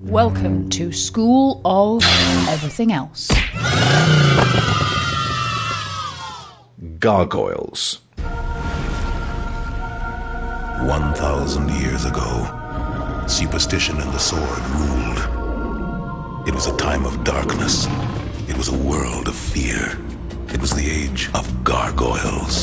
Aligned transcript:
Welcome 0.00 0.70
to 0.70 0.92
School 0.92 1.60
of 1.64 2.04
Everything 2.48 2.92
Else. 2.92 3.32
Gargoyles. 7.00 8.00
1,000 10.86 11.68
years 11.80 12.04
ago, 12.04 13.24
superstition 13.26 14.00
and 14.00 14.12
the 14.12 14.20
sword 14.20 14.60
ruled. 14.76 15.18
It 16.46 16.54
was 16.54 16.68
a 16.68 16.76
time 16.76 17.04
of 17.04 17.24
darkness. 17.24 17.88
It 18.48 18.56
was 18.56 18.68
a 18.68 18.78
world 18.78 19.26
of 19.26 19.34
fear. 19.34 19.98
It 20.54 20.60
was 20.60 20.70
the 20.70 20.88
age 20.88 21.28
of 21.34 21.64
gargoyles. 21.64 22.62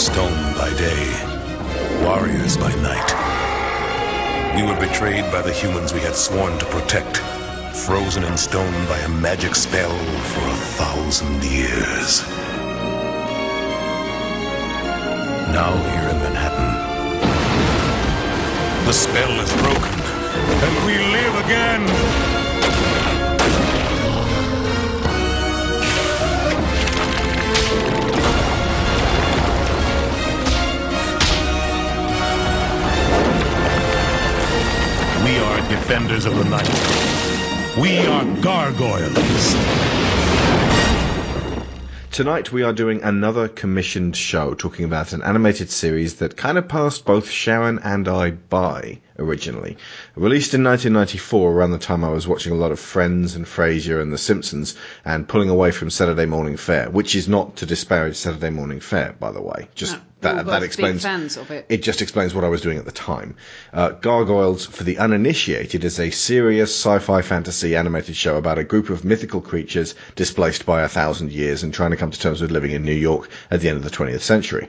Stone 0.00 0.54
by 0.54 0.72
day, 0.78 1.29
warriors 2.02 2.56
by 2.56 2.72
night. 2.82 3.14
We 4.56 4.62
were 4.62 4.78
betrayed 4.78 5.30
by 5.30 5.42
the 5.42 5.52
humans 5.52 5.92
we 5.92 6.00
had 6.00 6.14
sworn 6.14 6.58
to 6.58 6.66
protect, 6.66 7.18
frozen 7.76 8.24
in 8.24 8.36
stone 8.36 8.86
by 8.86 8.98
a 8.98 9.08
magic 9.08 9.54
spell 9.54 9.90
for 9.90 10.40
a 10.40 10.56
thousand 10.78 11.44
years. 11.44 12.22
Now 15.52 15.76
here 15.76 16.08
in 16.10 16.18
Manhattan, 16.18 16.70
the 18.86 18.92
spell 18.92 19.40
is 19.40 19.52
broken, 19.62 20.00
and 20.64 20.86
we 20.86 20.98
live 20.98 21.34
again. 21.44 22.29
Defenders 35.90 36.24
of 36.24 36.36
the 36.36 36.44
night. 36.44 37.76
We 37.76 37.98
are 38.06 38.24
gargoyles. 38.42 39.54
Tonight 42.12 42.52
we 42.52 42.62
are 42.62 42.72
doing 42.72 43.02
another 43.02 43.48
commissioned 43.48 44.16
show 44.16 44.54
talking 44.54 44.84
about 44.84 45.12
an 45.12 45.22
animated 45.22 45.68
series 45.68 46.14
that 46.16 46.36
kind 46.36 46.58
of 46.58 46.68
passed 46.68 47.04
both 47.04 47.28
Sharon 47.28 47.80
and 47.80 48.06
I 48.06 48.30
by 48.30 49.00
originally. 49.18 49.76
Released 50.16 50.54
in 50.54 50.64
1994 50.64 51.52
around 51.52 51.70
the 51.70 51.78
time 51.78 52.02
I 52.02 52.10
was 52.10 52.26
watching 52.26 52.52
a 52.52 52.56
lot 52.56 52.72
of 52.72 52.80
Friends 52.80 53.36
and 53.36 53.46
Frasier 53.46 54.02
and 54.02 54.12
The 54.12 54.18
Simpsons 54.18 54.74
and 55.04 55.28
pulling 55.28 55.48
away 55.48 55.70
from 55.70 55.88
Saturday 55.88 56.26
Morning 56.26 56.56
Fare, 56.56 56.90
which 56.90 57.14
is 57.14 57.28
not 57.28 57.56
to 57.56 57.66
disparage 57.66 58.16
Saturday 58.16 58.50
Morning 58.50 58.80
Fare, 58.80 59.14
by 59.20 59.30
the 59.30 59.40
way. 59.40 59.68
Just 59.76 59.94
No, 59.94 60.00
that, 60.22 60.46
that 60.46 60.60
big 60.60 60.66
explains 60.66 61.04
it. 61.04 61.66
it 61.68 61.82
just 61.82 62.02
explains 62.02 62.34
what 62.34 62.44
I 62.44 62.48
was 62.48 62.60
doing 62.60 62.76
at 62.76 62.84
the 62.84 62.92
time. 62.92 63.36
Uh, 63.72 63.90
Gargoyles, 63.90 64.66
for 64.66 64.84
the 64.84 64.98
uninitiated, 64.98 65.84
is 65.84 65.98
a 65.98 66.10
serious 66.10 66.74
sci-fi 66.74 67.22
fantasy 67.22 67.76
animated 67.76 68.16
show 68.16 68.36
about 68.36 68.58
a 68.58 68.64
group 68.64 68.90
of 68.90 69.04
mythical 69.04 69.40
creatures 69.40 69.94
displaced 70.16 70.66
by 70.66 70.82
a 70.82 70.88
thousand 70.88 71.32
years 71.32 71.62
and 71.62 71.72
trying 71.72 71.92
to 71.92 71.96
come 71.96 72.10
to 72.10 72.18
terms 72.20 72.42
with 72.42 72.50
living 72.50 72.72
in 72.72 72.84
New 72.84 72.92
York 72.92 73.30
at 73.50 73.60
the 73.60 73.68
end 73.68 73.78
of 73.78 73.84
the 73.84 73.90
20th 73.90 74.20
century. 74.20 74.68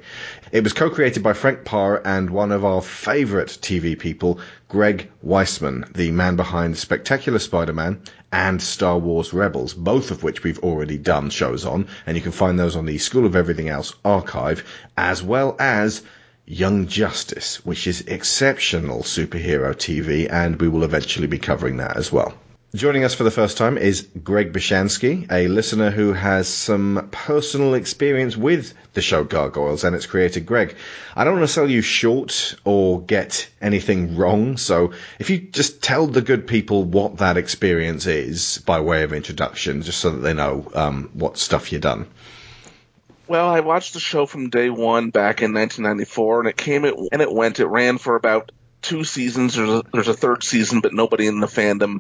It 0.52 0.64
was 0.64 0.74
co-created 0.74 1.24
by 1.24 1.34
Frank 1.34 1.66
Paur 1.66 2.02
and 2.06 2.30
one 2.30 2.52
of 2.52 2.64
our 2.64 2.82
favourite 2.82 3.48
TV 3.48 3.98
people, 3.98 4.40
Greg 4.72 5.12
Weisman, 5.22 5.84
the 5.92 6.12
man 6.12 6.38
behind 6.38 6.78
Spectacular 6.78 7.40
Spider-Man 7.40 8.00
and 8.32 8.62
Star 8.62 8.98
Wars 8.98 9.34
Rebels, 9.34 9.74
both 9.74 10.12
of 10.12 10.24
which 10.24 10.44
we've 10.44 10.60
already 10.60 10.98
done 10.98 11.30
shows 11.30 11.66
on, 11.66 11.86
and 12.06 12.16
you 12.16 12.24
can 12.24 12.32
find 12.32 12.58
those 12.58 12.78
on 12.78 12.86
the 12.86 12.98
School 12.98 13.26
of 13.26 13.36
Everything 13.36 13.68
Else 13.68 13.94
archive, 14.06 14.64
as 14.96 15.22
well 15.22 15.58
as 15.60 16.04
Young 16.46 16.88
Justice, 16.88 17.66
which 17.66 17.86
is 17.86 18.00
exceptional 18.08 19.04
superhero 19.04 19.76
TV, 19.76 20.32
and 20.32 20.62
we 20.62 20.70
will 20.70 20.86
eventually 20.86 21.28
be 21.28 21.38
covering 21.38 21.76
that 21.76 21.98
as 21.98 22.10
well. 22.10 22.34
Joining 22.74 23.04
us 23.04 23.14
for 23.14 23.26
the 23.26 23.32
first 23.32 23.58
time 23.58 23.78
is 23.78 24.08
Greg 24.24 24.54
Bishansky, 24.54 25.30
a 25.30 25.50
listener 25.50 25.92
who 25.92 26.14
has 26.14 26.48
some 26.48 27.10
personal 27.12 27.74
experience 27.74 28.38
with 28.38 28.74
the 28.94 29.02
show 29.02 29.26
Gargoyles 29.26 29.84
and 29.84 29.94
its 29.94 30.06
creator 30.06 30.40
Greg. 30.40 30.78
I 31.14 31.26
don't 31.26 31.34
want 31.34 31.44
to 31.44 31.54
sell 31.54 31.70
you 31.70 31.82
short 31.82 32.56
or 32.64 33.02
get 33.02 33.50
anything 33.62 34.16
wrong, 34.16 34.56
so 34.56 34.94
if 35.20 35.30
you 35.30 35.40
just 35.40 35.84
tell 35.84 36.08
the 36.08 36.22
good 36.22 36.48
people 36.48 36.86
what 36.86 37.18
that 37.18 37.36
experience 37.36 38.06
is 38.06 38.60
by 38.60 38.80
way 38.80 39.04
of 39.04 39.12
introduction, 39.12 39.82
just 39.82 40.00
so 40.00 40.10
that 40.10 40.22
they 40.22 40.34
know 40.34 40.66
um, 40.74 41.10
what 41.14 41.38
stuff 41.38 41.74
you've 41.74 41.82
done. 41.82 42.08
Well, 43.28 43.50
I 43.50 43.60
watched 43.60 43.96
the 43.96 44.00
show 44.00 44.26
from 44.26 44.50
day 44.50 44.70
one 44.70 45.10
back 45.10 45.42
in 45.42 45.54
1994, 45.54 46.40
and 46.40 46.48
it 46.48 46.56
came 46.56 46.86
it, 46.86 46.96
and 47.12 47.22
it 47.22 47.34
went. 47.34 47.60
It 47.60 47.66
ran 47.66 47.98
for 47.98 48.16
about 48.16 48.54
two 48.82 49.04
seasons. 49.04 49.56
There's 49.56 49.70
a, 49.70 49.84
there's 49.94 50.08
a 50.08 50.14
third 50.14 50.44
season, 50.44 50.82
but 50.82 50.94
nobody 50.94 51.28
in 51.28 51.40
the 51.40 51.48
fandom 51.48 52.00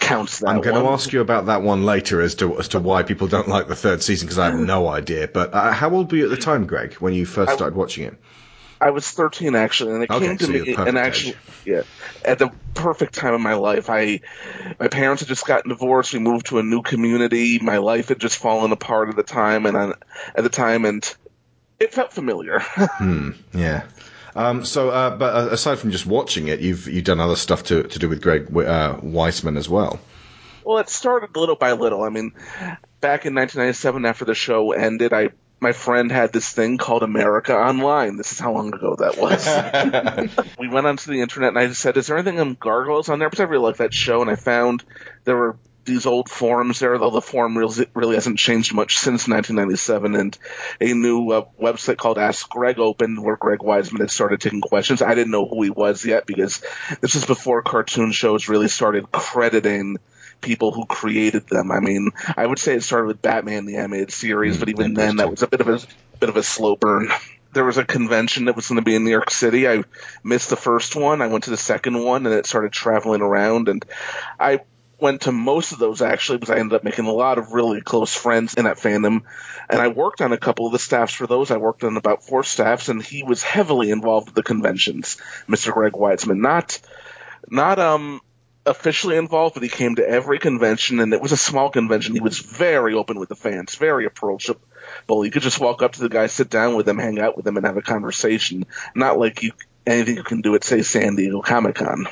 counts 0.00 0.40
that. 0.40 0.48
I'm 0.50 0.60
going 0.60 0.74
to 0.76 0.88
ask 0.90 1.12
you 1.12 1.20
about 1.20 1.46
that 1.46 1.62
one 1.62 1.84
later 1.84 2.20
as 2.20 2.34
to 2.36 2.58
as 2.58 2.68
to 2.68 2.80
why 2.80 3.02
people 3.02 3.28
don't 3.28 3.48
like 3.48 3.68
the 3.68 3.76
third 3.76 4.02
season 4.02 4.26
because 4.26 4.38
I 4.38 4.46
have 4.46 4.58
no 4.58 4.88
idea. 4.88 5.28
But 5.28 5.54
uh, 5.54 5.72
how 5.72 5.90
old 5.90 6.10
were 6.10 6.18
you 6.18 6.24
at 6.24 6.30
the 6.30 6.36
time, 6.36 6.66
Greg, 6.66 6.94
when 6.94 7.14
you 7.14 7.26
first 7.26 7.52
started 7.54 7.76
watching 7.76 8.04
it? 8.06 8.18
I 8.80 8.90
was 8.90 9.08
13 9.08 9.54
actually, 9.54 9.94
and 9.94 10.02
it 10.02 10.10
Okay, 10.10 10.26
came 10.26 10.38
to 10.38 10.46
so 10.46 10.52
me 10.52 10.76
and 10.84 10.98
actually, 10.98 11.36
yeah, 11.64 11.82
at 12.24 12.38
the 12.38 12.50
perfect 12.74 13.14
time 13.14 13.34
of 13.34 13.40
my 13.40 13.54
life. 13.54 13.88
I, 13.88 14.20
my 14.80 14.88
parents 14.88 15.22
had 15.22 15.28
just 15.28 15.46
gotten 15.46 15.68
divorced. 15.68 16.12
We 16.12 16.18
moved 16.18 16.46
to 16.46 16.58
a 16.58 16.62
new 16.64 16.82
community. 16.82 17.60
My 17.60 17.78
life 17.78 18.08
had 18.08 18.18
just 18.18 18.38
fallen 18.38 18.72
apart 18.72 19.08
at 19.10 19.16
the 19.16 19.22
time, 19.22 19.66
and 19.66 19.76
I, 19.76 19.92
at 20.34 20.42
the 20.42 20.50
time, 20.50 20.84
and 20.84 21.16
it 21.78 21.94
felt 21.94 22.12
familiar. 22.12 22.60
Yeah. 23.54 23.84
Um, 24.34 24.64
so, 24.64 24.90
uh, 24.90 25.16
but 25.16 25.34
uh, 25.34 25.48
aside 25.50 25.78
from 25.78 25.90
just 25.90 26.06
watching 26.06 26.48
it, 26.48 26.60
you've 26.60 26.88
you've 26.88 27.04
done 27.04 27.20
other 27.20 27.36
stuff 27.36 27.64
to 27.64 27.82
to 27.82 27.98
do 27.98 28.08
with 28.08 28.22
Greg 28.22 28.46
uh, 28.48 28.96
Weisman 28.96 29.56
as 29.58 29.68
well. 29.68 30.00
Well, 30.64 30.78
it 30.78 30.88
started 30.88 31.36
little 31.36 31.56
by 31.56 31.72
little. 31.72 32.02
I 32.02 32.08
mean, 32.08 32.32
back 33.00 33.26
in 33.26 33.34
1997, 33.34 34.06
after 34.06 34.24
the 34.24 34.34
show 34.34 34.72
ended, 34.72 35.12
I 35.12 35.30
my 35.60 35.72
friend 35.72 36.10
had 36.10 36.32
this 36.32 36.50
thing 36.50 36.76
called 36.76 37.02
America 37.02 37.56
Online. 37.56 38.16
This 38.16 38.32
is 38.32 38.38
how 38.38 38.52
long 38.52 38.74
ago 38.74 38.96
that 38.98 39.16
was. 39.18 40.48
we 40.58 40.68
went 40.68 40.86
onto 40.86 41.10
the 41.10 41.20
internet 41.20 41.50
and 41.50 41.58
I 41.58 41.72
said, 41.72 41.96
"Is 41.96 42.06
there 42.06 42.16
anything 42.16 42.40
on 42.40 42.54
gargoyles 42.54 43.08
on 43.08 43.18
there?" 43.18 43.28
Because 43.30 43.40
I 43.40 43.48
really 43.48 43.62
like 43.62 43.76
that 43.76 43.94
show, 43.94 44.22
and 44.22 44.30
I 44.30 44.36
found 44.36 44.82
there 45.24 45.36
were 45.36 45.56
these 45.84 46.06
old 46.06 46.28
forums 46.28 46.78
there, 46.78 46.96
though 46.98 47.10
the 47.10 47.20
forum 47.20 47.56
really, 47.56 48.14
hasn't 48.14 48.38
changed 48.38 48.74
much 48.74 48.98
since 48.98 49.28
1997, 49.28 50.14
and 50.14 50.38
a 50.80 50.92
new 50.92 51.30
uh, 51.30 51.44
website 51.60 51.96
called 51.96 52.18
Ask 52.18 52.48
Greg 52.48 52.78
opened 52.78 53.22
where 53.22 53.36
Greg 53.36 53.60
Weisman 53.60 54.00
had 54.00 54.10
started 54.10 54.40
taking 54.40 54.60
questions. 54.60 55.02
I 55.02 55.14
didn't 55.14 55.32
know 55.32 55.46
who 55.46 55.62
he 55.62 55.70
was 55.70 56.04
yet 56.04 56.26
because 56.26 56.62
this 57.00 57.14
is 57.14 57.24
before 57.24 57.62
cartoon 57.62 58.12
shows 58.12 58.48
really 58.48 58.68
started 58.68 59.10
crediting 59.10 59.98
people 60.40 60.72
who 60.72 60.86
created 60.86 61.48
them. 61.48 61.70
I 61.72 61.80
mean, 61.80 62.10
I 62.36 62.46
would 62.46 62.58
say 62.58 62.74
it 62.74 62.82
started 62.82 63.06
with 63.06 63.22
Batman 63.22 63.64
the 63.64 63.76
animated 63.76 64.12
series, 64.12 64.58
but 64.58 64.68
even 64.68 64.94
then 64.94 65.16
that 65.16 65.30
was 65.30 65.42
a 65.42 65.46
bit 65.46 65.60
of 65.60 65.68
a 65.68 65.80
bit 66.18 66.28
of 66.28 66.36
a 66.36 66.42
slow 66.42 66.76
burn. 66.76 67.08
There 67.54 67.64
was 67.64 67.76
a 67.76 67.84
convention 67.84 68.46
that 68.46 68.56
was 68.56 68.68
going 68.68 68.76
to 68.76 68.84
be 68.84 68.94
in 68.94 69.04
New 69.04 69.10
York 69.10 69.30
City. 69.30 69.68
I 69.68 69.84
missed 70.24 70.48
the 70.48 70.56
first 70.56 70.96
one. 70.96 71.20
I 71.20 71.26
went 71.26 71.44
to 71.44 71.50
the 71.50 71.58
second 71.58 72.02
one, 72.02 72.24
and 72.24 72.34
it 72.34 72.46
started 72.46 72.72
traveling 72.72 73.20
around. 73.20 73.68
And 73.68 73.84
I 74.40 74.60
went 75.02 75.22
to 75.22 75.32
most 75.32 75.72
of 75.72 75.78
those 75.78 76.00
actually 76.00 76.38
because 76.38 76.54
I 76.54 76.60
ended 76.60 76.76
up 76.76 76.84
making 76.84 77.06
a 77.06 77.12
lot 77.12 77.36
of 77.36 77.52
really 77.52 77.80
close 77.80 78.14
friends 78.14 78.54
in 78.54 78.64
that 78.64 78.78
fandom. 78.78 79.22
And 79.68 79.80
I 79.80 79.88
worked 79.88 80.20
on 80.20 80.32
a 80.32 80.38
couple 80.38 80.66
of 80.66 80.72
the 80.72 80.78
staffs 80.78 81.12
for 81.12 81.26
those. 81.26 81.50
I 81.50 81.56
worked 81.56 81.82
on 81.82 81.96
about 81.96 82.24
four 82.24 82.44
staffs, 82.44 82.88
and 82.88 83.02
he 83.02 83.22
was 83.22 83.42
heavily 83.42 83.90
involved 83.90 84.28
with 84.28 84.36
the 84.36 84.42
conventions, 84.42 85.16
Mr. 85.48 85.72
Greg 85.72 85.92
Weisman. 85.92 86.38
Not, 86.38 86.80
not 87.48 87.78
um 87.78 88.20
officially 88.64 89.16
involved, 89.16 89.54
but 89.54 89.64
he 89.64 89.68
came 89.68 89.96
to 89.96 90.08
every 90.08 90.38
convention, 90.38 91.00
and 91.00 91.12
it 91.12 91.20
was 91.20 91.32
a 91.32 91.36
small 91.36 91.68
convention. 91.68 92.14
He 92.14 92.20
was 92.20 92.38
very 92.38 92.94
open 92.94 93.18
with 93.18 93.28
the 93.28 93.34
fans, 93.34 93.74
very 93.74 94.06
approachable. 94.06 94.60
You 95.08 95.30
could 95.32 95.42
just 95.42 95.58
walk 95.58 95.82
up 95.82 95.92
to 95.92 96.00
the 96.00 96.08
guy, 96.08 96.28
sit 96.28 96.48
down 96.48 96.76
with 96.76 96.88
him, 96.88 96.98
hang 96.98 97.18
out 97.18 97.36
with 97.36 97.46
him, 97.46 97.56
and 97.56 97.66
have 97.66 97.76
a 97.76 97.82
conversation. 97.82 98.66
Not 98.94 99.18
like 99.18 99.42
you 99.42 99.52
anything 99.84 100.16
you 100.16 100.22
can 100.22 100.42
do 100.42 100.54
at 100.54 100.62
say 100.64 100.82
San 100.82 101.16
Diego 101.16 101.40
Comic 101.40 101.74
Con. 101.74 102.06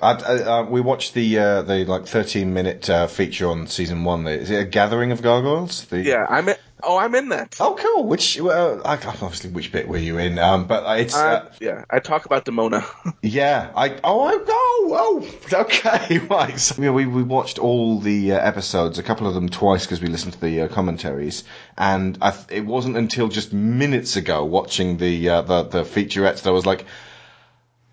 I, 0.00 0.12
I, 0.12 0.42
uh, 0.42 0.62
we 0.64 0.80
watched 0.80 1.14
the 1.14 1.38
uh, 1.38 1.62
the 1.62 1.84
like 1.84 2.06
13 2.06 2.52
minute 2.52 2.88
uh, 2.88 3.06
feature 3.06 3.48
on 3.48 3.66
season 3.66 4.04
one. 4.04 4.26
Is 4.26 4.50
it 4.50 4.60
a 4.60 4.64
gathering 4.64 5.12
of 5.12 5.22
gargoyles? 5.22 5.86
The, 5.86 6.02
Yeah, 6.02 6.26
I'm. 6.28 6.48
In, 6.48 6.56
oh, 6.82 6.98
I'm 6.98 7.14
in 7.14 7.30
that. 7.30 7.56
Oh, 7.58 7.76
cool. 7.78 8.06
Which 8.06 8.40
well, 8.40 8.80
I, 8.84 8.94
obviously 8.94 9.50
which 9.50 9.72
bit 9.72 9.88
were 9.88 9.98
you 9.98 10.18
in? 10.18 10.38
Um, 10.38 10.66
but 10.66 11.00
it's 11.00 11.16
Uh, 11.16 11.18
uh, 11.18 11.52
yeah, 11.60 11.84
I 11.90 11.98
talk 11.98 12.26
about 12.26 12.44
Demona. 12.44 12.84
Yeah, 13.22 13.72
I 13.74 13.98
oh 14.04 14.22
I 14.22 14.38
oh 14.48 15.28
oh 15.52 15.60
okay 15.60 16.18
right. 16.30 16.58
So, 16.58 16.80
yeah, 16.80 16.90
we 16.90 17.06
we 17.06 17.22
watched 17.22 17.58
all 17.58 17.98
the 17.98 18.32
uh, 18.32 18.38
episodes, 18.38 18.98
a 18.98 19.02
couple 19.02 19.26
of 19.26 19.34
them 19.34 19.48
twice 19.48 19.84
because 19.84 20.00
we 20.00 20.08
listened 20.08 20.34
to 20.34 20.40
the 20.40 20.62
uh, 20.62 20.68
commentaries, 20.68 21.42
and 21.76 22.20
th- 22.20 22.34
it 22.50 22.64
wasn't 22.64 22.96
until 22.96 23.28
just 23.28 23.52
minutes 23.52 24.16
ago 24.16 24.44
watching 24.44 24.98
the 24.98 25.28
uh, 25.28 25.42
the 25.42 25.62
the 25.64 25.82
featurettes 25.82 26.42
that 26.42 26.50
I 26.50 26.52
was 26.52 26.66
like, 26.66 26.84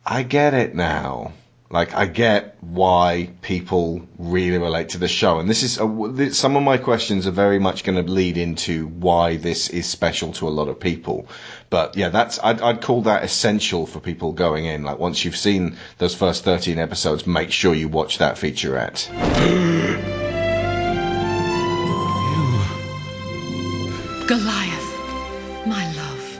I 0.05 0.21
get 0.21 0.53
it 0.53 0.75
now. 0.75 1.33
Like, 1.75 1.93
I 1.93 2.05
get 2.05 2.55
why 2.61 3.31
people 3.41 4.07
really 4.17 4.57
relate 4.57 4.87
to 4.91 4.97
the 4.97 5.09
show, 5.09 5.39
and 5.39 5.49
this 5.49 5.61
is 5.61 5.77
a, 5.77 6.33
some 6.33 6.55
of 6.55 6.63
my 6.63 6.77
questions 6.77 7.27
are 7.27 7.31
very 7.31 7.59
much 7.59 7.83
going 7.83 8.01
to 8.01 8.09
lead 8.09 8.37
into 8.37 8.87
why 8.87 9.35
this 9.35 9.69
is 9.69 9.85
special 9.85 10.31
to 10.39 10.47
a 10.47 10.55
lot 10.55 10.69
of 10.69 10.79
people. 10.79 11.27
But 11.69 11.97
yeah, 11.97 12.07
that's 12.07 12.39
I'd, 12.41 12.61
I'd 12.61 12.81
call 12.81 13.01
that 13.01 13.25
essential 13.25 13.85
for 13.85 13.99
people 13.99 14.31
going 14.31 14.63
in. 14.63 14.83
Like, 14.83 14.99
once 14.99 15.25
you've 15.25 15.35
seen 15.35 15.75
those 15.97 16.15
first 16.15 16.45
thirteen 16.45 16.79
episodes, 16.79 17.27
make 17.27 17.51
sure 17.51 17.75
you 17.75 17.89
watch 17.89 18.19
that 18.19 18.37
featurette. 18.37 19.09
Goliath, 24.29 25.67
my 25.67 25.93
love. 25.97 26.39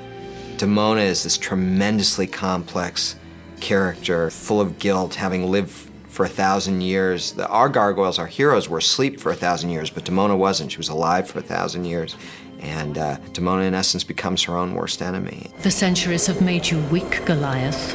Demona 0.55 1.03
is 1.03 1.23
this 1.23 1.37
tremendously 1.37 2.27
complex 2.27 3.17
character, 3.59 4.29
full 4.29 4.61
of 4.61 4.79
guilt, 4.79 5.15
having 5.15 5.49
lived 5.51 5.71
for 6.09 6.25
a 6.25 6.29
thousand 6.29 6.81
years. 6.81 7.33
The, 7.33 7.47
our 7.47 7.69
gargoyles, 7.69 8.19
our 8.19 8.27
heroes, 8.27 8.69
were 8.69 8.77
asleep 8.77 9.19
for 9.19 9.31
a 9.31 9.35
thousand 9.35 9.71
years, 9.71 9.89
but 9.89 10.05
Demona 10.05 10.37
wasn't. 10.37 10.71
She 10.71 10.77
was 10.77 10.89
alive 10.89 11.29
for 11.29 11.39
a 11.39 11.43
thousand 11.43 11.85
years. 11.85 12.15
And 12.61 12.97
uh, 12.97 13.17
Demona, 13.33 13.67
in 13.67 13.73
essence, 13.73 14.03
becomes 14.03 14.43
her 14.43 14.57
own 14.57 14.75
worst 14.75 15.01
enemy. 15.01 15.51
The 15.61 15.71
centuries 15.71 16.27
have 16.27 16.41
made 16.41 16.69
you 16.69 16.79
weak, 16.83 17.25
Goliath. 17.25 17.91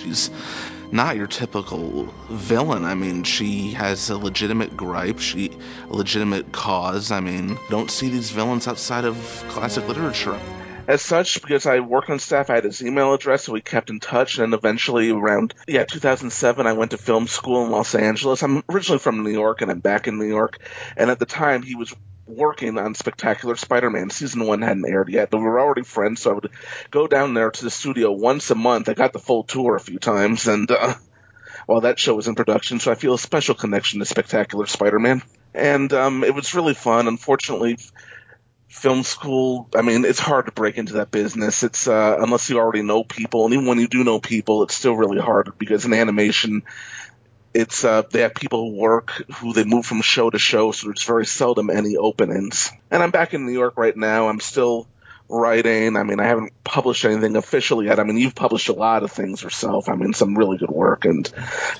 She's 0.00 0.30
not 0.90 1.16
your 1.16 1.26
typical 1.26 2.04
villain. 2.30 2.84
I 2.84 2.94
mean, 2.94 3.24
she 3.24 3.72
has 3.72 4.08
a 4.08 4.16
legitimate 4.16 4.76
gripe, 4.76 5.18
she 5.18 5.50
a 5.90 5.94
legitimate 5.94 6.52
cause. 6.52 7.10
I 7.10 7.20
mean, 7.20 7.58
don't 7.68 7.90
see 7.90 8.08
these 8.08 8.30
villains 8.30 8.66
outside 8.66 9.04
of 9.04 9.16
classic 9.48 9.86
literature. 9.88 10.40
As 10.88 11.02
such, 11.02 11.42
because 11.42 11.66
I 11.66 11.80
worked 11.80 12.10
on 12.10 12.18
staff, 12.20 12.48
I 12.48 12.54
had 12.54 12.64
his 12.64 12.82
email 12.82 13.12
address, 13.12 13.44
so 13.44 13.52
we 13.52 13.60
kept 13.60 13.90
in 13.90 13.98
touch. 13.98 14.38
And 14.38 14.54
eventually, 14.54 15.10
around 15.10 15.54
yeah 15.66 15.84
2007, 15.84 16.66
I 16.66 16.74
went 16.74 16.92
to 16.92 16.98
film 16.98 17.26
school 17.26 17.64
in 17.64 17.72
Los 17.72 17.94
Angeles. 17.94 18.42
I'm 18.42 18.62
originally 18.68 19.00
from 19.00 19.24
New 19.24 19.30
York, 19.30 19.62
and 19.62 19.70
I'm 19.70 19.80
back 19.80 20.06
in 20.06 20.18
New 20.18 20.28
York. 20.28 20.58
And 20.96 21.10
at 21.10 21.18
the 21.18 21.26
time, 21.26 21.62
he 21.62 21.74
was 21.74 21.94
working 22.26 22.78
on 22.78 22.94
Spectacular 22.94 23.56
Spider-Man. 23.56 24.10
Season 24.10 24.46
one 24.46 24.62
hadn't 24.62 24.88
aired 24.88 25.08
yet, 25.08 25.30
but 25.30 25.38
we 25.38 25.44
were 25.44 25.60
already 25.60 25.82
friends, 25.82 26.22
so 26.22 26.30
I 26.30 26.34
would 26.34 26.50
go 26.90 27.06
down 27.06 27.34
there 27.34 27.50
to 27.50 27.64
the 27.64 27.70
studio 27.70 28.12
once 28.12 28.50
a 28.50 28.54
month. 28.54 28.88
I 28.88 28.94
got 28.94 29.12
the 29.12 29.18
full 29.18 29.44
tour 29.44 29.76
a 29.76 29.80
few 29.80 29.98
times, 29.98 30.46
and 30.46 30.70
uh, 30.70 30.94
while 31.66 31.82
that 31.82 31.98
show 31.98 32.14
was 32.14 32.28
in 32.28 32.34
production, 32.34 32.80
so 32.80 32.90
I 32.90 32.96
feel 32.96 33.14
a 33.14 33.18
special 33.18 33.54
connection 33.54 34.00
to 34.00 34.06
Spectacular 34.06 34.66
Spider-Man. 34.66 35.22
And 35.54 35.92
um, 35.92 36.22
it 36.22 36.34
was 36.34 36.54
really 36.54 36.74
fun. 36.74 37.08
Unfortunately, 37.08 37.78
film 38.76 39.02
school, 39.02 39.68
I 39.74 39.80
mean, 39.80 40.04
it's 40.04 40.18
hard 40.18 40.46
to 40.46 40.52
break 40.52 40.76
into 40.76 40.94
that 40.94 41.10
business. 41.10 41.62
It's 41.62 41.88
uh, 41.88 42.18
unless 42.20 42.50
you 42.50 42.58
already 42.58 42.82
know 42.82 43.04
people, 43.04 43.46
and 43.46 43.54
even 43.54 43.66
when 43.66 43.80
you 43.80 43.88
do 43.88 44.04
know 44.04 44.20
people, 44.20 44.62
it's 44.62 44.74
still 44.74 44.94
really 44.94 45.18
hard 45.18 45.52
because 45.58 45.86
in 45.86 45.94
animation, 45.94 46.62
it's 47.54 47.84
uh, 47.84 48.02
they 48.02 48.20
have 48.20 48.34
people 48.34 48.70
who 48.70 48.76
work 48.76 49.10
who 49.36 49.54
they 49.54 49.64
move 49.64 49.86
from 49.86 50.02
show 50.02 50.28
to 50.28 50.38
show, 50.38 50.72
so 50.72 50.88
there's 50.88 51.04
very 51.04 51.24
seldom 51.24 51.70
any 51.70 51.96
openings. 51.96 52.70
And 52.90 53.02
I'm 53.02 53.10
back 53.10 53.32
in 53.32 53.46
New 53.46 53.52
York 53.52 53.78
right 53.78 53.96
now. 53.96 54.28
I'm 54.28 54.40
still 54.40 54.86
writing. 55.28 55.96
I 55.96 56.02
mean, 56.02 56.20
I 56.20 56.26
haven't 56.26 56.52
published 56.62 57.06
anything 57.06 57.34
officially 57.34 57.86
yet. 57.86 57.98
I 57.98 58.04
mean, 58.04 58.18
you've 58.18 58.34
published 58.34 58.68
a 58.68 58.74
lot 58.74 59.02
of 59.04 59.10
things 59.10 59.42
yourself. 59.42 59.88
I 59.88 59.94
mean, 59.94 60.12
some 60.12 60.36
really 60.36 60.58
good 60.58 60.70
work, 60.70 61.06
and 61.06 61.28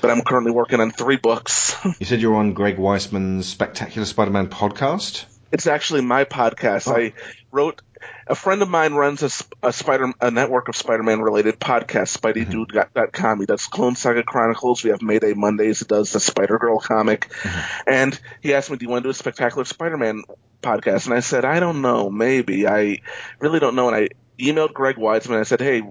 but 0.01 0.09
I'm 0.09 0.21
currently 0.21 0.51
working 0.51 0.79
on 0.79 0.89
three 0.89 1.17
books. 1.17 1.75
you 1.99 2.07
said 2.07 2.21
you're 2.21 2.35
on 2.35 2.53
Greg 2.53 2.77
Weisman's 2.77 3.47
Spectacular 3.47 4.05
Spider-Man 4.05 4.47
podcast. 4.47 5.25
It's 5.51 5.67
actually 5.67 6.01
my 6.01 6.25
podcast. 6.25 6.87
Oh. 6.87 6.95
I 6.95 7.13
wrote. 7.51 7.81
A 8.27 8.35
friend 8.35 8.61
of 8.61 8.69
mine 8.69 8.93
runs 8.93 9.23
a, 9.23 9.67
a 9.67 9.73
Spider 9.73 10.13
a 10.21 10.29
network 10.29 10.67
of 10.67 10.75
Spider-Man 10.75 11.21
related 11.21 11.59
podcasts, 11.59 12.15
SpideyDude.com. 12.15 13.39
He 13.39 13.45
does 13.47 13.65
Clone 13.65 13.95
Saga 13.95 14.21
Chronicles. 14.21 14.83
We 14.83 14.91
have 14.91 15.01
Mayday 15.01 15.33
Mondays. 15.33 15.79
He 15.79 15.85
does 15.85 16.11
the 16.13 16.19
Spider 16.19 16.59
Girl 16.59 16.79
comic, 16.79 17.29
mm-hmm. 17.29 17.89
and 17.89 18.19
he 18.41 18.53
asked 18.53 18.69
me, 18.69 18.77
"Do 18.77 18.85
you 18.85 18.89
want 18.89 19.03
to 19.03 19.07
do 19.07 19.11
a 19.11 19.15
Spectacular 19.15 19.65
Spider-Man 19.65 20.23
podcast?" 20.61 21.05
And 21.05 21.15
I 21.15 21.21
said, 21.21 21.43
"I 21.43 21.59
don't 21.59 21.81
know. 21.81 22.11
Maybe. 22.11 22.67
I 22.67 23.01
really 23.39 23.59
don't 23.59 23.75
know." 23.75 23.87
And 23.89 23.95
I 23.95 24.09
emailed 24.37 24.73
Greg 24.73 24.97
Weisman. 24.97 25.39
I 25.39 25.43
said, 25.43 25.61
"Hey, 25.61 25.81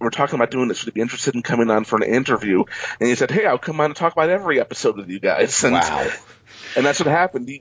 we're 0.00 0.10
talking 0.10 0.34
about 0.34 0.50
doing 0.50 0.66
this. 0.68 0.82
Would 0.82 0.86
you 0.88 0.92
be 0.92 1.02
interested 1.02 1.36
in 1.36 1.42
coming 1.42 1.70
on 1.70 1.84
for 1.84 1.96
an 1.96 2.02
interview? 2.02 2.64
And 2.98 3.08
he 3.08 3.14
said, 3.14 3.30
Hey, 3.30 3.46
I'll 3.46 3.58
come 3.58 3.80
on 3.80 3.86
and 3.86 3.96
talk 3.96 4.12
about 4.12 4.28
every 4.28 4.60
episode 4.60 4.98
with 4.98 5.08
you 5.08 5.18
guys. 5.18 5.64
And 5.64 5.74
wow 5.74 6.10
and 6.76 6.84
that's 6.84 7.00
what 7.00 7.08
happened. 7.08 7.60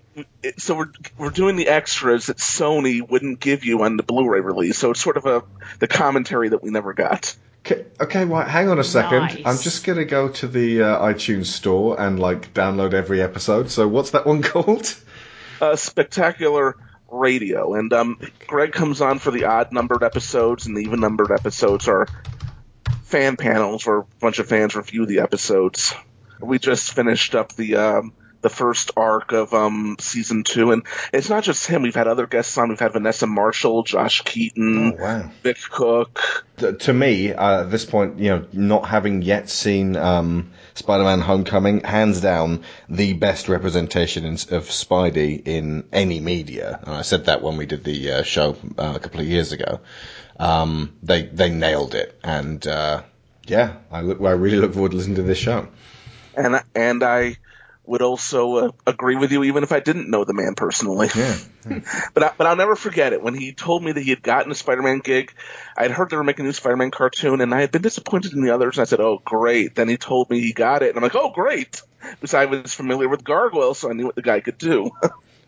So 0.58 0.76
we're 0.76 0.92
we're 1.18 1.30
doing 1.30 1.56
the 1.56 1.68
extras 1.68 2.28
that 2.28 2.38
Sony 2.38 3.08
wouldn't 3.08 3.40
give 3.40 3.66
you 3.66 3.84
on 3.84 3.98
the 3.98 4.04
Blu-ray 4.04 4.40
release. 4.40 4.78
So 4.78 4.92
it's 4.92 5.02
sort 5.02 5.18
of 5.18 5.26
a 5.26 5.44
the 5.80 5.88
commentary 5.88 6.50
that 6.50 6.64
we 6.64 6.70
never 6.70 6.94
got. 6.94 7.36
Okay, 7.66 7.86
okay 8.00 8.26
well, 8.26 8.42
hang 8.46 8.70
on 8.70 8.80
a 8.80 8.84
second. 8.84 9.20
Nice. 9.20 9.42
I'm 9.46 9.58
just 9.58 9.86
gonna 9.86 10.06
go 10.06 10.30
to 10.30 10.48
the 10.48 10.82
uh, 10.82 11.00
iTunes 11.00 11.46
store 11.46 12.00
and 12.00 12.20
like 12.20 12.54
download 12.54 12.94
every 12.94 13.22
episode. 13.22 13.70
So 13.70 13.88
what's 13.88 14.12
that 14.12 14.26
one 14.26 14.42
called? 14.44 14.94
Uh, 15.62 15.76
Spectacular 15.76 16.76
Radio, 17.10 17.76
and 17.76 17.94
um, 17.94 18.20
Greg 18.48 18.74
comes 18.74 19.00
on 19.00 19.20
for 19.20 19.32
the 19.32 19.46
odd 19.46 19.72
numbered 19.72 20.04
episodes, 20.04 20.66
and 20.66 20.76
the 20.76 20.82
even 20.82 21.00
numbered 21.00 21.32
episodes 21.32 21.88
are 21.88 22.08
fan 23.04 23.38
panels 23.38 23.86
where 23.86 24.00
a 24.00 24.06
bunch 24.20 24.40
of 24.40 24.48
fans 24.48 24.76
review 24.76 25.06
the 25.06 25.20
episodes. 25.20 25.94
We 26.42 26.60
just 26.60 26.94
finished 26.94 27.36
up 27.36 27.54
the 27.54 27.76
um, 27.76 28.14
the 28.44 28.50
first 28.50 28.92
arc 28.96 29.32
of 29.32 29.54
um, 29.54 29.96
season 30.00 30.44
two, 30.44 30.72
and 30.72 30.86
it's 31.12 31.30
not 31.30 31.44
just 31.44 31.66
him. 31.66 31.82
We've 31.82 31.96
had 31.96 32.08
other 32.08 32.28
guests 32.28 32.58
on. 32.58 32.70
We've 32.70 32.80
had 32.80 32.94
Vanessa 32.94 33.26
Marshall, 33.26 33.84
Josh 33.84 34.22
Keaton, 34.22 34.94
oh, 35.00 35.02
wow. 35.02 35.32
Vic 35.42 35.58
Cook. 35.72 36.46
To 36.58 36.94
me, 36.94 37.34
uh, 37.34 37.62
at 37.62 37.72
this 37.72 37.86
point, 37.86 38.20
you 38.20 38.30
know, 38.30 38.46
not 38.54 38.86
having 38.86 39.24
yet 39.24 39.50
seen 39.50 39.96
um, 39.96 40.52
Spider-Man: 40.76 41.22
Homecoming, 41.22 41.82
hands 41.82 42.22
down 42.22 42.64
the 42.88 43.14
best 43.14 43.50
representation 43.50 44.26
of 44.26 44.70
Spidey 44.70 45.42
in 45.48 45.86
any 45.92 46.20
media. 46.20 46.80
And 46.84 46.96
I 46.96 47.02
said 47.02 47.26
that 47.26 47.42
when 47.42 47.58
we 47.58 47.66
did 47.66 47.84
the 47.84 48.12
uh, 48.12 48.24
show 48.24 48.56
uh, 48.78 48.94
a 48.96 49.00
couple 49.00 49.22
of 49.22 49.28
years 49.28 49.52
ago. 49.52 49.80
Um, 50.40 50.96
they 51.02 51.24
they 51.24 51.50
nailed 51.50 51.96
it, 51.96 52.20
and 52.24 52.66
uh, 52.68 53.04
yeah, 53.46 53.78
I 53.92 54.02
look. 54.02 54.20
I 54.22 54.32
really 54.32 54.58
look 54.58 54.74
forward 54.74 54.92
to 54.92 54.98
listening 54.98 55.18
to 55.18 55.24
this 55.24 55.38
show. 55.38 55.68
And 56.36 56.62
and 56.76 57.04
I 57.04 57.38
would 57.86 58.02
also 58.02 58.56
uh, 58.56 58.72
agree 58.88 59.16
with 59.16 59.32
you, 59.32 59.44
even 59.44 59.64
if 59.64 59.72
I 59.72 59.80
didn't 59.80 60.10
know 60.10 60.24
the 60.24 60.34
man 60.34 60.56
personally. 60.56 61.10
Yeah. 61.14 61.38
yeah. 61.70 61.80
but 62.14 62.24
I, 62.24 62.32
but 62.38 62.48
I'll 62.48 62.56
never 62.56 62.76
forget 62.76 63.14
it 63.14 63.22
when 63.22 63.34
he 63.34 63.54
told 63.54 63.84
me 63.84 63.92
that 63.92 64.02
he 64.02 64.10
had 64.10 64.22
gotten 64.22 64.52
a 64.52 64.56
Spider-Man 64.56 65.00
gig. 65.00 65.34
I'd 65.78 65.92
heard 65.92 66.10
they 66.10 66.18
were 66.18 66.24
making 66.24 66.46
a 66.46 66.48
new 66.48 66.54
Spider-Man 66.54 66.92
cartoon, 66.92 67.42
and 67.42 67.54
I 67.54 67.62
had 67.62 67.72
been 67.72 67.82
disappointed 67.82 68.34
in 68.34 68.42
the 68.42 68.52
others. 68.52 68.78
And 68.78 68.84
I 68.84 68.86
said, 68.86 69.02
"Oh, 69.02 69.22
great!" 69.24 69.76
Then 69.76 69.90
he 69.90 69.98
told 69.98 70.30
me 70.30 70.40
he 70.40 70.54
got 70.54 70.82
it, 70.82 70.90
and 70.90 70.98
I'm 70.98 71.04
like, 71.04 71.16
"Oh, 71.16 71.32
great!" 71.32 71.82
Because 72.12 72.34
I 72.34 72.46
was 72.46 72.74
familiar 72.74 73.10
with 73.10 73.24
Gargoyle, 73.24 73.74
so 73.74 73.90
I 73.90 73.94
knew 73.94 74.06
what 74.06 74.16
the 74.16 74.22
guy 74.22 74.40
could 74.40 74.58
do. 74.58 74.92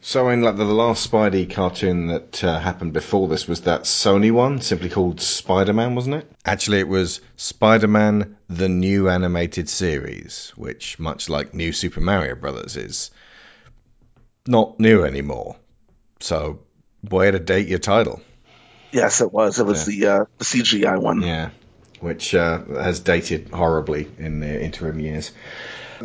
So, 0.07 0.29
in 0.29 0.43
like 0.43 0.55
the 0.55 0.65
last 0.65 1.09
Spidey 1.09 1.49
cartoon 1.49 2.05
that 2.07 2.43
uh, 2.43 2.59
happened 2.59 2.93
before 2.93 3.27
this 3.27 3.47
was 3.47 3.61
that 3.61 3.85
Sony 3.85 4.31
one, 4.31 4.61
simply 4.61 4.87
called 4.87 5.19
Spider-Man, 5.19 5.95
wasn't 5.95 6.17
it? 6.17 6.31
Actually, 6.45 6.77
it 6.77 6.87
was 6.87 7.21
Spider-Man: 7.37 8.37
The 8.47 8.69
New 8.69 9.09
Animated 9.09 9.67
Series, 9.67 10.53
which, 10.55 10.99
much 10.99 11.27
like 11.27 11.55
New 11.55 11.73
Super 11.73 12.01
Mario 12.01 12.35
Brothers, 12.35 12.77
is 12.77 13.09
not 14.45 14.79
new 14.79 15.03
anymore. 15.03 15.55
So, 16.19 16.59
way 17.09 17.31
to 17.31 17.39
date 17.39 17.67
your 17.67 17.79
title. 17.79 18.21
Yes, 18.91 19.21
it 19.21 19.33
was. 19.33 19.57
It 19.57 19.65
was 19.65 19.89
yeah. 19.89 19.95
the 19.95 20.21
uh, 20.21 20.25
the 20.37 20.45
CGI 20.45 21.01
one. 21.01 21.23
Yeah, 21.23 21.49
which 21.99 22.35
uh, 22.35 22.63
has 22.75 22.99
dated 22.99 23.49
horribly 23.49 24.07
in 24.19 24.39
the 24.39 24.63
interim 24.63 24.99
years 24.99 25.31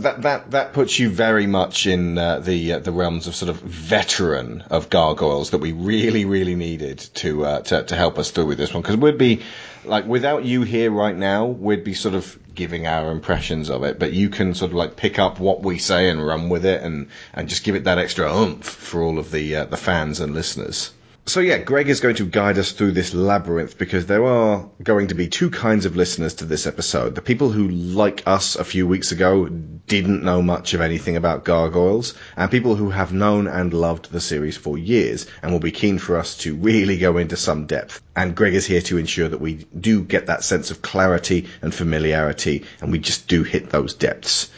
that 0.02 0.22
that 0.22 0.50
that 0.50 0.72
puts 0.72 0.98
you 0.98 1.10
very 1.10 1.46
much 1.46 1.86
in 1.86 2.18
uh, 2.18 2.40
the 2.40 2.74
uh, 2.74 2.78
the 2.78 2.92
realms 2.92 3.26
of 3.26 3.34
sort 3.34 3.48
of 3.48 3.60
veteran 3.60 4.62
of 4.70 4.90
gargoyles 4.90 5.50
that 5.50 5.58
we 5.58 5.72
really 5.72 6.24
really 6.24 6.54
needed 6.54 6.98
to 7.14 7.44
uh, 7.44 7.60
to, 7.62 7.82
to 7.84 7.96
help 7.96 8.18
us 8.18 8.30
through 8.30 8.46
with 8.46 8.58
this 8.58 8.72
one 8.72 8.82
because 8.82 8.96
we'd 8.96 9.18
be 9.18 9.42
like 9.84 10.06
without 10.06 10.44
you 10.44 10.62
here 10.62 10.90
right 10.90 11.16
now 11.16 11.46
we'd 11.46 11.84
be 11.84 11.94
sort 11.94 12.14
of 12.14 12.38
giving 12.54 12.86
our 12.86 13.10
impressions 13.10 13.70
of 13.70 13.84
it 13.84 13.98
but 13.98 14.12
you 14.12 14.28
can 14.28 14.54
sort 14.54 14.70
of 14.70 14.76
like 14.76 14.96
pick 14.96 15.18
up 15.18 15.38
what 15.38 15.62
we 15.62 15.78
say 15.78 16.10
and 16.10 16.24
run 16.24 16.48
with 16.48 16.64
it 16.64 16.82
and 16.82 17.08
and 17.32 17.48
just 17.48 17.64
give 17.64 17.74
it 17.74 17.84
that 17.84 17.98
extra 17.98 18.30
oomph 18.30 18.64
for 18.64 19.02
all 19.02 19.18
of 19.18 19.30
the 19.30 19.56
uh, 19.56 19.64
the 19.64 19.76
fans 19.76 20.20
and 20.20 20.34
listeners. 20.34 20.92
So 21.26 21.40
yeah, 21.40 21.58
Greg 21.58 21.88
is 21.88 22.00
going 22.00 22.16
to 22.16 22.26
guide 22.26 22.58
us 22.58 22.72
through 22.72 22.92
this 22.92 23.14
labyrinth 23.14 23.78
because 23.78 24.06
there 24.06 24.24
are 24.24 24.68
going 24.82 25.08
to 25.08 25.14
be 25.14 25.28
two 25.28 25.50
kinds 25.50 25.86
of 25.86 25.94
listeners 25.94 26.34
to 26.34 26.44
this 26.44 26.66
episode. 26.66 27.14
The 27.14 27.22
people 27.22 27.50
who, 27.50 27.68
like 27.68 28.22
us 28.26 28.56
a 28.56 28.64
few 28.64 28.86
weeks 28.86 29.12
ago, 29.12 29.46
didn't 29.46 30.24
know 30.24 30.40
much 30.42 30.74
of 30.74 30.80
anything 30.80 31.16
about 31.16 31.44
gargoyles, 31.44 32.14
and 32.36 32.50
people 32.50 32.74
who 32.74 32.90
have 32.90 33.12
known 33.12 33.46
and 33.46 33.72
loved 33.72 34.10
the 34.10 34.20
series 34.20 34.56
for 34.56 34.78
years 34.78 35.26
and 35.42 35.52
will 35.52 35.60
be 35.60 35.72
keen 35.72 35.98
for 35.98 36.16
us 36.16 36.36
to 36.38 36.56
really 36.56 36.96
go 36.96 37.16
into 37.16 37.36
some 37.36 37.66
depth. 37.66 38.00
And 38.16 38.34
Greg 38.34 38.54
is 38.54 38.66
here 38.66 38.80
to 38.82 38.98
ensure 38.98 39.28
that 39.28 39.40
we 39.40 39.66
do 39.78 40.02
get 40.02 40.26
that 40.26 40.42
sense 40.42 40.70
of 40.70 40.82
clarity 40.82 41.48
and 41.62 41.74
familiarity, 41.74 42.64
and 42.80 42.90
we 42.90 42.98
just 42.98 43.28
do 43.28 43.42
hit 43.42 43.70
those 43.70 43.94
depths. 43.94 44.50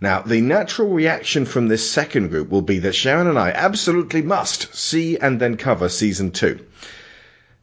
Now, 0.00 0.22
the 0.22 0.40
natural 0.40 0.88
reaction 0.88 1.44
from 1.44 1.68
this 1.68 1.90
second 1.90 2.28
group 2.28 2.50
will 2.50 2.62
be 2.62 2.78
that 2.80 2.94
Sharon 2.94 3.26
and 3.26 3.38
I 3.38 3.50
absolutely 3.50 4.22
must 4.22 4.74
see 4.74 5.18
and 5.18 5.40
then 5.40 5.56
cover 5.56 5.88
season 5.88 6.30
two. 6.30 6.60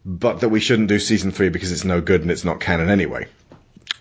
But 0.06 0.42
that 0.42 0.50
we 0.50 0.60
shouldn't 0.60 0.90
do 0.90 1.00
season 1.00 1.32
three 1.32 1.50
because 1.50 1.72
it's 1.72 1.86
no 1.86 2.02
good 2.02 2.22
and 2.22 2.30
it's 2.32 2.46
not 2.46 2.60
canon 2.60 2.90
anyway. 2.90 3.28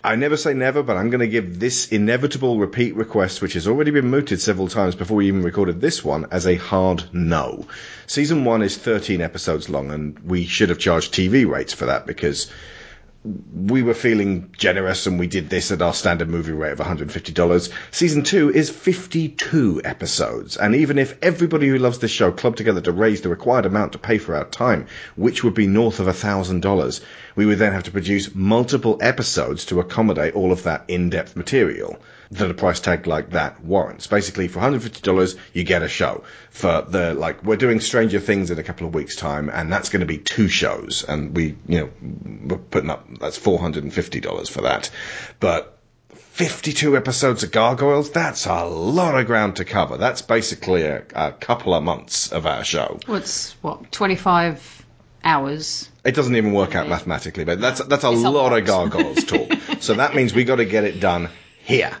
I 0.03 0.15
never 0.15 0.37
say 0.37 0.53
never, 0.53 0.83
but 0.83 0.97
I'm 0.97 1.09
going 1.09 1.21
to 1.21 1.27
give 1.27 1.59
this 1.59 1.87
inevitable 1.87 2.59
repeat 2.59 2.95
request, 2.95 3.41
which 3.41 3.53
has 3.53 3.67
already 3.67 3.89
been 3.89 4.09
mooted 4.11 4.39
several 4.39 4.67
times 4.67 4.93
before 4.93 5.17
we 5.17 5.27
even 5.27 5.41
recorded 5.41 5.81
this 5.81 6.03
one, 6.03 6.27
as 6.29 6.45
a 6.45 6.57
hard 6.57 7.05
no. 7.11 7.65
Season 8.05 8.45
one 8.45 8.61
is 8.61 8.77
13 8.77 9.19
episodes 9.19 9.67
long, 9.67 9.89
and 9.89 10.19
we 10.19 10.45
should 10.45 10.69
have 10.69 10.77
charged 10.77 11.11
TV 11.11 11.49
rates 11.49 11.73
for 11.73 11.87
that 11.87 12.05
because 12.05 12.51
we 13.53 13.81
were 13.81 13.95
feeling 13.95 14.53
generous 14.55 15.07
and 15.07 15.17
we 15.17 15.25
did 15.25 15.49
this 15.49 15.71
at 15.71 15.81
our 15.81 15.93
standard 15.93 16.29
movie 16.29 16.51
rate 16.51 16.73
of 16.73 16.77
$150. 16.79 17.71
Season 17.91 18.23
2 18.23 18.51
is 18.51 18.69
52 18.69 19.81
episodes. 19.83 20.57
And 20.57 20.75
even 20.75 20.99
if 20.99 21.17
everybody 21.23 21.67
who 21.67 21.79
loves 21.79 21.99
this 21.99 22.11
show 22.11 22.31
clubbed 22.31 22.57
together 22.57 22.81
to 22.81 22.91
raise 22.91 23.21
the 23.21 23.29
required 23.29 23.65
amount 23.65 23.93
to 23.93 23.97
pay 23.97 24.19
for 24.19 24.35
our 24.35 24.45
time, 24.45 24.85
which 25.15 25.43
would 25.43 25.55
be 25.55 25.65
north 25.65 25.99
of 25.99 26.07
$1,000, 26.07 27.01
we 27.35 27.45
would 27.45 27.57
then 27.57 27.73
have 27.73 27.83
to 27.83 27.91
produce 27.91 28.35
multiple 28.35 28.99
episodes 29.01 29.65
to 29.65 29.79
accommodate 29.79 30.35
all 30.35 30.51
of 30.51 30.63
that 30.63 30.85
in-depth 30.87 31.35
material 31.35 31.97
that 32.31 32.49
a 32.49 32.53
price 32.53 32.79
tag 32.79 33.07
like 33.07 33.31
that 33.31 33.63
warrants. 33.63 34.07
Basically, 34.07 34.47
for 34.47 34.59
$150, 34.59 35.37
you 35.53 35.63
get 35.63 35.83
a 35.83 35.87
show. 35.87 36.23
For 36.49 36.81
the, 36.87 37.13
like, 37.13 37.43
we're 37.43 37.55
doing 37.57 37.79
Stranger 37.79 38.19
Things 38.19 38.51
in 38.51 38.59
a 38.59 38.63
couple 38.63 38.87
of 38.87 38.93
weeks' 38.93 39.15
time, 39.15 39.49
and 39.49 39.71
that's 39.71 39.89
going 39.89 40.01
to 40.01 40.05
be 40.05 40.17
two 40.17 40.47
shows. 40.47 41.03
And 41.07 41.35
we, 41.35 41.57
you 41.67 41.79
know, 41.79 41.89
we're 42.47 42.57
putting 42.57 42.89
up, 42.89 43.07
that's 43.19 43.39
$450 43.39 44.49
for 44.49 44.61
that. 44.61 44.89
But 45.39 45.77
52 46.15 46.97
episodes 46.97 47.43
of 47.43 47.51
Gargoyles, 47.51 48.11
that's 48.11 48.45
a 48.45 48.65
lot 48.65 49.17
of 49.17 49.25
ground 49.25 49.55
to 49.57 49.65
cover. 49.65 49.97
That's 49.97 50.21
basically 50.21 50.83
a, 50.83 51.03
a 51.13 51.31
couple 51.31 51.73
of 51.73 51.83
months 51.83 52.31
of 52.31 52.45
our 52.45 52.63
show. 52.63 52.99
Well, 53.07 53.23
what 53.61 53.91
twenty 53.91 54.15
five 54.17 54.85
hours. 55.23 55.89
It 56.03 56.13
doesn't 56.13 56.35
even 56.35 56.51
work 56.53 56.75
out 56.75 56.87
mathematically, 56.89 57.45
but 57.45 57.59
that's 57.61 57.81
that's 57.85 58.03
a 58.03 58.11
It's 58.11 58.21
lot 58.21 58.33
lot. 58.51 58.59
of 58.59 58.65
gargoyles 58.65 59.23
talk. 59.23 59.49
so 59.79 59.93
that 59.95 60.13
means 60.13 60.33
we 60.33 60.43
got 60.43 60.57
to 60.57 60.65
get 60.65 60.83
it 60.83 60.99
done 60.99 61.29
here. 61.63 61.95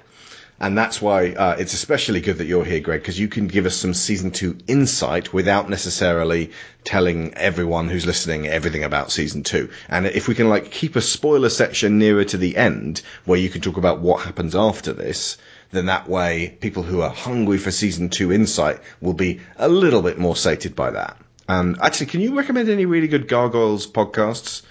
And 0.65 0.75
that's 0.75 0.99
why 0.99 1.29
uh, 1.29 1.55
it's 1.59 1.75
especially 1.75 2.21
good 2.21 2.39
that 2.39 2.47
you're 2.47 2.65
here, 2.65 2.79
Greg, 2.79 2.99
because 2.99 3.19
you 3.19 3.27
can 3.27 3.45
give 3.45 3.67
us 3.67 3.75
some 3.75 3.93
season 3.93 4.31
two 4.31 4.57
insight 4.65 5.31
without 5.31 5.69
necessarily 5.69 6.53
telling 6.83 7.35
everyone 7.35 7.87
who's 7.87 8.07
listening 8.07 8.47
everything 8.47 8.83
about 8.83 9.11
season 9.11 9.43
two. 9.43 9.69
And 9.89 10.07
if 10.07 10.27
we 10.27 10.33
can 10.33 10.49
like 10.49 10.71
keep 10.71 10.95
a 10.95 11.01
spoiler 11.01 11.49
section 11.49 11.99
nearer 11.99 12.23
to 12.23 12.37
the 12.37 12.57
end 12.57 13.03
where 13.25 13.37
you 13.37 13.47
can 13.47 13.61
talk 13.61 13.77
about 13.77 13.99
what 13.99 14.25
happens 14.25 14.55
after 14.55 14.91
this, 14.91 15.37
then 15.69 15.85
that 15.85 16.09
way 16.09 16.57
people 16.61 16.81
who 16.81 17.01
are 17.01 17.11
hungry 17.11 17.59
for 17.59 17.69
season 17.69 18.09
two 18.09 18.33
insight 18.33 18.79
will 19.01 19.13
be 19.13 19.41
a 19.57 19.69
little 19.69 20.01
bit 20.01 20.17
more 20.17 20.35
sated 20.35 20.75
by 20.75 20.89
that. 20.89 21.15
And 21.47 21.77
actually, 21.79 22.07
can 22.07 22.21
you 22.21 22.35
recommend 22.35 22.69
any 22.69 22.87
really 22.87 23.07
good 23.07 23.27
gargoyles 23.27 23.85
podcasts? 23.85 24.63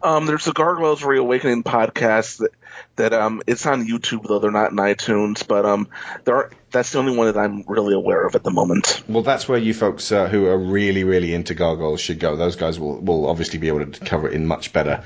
Um, 0.00 0.26
there's 0.26 0.44
the 0.44 0.52
Gargoyles 0.52 1.04
Reawakening 1.04 1.62
podcast 1.62 2.38
that, 2.38 2.50
that 3.02 3.12
um, 3.12 3.42
it's 3.48 3.66
on 3.66 3.84
YouTube 3.84 4.28
though 4.28 4.38
they're 4.38 4.52
not 4.52 4.70
in 4.70 4.76
iTunes, 4.76 5.46
but 5.46 5.66
um, 5.66 5.88
there 6.24 6.36
are, 6.36 6.50
that's 6.70 6.92
the 6.92 6.98
only 7.00 7.16
one 7.16 7.26
that 7.26 7.36
I'm 7.36 7.64
really 7.66 7.94
aware 7.94 8.24
of 8.24 8.36
at 8.36 8.44
the 8.44 8.52
moment. 8.52 9.02
Well, 9.08 9.24
that's 9.24 9.48
where 9.48 9.58
you 9.58 9.74
folks 9.74 10.12
uh, 10.12 10.28
who 10.28 10.46
are 10.46 10.56
really, 10.56 11.02
really 11.02 11.34
into 11.34 11.54
gargoyles 11.54 12.00
should 12.00 12.20
go. 12.20 12.36
Those 12.36 12.54
guys 12.54 12.78
will, 12.78 13.00
will 13.00 13.28
obviously 13.28 13.58
be 13.58 13.66
able 13.66 13.84
to 13.86 14.04
cover 14.04 14.28
it 14.28 14.34
in 14.34 14.46
much 14.46 14.72
better 14.72 15.02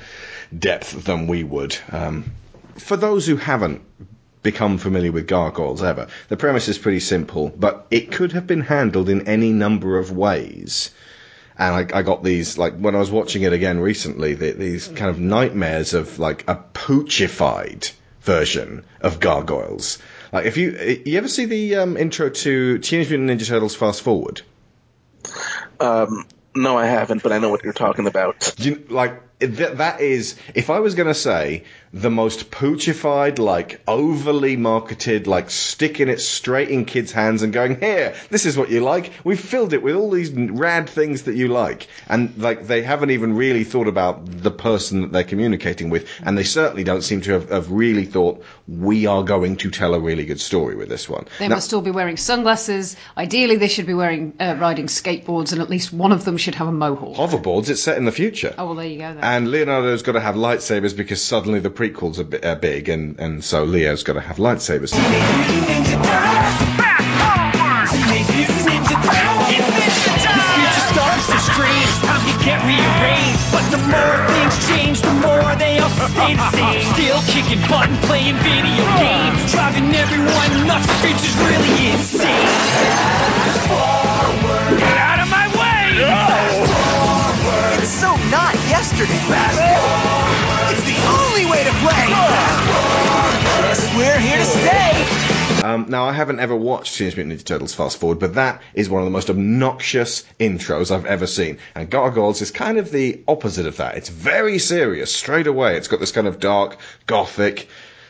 depth 0.57 1.05
than 1.05 1.25
we 1.25 1.43
would. 1.43 1.75
Um, 1.91 2.31
for 2.75 2.97
those 2.97 3.25
who 3.25 3.35
haven't 3.35 3.81
become 4.43 4.77
familiar 4.77 5.11
with 5.11 5.27
gargoyles 5.27 5.81
ever, 5.81 6.07
the 6.29 6.37
premise 6.37 6.67
is 6.67 6.77
pretty 6.77 6.99
simple, 6.99 7.51
but 7.57 7.87
it 7.89 8.11
could 8.11 8.33
have 8.33 8.45
been 8.45 8.61
handled 8.61 9.09
in 9.09 9.27
any 9.27 9.51
number 9.51 9.97
of 9.97 10.11
ways. 10.11 10.91
And 11.59 11.91
I, 11.91 11.99
I 11.99 12.01
got 12.03 12.23
these, 12.23 12.57
like, 12.57 12.77
when 12.77 12.95
I 12.95 12.99
was 12.99 13.09
watching 13.09 13.41
it 13.41 13.53
again 13.53 13.79
recently, 13.79 14.35
the, 14.35 14.51
these 14.51 14.87
kind 14.87 15.09
of 15.09 15.19
nightmares 15.19 15.93
of, 15.93 16.19
like, 16.19 16.47
a 16.47 16.63
poochified 16.73 17.91
version 18.21 18.85
of 19.01 19.19
gargoyles. 19.19 19.97
Like, 20.31 20.45
if 20.45 20.57
you, 20.57 21.01
you 21.05 21.17
ever 21.17 21.27
see 21.27 21.45
the 21.45 21.75
um, 21.77 21.97
intro 21.97 22.29
to 22.29 22.77
Teenage 22.79 23.09
Mutant 23.09 23.29
Ninja 23.29 23.47
Turtles 23.47 23.75
Fast 23.75 24.01
Forward? 24.01 24.41
Um, 25.79 26.27
no, 26.55 26.77
I 26.77 26.85
haven't, 26.85 27.23
but 27.23 27.31
I 27.31 27.39
know 27.39 27.49
what 27.49 27.63
you're 27.63 27.73
talking 27.73 28.07
about. 28.07 28.53
You, 28.57 28.85
like 28.89 29.21
that, 29.39 29.77
that 29.77 30.01
is 30.01 30.35
if 30.55 30.69
I 30.69 30.79
was 30.79 30.95
going 30.95 31.07
to 31.07 31.13
say 31.13 31.63
the 32.01 32.09
most 32.11 32.51
poochified, 32.51 33.39
like 33.39 33.81
overly 33.87 34.55
marketed, 34.55 35.25
like 35.27 35.49
sticking 35.49 36.09
it 36.09 36.21
straight 36.21 36.69
in 36.69 36.85
kids' 36.85 37.11
hands 37.11 37.41
and 37.43 37.51
going, 37.51 37.79
"Here, 37.79 38.13
this 38.29 38.45
is 38.45 38.57
what 38.57 38.69
you 38.69 38.81
like. 38.81 39.11
We've 39.23 39.39
filled 39.39 39.73
it 39.73 39.81
with 39.81 39.95
all 39.95 40.11
these 40.11 40.29
rad 40.31 40.89
things 40.89 41.23
that 41.23 41.35
you 41.35 41.47
like," 41.47 41.87
and 42.07 42.33
like 42.37 42.67
they 42.67 42.81
haven't 42.83 43.11
even 43.11 43.35
really 43.35 43.63
thought 43.63 43.87
about 43.87 44.25
the 44.43 44.51
person 44.51 45.01
that 45.01 45.11
they're 45.11 45.23
communicating 45.23 45.89
with, 45.89 46.07
and 46.23 46.37
they 46.37 46.43
certainly 46.43 46.83
don't 46.83 47.01
seem 47.01 47.21
to 47.21 47.31
have, 47.33 47.49
have 47.49 47.71
really 47.71 48.05
thought 48.05 48.43
we 48.67 49.05
are 49.05 49.23
going 49.23 49.55
to 49.57 49.71
tell 49.71 49.93
a 49.93 49.99
really 49.99 50.25
good 50.25 50.39
story 50.39 50.75
with 50.75 50.89
this 50.89 51.09
one. 51.09 51.25
They 51.39 51.47
Now- 51.47 51.55
must 51.55 51.73
all 51.73 51.81
be 51.81 51.91
wearing 51.91 52.17
sunglasses. 52.17 52.95
Ideally, 53.17 53.55
they 53.55 53.67
should 53.69 53.85
be 53.87 53.93
wearing 53.93 54.33
uh, 54.39 54.55
riding 54.59 54.87
skateboards, 54.87 55.51
and 55.51 55.61
at 55.61 55.69
least 55.69 55.93
one 55.93 56.11
of 56.11 56.25
them 56.25 56.37
should 56.37 56.55
have 56.55 56.67
a 56.67 56.71
mohawk. 56.71 57.15
hoverboards. 57.15 57.69
It's 57.69 57.81
set 57.81 57.97
in 57.97 58.05
the 58.05 58.11
future. 58.11 58.53
Oh 58.57 58.65
well, 58.67 58.75
there 58.75 58.85
you 58.85 58.99
go. 58.99 59.13
Then. 59.13 59.23
And 59.23 59.51
Leonardo's 59.51 60.03
got 60.03 60.11
to 60.13 60.19
have 60.19 60.35
lightsabers 60.35 60.95
because 60.95 61.21
suddenly 61.21 61.59
the 61.59 61.69
prequels 61.89 62.19
are, 62.19 62.23
bi- 62.23 62.47
are 62.47 62.55
big, 62.55 62.89
and, 62.89 63.19
and 63.19 63.43
so 63.43 63.63
Leo's 63.63 64.03
got 64.03 64.13
to 64.13 64.21
have 64.21 64.37
lightsabers. 64.37 64.89
Still 76.93 77.21
kicking 77.27 77.59
butt 77.69 77.89
and 77.89 77.99
playing 78.03 78.35
video 78.35 78.85
games. 78.97 79.51
Driving 79.51 79.93
everyone 79.95 80.67
nuts. 80.67 80.87
Streets 80.97 81.23
is 81.23 81.35
really 81.37 81.91
insane. 81.91 82.47
Get 84.77 84.97
out 84.97 85.19
of 85.19 85.29
my 85.29 85.47
way! 85.57 86.03
It's 86.03 86.46
so 87.97 88.15
not 88.29 88.53
yesterday. 88.69 89.09
It's 90.69 90.83
the 90.85 90.99
only 91.09 91.49
way 91.49 91.63
to 91.63 91.71
play. 91.81 92.05
Guess 93.65 93.95
we're 93.95 94.19
here 94.19 94.37
to 94.37 94.45
stay. 94.45 95.63
Um, 95.63 95.87
now, 95.89 96.05
I 96.05 96.13
haven't 96.13 96.39
ever 96.39 96.55
watched 96.55 96.95
Teenage 96.95 97.17
Mutant 97.17 97.41
Ninja 97.41 97.43
Turtles 97.43 97.73
Fast 97.73 97.97
Forward, 97.97 98.19
but 98.19 98.35
that 98.35 98.61
is 98.75 98.87
one 98.87 99.01
of 99.01 99.05
the 99.07 99.11
most 99.11 99.31
obnoxious 99.31 100.25
intros 100.39 100.91
I've 100.91 101.07
ever 101.07 101.25
seen. 101.25 101.57
And 101.73 101.89
Gargoyles 101.89 102.41
is 102.43 102.51
kind 102.51 102.77
of 102.77 102.91
the 102.91 103.23
opposite 103.27 103.65
of 103.65 103.77
that. 103.77 103.97
It's 103.97 104.09
very 104.09 104.59
serious 104.59 105.13
straight 105.13 105.47
away. 105.47 105.75
It's 105.75 105.87
got 105.87 105.99
this 105.99 106.11
kind 106.11 106.27
of 106.27 106.39
dark, 106.39 106.77
gothic. 107.07 107.67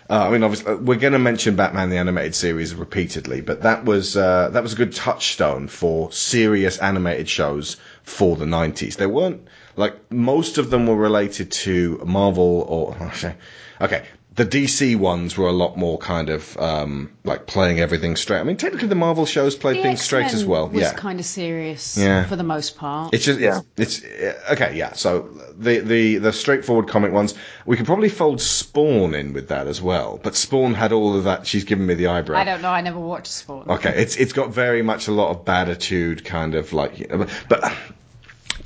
Uh, 0.09 0.27
I 0.27 0.29
mean, 0.31 0.43
obviously, 0.43 0.75
we're 0.75 0.99
going 0.99 1.13
to 1.13 1.19
mention 1.19 1.55
Batman 1.55 1.89
the 1.89 1.97
Animated 1.97 2.35
Series 2.35 2.75
repeatedly, 2.75 3.39
but 3.39 3.61
that 3.61 3.85
was 3.85 4.17
uh, 4.17 4.49
that 4.51 4.63
was 4.63 4.73
a 4.73 4.77
good 4.77 4.93
touchstone 4.93 5.69
for 5.69 6.11
serious 6.11 6.77
animated 6.77 7.29
shows 7.29 7.77
for 8.03 8.35
the 8.35 8.45
'90s. 8.45 8.97
There 8.97 9.09
weren't 9.09 9.47
like 9.77 10.11
most 10.11 10.57
of 10.57 10.69
them 10.69 10.87
were 10.87 10.95
related 10.95 11.51
to 11.51 12.01
Marvel 12.05 12.65
or 12.67 13.11
okay. 13.81 14.03
The 14.35 14.45
DC 14.45 14.95
ones 14.97 15.35
were 15.35 15.47
a 15.47 15.51
lot 15.51 15.77
more 15.79 15.97
kind 15.97 16.29
of 16.29 16.55
um, 16.59 17.11
like 17.23 17.47
playing 17.47 17.79
everything 17.79 18.15
straight. 18.15 18.39
I 18.39 18.43
mean, 18.43 18.55
technically, 18.55 18.87
the 18.87 18.93
Marvel 18.93 19.25
shows 19.25 19.55
played 19.55 19.77
the 19.77 19.81
things 19.81 19.99
straight 20.03 20.27
as 20.27 20.33
X-Men 20.33 20.49
well. 20.49 20.69
Was 20.69 20.81
yeah, 20.83 20.93
kind 20.93 21.19
of 21.19 21.25
serious 21.25 21.97
Yeah. 21.97 22.23
for 22.25 22.35
the 22.35 22.43
most 22.43 22.77
part. 22.77 23.15
it's 23.15 23.25
just 23.25 23.39
Yeah. 23.39 23.61
it's, 23.77 23.97
it's 24.03 24.37
uh, 24.49 24.53
okay, 24.53 24.77
yeah. 24.77 24.93
So 24.93 25.27
the 25.57 25.79
the 25.79 26.17
the 26.19 26.31
straightforward 26.31 26.87
comic 26.87 27.13
ones, 27.13 27.33
we 27.65 27.77
could 27.77 27.87
probably 27.87 28.09
fold 28.09 28.39
Spawn 28.39 29.15
in 29.15 29.33
with 29.33 29.47
that 29.47 29.65
as 29.65 29.81
well. 29.81 30.19
But 30.21 30.35
Spawn 30.35 30.75
had 30.75 30.91
all 30.91 31.17
of 31.17 31.23
that. 31.23 31.47
She's 31.47 31.63
given 31.63 31.87
me 31.87 31.95
the 31.95 32.05
eyebrow. 32.05 32.37
I 32.37 32.43
don't 32.43 32.61
know. 32.61 32.69
I 32.69 32.81
never 32.81 32.99
watched 32.99 33.31
Spawn. 33.31 33.65
Okay, 33.67 33.93
it's 34.03 34.17
it's 34.17 34.33
got 34.33 34.51
very 34.51 34.83
much 34.83 35.07
a 35.07 35.13
lot 35.13 35.31
of 35.31 35.45
baditude 35.45 36.23
kind 36.25 36.53
of 36.53 36.73
like. 36.73 36.99
you 36.99 37.07
know, 37.07 37.17
But, 37.17 37.29
but 37.49 37.73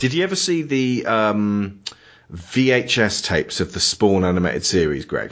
did 0.01 0.15
you 0.15 0.23
ever 0.23 0.35
see 0.35 0.63
the 0.63 1.05
um, 1.05 1.79
VHS 2.33 3.23
tapes 3.23 3.59
of 3.59 3.71
the 3.71 3.79
Spawn 3.79 4.25
animated 4.25 4.65
series, 4.65 5.05
Greg? 5.05 5.31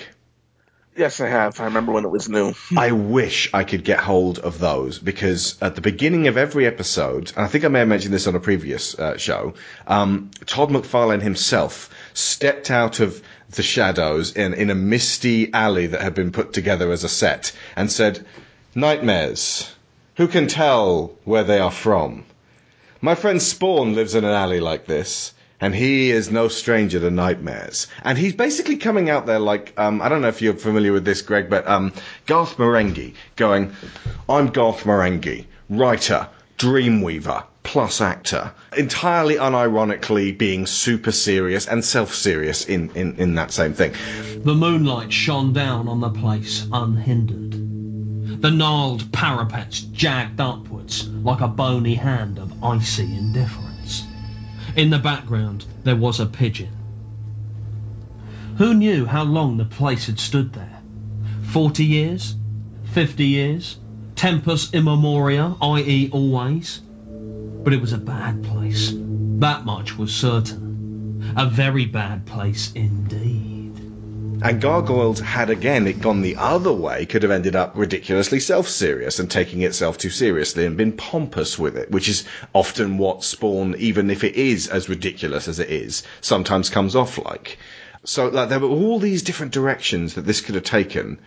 Yes, 0.95 1.19
I 1.19 1.27
have. 1.27 1.59
I 1.59 1.63
remember 1.63 1.91
when 1.91 2.05
it 2.05 2.11
was 2.11 2.29
new. 2.29 2.53
I 2.77 2.91
wish 2.91 3.49
I 3.51 3.63
could 3.63 3.83
get 3.83 3.99
hold 3.99 4.37
of 4.37 4.59
those 4.59 4.99
because 4.99 5.57
at 5.59 5.73
the 5.73 5.81
beginning 5.81 6.27
of 6.27 6.37
every 6.37 6.67
episode, 6.67 7.33
and 7.35 7.43
I 7.43 7.47
think 7.47 7.65
I 7.65 7.67
may 7.69 7.79
have 7.79 7.87
mentioned 7.87 8.13
this 8.13 8.27
on 8.27 8.35
a 8.35 8.39
previous 8.39 8.93
uh, 8.93 9.17
show, 9.17 9.55
um, 9.87 10.29
Todd 10.45 10.69
McFarlane 10.69 11.23
himself 11.23 11.89
stepped 12.13 12.69
out 12.69 12.99
of 12.99 13.23
the 13.49 13.63
shadows 13.63 14.35
in, 14.35 14.53
in 14.53 14.69
a 14.69 14.75
misty 14.75 15.51
alley 15.51 15.87
that 15.87 16.01
had 16.01 16.13
been 16.13 16.31
put 16.31 16.53
together 16.53 16.91
as 16.91 17.03
a 17.03 17.09
set 17.09 17.53
and 17.75 17.91
said, 17.91 18.23
Nightmares. 18.75 19.73
Who 20.17 20.27
can 20.27 20.45
tell 20.45 21.15
where 21.23 21.43
they 21.43 21.57
are 21.57 21.71
from? 21.71 22.25
My 23.01 23.15
friend 23.15 23.41
Spawn 23.41 23.95
lives 23.95 24.13
in 24.13 24.25
an 24.25 24.31
alley 24.31 24.59
like 24.59 24.85
this, 24.85 25.33
and 25.61 25.73
he 25.73 26.11
is 26.11 26.29
no 26.29 26.49
stranger 26.49 26.99
to 26.99 27.09
nightmares. 27.09 27.87
And 28.03 28.17
he's 28.17 28.33
basically 28.33 28.75
coming 28.75 29.09
out 29.09 29.25
there 29.25 29.39
like, 29.39 29.73
um, 29.77 30.01
I 30.01 30.09
don't 30.09 30.21
know 30.21 30.27
if 30.27 30.41
you're 30.41 30.55
familiar 30.55 30.91
with 30.91 31.05
this, 31.05 31.21
Greg, 31.21 31.49
but 31.49 31.65
um, 31.65 31.93
Garth 32.25 32.57
Marenghi 32.57 33.13
going, 33.37 33.71
I'm 34.27 34.47
Garth 34.47 34.83
Marenghi, 34.83 35.45
writer, 35.69 36.27
Dreamweaver 36.57 37.45
plus 37.63 38.01
actor, 38.01 38.51
entirely 38.75 39.35
unironically 39.35 40.37
being 40.37 40.65
super 40.65 41.11
serious 41.11 41.67
and 41.67 41.85
self-serious 41.85 42.65
in, 42.65 42.89
in, 42.95 43.15
in 43.15 43.35
that 43.35 43.51
same 43.51 43.73
thing. 43.73 43.93
The 44.43 44.55
moonlight 44.55 45.13
shone 45.13 45.53
down 45.53 45.87
on 45.87 46.01
the 46.01 46.09
place 46.09 46.67
unhindered. 46.73 47.68
The 48.41 48.51
gnarled 48.51 49.11
parapets 49.11 49.81
jagged 49.81 50.39
upwards 50.39 51.09
like 51.09 51.41
a 51.41 51.47
bony 51.49 51.95
hand 51.95 52.39
of 52.39 52.63
icy 52.63 53.03
indifference. 53.03 54.05
In 54.77 54.89
the 54.89 54.97
background 54.97 55.65
there 55.83 55.97
was 55.97 56.21
a 56.21 56.25
pigeon. 56.25 56.69
Who 58.55 58.75
knew 58.75 59.05
how 59.05 59.23
long 59.23 59.57
the 59.57 59.65
place 59.65 60.05
had 60.05 60.19
stood 60.19 60.53
there? 60.53 60.81
Forty 61.43 61.83
years? 61.83 62.33
Fifty 62.93 63.25
years? 63.25 63.77
Tempus 64.15 64.69
immemoria, 64.69 65.55
i.e. 65.61 66.09
always? 66.13 66.79
But 67.63 67.73
it 67.73 67.81
was 67.81 67.91
a 67.91 67.97
bad 67.97 68.43
place. 68.43 68.93
That 68.95 69.65
much 69.65 69.97
was 69.97 70.15
certain. 70.15 71.33
A 71.35 71.45
very 71.45 71.85
bad 71.85 72.25
place 72.25 72.71
indeed. 72.71 73.58
And 74.41 74.61
Gargoyles 74.61 75.19
had 75.19 75.49
again 75.49 75.85
it 75.85 75.99
gone 75.99 76.21
the 76.21 76.37
other 76.37 76.71
way, 76.71 77.05
could 77.05 77.23
have 77.23 77.31
ended 77.31 77.57
up 77.57 77.73
ridiculously 77.75 78.39
self-serious 78.39 79.19
and 79.19 79.29
taking 79.29 79.63
itself 79.63 79.97
too 79.97 80.09
seriously 80.09 80.65
and 80.65 80.77
been 80.77 80.93
pompous 80.93 81.59
with 81.59 81.75
it, 81.75 81.91
which 81.91 82.07
is 82.07 82.23
often 82.53 82.97
what 82.97 83.21
Spawn, 83.25 83.75
even 83.77 84.09
if 84.09 84.23
it 84.23 84.35
is 84.35 84.69
as 84.69 84.87
ridiculous 84.87 85.49
as 85.49 85.59
it 85.59 85.69
is, 85.69 86.03
sometimes 86.21 86.69
comes 86.69 86.95
off 86.95 87.17
like. 87.17 87.57
So 88.05 88.29
like, 88.29 88.47
there 88.47 88.59
were 88.61 88.69
all 88.69 88.97
these 88.97 89.23
different 89.23 89.51
directions 89.51 90.13
that 90.13 90.25
this 90.25 90.39
could 90.39 90.55
have 90.55 90.63
taken. 90.63 91.19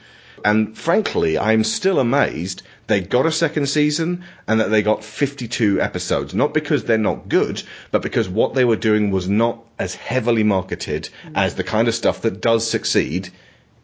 And 0.44 0.76
frankly, 0.76 1.38
I'm 1.38 1.62
still 1.64 1.98
amazed 1.98 2.62
they 2.88 3.00
got 3.00 3.26
a 3.26 3.32
second 3.32 3.66
season 3.68 4.24
and 4.46 4.60
that 4.60 4.70
they 4.70 4.82
got 4.82 5.04
52 5.04 5.80
episodes. 5.80 6.34
Not 6.34 6.52
because 6.52 6.84
they're 6.84 6.98
not 6.98 7.28
good, 7.28 7.62
but 7.90 8.02
because 8.02 8.28
what 8.28 8.54
they 8.54 8.64
were 8.64 8.76
doing 8.76 9.10
was 9.10 9.28
not 9.28 9.64
as 9.78 9.94
heavily 9.94 10.42
marketed 10.42 11.08
as 11.34 11.54
the 11.54 11.64
kind 11.64 11.88
of 11.88 11.94
stuff 11.94 12.22
that 12.22 12.40
does 12.40 12.68
succeed 12.68 13.30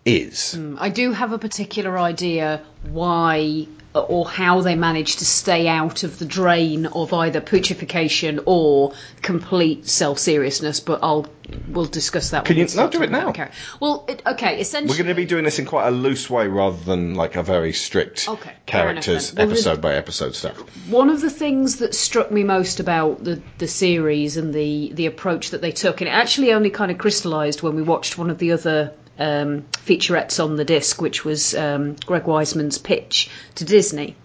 is. 0.08 0.54
Hmm, 0.54 0.76
I 0.78 0.88
do 0.88 1.12
have 1.12 1.32
a 1.32 1.38
particular 1.38 1.98
idea 1.98 2.62
why 2.90 3.66
or 3.94 4.28
how 4.28 4.60
they 4.60 4.76
managed 4.76 5.18
to 5.18 5.24
stay 5.24 5.66
out 5.66 6.04
of 6.04 6.18
the 6.18 6.24
drain 6.24 6.86
of 6.86 7.12
either 7.12 7.40
putrefaction 7.40 8.38
or 8.46 8.92
complete 9.22 9.88
self-seriousness, 9.88 10.78
but 10.80 11.00
I'll 11.02 11.26
we'll 11.68 11.86
discuss 11.86 12.30
that. 12.30 12.44
Can 12.44 12.58
you- 12.58 12.64
we 12.64 12.68
start 12.68 12.92
no, 12.92 12.98
do 13.00 13.04
it 13.04 13.10
now. 13.10 13.32
character. 13.32 13.56
Well, 13.80 14.04
it, 14.08 14.22
okay, 14.26 14.60
essentially, 14.60 14.90
We're 14.92 15.02
going 15.04 15.16
to 15.16 15.20
be 15.20 15.24
doing 15.24 15.44
this 15.44 15.58
in 15.58 15.64
quite 15.64 15.88
a 15.88 15.90
loose 15.90 16.28
way 16.30 16.46
rather 16.46 16.76
than 16.84 17.14
like 17.14 17.34
a 17.36 17.42
very 17.42 17.72
strict 17.72 18.28
Okay, 18.28 18.52
characters 18.66 19.32
enough 19.32 19.34
then. 19.34 19.46
Well, 19.46 19.46
the- 19.48 19.52
episode 19.54 19.80
by 19.80 19.94
episode 19.94 20.34
stuff. 20.36 20.56
One 20.90 21.08
of 21.10 21.20
the 21.20 21.30
things 21.30 21.76
that 21.76 21.94
struck 21.94 22.30
me 22.30 22.44
most 22.44 22.78
about 22.80 23.24
the, 23.24 23.40
the 23.56 23.66
series 23.68 24.36
and 24.36 24.54
the, 24.54 24.92
the 24.92 25.06
approach 25.06 25.50
that 25.50 25.62
they 25.62 25.72
took, 25.72 26.02
and 26.02 26.08
it 26.08 26.12
actually 26.12 26.52
only 26.52 26.70
kind 26.70 26.90
of 26.92 26.98
crystallised 26.98 27.62
when 27.62 27.74
we 27.74 27.82
watched 27.82 28.18
one 28.18 28.28
of 28.30 28.38
the 28.38 28.52
other 28.52 28.92
um, 29.18 29.64
featurettes 29.72 30.42
on 30.42 30.56
the 30.56 30.64
disc, 30.64 31.00
which 31.00 31.24
was 31.24 31.54
um, 31.54 31.96
Greg 32.06 32.24
Weisman's 32.24 32.78
pitch 32.78 33.30
to 33.56 33.64
Disney, 33.64 34.16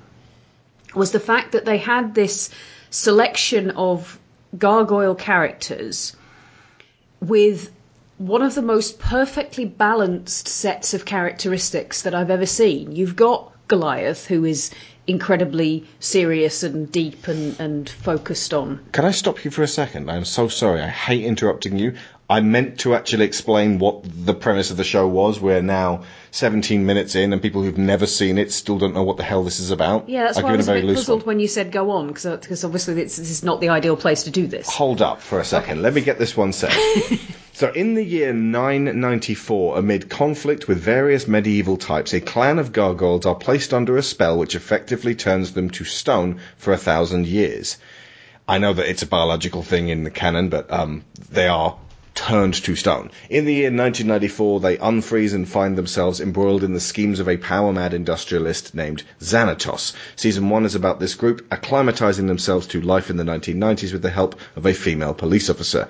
was 0.95 1.11
the 1.11 1.19
fact 1.19 1.53
that 1.53 1.65
they 1.65 1.77
had 1.77 2.13
this 2.13 2.49
selection 2.89 3.71
of 3.71 4.19
gargoyle 4.57 5.15
characters 5.15 6.15
with 7.19 7.71
one 8.17 8.43
of 8.43 8.53
the 8.53 8.61
most 8.61 8.99
perfectly 8.99 9.65
balanced 9.65 10.47
sets 10.47 10.93
of 10.93 11.05
characteristics 11.05 12.03
that 12.03 12.13
I've 12.13 12.29
ever 12.29 12.45
seen. 12.45 12.91
You've 12.95 13.15
got 13.15 13.51
Goliath, 13.67 14.27
who 14.27 14.45
is 14.45 14.69
incredibly 15.07 15.85
serious 15.99 16.63
and 16.63 16.91
deep 16.91 17.27
and, 17.27 17.59
and 17.59 17.89
focused 17.89 18.53
on. 18.53 18.79
Can 18.91 19.05
I 19.05 19.11
stop 19.11 19.43
you 19.43 19.51
for 19.51 19.63
a 19.63 19.67
second? 19.67 20.09
I'm 20.09 20.25
so 20.25 20.47
sorry. 20.47 20.81
I 20.81 20.87
hate 20.87 21.25
interrupting 21.25 21.77
you. 21.77 21.95
I 22.29 22.39
meant 22.39 22.79
to 22.79 22.95
actually 22.95 23.25
explain 23.25 23.79
what 23.79 24.03
the 24.03 24.33
premise 24.33 24.71
of 24.71 24.77
the 24.77 24.83
show 24.83 25.07
was. 25.07 25.41
We're 25.41 25.61
now 25.61 26.03
17 26.31 26.85
minutes 26.85 27.15
in, 27.15 27.33
and 27.33 27.41
people 27.41 27.61
who've 27.61 27.77
never 27.77 28.07
seen 28.07 28.37
it 28.37 28.51
still 28.51 28.79
don't 28.79 28.93
know 28.93 29.03
what 29.03 29.17
the 29.17 29.23
hell 29.23 29.43
this 29.43 29.59
is 29.59 29.71
about. 29.71 30.07
Yeah, 30.07 30.23
that's 30.23 30.37
I've 30.37 30.45
why 30.45 30.53
I 30.53 30.55
was 30.55 30.67
a 30.67 30.71
very 30.71 30.81
bit 30.81 30.87
loose 30.87 30.99
puzzled 30.99 31.21
one. 31.21 31.27
when 31.27 31.39
you 31.41 31.47
said 31.47 31.71
go 31.71 31.91
on, 31.91 32.07
because 32.07 32.25
uh, 32.25 32.67
obviously 32.67 32.93
this, 32.93 33.17
this 33.17 33.29
is 33.29 33.43
not 33.43 33.59
the 33.59 33.69
ideal 33.69 33.97
place 33.97 34.23
to 34.23 34.31
do 34.31 34.47
this. 34.47 34.67
Hold 34.69 35.01
up 35.01 35.21
for 35.21 35.39
a 35.39 35.45
second. 35.45 35.81
Let 35.81 35.93
me 35.93 36.01
get 36.01 36.17
this 36.17 36.35
one 36.35 36.53
said. 36.53 36.71
so, 37.53 37.69
in 37.71 37.93
the 37.93 38.03
year 38.03 38.33
994, 38.33 39.77
amid 39.77 40.09
conflict 40.09 40.67
with 40.67 40.79
various 40.79 41.27
medieval 41.27 41.77
types, 41.77 42.11
a 42.13 42.19
clan 42.19 42.57
of 42.57 42.71
gargoyles 42.73 43.25
are 43.27 43.35
placed 43.35 43.73
under 43.73 43.95
a 43.95 44.01
spell 44.03 44.37
which 44.39 44.55
effectively 44.55 45.13
turns 45.13 45.51
them 45.53 45.69
to 45.69 45.83
stone 45.85 46.39
for 46.57 46.73
a 46.73 46.77
thousand 46.77 47.27
years. 47.27 47.77
I 48.47 48.57
know 48.57 48.73
that 48.73 48.89
it's 48.89 49.03
a 49.03 49.07
biological 49.07 49.61
thing 49.61 49.89
in 49.89 50.03
the 50.03 50.09
canon, 50.09 50.49
but 50.49 50.71
um, 50.73 51.03
they 51.31 51.47
are 51.47 51.77
turned 52.15 52.53
to 52.55 52.75
stone. 52.75 53.09
In 53.29 53.45
the 53.45 53.53
year 53.53 53.69
1994, 53.71 54.59
they 54.59 54.77
unfreeze 54.77 55.33
and 55.33 55.47
find 55.47 55.77
themselves 55.77 56.19
embroiled 56.21 56.63
in 56.63 56.73
the 56.73 56.79
schemes 56.79 57.19
of 57.19 57.27
a 57.29 57.37
power-mad 57.37 57.93
industrialist 57.93 58.75
named 58.75 59.03
Xanatos. 59.19 59.93
Season 60.15 60.49
1 60.49 60.65
is 60.65 60.75
about 60.75 60.99
this 60.99 61.15
group 61.15 61.47
acclimatizing 61.49 62.27
themselves 62.27 62.67
to 62.67 62.81
life 62.81 63.09
in 63.09 63.17
the 63.17 63.23
1990s 63.23 63.93
with 63.93 64.01
the 64.01 64.09
help 64.09 64.39
of 64.55 64.65
a 64.65 64.73
female 64.73 65.13
police 65.13 65.49
officer. 65.49 65.87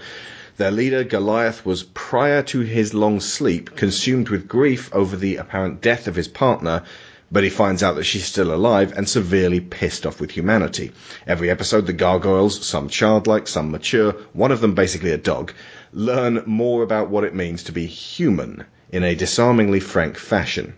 Their 0.58 0.72
leader, 0.72 1.04
Goliath, 1.04 1.66
was 1.66 1.82
prior 1.82 2.44
to 2.44 2.60
his 2.60 2.94
long 2.94 3.20
sleep 3.20 3.76
consumed 3.76 4.30
with 4.30 4.48
grief 4.48 4.90
over 4.94 5.16
the 5.16 5.38
apparent 5.38 5.82
death 5.82 6.08
of 6.08 6.16
his 6.16 6.28
partner, 6.28 6.84
but 7.32 7.44
he 7.44 7.50
finds 7.50 7.82
out 7.82 7.96
that 7.96 8.04
she's 8.04 8.26
still 8.26 8.54
alive 8.54 8.94
and 8.96 9.10
severely 9.10 9.60
pissed 9.60 10.06
off 10.06 10.22
with 10.22 10.30
humanity. 10.30 10.92
Every 11.26 11.50
episode, 11.50 11.88
the 11.88 11.94
gargoyles, 11.94 12.64
some 12.64 12.88
childlike, 12.88 13.48
some 13.48 13.72
mature, 13.72 14.12
one 14.34 14.52
of 14.52 14.62
them 14.62 14.76
basically 14.76 15.10
a 15.10 15.18
dog, 15.18 15.54
learn 15.92 16.44
more 16.46 16.84
about 16.84 17.10
what 17.10 17.24
it 17.24 17.34
means 17.34 17.64
to 17.64 17.72
be 17.72 17.88
human 17.88 18.64
in 18.92 19.04
a 19.04 19.16
disarmingly 19.16 19.80
frank 19.80 20.18
fashion. 20.18 20.76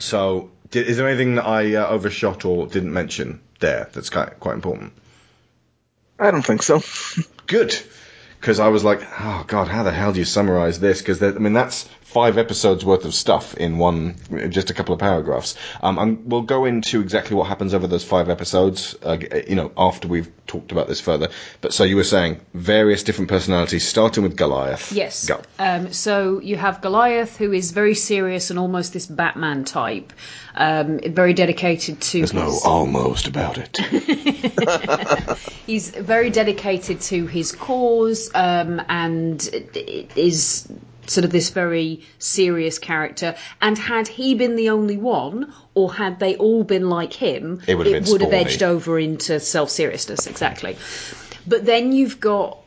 So, 0.00 0.50
is 0.72 0.96
there 0.96 1.06
anything 1.06 1.36
that 1.36 1.46
I 1.46 1.76
uh, 1.76 1.86
overshot 1.86 2.44
or 2.44 2.66
didn't 2.66 2.92
mention 2.92 3.40
there 3.60 3.88
that's 3.92 4.10
quite, 4.10 4.40
quite 4.40 4.56
important? 4.56 4.92
I 6.18 6.32
don't 6.32 6.44
think 6.44 6.64
so. 6.64 6.82
Good. 7.46 7.78
Because 8.40 8.60
I 8.60 8.68
was 8.68 8.84
like, 8.84 9.00
oh 9.20 9.44
god, 9.46 9.68
how 9.68 9.82
the 9.82 9.92
hell 9.92 10.12
do 10.12 10.18
you 10.18 10.24
summarize 10.24 10.80
this? 10.80 11.00
Because 11.00 11.22
I 11.22 11.32
mean, 11.32 11.52
that's 11.52 11.88
five 12.18 12.36
episodes 12.36 12.84
worth 12.84 13.04
of 13.04 13.14
stuff 13.14 13.56
in 13.56 13.78
one, 13.78 14.16
just 14.48 14.70
a 14.70 14.74
couple 14.74 14.92
of 14.92 14.98
paragraphs. 14.98 15.54
Um, 15.80 16.00
and 16.00 16.28
we'll 16.28 16.42
go 16.42 16.64
into 16.64 17.00
exactly 17.00 17.36
what 17.36 17.46
happens 17.46 17.74
over 17.74 17.86
those 17.86 18.02
five 18.02 18.28
episodes, 18.28 18.96
uh, 19.04 19.18
you 19.46 19.54
know, 19.54 19.70
after 19.76 20.08
we've 20.08 20.28
talked 20.48 20.72
about 20.72 20.88
this 20.88 21.00
further. 21.00 21.28
But 21.60 21.72
so 21.72 21.84
you 21.84 21.94
were 21.94 22.02
saying 22.02 22.40
various 22.54 23.04
different 23.04 23.28
personalities, 23.28 23.86
starting 23.86 24.24
with 24.24 24.36
Goliath. 24.36 24.90
Yes. 24.90 25.26
Go. 25.26 25.40
Um, 25.60 25.92
so 25.92 26.40
you 26.40 26.56
have 26.56 26.80
Goliath, 26.80 27.36
who 27.36 27.52
is 27.52 27.70
very 27.70 27.94
serious 27.94 28.50
and 28.50 28.58
almost 28.58 28.92
this 28.94 29.06
Batman 29.06 29.64
type, 29.64 30.12
um, 30.56 30.98
very 30.98 31.34
dedicated 31.34 32.00
to. 32.00 32.18
There's 32.18 32.34
no 32.34 32.58
almost 32.64 33.28
about 33.28 33.58
it. 33.58 33.76
He's 35.66 35.90
very 35.90 36.30
dedicated 36.30 37.00
to 37.12 37.26
his 37.26 37.52
cause 37.52 38.28
um, 38.34 38.82
and 38.88 39.48
is 40.16 40.66
sort 41.10 41.24
of 41.24 41.30
this 41.30 41.50
very 41.50 42.02
serious 42.18 42.78
character. 42.78 43.34
And 43.60 43.76
had 43.78 44.08
he 44.08 44.34
been 44.34 44.56
the 44.56 44.70
only 44.70 44.96
one, 44.96 45.52
or 45.74 45.92
had 45.92 46.18
they 46.20 46.36
all 46.36 46.64
been 46.64 46.88
like 46.88 47.12
him, 47.12 47.62
It 47.66 47.74
would 47.76 47.86
have 47.86 48.04
been 48.04 48.12
would 48.12 48.20
have 48.22 48.32
edged 48.32 48.62
over 48.62 48.98
into 48.98 49.40
self 49.40 49.70
seriousness, 49.70 50.26
exactly. 50.26 50.76
But 51.46 51.64
then 51.64 51.92
you've 51.92 52.20
got 52.20 52.58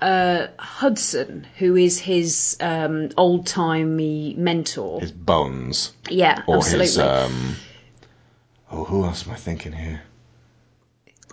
uh, 0.00 0.48
Hudson, 0.58 1.46
who 1.58 1.76
is 1.76 1.98
his 1.98 2.56
um, 2.60 3.10
old 3.16 3.46
timey 3.46 4.34
mentor. 4.36 5.00
His 5.00 5.12
bones. 5.12 5.92
yeah, 6.10 6.42
Or 6.46 6.56
absolutely. 6.56 6.86
his, 6.86 6.98
um, 6.98 7.56
oh, 8.70 8.84
who 8.84 9.04
else 9.04 9.26
am 9.26 9.32
I 9.32 9.36
thinking 9.36 9.72
here? 9.72 10.02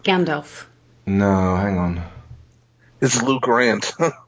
Gandalf. 0.04 0.66
No, 1.06 1.56
hang 1.56 1.78
on. 1.78 2.04
It's 3.02 3.22
Lou 3.22 3.40
Grant. 3.42 3.94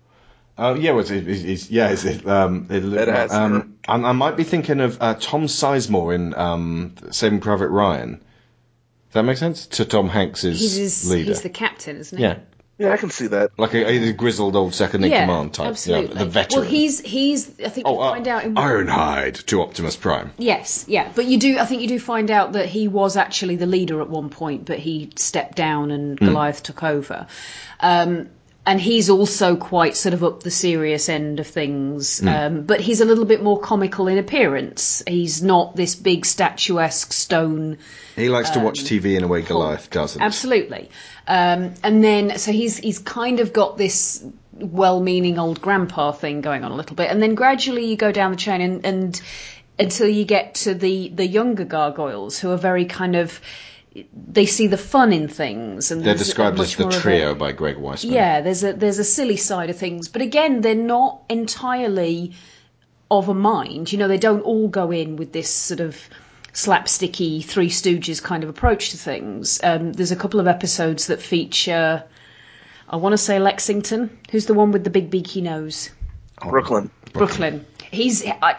Oh 0.57 0.73
yeah, 0.75 0.91
well, 0.91 1.01
it's, 1.01 1.11
it's, 1.11 1.43
it's, 1.43 1.69
yeah, 1.69 1.89
it's, 1.89 2.05
it, 2.05 2.25
um, 2.25 2.67
it, 2.69 2.83
Ed 2.83 3.07
Asner. 3.09 3.31
um, 3.33 3.75
I, 3.87 3.95
I 3.95 4.11
might 4.13 4.37
be 4.37 4.43
thinking 4.45 4.79
of 4.79 4.97
uh, 5.01 5.15
Tom 5.15 5.47
Sizemore 5.47 6.15
in 6.15 6.33
um, 6.33 6.95
Saving 7.11 7.41
Private 7.41 7.69
Ryan. 7.69 8.13
Does 8.13 9.13
that 9.13 9.23
make 9.23 9.37
sense? 9.37 9.67
To 9.67 9.85
Tom 9.85 10.07
Hanks's 10.09 10.59
He's, 10.59 10.75
his, 10.75 11.09
leader. 11.09 11.31
he's 11.31 11.41
the 11.41 11.49
captain, 11.49 11.97
isn't 11.97 12.17
he? 12.17 12.23
yeah, 12.23 12.39
yeah, 12.77 12.91
I 12.91 12.97
can 12.97 13.09
see 13.09 13.27
that. 13.27 13.51
like 13.57 13.73
a, 13.73 13.85
a 13.85 14.11
grizzled 14.13 14.55
old 14.55 14.73
second 14.73 15.03
in 15.05 15.11
command 15.11 15.53
type. 15.53 15.67
Absolutely. 15.67 16.15
Yeah, 16.15 16.23
the 16.23 16.29
veteran. 16.29 16.61
Well, 16.61 16.69
he's 16.69 16.99
he's. 17.01 17.49
I 17.59 17.69
think 17.69 17.85
oh, 17.87 17.93
you 17.95 17.99
uh, 18.01 18.11
find 18.11 18.27
out 18.29 18.43
in 18.45 18.55
Ironhide 18.55 19.45
to 19.47 19.61
Optimus 19.61 19.95
Prime. 19.97 20.31
Yes, 20.37 20.85
yeah, 20.87 21.11
but 21.15 21.25
you 21.25 21.37
do. 21.37 21.57
I 21.59 21.65
think 21.65 21.81
you 21.81 21.87
do 21.89 21.99
find 21.99 22.31
out 22.31 22.53
that 22.53 22.67
he 22.67 22.87
was 22.89 23.15
actually 23.17 23.55
the 23.57 23.65
leader 23.65 23.99
at 24.01 24.09
one 24.09 24.29
point, 24.29 24.65
but 24.65 24.79
he 24.79 25.09
stepped 25.17 25.55
down 25.57 25.91
and 25.91 26.17
Hmm. 26.19 26.25
Goliath 26.25 26.63
took 26.63 26.83
over. 26.83 27.27
Um, 27.79 28.29
and 28.67 28.81
he's 28.81 29.09
also 29.09 29.55
quite 29.55 29.95
sort 29.95 30.13
of 30.13 30.23
up 30.23 30.41
the 30.41 30.51
serious 30.51 31.07
end 31.07 31.39
of 31.39 31.47
things, 31.47 32.25
um, 32.25 32.63
but 32.63 32.81
he's 32.81 32.99
a 32.99 33.05
little 33.05 33.25
bit 33.25 33.43
more 33.43 33.59
comical 33.59 34.07
in 34.07 34.17
appearance. 34.17 35.03
He's 35.05 35.43
not 35.43 35.75
this 35.75 35.95
big 35.95 36.25
statuesque 36.25 37.13
stone 37.13 37.77
He 38.15 38.29
likes 38.29 38.49
to 38.51 38.59
watch 38.59 38.79
TV 38.79 39.17
in 39.17 39.23
a 39.23 39.27
way 39.27 39.41
Goliath 39.41 39.89
doesn't. 39.91 40.19
He? 40.19 40.25
Absolutely. 40.25 40.89
Um, 41.27 41.73
and 41.83 42.03
then, 42.03 42.37
so 42.39 42.51
he's 42.51 42.77
he's 42.77 42.99
kind 42.99 43.39
of 43.39 43.53
got 43.53 43.77
this 43.77 44.25
well-meaning 44.53 45.37
old 45.37 45.61
grandpa 45.61 46.11
thing 46.11 46.41
going 46.41 46.63
on 46.63 46.71
a 46.71 46.75
little 46.75 46.95
bit, 46.95 47.11
and 47.11 47.21
then 47.21 47.35
gradually 47.35 47.85
you 47.85 47.97
go 47.97 48.11
down 48.11 48.31
the 48.31 48.37
chain 48.37 48.61
and, 48.61 48.85
and 48.85 49.21
until 49.77 50.07
you 50.07 50.25
get 50.25 50.55
to 50.55 50.73
the 50.73 51.09
the 51.09 51.27
younger 51.27 51.65
gargoyles 51.65 52.39
who 52.39 52.51
are 52.51 52.57
very 52.57 52.85
kind 52.85 53.15
of 53.15 53.39
they 54.13 54.45
see 54.45 54.67
the 54.67 54.77
fun 54.77 55.13
in 55.13 55.27
things, 55.27 55.91
and 55.91 56.03
They're 56.03 56.15
described 56.15 56.59
as 56.59 56.75
the 56.75 56.83
more 56.83 56.91
of 56.91 56.97
a- 56.97 56.99
trio 57.01 57.35
by 57.35 57.51
Greg 57.53 57.77
Weisman. 57.77 58.11
yeah, 58.11 58.41
there's 58.41 58.63
a 58.63 58.73
there's 58.73 58.99
a 58.99 59.03
silly 59.03 59.37
side 59.37 59.69
of 59.69 59.77
things, 59.77 60.07
but 60.09 60.21
again, 60.21 60.61
they're 60.61 60.75
not 60.75 61.21
entirely 61.29 62.33
of 63.09 63.29
a 63.29 63.33
mind. 63.33 63.91
You 63.91 63.97
know, 63.99 64.07
they 64.07 64.17
don't 64.17 64.41
all 64.41 64.67
go 64.67 64.91
in 64.91 65.15
with 65.15 65.31
this 65.31 65.49
sort 65.49 65.79
of 65.79 65.97
slapsticky 66.53 67.43
Three 67.43 67.69
Stooges 67.69 68.21
kind 68.21 68.43
of 68.43 68.49
approach 68.49 68.91
to 68.91 68.97
things. 68.97 69.59
Um, 69.63 69.93
there's 69.93 70.11
a 70.11 70.15
couple 70.15 70.39
of 70.39 70.47
episodes 70.47 71.07
that 71.07 71.21
feature, 71.21 72.03
I 72.89 72.95
want 72.97 73.13
to 73.13 73.17
say 73.17 73.39
Lexington, 73.39 74.17
who's 74.31 74.45
the 74.45 74.53
one 74.53 74.71
with 74.71 74.83
the 74.83 74.89
big 74.89 75.09
beaky 75.09 75.41
nose. 75.41 75.89
Brooklyn. 76.41 76.89
Brooklyn. 77.13 77.65
He's. 77.91 78.25
I, 78.25 78.55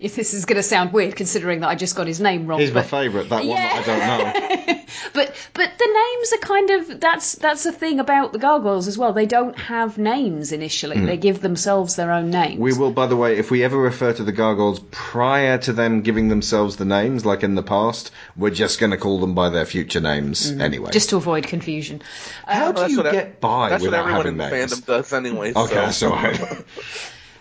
if 0.00 0.16
this 0.16 0.32
is 0.32 0.46
going 0.46 0.56
to 0.56 0.62
sound 0.62 0.92
weird, 0.92 1.14
considering 1.14 1.60
that 1.60 1.68
I 1.68 1.74
just 1.74 1.94
got 1.94 2.06
his 2.06 2.20
name 2.20 2.46
wrong. 2.46 2.58
He's 2.58 2.72
my 2.72 2.82
favourite, 2.82 3.28
that 3.28 3.44
one 3.44 3.56
that 3.56 3.86
I 3.88 4.62
don't 4.62 4.66
know. 4.66 4.84
but 5.14 5.48
but 5.52 5.78
the 5.78 5.86
names 5.86 6.32
are 6.32 6.38
kind 6.38 6.70
of 6.70 7.00
that's 7.00 7.34
that's 7.34 7.66
a 7.66 7.72
thing 7.72 8.00
about 8.00 8.32
the 8.32 8.38
gargoyles 8.38 8.88
as 8.88 8.96
well. 8.96 9.12
They 9.12 9.26
don't 9.26 9.58
have 9.58 9.98
names 9.98 10.52
initially. 10.52 10.98
They 11.00 11.16
give 11.16 11.40
themselves 11.40 11.96
their 11.96 12.12
own 12.12 12.30
names. 12.30 12.58
We 12.58 12.72
will, 12.72 12.92
by 12.92 13.06
the 13.06 13.16
way, 13.16 13.36
if 13.36 13.50
we 13.50 13.62
ever 13.62 13.76
refer 13.76 14.12
to 14.12 14.24
the 14.24 14.32
gargoyles 14.32 14.80
prior 14.90 15.58
to 15.58 15.72
them 15.72 16.00
giving 16.02 16.28
themselves 16.28 16.76
the 16.76 16.84
names, 16.84 17.26
like 17.26 17.42
in 17.42 17.54
the 17.54 17.62
past, 17.62 18.10
we're 18.36 18.50
just 18.50 18.80
going 18.80 18.92
to 18.92 18.96
call 18.96 19.20
them 19.20 19.34
by 19.34 19.50
their 19.50 19.66
future 19.66 20.00
names 20.00 20.50
anyway. 20.50 20.88
Mm. 20.88 20.92
just 20.92 21.10
to 21.10 21.16
avoid 21.16 21.46
confusion. 21.46 22.02
How 22.46 22.72
do 22.72 22.90
you 22.90 23.02
what- 23.02 23.12
get 23.12 23.40
by 23.40 23.70
That's 23.70 23.82
what 23.82 23.88
without 23.88 24.00
everyone 24.00 24.38
having 24.38 24.40
in 24.40 24.50
names? 24.50 24.80
fandom 24.80 24.86
does 24.86 25.12
anyway. 25.12 25.52
Okay, 25.54 25.68
so. 25.68 25.74
that's 25.74 26.02
all 26.02 26.10
right. 26.10 26.64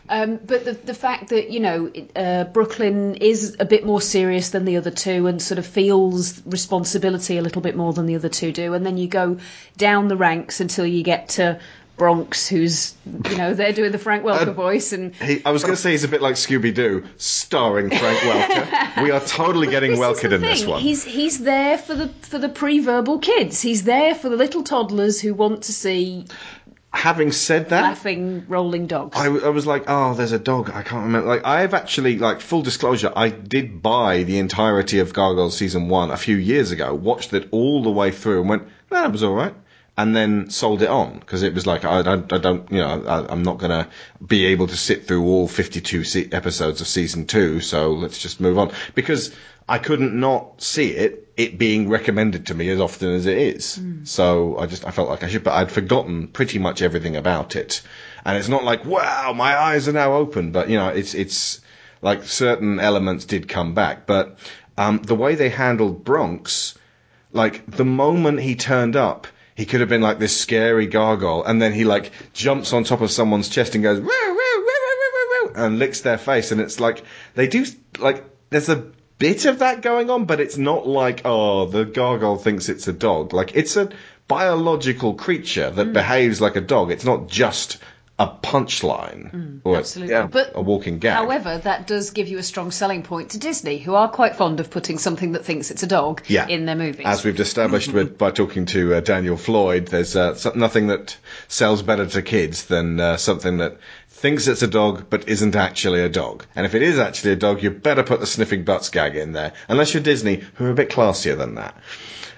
Um, 0.09 0.39
but 0.43 0.65
the 0.65 0.73
the 0.73 0.93
fact 0.95 1.29
that 1.29 1.51
you 1.51 1.59
know 1.59 1.91
uh, 2.15 2.45
Brooklyn 2.45 3.15
is 3.15 3.55
a 3.59 3.65
bit 3.65 3.85
more 3.85 4.01
serious 4.01 4.49
than 4.49 4.65
the 4.65 4.77
other 4.77 4.91
two 4.91 5.27
and 5.27 5.39
sort 5.41 5.59
of 5.59 5.67
feels 5.67 6.41
responsibility 6.45 7.37
a 7.37 7.41
little 7.43 7.61
bit 7.61 7.75
more 7.75 7.93
than 7.93 8.07
the 8.07 8.15
other 8.15 8.29
two 8.29 8.51
do, 8.51 8.73
and 8.73 8.85
then 8.85 8.97
you 8.97 9.07
go 9.07 9.37
down 9.77 10.07
the 10.07 10.17
ranks 10.17 10.59
until 10.59 10.85
you 10.85 11.03
get 11.03 11.29
to 11.29 11.59
Bronx, 11.99 12.47
who's 12.47 12.95
you 13.29 13.37
know 13.37 13.53
they're 13.53 13.73
doing 13.73 13.91
the 13.91 13.99
Frank 13.99 14.23
Welker 14.23 14.47
Uh, 14.47 14.53
voice, 14.53 14.93
and 14.93 15.13
He, 15.15 15.43
I 15.45 15.51
was 15.51 15.63
going 15.63 15.75
to 15.75 15.81
say 15.81 15.91
he's 15.91 16.05
a 16.05 16.07
bit 16.07 16.21
like 16.21 16.35
Scooby 16.35 16.73
Doo, 16.73 17.03
starring 17.17 17.89
Frank 17.89 18.17
Welker. 18.19 19.03
we 19.03 19.11
are 19.11 19.19
totally 19.19 19.67
getting 19.67 19.91
This 19.91 19.99
Welkered 19.99 20.31
in 20.31 20.41
this 20.41 20.65
one. 20.65 20.81
He's 20.81 21.03
he's 21.03 21.39
there 21.39 21.77
for 21.77 21.93
the 21.93 22.07
for 22.21 22.39
the 22.39 22.49
pre-verbal 22.49 23.19
kids. 23.19 23.61
He's 23.61 23.83
there 23.83 24.15
for 24.15 24.29
the 24.29 24.37
little 24.37 24.63
toddlers 24.63 25.19
who 25.19 25.33
want 25.33 25.63
to 25.63 25.73
see 25.73 26.25
Having 26.91 27.31
said 27.33 27.69
that, 27.69 27.83
laughing 27.83 28.45
rolling 28.47 28.87
dogs. 28.87 29.15
I, 29.15 29.27
I 29.27 29.49
was 29.49 29.67
like, 29.67 29.83
oh, 29.87 30.15
there's 30.15 30.31
a 30.31 30.39
dog. 30.39 30.71
I 30.73 30.81
can't 30.81 31.03
remember. 31.03 31.27
Like, 31.27 31.45
I've 31.45 31.73
actually, 31.73 32.17
like, 32.17 32.41
full 32.41 32.61
disclosure, 32.61 33.13
I 33.15 33.29
did 33.29 33.81
buy 33.81 34.23
the 34.23 34.39
entirety 34.39 34.99
of 34.99 35.13
Gargoyles 35.13 35.55
season 35.55 35.87
one 35.87 36.09
a 36.11 36.17
few 36.17 36.35
years 36.35 36.71
ago, 36.71 36.93
watched 36.93 37.31
it 37.33 37.47
all 37.51 37.83
the 37.83 37.91
way 37.91 38.11
through, 38.11 38.41
and 38.41 38.49
went, 38.49 38.67
that 38.89 39.11
was 39.11 39.23
all 39.23 39.33
right. 39.33 39.53
And 39.99 40.15
then 40.15 40.49
sold 40.49 40.81
it 40.81 40.87
on 40.87 41.19
because 41.19 41.43
it 41.43 41.53
was 41.53 41.67
like 41.67 41.83
I, 41.83 41.99
I, 41.99 42.13
I 42.13 42.37
don't, 42.37 42.71
you 42.71 42.77
know, 42.77 43.03
I, 43.05 43.31
I'm 43.31 43.43
not 43.43 43.57
gonna 43.57 43.89
be 44.25 44.45
able 44.45 44.67
to 44.67 44.77
sit 44.77 45.05
through 45.07 45.23
all 45.25 45.47
52 45.47 46.03
se- 46.05 46.29
episodes 46.31 46.79
of 46.79 46.87
season 46.87 47.25
two. 47.25 47.59
So 47.59 47.91
let's 47.91 48.17
just 48.17 48.39
move 48.39 48.57
on 48.57 48.71
because 48.95 49.35
I 49.67 49.77
couldn't 49.77 50.17
not 50.19 50.61
see 50.61 50.91
it, 50.91 51.31
it 51.35 51.57
being 51.59 51.89
recommended 51.89 52.47
to 52.47 52.55
me 52.55 52.69
as 52.69 52.79
often 52.79 53.09
as 53.13 53.25
it 53.25 53.37
is. 53.37 53.79
So 54.05 54.57
I 54.57 54.67
just, 54.67 54.87
I 54.87 54.91
felt 54.91 55.09
like 55.09 55.23
I 55.23 55.27
should, 55.29 55.43
but 55.43 55.53
I'd 55.53 55.71
forgotten 55.71 56.27
pretty 56.29 56.59
much 56.59 56.81
everything 56.81 57.15
about 57.17 57.55
it. 57.57 57.81
And 58.25 58.37
it's 58.37 58.47
not 58.47 58.63
like, 58.63 58.85
wow, 58.85 59.33
my 59.33 59.55
eyes 59.55 59.87
are 59.89 59.93
now 59.93 60.13
open, 60.13 60.51
but 60.51 60.69
you 60.69 60.77
know, 60.77 60.87
it's, 60.87 61.13
it's 61.13 61.61
like 62.01 62.23
certain 62.23 62.79
elements 62.79 63.25
did 63.25 63.47
come 63.49 63.73
back. 63.73 64.07
But, 64.07 64.39
um, 64.77 64.99
the 65.03 65.15
way 65.15 65.35
they 65.35 65.49
handled 65.49 66.05
Bronx, 66.05 66.73
like 67.33 67.65
the 67.69 67.85
moment 67.85 68.39
he 68.39 68.55
turned 68.55 68.95
up, 68.95 69.27
he 69.59 69.65
could 69.65 69.81
have 69.81 69.89
been 69.89 70.01
like 70.01 70.19
this 70.19 70.39
scary 70.39 70.87
gargoyle, 70.87 71.43
and 71.43 71.61
then 71.61 71.73
he 71.73 71.83
like 71.83 72.13
jumps 72.31 72.71
on 72.71 72.85
top 72.85 73.01
of 73.01 73.11
someone's 73.11 73.49
chest 73.49 73.75
and 73.75 73.83
goes, 73.83 73.99
"Woo, 73.99 74.05
woo, 74.07 74.35
woo, 74.37 74.63
woo, 74.65 75.11
woo, 75.13 75.47
woo," 75.47 75.51
and 75.53 75.77
licks 75.77 75.99
their 75.99 76.17
face, 76.17 76.53
and 76.53 76.61
it's 76.61 76.79
like 76.79 77.03
they 77.35 77.45
do 77.45 77.65
like 77.99 78.23
there's 78.51 78.69
a 78.69 78.85
bit 79.17 79.43
of 79.43 79.59
that 79.59 79.81
going 79.81 80.09
on, 80.09 80.23
but 80.23 80.39
it's 80.39 80.55
not 80.55 80.87
like 80.87 81.23
oh 81.25 81.65
the 81.65 81.83
gargoyle 81.83 82.37
thinks 82.37 82.69
it's 82.69 82.87
a 82.87 82.93
dog. 82.93 83.33
Like 83.33 83.53
it's 83.53 83.75
a 83.75 83.89
biological 84.29 85.15
creature 85.15 85.69
that 85.69 85.87
hmm. 85.87 85.91
behaves 85.91 86.39
like 86.39 86.55
a 86.55 86.61
dog. 86.61 86.89
It's 86.89 87.03
not 87.03 87.27
just 87.27 87.79
a 88.19 88.27
punchline 88.27 89.61
or 89.63 89.79
a- 89.79 90.05
Yeah. 90.05 90.27
But 90.27 90.51
a 90.53 90.61
walking 90.61 90.99
gag. 90.99 91.13
However, 91.13 91.57
that 91.63 91.87
does 91.87 92.11
give 92.11 92.27
you 92.27 92.37
a 92.37 92.43
strong 92.43 92.69
selling 92.71 93.01
point 93.01 93.29
to 93.31 93.39
Disney, 93.39 93.77
who 93.77 93.95
are 93.95 94.09
quite 94.09 94.35
fond 94.35 94.59
of 94.59 94.69
putting 94.69 94.97
something 94.97 95.31
that 95.31 95.45
thinks 95.45 95.71
it's 95.71 95.83
a 95.83 95.87
dog 95.87 96.21
Yeah. 96.27 96.45
in 96.47 96.65
their 96.65 96.75
movies. 96.75 97.05
As 97.05 97.23
we've 97.23 97.39
established 97.39 97.93
with, 97.93 98.17
by 98.17 98.31
talking 98.31 98.65
to 98.67 98.95
uh, 98.95 98.99
Daniel 98.99 99.37
Floyd, 99.37 99.87
there's 99.87 100.15
uh, 100.17 100.37
nothing 100.53 100.87
that 100.87 101.15
sells 101.47 101.81
better 101.81 102.05
to 102.07 102.21
kids 102.21 102.65
than 102.65 102.99
uh, 102.99 103.15
something 103.17 103.57
that 103.59 103.77
thinks 104.09 104.47
it's 104.47 104.63
a 104.63 104.67
dog 104.67 105.05
but 105.09 105.29
isn't 105.29 105.55
actually 105.55 106.01
a 106.01 106.09
dog. 106.09 106.45
And 106.57 106.65
if 106.65 106.75
it 106.75 106.81
is 106.81 106.99
actually 106.99 107.31
a 107.31 107.37
dog, 107.37 107.63
you 107.63 107.69
better 107.71 108.03
put 108.03 108.19
the 108.19 108.27
sniffing 108.27 108.65
butts 108.65 108.89
gag 108.89 109.15
in 109.15 109.31
there. 109.31 109.53
Unless 109.69 109.93
you're 109.93 110.03
Disney, 110.03 110.43
who 110.55 110.65
are 110.65 110.71
a 110.71 110.75
bit 110.75 110.89
classier 110.89 111.37
than 111.37 111.55
that. 111.55 111.77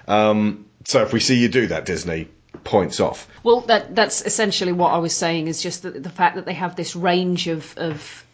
Um, 0.06 0.66
so 0.84 1.02
if 1.02 1.12
we 1.12 1.18
see 1.18 1.36
you 1.40 1.48
do 1.48 1.66
that, 1.68 1.84
Disney, 1.86 2.28
points 2.64 3.00
off. 3.00 3.28
Well, 3.42 3.60
that 3.62 3.94
that's 3.94 4.22
essentially 4.22 4.72
what 4.72 4.92
I 4.92 4.98
was 4.98 5.14
saying. 5.14 5.48
Is 5.48 5.62
just 5.62 5.82
that 5.82 6.02
the 6.02 6.10
fact 6.10 6.36
that 6.36 6.46
they 6.46 6.54
have 6.54 6.76
this 6.76 6.94
range 6.96 7.48
of 7.48 7.74
of 7.76 8.24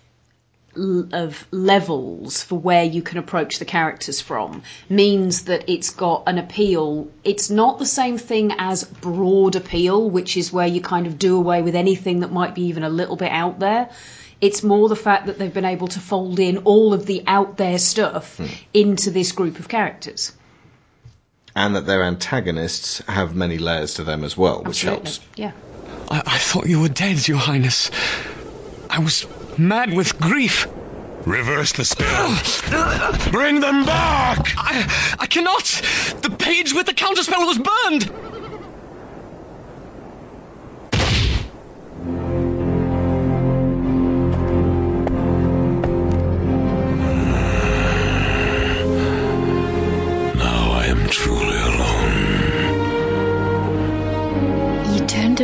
of 0.76 1.46
levels 1.50 2.42
for 2.42 2.58
where 2.58 2.84
you 2.84 3.02
can 3.02 3.18
approach 3.18 3.58
the 3.58 3.64
characters 3.64 4.20
from 4.20 4.62
means 4.88 5.44
that 5.44 5.68
it's 5.68 5.90
got 5.90 6.22
an 6.26 6.38
appeal. 6.38 7.08
It's 7.24 7.50
not 7.50 7.78
the 7.78 7.86
same 7.86 8.18
thing 8.18 8.52
as 8.58 8.84
broad 8.84 9.56
appeal, 9.56 10.08
which 10.08 10.36
is 10.36 10.52
where 10.52 10.66
you 10.66 10.80
kind 10.80 11.06
of 11.06 11.18
do 11.18 11.36
away 11.36 11.62
with 11.62 11.74
anything 11.74 12.20
that 12.20 12.32
might 12.32 12.54
be 12.54 12.66
even 12.66 12.84
a 12.84 12.90
little 12.90 13.16
bit 13.16 13.32
out 13.32 13.58
there. 13.58 13.90
It's 14.40 14.62
more 14.62 14.88
the 14.88 14.96
fact 14.96 15.26
that 15.26 15.38
they've 15.38 15.52
been 15.52 15.64
able 15.64 15.88
to 15.88 16.00
fold 16.00 16.38
in 16.38 16.58
all 16.58 16.94
of 16.94 17.06
the 17.06 17.24
out 17.26 17.56
there 17.56 17.78
stuff 17.78 18.36
hmm. 18.36 18.46
into 18.72 19.10
this 19.10 19.32
group 19.32 19.58
of 19.58 19.68
characters. 19.68 20.32
And 21.58 21.74
that 21.74 21.86
their 21.86 22.04
antagonists 22.04 22.98
have 23.08 23.34
many 23.34 23.58
layers 23.58 23.94
to 23.94 24.04
them 24.04 24.22
as 24.22 24.36
well, 24.36 24.62
which 24.62 24.84
Absolutely. 24.84 25.10
helps. 25.10 25.20
Yeah. 25.34 25.52
I, 26.08 26.22
I 26.24 26.38
thought 26.38 26.68
you 26.68 26.78
were 26.80 26.88
dead, 26.88 27.26
Your 27.26 27.38
Highness. 27.38 27.90
I 28.88 29.00
was 29.00 29.26
mad 29.56 29.92
with 29.92 30.16
grief. 30.20 30.68
Reverse 31.24 31.72
the 31.72 31.84
spell. 31.84 32.38
Bring 33.32 33.58
them 33.58 33.84
back! 33.84 34.52
I, 34.56 35.16
I 35.18 35.26
cannot! 35.26 35.64
The 36.22 36.30
page 36.30 36.74
with 36.74 36.86
the 36.86 36.94
counterspell 36.94 37.44
was 37.44 37.58
burned! 37.58 38.08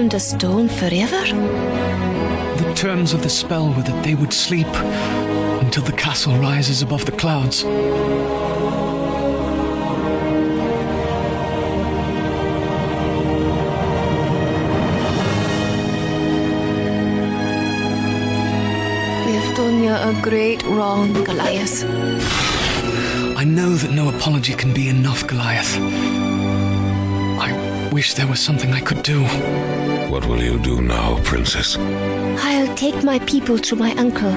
Turned 0.04 0.10
to 0.10 0.20
stone 0.20 0.68
forever? 0.68 1.24
The 2.58 2.74
terms 2.74 3.14
of 3.14 3.22
the 3.22 3.30
spell 3.30 3.72
were 3.72 3.82
that 3.82 4.04
they 4.04 4.14
would 4.14 4.34
sleep 4.34 4.66
until 4.66 5.82
the 5.82 5.92
castle 5.92 6.36
rises 6.36 6.82
above 6.82 7.06
the 7.06 7.12
clouds. 7.12 7.62
Done 19.54 19.84
you 19.84 19.92
a 19.92 20.20
great 20.20 20.64
wrong, 20.64 21.12
Goliath. 21.24 21.84
I 23.38 23.44
know 23.44 23.70
that 23.70 23.92
no 23.92 24.08
apology 24.08 24.52
can 24.54 24.74
be 24.74 24.88
enough, 24.88 25.28
Goliath. 25.28 25.78
I 27.94 27.96
wish 27.96 28.14
there 28.14 28.26
was 28.26 28.40
something 28.40 28.72
I 28.72 28.80
could 28.80 29.04
do. 29.04 29.22
What 30.10 30.26
will 30.26 30.42
you 30.42 30.58
do 30.58 30.82
now, 30.82 31.16
Princess? 31.22 31.76
I'll 31.76 32.74
take 32.74 33.04
my 33.04 33.20
people 33.20 33.56
to 33.58 33.76
my 33.76 33.92
uncle. 33.92 34.32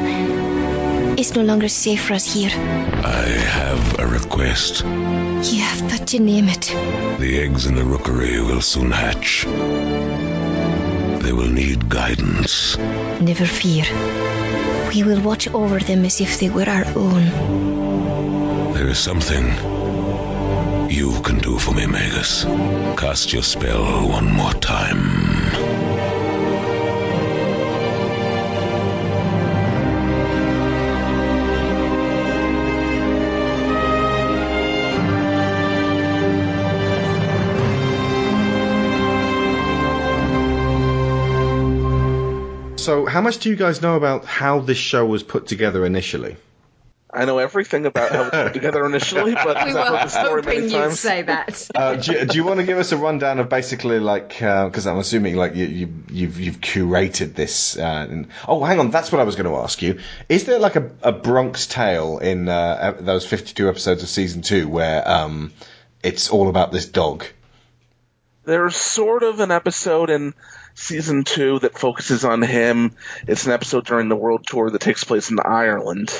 It's 1.18 1.34
no 1.34 1.42
longer 1.42 1.68
safe 1.68 2.04
for 2.04 2.14
us 2.14 2.32
here. 2.32 2.52
I 2.52 3.26
have 3.26 3.98
a 3.98 4.06
request. 4.06 4.84
You 4.84 5.62
have 5.64 5.90
but 5.90 6.06
to 6.10 6.20
name 6.20 6.50
it. 6.50 6.68
The 7.20 7.40
eggs 7.40 7.66
in 7.66 7.74
the 7.74 7.84
rookery 7.84 8.40
will 8.42 8.62
soon 8.62 8.92
hatch. 8.92 9.46
They 11.24 11.34
will 11.34 11.50
need 11.50 11.90
guidance. 11.90 12.78
Never 12.78 13.48
fear. 13.48 13.86
We 14.94 15.02
will 15.02 15.22
watch 15.22 15.48
over 15.48 15.80
them 15.80 16.06
as 16.06 16.22
if 16.22 16.40
they 16.40 16.52
were 16.52 16.70
our 16.70 16.86
own. 16.96 18.74
There 18.76 18.88
is 18.88 19.00
something 19.00 19.87
you 20.90 21.22
can 21.22 21.40
do 21.40 21.58
for 21.58 21.74
me, 21.74 21.86
Magus. 21.86 22.44
Cast 22.98 23.34
your 23.34 23.44
spell 23.44 24.08
one 24.10 24.32
more 24.32 24.54
time. 24.54 25.78
So, 42.78 43.06
how 43.06 43.20
much 43.20 43.40
do 43.40 43.50
you 43.50 43.58
guys 43.58 43.82
know 43.82 43.98
about 43.98 44.24
how 44.24 44.60
this 44.62 44.78
show 44.78 45.06
was 45.06 45.22
put 45.22 45.48
together 45.48 45.86
initially? 45.86 46.38
I 47.18 47.26
know 47.26 47.40
everything 47.40 47.86
about 47.86 48.12
how 48.12 48.24
it 48.26 48.32
was 48.32 48.44
put 48.44 48.54
together 48.54 48.86
initially, 48.86 49.34
but 49.34 49.48
We 49.66 49.74
I've 49.74 49.74
heard 49.74 49.92
were 49.92 49.98
the 49.98 50.08
story 50.10 50.42
many 50.44 50.68
you'd 50.68 50.72
times. 50.72 51.00
say 51.00 51.24
that. 51.24 51.70
Uh, 51.76 51.96
do, 51.96 52.12
you, 52.12 52.26
do 52.26 52.36
you 52.38 52.44
want 52.44 52.60
to 52.60 52.66
give 52.66 52.78
us 52.78 52.92
a 52.92 52.98
rundown 52.98 53.40
of 53.40 53.50
basically 53.50 54.00
like 54.00 54.30
because 54.30 54.88
I'm 54.88 54.98
assuming 54.98 55.36
like 55.36 55.56
you, 55.56 55.66
you 55.66 55.94
you've 56.10 56.40
you've 56.40 56.62
curated 56.62 57.34
this? 57.36 57.78
Uh, 57.78 58.08
and, 58.10 58.28
oh, 58.48 58.64
hang 58.64 58.80
on, 58.80 58.90
that's 58.92 59.12
what 59.12 59.20
I 59.20 59.24
was 59.24 59.36
going 59.36 59.48
to 59.48 59.58
ask 59.58 59.82
you. 59.82 60.00
Is 60.30 60.46
there 60.46 60.60
like 60.60 60.76
a, 60.76 60.90
a 61.02 61.12
Bronx 61.12 61.68
tale 61.68 62.20
in 62.20 62.48
uh, 62.50 62.96
those 63.00 63.26
52 63.26 63.70
episodes 63.70 64.04
of 64.04 64.10
season 64.10 64.42
two 64.42 64.68
where 64.68 65.08
um, 65.08 65.54
it's 66.04 66.30
all 66.30 66.50
about 66.50 66.72
this 66.72 66.86
dog? 66.86 67.26
There's 68.46 68.76
sort 68.76 69.24
of 69.24 69.40
an 69.40 69.52
episode 69.52 70.10
in 70.10 70.34
season 70.74 71.24
two 71.24 71.60
that 71.60 71.78
focuses 71.78 72.24
on 72.24 72.42
him. 72.42 72.96
It's 73.28 73.46
an 73.46 73.52
episode 73.52 73.86
during 73.86 74.10
the 74.10 74.16
world 74.16 74.46
tour 74.48 74.70
that 74.70 74.80
takes 74.82 75.04
place 75.04 75.30
in 75.32 75.40
Ireland, 75.40 76.12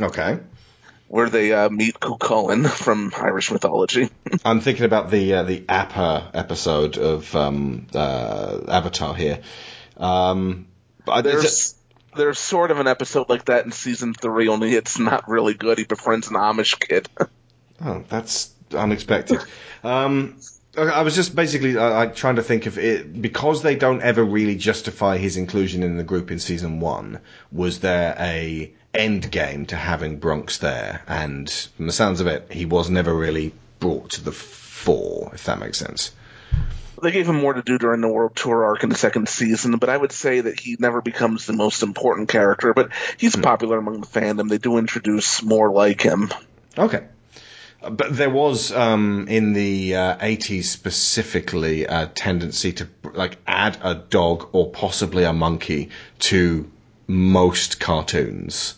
Okay. 0.00 0.38
where 1.08 1.28
they 1.30 1.52
uh, 1.52 1.68
meet 1.70 1.98
Cuchulainn 1.98 2.68
from 2.84 3.12
Irish 3.16 3.50
mythology. 3.50 4.08
I'm 4.44 4.60
thinking 4.60 4.84
about 4.84 5.10
the 5.10 5.34
uh, 5.34 5.42
the 5.44 5.64
Appa 5.68 6.30
episode 6.34 6.98
of 6.98 7.34
um, 7.34 7.86
uh, 7.94 8.60
Avatar 8.68 9.14
here. 9.14 9.40
Um, 9.96 10.66
but 11.04 11.26
is 11.26 11.32
it- 11.34 11.38
There's 11.40 11.74
there's 12.16 12.38
sort 12.38 12.70
of 12.70 12.80
an 12.80 12.86
episode 12.88 13.28
like 13.28 13.44
that 13.44 13.64
in 13.64 13.70
season 13.72 14.12
three, 14.14 14.48
only 14.48 14.74
it's 14.74 14.98
not 14.98 15.28
really 15.28 15.54
good. 15.54 15.78
He 15.78 15.84
befriends 15.84 16.28
an 16.28 16.34
Amish 16.36 16.78
kid. 16.78 17.08
Oh, 17.80 18.02
that's 18.08 18.52
unexpected. 18.74 19.38
um, 19.84 20.40
I 20.76 21.02
was 21.02 21.14
just 21.14 21.36
basically 21.36 21.76
uh, 21.76 21.96
I, 22.00 22.06
trying 22.08 22.34
to 22.36 22.42
think 22.42 22.66
of 22.66 22.76
it 22.76 23.22
because 23.22 23.62
they 23.62 23.76
don't 23.76 24.02
ever 24.02 24.24
really 24.24 24.56
justify 24.56 25.16
his 25.16 25.36
inclusion 25.36 25.84
in 25.84 25.96
the 25.96 26.02
group 26.02 26.32
in 26.32 26.40
season 26.40 26.80
one. 26.80 27.20
Was 27.52 27.78
there 27.78 28.16
a 28.18 28.74
end 28.94 29.30
game 29.30 29.66
to 29.66 29.76
having 29.76 30.18
Bronx 30.18 30.58
there? 30.58 31.02
And 31.06 31.48
from 31.50 31.86
the 31.86 31.92
sounds 31.92 32.20
of 32.20 32.26
it, 32.26 32.50
he 32.50 32.64
was 32.64 32.90
never 32.90 33.14
really 33.14 33.52
brought 33.80 34.10
to 34.10 34.24
the 34.24 34.32
fore, 34.32 35.30
if 35.34 35.44
that 35.44 35.58
makes 35.58 35.78
sense. 35.78 36.12
They 37.00 37.12
gave 37.12 37.28
him 37.28 37.36
more 37.36 37.52
to 37.52 37.62
do 37.62 37.78
during 37.78 38.00
the 38.00 38.08
world 38.08 38.34
tour 38.34 38.64
arc 38.64 38.82
in 38.82 38.90
the 38.90 38.96
second 38.96 39.28
season, 39.28 39.76
but 39.78 39.88
I 39.88 39.96
would 39.96 40.10
say 40.10 40.40
that 40.40 40.58
he 40.58 40.76
never 40.80 41.00
becomes 41.00 41.46
the 41.46 41.52
most 41.52 41.82
important 41.82 42.28
character. 42.28 42.74
But 42.74 42.90
he's 43.18 43.36
popular 43.36 43.78
among 43.78 44.00
the 44.00 44.06
fandom. 44.06 44.48
They 44.48 44.58
do 44.58 44.78
introduce 44.78 45.42
more 45.42 45.70
like 45.70 46.00
him. 46.00 46.30
Okay. 46.76 47.04
Uh, 47.80 47.90
But 47.90 48.16
there 48.16 48.30
was 48.30 48.72
um, 48.72 49.26
in 49.28 49.52
the 49.52 49.94
uh, 49.94 50.16
80s 50.16 50.64
specifically 50.64 51.84
a 51.84 52.06
tendency 52.08 52.72
to 52.72 52.88
like 53.12 53.38
add 53.46 53.78
a 53.82 53.94
dog 53.94 54.48
or 54.52 54.70
possibly 54.70 55.22
a 55.22 55.32
monkey 55.32 55.90
to 56.20 56.68
most 57.08 57.80
cartoons. 57.80 58.74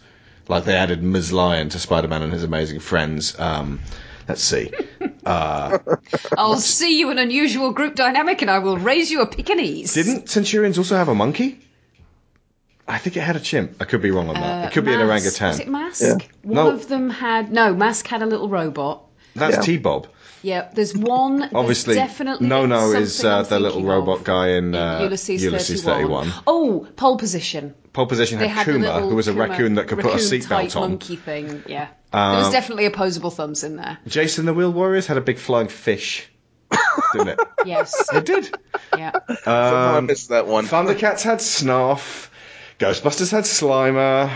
Like 0.49 0.65
they 0.65 0.75
added 0.75 1.03
Ms. 1.03 1.33
Lion 1.33 1.69
to 1.71 1.79
Spider-Man 1.79 2.23
and 2.23 2.33
His 2.33 2.43
Amazing 2.45 2.81
Friends. 2.81 3.39
Um, 3.39 3.81
let's 4.29 4.43
see. 4.43 4.73
Uh, 5.27 5.79
I'll 6.39 6.57
see 6.57 6.99
you 6.99 7.11
an 7.11 7.19
unusual 7.19 7.73
group 7.73 7.95
dynamic 7.95 8.41
and 8.43 8.51
I 8.51 8.59
will 8.61 8.79
raise 8.79 9.11
you 9.11 9.21
a 9.21 9.27
Pekingese. 9.27 9.95
didn't 9.95 10.29
Centurions 10.31 10.79
also 10.79 10.97
have 10.97 11.09
a 11.09 11.15
monkey? 11.15 11.61
I 12.89 12.99
think 12.99 13.17
it 13.17 13.21
had 13.21 13.37
a 13.37 13.41
chimp. 13.41 13.77
I 13.81 13.85
could 13.85 14.03
be 14.03 14.11
wrong 14.11 14.29
on 14.29 14.35
that. 14.35 14.65
Uh, 14.65 14.67
it 14.69 14.73
could 14.73 14.85
be 14.85 14.93
an 14.95 15.01
orangutan. 15.01 15.51
Was 15.51 15.61
it 15.61 15.69
Mask? 15.69 16.03
Yeah. 16.03 16.15
One 16.43 16.55
No. 16.57 16.71
of 16.71 16.89
them 16.89 17.09
had 17.11 17.53
no. 17.53 17.73
Mask 17.73 18.07
had 18.09 18.23
a 18.23 18.27
little 18.27 18.49
robot. 18.49 19.05
That's 19.37 19.57
Yeah. 19.57 19.63
T-Bob. 19.63 20.09
Yeah, 20.43 20.71
there's 20.75 20.97
one. 20.97 21.41
there's 21.41 21.53
Obviously, 21.55 21.95
definitely 21.97 22.47
no, 22.49 22.65
no 22.67 22.93
is 22.93 23.23
uh, 23.25 23.43
the 23.43 23.61
little 23.61 23.83
robot 23.85 24.25
guy 24.25 24.49
in 24.51 24.75
uh, 24.75 25.01
Ulysses, 25.03 25.43
Ulysses 25.43 25.83
31. 25.83 26.29
31. 26.29 26.45
Oh, 26.47 26.89
pole 26.97 27.19
position. 27.19 27.75
Pole 27.93 28.07
position 28.07 28.39
had 28.39 28.49
had 28.49 28.65
Kuma, 28.65 29.01
who 29.03 29.15
was 29.17 29.29
a 29.29 29.33
Kuma 29.33 29.49
raccoon 29.49 29.75
that 29.75 29.89
could 29.89 29.99
put 29.99 30.15
a 30.15 30.17
seatbelt 30.17 30.77
on. 30.77 30.91
monkey 30.91 31.17
thing. 31.17 31.63
Yeah, 31.67 31.89
there 32.13 32.37
was 32.37 32.47
Um, 32.47 32.53
definitely 32.53 32.87
opposable 32.87 33.31
thumbs 33.31 33.65
in 33.65 33.77
there. 33.77 33.99
Jayce 34.07 34.39
and 34.39 34.47
the 34.49 34.55
Wheeled 34.55 34.75
Warriors 34.75 35.07
had 35.07 35.17
a 35.19 35.21
big 35.21 35.39
flying 35.39 35.69
fish, 35.69 36.27
didn't 37.13 37.29
it? 37.29 37.41
Yes, 37.67 37.95
it 38.15 38.25
did. 38.25 38.57
Yeah. 38.97 39.13
Somehow 39.45 39.95
I 39.95 39.99
Um, 39.99 40.07
missed 40.07 40.31
that 40.31 40.47
one. 40.47 40.65
Thundercats 40.67 41.21
had 41.23 41.41
Snarf. 41.41 42.29
Ghostbusters 42.79 43.31
had 43.31 43.45
Slimer. 43.45 44.33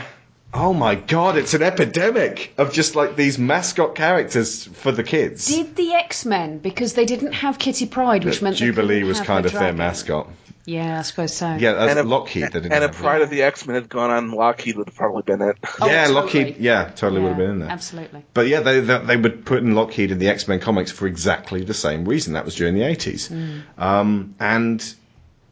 Oh 0.57 0.73
my 0.73 0.95
god, 0.95 1.37
it's 1.37 1.53
an 1.55 1.63
epidemic 1.63 2.55
of 2.59 2.73
just 2.73 2.95
like 2.95 3.17
these 3.17 3.39
mascot 3.39 3.95
characters 3.97 4.65
for 4.65 4.93
the 4.93 5.03
kids. 5.03 5.47
Did 5.47 5.75
the 5.77 5.93
X 5.95 6.25
Men 6.25 6.59
because 6.59 6.95
they 6.95 7.05
didn't 7.07 7.33
have 7.33 7.59
Kitty 7.59 7.87
Pryde, 7.87 8.25
which 8.25 8.41
meant 8.41 8.57
Jubilee 8.57 8.95
couldn't 8.97 9.09
was 9.09 9.19
have 9.19 9.27
kind 9.27 9.47
of 9.47 9.53
their 9.53 9.61
dragon. 9.61 9.79
mascot. 9.79 10.29
Yeah, 10.67 11.01
I 11.01 11.03
suppose 11.03 11.35
so. 11.35 11.57
Yeah, 11.57 11.73
that's 11.75 11.91
And 11.91 11.99
if- 11.99 12.07
Lockheed. 12.07 12.45
They 12.45 12.49
didn't 12.61 12.73
And 12.73 12.83
have 12.83 12.93
if 12.93 12.97
Pryde 12.97 13.21
of 13.21 13.29
the 13.31 13.43
X 13.43 13.67
Men 13.67 13.75
had 13.75 13.89
gone 13.91 14.11
on, 14.11 14.31
Lockheed 14.31 14.77
would 14.77 14.87
have 14.89 14.95
probably 14.97 15.23
been 15.23 15.43
it. 15.43 15.59
yeah, 15.83 16.07
totally. 16.07 16.15
Lockheed. 16.15 16.57
Yeah, 16.59 16.85
totally 16.97 17.21
would 17.21 17.29
have 17.31 17.37
been 17.37 17.51
in 17.51 17.59
there. 17.59 17.69
Absolutely. 17.69 18.25
But 18.33 18.47
yeah, 18.47 18.61
they, 18.61 18.81
they 18.81 18.99
they 18.99 19.17
would 19.19 19.45
put 19.45 19.59
in 19.59 19.75
Lockheed 19.75 20.11
in 20.13 20.19
the 20.19 20.29
X 20.29 20.49
Men 20.49 20.61
comics 20.61 20.91
for 20.91 21.07
exactly 21.07 21.65
the 21.65 21.75
same 21.75 22.05
reason. 22.07 22.33
That 22.35 22.45
was 22.47 22.55
during 22.55 22.75
the 22.75 22.83
eighties. 22.83 23.29
Mm. 23.29 23.63
Um, 23.77 24.35
and 24.41 24.95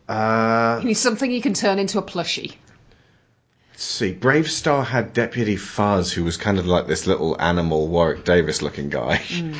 uh, 0.09 0.79
You 0.81 0.88
need 0.88 0.95
something 0.95 1.31
you 1.31 1.43
can 1.43 1.55
turn 1.55 1.79
into 1.79 1.99
a 1.99 2.03
plushie. 2.03 2.55
See, 3.83 4.14
BraveStarr 4.14 4.87
had 4.87 5.12
Deputy 5.12 5.57
Fuzz, 5.57 6.12
who 6.12 6.23
was 6.23 6.37
kind 6.37 6.61
of 6.61 6.66
like 6.66 6.87
this 6.87 7.09
little 7.09 7.37
animal 7.42 7.88
Warwick 7.88 8.25
Davis 8.25 8.62
looking 8.62 8.88
guy. 8.88 9.16
Mm. 9.27 9.57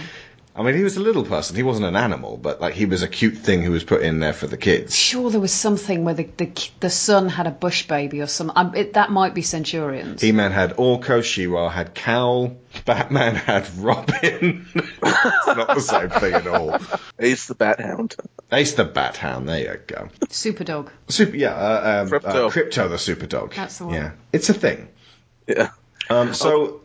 I 0.55 0.63
mean, 0.63 0.75
he 0.75 0.83
was 0.83 0.99
a 0.99 1.01
little 1.01 1.25
person. 1.25 1.57
He 1.57 1.63
wasn't 1.63 1.87
an 1.87 1.97
animal, 1.97 2.37
but 2.37 2.61
like 2.61 2.75
he 2.75 2.85
was 2.85 3.03
a 3.03 3.09
cute 3.09 3.39
thing 3.39 3.63
who 3.63 3.71
was 3.71 3.85
put 3.85 4.03
in 4.03 4.21
there 4.21 4.35
for 4.35 4.47
the 4.47 4.59
kids. 4.59 4.95
Sure, 4.95 5.31
there 5.31 5.41
was 5.41 5.53
something 5.53 6.05
where 6.05 6.13
the 6.13 6.29
the, 6.37 6.71
the 6.81 6.91
son 6.91 7.31
had 7.31 7.47
a 7.47 7.51
bush 7.51 7.89
baby 7.89 8.21
or 8.21 8.27
some. 8.27 8.53
Um, 8.55 8.75
it, 8.75 8.93
that 8.95 9.11
might 9.11 9.33
be 9.33 9.41
Centurions. 9.41 10.21
He 10.21 10.33
Man 10.33 10.53
had 10.53 10.77
Orko, 10.77 11.25
She-Ra 11.25 11.71
had 11.71 11.95
Kowl, 11.95 12.59
Batman 12.85 13.35
had 13.35 13.67
Robin. 13.79 14.67
it's 14.75 15.47
not 15.47 15.75
the 15.75 15.81
same 15.81 16.11
thing 16.11 16.35
at 16.35 16.47
all. 16.47 16.79
Ace 17.19 17.47
the 17.47 17.55
Bat 17.55 17.81
Hound. 17.81 18.17
Ace 18.53 18.75
the 18.75 18.85
Bat 18.85 19.17
Hound. 19.17 19.49
There 19.49 19.59
you 19.59 19.81
go. 19.87 20.11
Super 20.29 20.65
dog. 20.65 20.91
Super, 21.09 21.35
yeah, 21.35 21.55
uh, 21.55 22.03
um, 22.03 22.09
Crypto. 22.11 22.47
Uh, 22.47 22.51
Crypto 22.51 22.89
the 22.89 22.99
Super 22.99 23.27
Dog. 23.27 23.55
That's 23.55 23.79
the 23.79 23.87
one. 23.87 23.95
Yeah, 23.95 24.13
it's 24.35 24.51
a 24.51 24.55
thing. 24.55 24.89
Yeah. 25.47 25.71
Um, 26.11 26.35
so, 26.35 26.51
how 26.51 26.82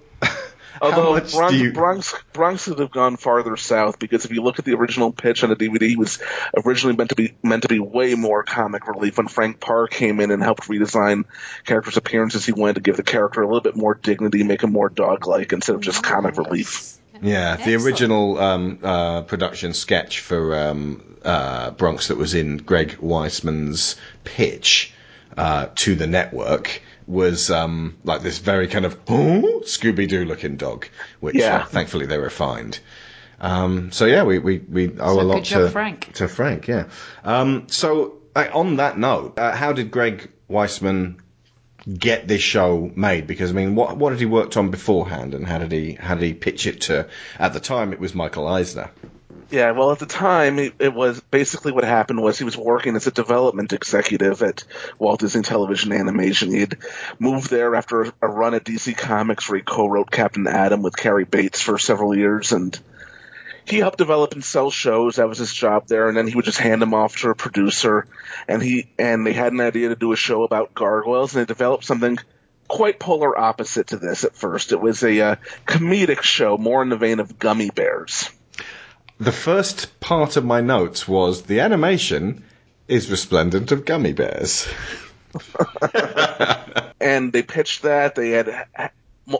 Although 0.81 1.13
much 1.13 1.33
Bronx, 1.33 1.53
do 1.53 1.59
you? 1.59 1.71
Bronx, 1.73 2.13
Bronx 2.33 2.67
would 2.67 2.79
have 2.79 2.91
gone 2.91 3.17
farther 3.17 3.57
south 3.57 3.99
because 3.99 4.25
if 4.25 4.31
you 4.31 4.41
look 4.41 4.59
at 4.59 4.65
the 4.65 4.73
original 4.73 5.11
pitch 5.11 5.43
on 5.43 5.49
the 5.49 5.55
DVD, 5.55 5.91
it 5.91 5.97
was 5.97 6.19
originally 6.65 6.95
meant 6.95 7.09
to 7.09 7.15
be 7.15 7.35
meant 7.43 7.63
to 7.63 7.67
be 7.67 7.79
way 7.79 8.15
more 8.15 8.43
comic 8.43 8.87
relief. 8.87 9.17
When 9.17 9.27
Frank 9.27 9.59
Paur 9.59 9.87
came 9.87 10.19
in 10.19 10.31
and 10.31 10.41
helped 10.41 10.67
redesign 10.67 11.25
characters' 11.65 11.97
appearances, 11.97 12.45
he 12.45 12.51
wanted 12.51 12.75
to 12.75 12.81
give 12.81 12.97
the 12.97 13.03
character 13.03 13.41
a 13.41 13.45
little 13.45 13.61
bit 13.61 13.75
more 13.75 13.95
dignity, 13.95 14.43
make 14.43 14.63
him 14.63 14.71
more 14.71 14.89
dog-like 14.89 15.53
instead 15.53 15.75
of 15.75 15.81
just 15.81 16.03
comic 16.03 16.37
relief. 16.37 16.97
Yeah, 17.21 17.55
the 17.55 17.75
original 17.75 18.37
um, 18.37 18.79
uh, 18.83 19.21
production 19.23 19.73
sketch 19.73 20.19
for 20.19 20.55
um, 20.55 21.17
uh, 21.23 21.71
Bronx 21.71 22.09
that 22.09 22.17
was 22.17 22.33
in 22.33 22.57
Greg 22.57 22.97
Weisman's 23.01 23.95
pitch 24.23 24.93
uh, 25.35 25.67
to 25.75 25.95
the 25.95 26.07
network 26.07 26.81
was 27.08 27.50
um, 27.50 27.98
like 28.04 28.22
this 28.22 28.38
very 28.38 28.67
kind 28.67 28.86
of 28.86 28.98
oh, 29.08 29.62
Scooby 29.63 30.08
Doo 30.08 30.26
looking 30.26 30.58
dog, 30.58 30.88
which 31.20 31.36
Yeah. 31.36 31.58
uh, 31.58 31.65
thankfully 31.65 32.06
they 32.06 32.17
refined. 32.17 32.80
Um, 33.39 33.91
so 33.91 34.06
yeah, 34.06 34.24
we 34.24 34.39
we, 34.39 34.58
we 34.60 34.89
owe 35.00 35.15
So 35.15 35.22
a 35.22 35.24
lot 35.24 35.46
to 35.46 35.70
Frank. 35.70 36.13
To 36.15 36.28
Frank, 36.28 36.67
yeah. 36.67 36.86
Um, 37.24 37.67
so 37.67 38.17
uh, 38.36 38.48
on 38.54 38.76
that 38.78 38.98
note, 38.98 39.38
uh, 39.39 39.56
how 39.56 39.74
did 39.74 39.89
Greg 39.91 40.30
Weisman 40.50 41.17
get 41.88 42.28
this 42.28 42.41
show 42.41 42.91
made? 42.96 43.28
Because 43.28 43.52
I 43.52 43.54
mean, 43.54 43.76
what 43.76 43.96
what 43.98 44.12
had 44.12 44.20
he 44.20 44.26
worked 44.26 44.58
on 44.58 44.70
beforehand, 44.72 45.34
and 45.34 45.48
how 45.48 45.60
did 45.60 45.72
he 45.72 45.93
how 45.93 46.15
did 46.15 46.24
he 46.24 46.34
pitch 46.34 46.67
it 46.67 46.82
to? 46.82 47.08
At 47.39 47.54
the 47.54 47.60
time, 47.60 47.93
it 47.93 48.00
was 48.00 48.13
Michael 48.15 48.48
Eisner. 48.48 48.89
Yeah, 49.49 49.71
well, 49.71 49.93
at 49.93 49.99
the 49.99 50.05
time, 50.05 50.60
it, 50.60 50.73
it 50.79 50.93
was 50.93 51.21
basically 51.21 51.71
what 51.71 51.86
happened 51.86 52.21
was 52.21 52.38
he 52.38 52.43
was 52.43 52.57
working 52.57 52.97
as 52.97 53.07
a 53.07 53.12
development 53.12 53.71
executive 53.71 54.41
at 54.41 54.65
Walt 54.99 55.21
Disney 55.21 55.41
Television 55.41 55.93
Animation. 55.93 56.51
He 56.51 56.60
had 56.60 56.77
moved 57.17 57.49
there 57.49 57.73
after 57.75 58.03
a, 58.03 58.13
a 58.23 58.27
run 58.27 58.55
at 58.55 58.65
DC 58.65 58.97
Comics 58.97 59.47
where 59.47 59.57
he 59.57 59.63
co-wrote 59.63 60.12
Captain 60.12 60.47
Atom 60.47 60.81
with 60.81 60.97
Cary 60.97 61.23
Bates 61.23 61.62
for 61.62 61.77
several 61.77 62.15
years, 62.15 62.51
and 62.51 62.77
he 63.63 63.77
helped 63.77 63.97
develop 63.97 64.33
and 64.33 64.43
sell 64.43 64.69
shows. 64.69 65.15
That 65.15 65.29
was 65.29 65.38
his 65.38 65.53
job 65.53 65.88
there, 65.88 66.10
and 66.10 66.17
then 66.17 66.27
he 66.27 66.36
would 66.36 66.45
just 66.45 66.60
hand 66.60 66.81
them 66.81 66.93
off 66.93 67.15
to 67.17 67.29
a 67.29 67.36
producer, 67.36 68.05
and 68.49 68.62
he 68.62 68.89
and 68.99 69.25
they 69.25 69.33
had 69.33 69.53
an 69.53 69.62
idea 69.62 69.89
to 69.89 69.95
do 69.95 70.12
a 70.12 70.17
show 70.17 70.43
about 70.43 70.73
gargoyles, 70.73 71.33
and 71.33 71.41
they 71.41 71.45
developed 71.45 71.86
something 71.86 72.17
quite 72.67 72.99
polar 72.99 73.38
opposite 73.38 73.88
to 73.88 73.97
this 73.97 74.25
at 74.25 74.36
first. 74.36 74.73
It 74.73 74.81
was 74.81 75.03
a 75.03 75.21
uh, 75.21 75.36
comedic 75.65 76.21
show, 76.21 76.57
more 76.57 76.81
in 76.81 76.89
the 76.89 76.97
vein 76.97 77.21
of 77.21 77.39
Gummi 77.39 77.73
Bears. 77.73 78.29
The 79.19 79.32
first 79.32 79.99
part 79.99 80.38
of 80.38 80.45
my 80.45 80.62
notes 80.62 81.08
was 81.08 81.43
the 81.43 81.62
animation 81.62 82.43
is 82.88 83.10
resplendent 83.10 83.71
of 83.71 83.86
gummy 83.86 84.13
bears. 84.13 84.67
and 87.01 87.34
they 87.34 87.41
pitched 87.41 87.82
that. 87.84 88.15
They 88.15 88.30
had 88.30 88.67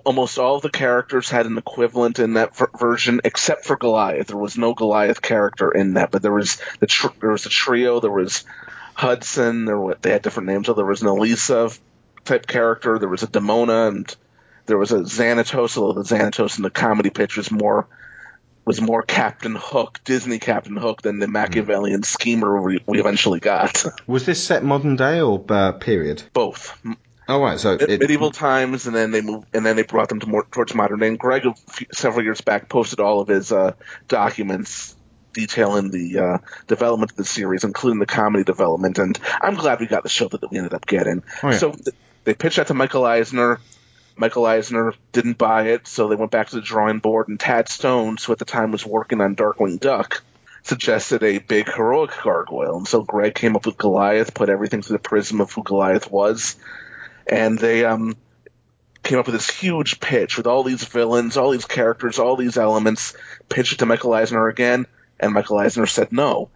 almost 0.04 0.38
all 0.38 0.56
of 0.56 0.62
the 0.63 0.70
characters 0.70 1.30
had 1.30 1.46
an 1.46 1.58
equivalent 1.58 2.20
in 2.20 2.34
that 2.34 2.56
ver- 2.56 2.70
version, 2.78 3.22
except 3.24 3.66
for 3.66 3.78
Goliath. 3.78 4.28
There 4.28 4.38
was 4.38 4.58
no 4.58 4.74
Goliath 4.74 5.22
character 5.22 5.72
in 5.72 5.94
that, 5.94 6.12
but 6.12 6.22
there 6.22 6.34
was 6.34 6.58
the 6.80 6.88
tr- 6.88 7.08
there 7.22 7.32
was 7.32 7.46
a 7.46 7.50
trio. 7.50 8.00
There 8.00 8.12
was 8.12 8.46
Hudson. 8.96 9.66
There 9.66 9.78
were, 9.78 9.98
they 10.02 10.12
had 10.12 10.24
different 10.24 10.48
names. 10.48 10.68
So 10.68 10.74
there 10.74 10.86
was 10.86 11.04
an 11.04 11.08
Elisa 11.08 11.70
type 12.26 12.48
character. 12.48 13.00
There 13.00 13.10
was 13.10 13.24
a 13.24 13.28
Demona, 13.28 13.90
and 13.90 14.16
there 14.66 14.78
was 14.78 14.92
a 14.92 15.00
Xanatos. 15.02 15.78
Although 15.78 16.02
the 16.02 16.16
Xanatos 16.16 16.58
in 16.58 16.63
the 16.63 16.70
comedy 16.70 17.12
pitch 17.12 17.38
was 17.38 17.52
more 17.52 17.88
was 18.68 18.82
more 18.82 19.02
Captain 19.02 19.56
Hook, 19.56 20.02
Disney 20.04 20.40
Captain 20.40 20.76
Hook, 20.76 21.02
than 21.02 21.20
the 21.20 21.28
Machiavellian 21.28 22.04
schemer 22.04 22.62
we, 22.62 22.84
we 22.86 23.00
eventually 23.00 23.40
got. 23.40 23.86
Was 24.08 24.26
this 24.26 24.44
set 24.44 24.62
modern 24.62 24.98
day 24.98 25.22
or 25.22 25.44
uh, 25.48 25.72
period? 25.72 26.22
Both. 26.34 26.78
Oh 27.30 27.42
right, 27.42 27.60
so 27.60 27.74
it, 27.74 28.02
medieval 28.02 28.32
times, 28.32 28.86
and 28.86 28.96
then 28.96 29.12
they 29.12 29.22
moved, 29.22 29.48
and 29.54 29.66
then 29.66 29.78
they 29.78 29.84
brought 29.84 30.10
them 30.10 30.20
to 30.20 30.28
more 30.28 30.46
towards 30.46 30.76
modern 30.76 31.00
day. 31.00 31.08
And 31.08 31.18
Greg, 31.18 31.44
few, 31.70 31.88
several 31.94 32.24
years 32.24 32.42
back, 32.42 32.68
posted 32.68 33.00
all 33.00 33.22
of 33.22 33.30
his 33.30 33.54
uh, 33.54 33.74
documents 34.10 34.96
detailing 35.32 35.90
the 35.90 36.20
uh, 36.20 36.38
development 36.68 37.12
of 37.12 37.18
the 37.18 37.26
series, 37.26 37.64
including 37.64 38.00
the 38.00 38.06
comedy 38.06 38.44
development. 38.44 38.98
And 38.98 39.18
I'm 39.42 39.56
glad 39.56 39.80
we 39.80 39.88
got 39.88 40.04
the 40.04 40.10
show 40.10 40.28
that 40.28 40.52
we 40.52 40.58
ended 40.58 40.74
up 40.74 40.86
getting. 40.86 41.24
Oh, 41.42 41.52
yeah. 41.52 41.58
So 41.58 41.72
th- 41.72 41.96
they 42.26 42.34
pitched 42.34 42.58
that 42.58 42.68
to 42.68 42.74
Michael 42.74 43.06
Eisner. 43.06 43.60
Michael 44.18 44.46
Eisner 44.46 44.94
didn't 45.12 45.38
buy 45.38 45.68
it, 45.68 45.88
so 45.88 46.08
they 46.08 46.16
went 46.16 46.32
back 46.32 46.50
to 46.50 46.56
the 46.56 46.62
drawing 46.62 47.00
board. 47.00 47.28
And 47.28 47.40
Tad 47.40 47.70
Stones, 47.70 48.24
who 48.24 48.34
at 48.34 48.40
the 48.40 48.46
time 48.46 48.72
was 48.72 48.86
working 48.86 49.22
on 49.22 49.36
Darkwing 49.36 49.80
Duck, 49.80 50.24
suggested 50.64 51.24
a 51.24 51.38
big 51.38 51.72
heroic 51.72 52.12
gargoyle. 52.24 52.78
And 52.78 52.88
so 52.88 53.04
Greg 53.04 53.36
came 53.36 53.56
up 53.56 53.66
with 53.66 53.78
Goliath, 53.78 54.34
put 54.34 54.50
everything 54.50 54.82
through 54.82 54.98
the 54.98 55.04
prism 55.04 55.42
of 55.42 55.52
who 55.52 55.64
Goliath 55.64 56.12
was 56.12 56.56
and 57.28 57.60
they 57.60 57.86
um, 57.86 58.16
came 59.04 59.20
up 59.20 59.26
with 59.26 59.36
this 59.36 59.50
huge 59.50 60.00
pitch 60.00 60.38
with 60.38 60.48
all 60.48 60.64
these 60.64 60.84
villains, 60.84 61.38
all 61.38 61.52
these 61.52 61.66
characters, 61.66 62.20
all 62.20 62.36
these 62.36 62.58
elements. 62.58 63.14
Pitched 63.50 63.74
it 63.74 63.80
to 63.80 63.86
Michael 63.86 64.14
Eisner 64.14 64.48
again, 64.48 64.88
and 65.20 65.34
Michael 65.34 65.58
Eisner 65.58 65.86
said 65.86 66.12
no. 66.12 66.50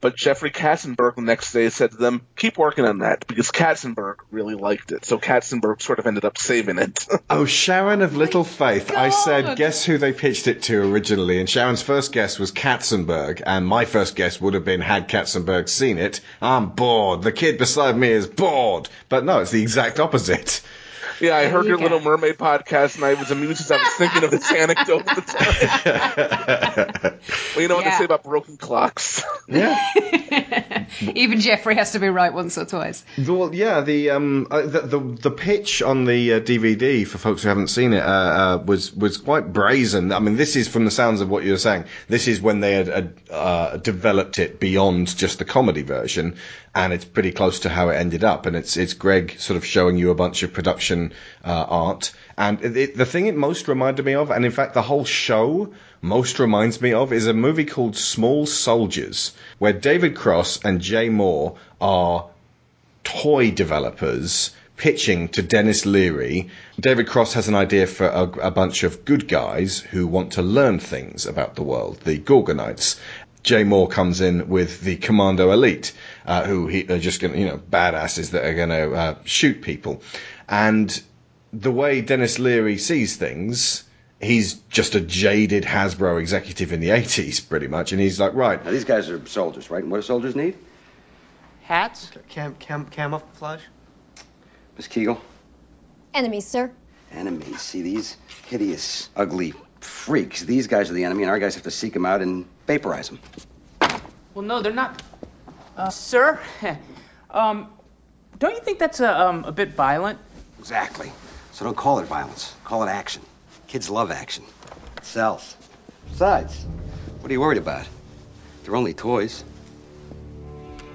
But 0.00 0.16
Jeffrey 0.16 0.50
Katzenberg 0.50 1.16
the 1.16 1.22
next 1.22 1.52
day 1.52 1.68
said 1.70 1.90
to 1.90 1.96
them, 1.96 2.22
"Keep 2.36 2.56
working 2.56 2.84
on 2.84 2.98
that," 2.98 3.26
because 3.26 3.50
Katzenberg 3.50 4.16
really 4.30 4.54
liked 4.54 4.92
it. 4.92 5.04
So 5.04 5.18
Katzenberg 5.18 5.82
sort 5.82 5.98
of 5.98 6.06
ended 6.06 6.24
up 6.24 6.38
saving 6.38 6.78
it. 6.78 7.06
oh, 7.30 7.44
Sharon 7.44 8.02
of 8.02 8.16
Little 8.16 8.44
Faith! 8.44 8.92
I 8.92 9.08
said, 9.08 9.56
guess 9.56 9.84
who 9.84 9.98
they 9.98 10.12
pitched 10.12 10.46
it 10.46 10.62
to 10.64 10.92
originally? 10.92 11.40
And 11.40 11.48
Sharon's 11.48 11.82
first 11.82 12.12
guess 12.12 12.38
was 12.38 12.52
Katzenberg, 12.52 13.42
and 13.44 13.66
my 13.66 13.84
first 13.84 14.14
guess 14.14 14.40
would 14.40 14.54
have 14.54 14.64
been 14.64 14.80
had 14.80 15.08
Katzenberg 15.08 15.68
seen 15.68 15.98
it. 15.98 16.20
I'm 16.40 16.70
bored. 16.70 17.22
The 17.22 17.32
kid 17.32 17.58
beside 17.58 17.96
me 17.96 18.10
is 18.10 18.26
bored. 18.26 18.88
But 19.08 19.24
no, 19.24 19.40
it's 19.40 19.50
the 19.50 19.62
exact 19.62 19.98
opposite. 19.98 20.62
Yeah, 21.20 21.36
I 21.36 21.46
heard 21.48 21.64
you 21.64 21.70
your 21.70 21.78
go. 21.78 21.82
Little 21.84 22.00
Mermaid 22.00 22.38
podcast, 22.38 22.96
and 22.96 23.04
I 23.04 23.14
was 23.14 23.30
amused 23.30 23.60
as 23.60 23.70
I 23.70 23.76
was 23.76 23.92
thinking 23.94 24.24
of 24.24 24.30
this 24.30 24.50
anecdote 24.56 25.04
at 25.06 25.16
the 25.16 25.22
time. 25.22 27.12
well, 27.54 27.62
you 27.62 27.68
know 27.68 27.76
what 27.76 27.84
Yeah. 27.84 27.90
they 27.92 27.98
say 27.98 28.04
about 28.04 28.24
broken 28.24 28.56
clocks. 28.56 29.22
Yeah. 29.50 30.86
Even 31.14 31.40
Jeffrey 31.40 31.74
has 31.76 31.92
to 31.92 31.98
be 31.98 32.08
right 32.08 32.32
once 32.32 32.58
or 32.58 32.66
twice. 32.66 33.02
Well, 33.26 33.54
yeah, 33.54 33.80
the 33.80 34.10
um, 34.10 34.46
uh, 34.50 34.62
the, 34.62 34.80
the 34.82 34.98
the 34.98 35.30
pitch 35.30 35.80
on 35.80 36.04
the 36.04 36.34
uh, 36.34 36.40
DVD 36.40 37.06
for 37.06 37.16
folks 37.16 37.42
who 37.42 37.48
haven't 37.48 37.68
seen 37.68 37.94
it 37.94 38.02
uh, 38.02 38.06
uh, 38.06 38.62
was 38.64 38.92
was 38.94 39.16
quite 39.16 39.50
brazen. 39.52 40.12
I 40.12 40.18
mean, 40.18 40.36
this 40.36 40.54
is 40.54 40.68
from 40.68 40.84
the 40.84 40.90
sounds 40.90 41.22
of 41.22 41.30
what 41.30 41.44
you 41.44 41.52
were 41.52 41.58
saying. 41.58 41.84
This 42.08 42.28
is 42.28 42.42
when 42.42 42.60
they 42.60 42.72
had 42.74 43.14
uh, 43.30 43.78
developed 43.78 44.38
it 44.38 44.60
beyond 44.60 45.16
just 45.16 45.38
the 45.38 45.44
comedy 45.46 45.82
version, 45.82 46.36
and 46.74 46.92
it's 46.92 47.04
pretty 47.04 47.32
close 47.32 47.60
to 47.60 47.68
how 47.68 47.88
it 47.88 47.96
ended 47.96 48.24
up. 48.24 48.46
And 48.46 48.56
it's 48.56 48.76
it's 48.76 48.94
Greg 48.94 49.36
sort 49.38 49.56
of 49.56 49.64
showing 49.64 49.96
you 49.96 50.10
a 50.10 50.14
bunch 50.14 50.42
of 50.42 50.52
production 50.52 51.12
uh, 51.44 51.66
art. 51.68 52.12
And 52.36 52.62
it, 52.62 52.96
the 52.96 53.06
thing 53.06 53.26
it 53.26 53.36
most 53.36 53.68
reminded 53.68 54.04
me 54.04 54.14
of, 54.14 54.30
and 54.30 54.44
in 54.44 54.52
fact 54.52 54.74
the 54.74 54.82
whole 54.82 55.04
show 55.04 55.72
most 56.00 56.38
reminds 56.38 56.80
me 56.80 56.92
of, 56.92 57.12
is 57.12 57.26
a 57.26 57.34
movie 57.34 57.64
called 57.64 57.96
Small 57.96 58.46
Soldiers, 58.46 59.32
where 59.58 59.72
David 59.72 60.14
Cross 60.14 60.64
and 60.64 60.80
Jay 60.80 61.08
Mohr 61.08 61.56
are 61.80 62.26
toy 63.02 63.50
developers 63.50 64.52
pitching 64.76 65.28
to 65.28 65.42
Denis 65.42 65.84
Leary. 65.84 66.48
David 66.78 67.08
Cross 67.08 67.34
has 67.34 67.48
an 67.48 67.54
idea 67.54 67.86
for 67.86 68.06
a, 68.06 68.22
a 68.22 68.50
bunch 68.50 68.84
of 68.84 69.04
good 69.04 69.26
guys 69.26 69.80
who 69.80 70.06
want 70.06 70.32
to 70.32 70.42
learn 70.42 70.78
things 70.78 71.26
about 71.26 71.56
the 71.56 71.64
world, 71.64 71.98
the 72.04 72.18
Gorgonites. 72.18 72.98
Jay 73.42 73.64
Mohr 73.64 73.90
comes 73.90 74.20
in 74.20 74.48
with 74.48 74.80
the 74.82 74.96
Commando 74.96 75.50
Elite, 75.50 75.92
uh, 76.28 76.44
who 76.44 76.66
he, 76.66 76.86
are 76.90 76.98
just 76.98 77.20
going 77.20 77.32
to, 77.32 77.38
you 77.40 77.46
know, 77.46 77.56
badasses 77.56 78.32
that 78.32 78.44
are 78.44 78.52
going 78.52 78.68
to 78.68 78.92
uh, 78.92 79.18
shoot 79.24 79.62
people. 79.62 80.02
And 80.46 81.02
the 81.54 81.72
way 81.72 82.02
Denis 82.02 82.38
Leary 82.38 82.76
sees 82.76 83.16
things, 83.16 83.84
he's 84.20 84.54
just 84.68 84.94
a 84.94 85.00
jaded 85.00 85.64
Hasbro 85.64 86.20
executive 86.20 86.70
in 86.70 86.80
the 86.80 86.90
80s, 86.90 87.48
pretty 87.48 87.66
much. 87.66 87.92
And 87.92 88.00
he's 88.00 88.20
like, 88.20 88.34
right. 88.34 88.62
Now, 88.62 88.70
these 88.70 88.84
guys 88.84 89.08
are 89.08 89.24
soldiers, 89.26 89.70
right? 89.70 89.82
And 89.82 89.90
what 89.90 89.98
do 89.98 90.02
soldiers 90.02 90.36
need? 90.36 90.58
Hats? 91.62 92.10
Cam, 92.28 92.54
cam, 92.56 92.84
camouflage? 92.84 93.62
Miss 94.76 94.86
Kegel? 94.86 95.18
Enemies, 96.12 96.46
sir. 96.46 96.70
Enemies. 97.10 97.62
See, 97.62 97.80
these 97.80 98.18
hideous, 98.48 99.08
ugly 99.16 99.54
freaks. 99.80 100.42
These 100.42 100.66
guys 100.66 100.90
are 100.90 100.94
the 100.94 101.04
enemy, 101.04 101.22
and 101.22 101.30
our 101.30 101.38
guys 101.38 101.54
have 101.54 101.64
to 101.64 101.70
seek 101.70 101.94
them 101.94 102.04
out 102.04 102.20
and 102.20 102.44
vaporize 102.66 103.08
them. 103.08 103.18
Well, 104.34 104.44
no, 104.44 104.60
they're 104.60 104.74
not. 104.74 105.02
Uh, 105.78 105.90
sir, 105.90 106.40
um, 107.30 107.68
don't 108.40 108.52
you 108.52 108.60
think 108.60 108.80
that's 108.80 108.98
a, 108.98 109.28
um, 109.28 109.44
a 109.44 109.52
bit 109.52 109.74
violent? 109.74 110.18
Exactly. 110.58 111.12
So 111.52 111.64
don't 111.64 111.76
call 111.76 112.00
it 112.00 112.06
violence. 112.06 112.52
Call 112.64 112.82
it 112.82 112.88
action. 112.88 113.22
Kids 113.68 113.88
love 113.88 114.10
action. 114.10 114.42
It 114.96 115.04
sells. 115.04 115.56
Besides, 116.10 116.66
what 117.20 117.30
are 117.30 117.32
you 117.32 117.40
worried 117.40 117.58
about? 117.58 117.86
They're 118.64 118.74
only 118.74 118.92
toys. 118.92 119.44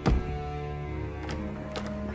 I 0.06 0.12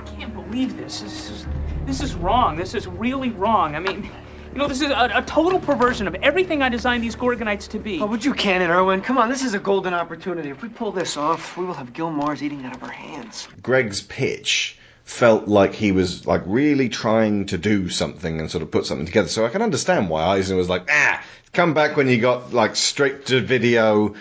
can't 0.05 0.35
believe 0.35 0.77
this. 0.77 1.01
This 1.01 1.31
is, 1.31 1.47
this 1.87 2.03
is 2.03 2.15
wrong. 2.15 2.59
This 2.59 2.75
is 2.75 2.87
really 2.87 3.31
wrong. 3.31 3.77
I 3.77 3.79
mean, 3.79 4.11
you 4.53 4.59
know, 4.59 4.69
this 4.69 4.81
is 4.81 4.91
a, 4.91 5.11
a 5.15 5.23
total 5.23 5.61
perversion 5.61 6.09
of 6.09 6.15
everything 6.17 6.63
I 6.63 6.69
designed 6.69 7.03
these 7.03 7.17
Gorgonites 7.17 7.69
to 7.69 7.79
be. 7.79 8.01
Oh, 8.01 8.07
would 8.07 8.25
you 8.25 8.35
can 8.35 8.63
it, 8.63 8.69
Irwin? 8.69 9.03
Come 9.03 9.19
on, 9.19 9.29
this 9.29 9.43
is 9.43 9.55
a 9.55 9.59
golden 9.59 9.95
opportunity. 9.95 10.51
If 10.51 10.63
we 10.63 10.69
pull 10.69 10.93
this 10.93 11.17
off, 11.17 11.57
we 11.57 11.65
will 11.65 11.75
have 11.75 11.93
Gil 11.93 12.11
Mars 12.11 12.43
eating 12.43 12.65
out 12.65 12.75
of 12.77 12.83
our 12.83 12.91
hands. 12.91 13.49
Greg's 13.63 14.01
pitch 14.01 14.79
felt 15.05 15.49
like 15.49 15.75
he 15.75 15.93
was 15.93 16.27
like 16.27 16.43
really 16.45 16.89
trying 16.89 17.47
to 17.47 17.57
do 17.57 17.89
something 17.89 18.41
and 18.41 18.51
sort 18.51 18.63
of 18.63 18.71
put 18.71 18.85
something 18.85 19.07
together. 19.07 19.29
So 19.29 19.47
I 19.47 19.49
can 19.49 19.63
understand 19.63 20.11
why 20.11 20.23
Eisner 20.25 20.57
was 20.57 20.69
like, 20.69 20.89
ah, 20.91 21.23
come 21.53 21.73
back 21.75 21.97
when 21.97 22.09
you 22.09 22.21
got 22.21 22.53
like 22.53 22.77
straight 22.77 23.27
to 23.27 23.41
video 23.41 24.15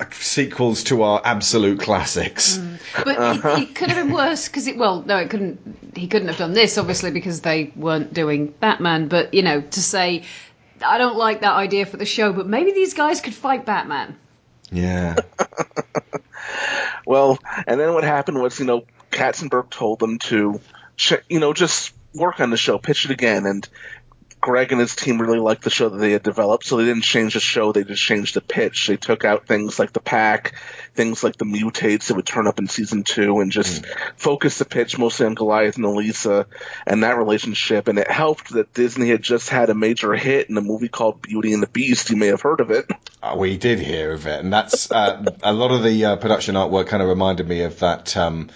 Uh, 0.00 0.04
sequels 0.12 0.84
to 0.84 1.02
our 1.02 1.20
absolute 1.24 1.80
classics. 1.80 2.58
Mm. 2.58 2.78
But 3.04 3.16
it, 3.18 3.68
it 3.68 3.74
could 3.74 3.90
have 3.90 4.04
been 4.04 4.14
worse 4.14 4.48
because 4.48 4.66
it. 4.66 4.76
Well, 4.76 5.02
no, 5.02 5.18
it 5.18 5.30
couldn't. 5.30 5.94
He 5.96 6.08
couldn't 6.08 6.28
have 6.28 6.38
done 6.38 6.52
this 6.52 6.78
obviously 6.78 7.10
because 7.10 7.40
they 7.40 7.72
weren't 7.76 8.12
doing 8.12 8.48
Batman. 8.48 9.08
But 9.08 9.34
you 9.34 9.42
know, 9.42 9.60
to 9.60 9.82
say, 9.82 10.24
I 10.84 10.98
don't 10.98 11.16
like 11.16 11.42
that 11.42 11.54
idea 11.54 11.86
for 11.86 11.96
the 11.96 12.06
show, 12.06 12.32
but 12.32 12.46
maybe 12.46 12.72
these 12.72 12.94
guys 12.94 13.20
could 13.20 13.34
fight 13.34 13.64
Batman. 13.64 14.16
Yeah. 14.72 15.16
Well, 17.06 17.38
and 17.66 17.78
then 17.78 17.94
what 17.94 18.04
happened 18.04 18.40
was, 18.40 18.58
you 18.58 18.64
know, 18.64 18.84
Katzenberg 19.10 19.70
told 19.70 19.98
them 19.98 20.18
to, 20.20 20.60
ch- 20.96 21.22
you 21.28 21.40
know, 21.40 21.52
just 21.52 21.92
work 22.14 22.40
on 22.40 22.50
the 22.50 22.56
show, 22.56 22.78
pitch 22.78 23.04
it 23.04 23.10
again, 23.10 23.46
and 23.46 23.68
Greg 24.44 24.72
and 24.72 24.80
his 24.80 24.94
team 24.94 25.18
really 25.18 25.38
liked 25.38 25.64
the 25.64 25.70
show 25.70 25.88
that 25.88 25.96
they 25.96 26.12
had 26.12 26.22
developed, 26.22 26.66
so 26.66 26.76
they 26.76 26.84
didn't 26.84 27.00
change 27.00 27.32
the 27.32 27.40
show, 27.40 27.72
they 27.72 27.82
just 27.82 28.02
changed 28.02 28.34
the 28.34 28.42
pitch. 28.42 28.88
They 28.88 28.98
took 28.98 29.24
out 29.24 29.46
things 29.46 29.78
like 29.78 29.94
the 29.94 30.00
pack, 30.00 30.52
things 30.92 31.24
like 31.24 31.38
the 31.38 31.46
mutates 31.46 32.08
that 32.08 32.14
would 32.14 32.26
turn 32.26 32.46
up 32.46 32.58
in 32.58 32.68
season 32.68 33.04
two, 33.04 33.40
and 33.40 33.50
just 33.50 33.86
focused 34.16 34.58
the 34.58 34.66
pitch 34.66 34.98
mostly 34.98 35.24
on 35.24 35.34
Goliath 35.34 35.76
and 35.76 35.86
Elisa 35.86 36.46
and 36.86 37.02
that 37.04 37.16
relationship. 37.16 37.88
And 37.88 37.98
it 37.98 38.10
helped 38.10 38.50
that 38.50 38.74
Disney 38.74 39.08
had 39.08 39.22
just 39.22 39.48
had 39.48 39.70
a 39.70 39.74
major 39.74 40.12
hit 40.12 40.50
in 40.50 40.58
a 40.58 40.60
movie 40.60 40.88
called 40.88 41.22
Beauty 41.22 41.54
and 41.54 41.62
the 41.62 41.66
Beast. 41.66 42.10
You 42.10 42.16
may 42.16 42.26
have 42.26 42.42
heard 42.42 42.60
of 42.60 42.70
it. 42.70 42.84
Uh, 43.22 43.36
we 43.38 43.56
did 43.56 43.78
hear 43.78 44.12
of 44.12 44.26
it, 44.26 44.40
and 44.40 44.52
that's 44.52 44.92
uh, 44.92 45.24
a 45.42 45.54
lot 45.54 45.70
of 45.70 45.82
the 45.82 46.04
uh, 46.04 46.16
production 46.16 46.54
artwork 46.54 46.88
kind 46.88 47.02
of 47.02 47.08
reminded 47.08 47.48
me 47.48 47.62
of 47.62 47.78
that. 47.78 48.14
Um, 48.14 48.50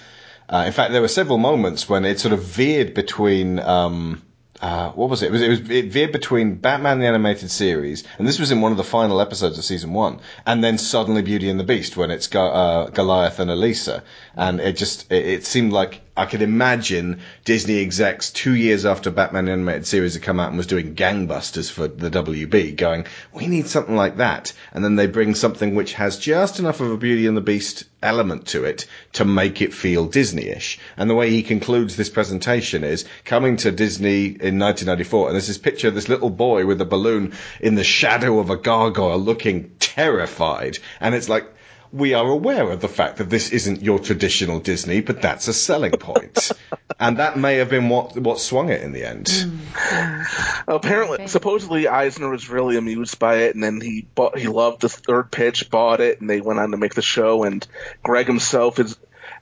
uh, 0.50 0.64
in 0.66 0.72
fact, 0.72 0.92
there 0.92 1.00
were 1.00 1.08
several 1.08 1.38
moments 1.38 1.88
when 1.88 2.04
it 2.04 2.20
sort 2.20 2.34
of 2.34 2.42
veered 2.42 2.92
between 2.92 3.58
um, 3.58 4.20
uh, 4.60 4.90
what 4.90 5.08
was 5.08 5.22
it? 5.22 5.26
It 5.26 5.32
was, 5.32 5.42
it 5.42 5.48
was 5.48 5.70
it 5.70 5.92
veered 5.92 6.12
between 6.12 6.56
Batman 6.56 6.98
the 6.98 7.06
animated 7.06 7.50
series, 7.50 8.04
and 8.18 8.26
this 8.26 8.38
was 8.38 8.50
in 8.50 8.60
one 8.60 8.72
of 8.72 8.78
the 8.78 8.84
final 8.84 9.20
episodes 9.20 9.56
of 9.56 9.64
season 9.64 9.92
one, 9.92 10.20
and 10.46 10.64
then 10.64 10.78
suddenly 10.78 11.22
Beauty 11.22 11.48
and 11.48 11.60
the 11.60 11.64
Beast 11.64 11.96
when 11.96 12.10
it's 12.10 12.26
Go- 12.26 12.48
uh, 12.48 12.90
Goliath 12.90 13.38
and 13.38 13.50
Elisa, 13.50 14.02
and 14.34 14.60
it 14.60 14.76
just 14.76 15.10
it, 15.12 15.26
it 15.26 15.46
seemed 15.46 15.72
like 15.72 16.00
I 16.18 16.26
could 16.26 16.42
imagine 16.42 17.20
Disney 17.44 17.78
execs 17.80 18.30
two 18.30 18.52
years 18.52 18.84
after 18.84 19.08
Batman 19.08 19.48
animated 19.48 19.86
series 19.86 20.14
had 20.14 20.24
come 20.24 20.40
out 20.40 20.48
and 20.48 20.56
was 20.56 20.66
doing 20.66 20.96
gangbusters 20.96 21.70
for 21.70 21.86
the 21.86 22.10
WB, 22.10 22.76
going, 22.76 23.04
we 23.32 23.46
need 23.46 23.68
something 23.68 23.94
like 23.94 24.16
that, 24.16 24.52
and 24.72 24.84
then 24.84 24.96
they 24.96 25.06
bring 25.06 25.36
something 25.36 25.76
which 25.76 25.92
has 25.92 26.18
just 26.18 26.58
enough 26.58 26.80
of 26.80 26.90
a 26.90 26.96
Beauty 26.96 27.28
and 27.28 27.36
the 27.36 27.40
Beast 27.40 27.84
element 28.02 28.46
to 28.48 28.64
it 28.64 28.86
to 29.12 29.24
make 29.24 29.62
it 29.62 29.72
feel 29.72 30.06
Disney-ish. 30.06 30.80
And 30.96 31.08
the 31.08 31.14
way 31.14 31.30
he 31.30 31.44
concludes 31.44 31.94
this 31.94 32.10
presentation 32.10 32.82
is 32.82 33.04
coming 33.24 33.56
to 33.58 33.70
Disney 33.70 34.24
in 34.26 34.58
1994, 34.58 35.28
and 35.28 35.34
there's 35.36 35.46
this 35.46 35.56
picture 35.56 35.86
of 35.86 35.94
this 35.94 36.08
little 36.08 36.30
boy 36.30 36.66
with 36.66 36.80
a 36.80 36.84
balloon 36.84 37.32
in 37.60 37.76
the 37.76 37.84
shadow 37.84 38.40
of 38.40 38.50
a 38.50 38.56
gargoyle 38.56 39.20
looking 39.20 39.70
terrified, 39.78 40.78
and 41.00 41.14
it's 41.14 41.28
like, 41.28 41.46
we 41.92 42.14
are 42.14 42.28
aware 42.28 42.70
of 42.70 42.80
the 42.80 42.88
fact 42.88 43.16
that 43.18 43.30
this 43.30 43.50
isn't 43.50 43.82
your 43.82 43.98
traditional 43.98 44.60
Disney, 44.60 45.00
but 45.00 45.22
that's 45.22 45.48
a 45.48 45.52
selling 45.52 45.92
point. 45.92 46.50
and 47.00 47.18
that 47.18 47.38
may 47.38 47.56
have 47.56 47.70
been 47.70 47.88
what 47.88 48.16
what 48.16 48.38
swung 48.40 48.70
it 48.70 48.82
in 48.82 48.92
the 48.92 49.04
end. 49.04 49.26
Mm, 49.26 50.64
Apparently, 50.68 51.26
supposedly 51.28 51.88
Eisner 51.88 52.28
was 52.28 52.48
really 52.48 52.76
amused 52.76 53.18
by 53.18 53.36
it, 53.36 53.54
and 53.54 53.62
then 53.62 53.80
he 53.80 54.06
bought, 54.14 54.38
he 54.38 54.48
loved 54.48 54.82
the 54.82 54.88
third 54.88 55.30
pitch, 55.30 55.70
bought 55.70 56.00
it, 56.00 56.20
and 56.20 56.28
they 56.28 56.40
went 56.40 56.60
on 56.60 56.72
to 56.72 56.76
make 56.76 56.94
the 56.94 57.02
show. 57.02 57.44
And 57.44 57.66
Greg 58.02 58.26
himself 58.26 58.78
is 58.78 58.96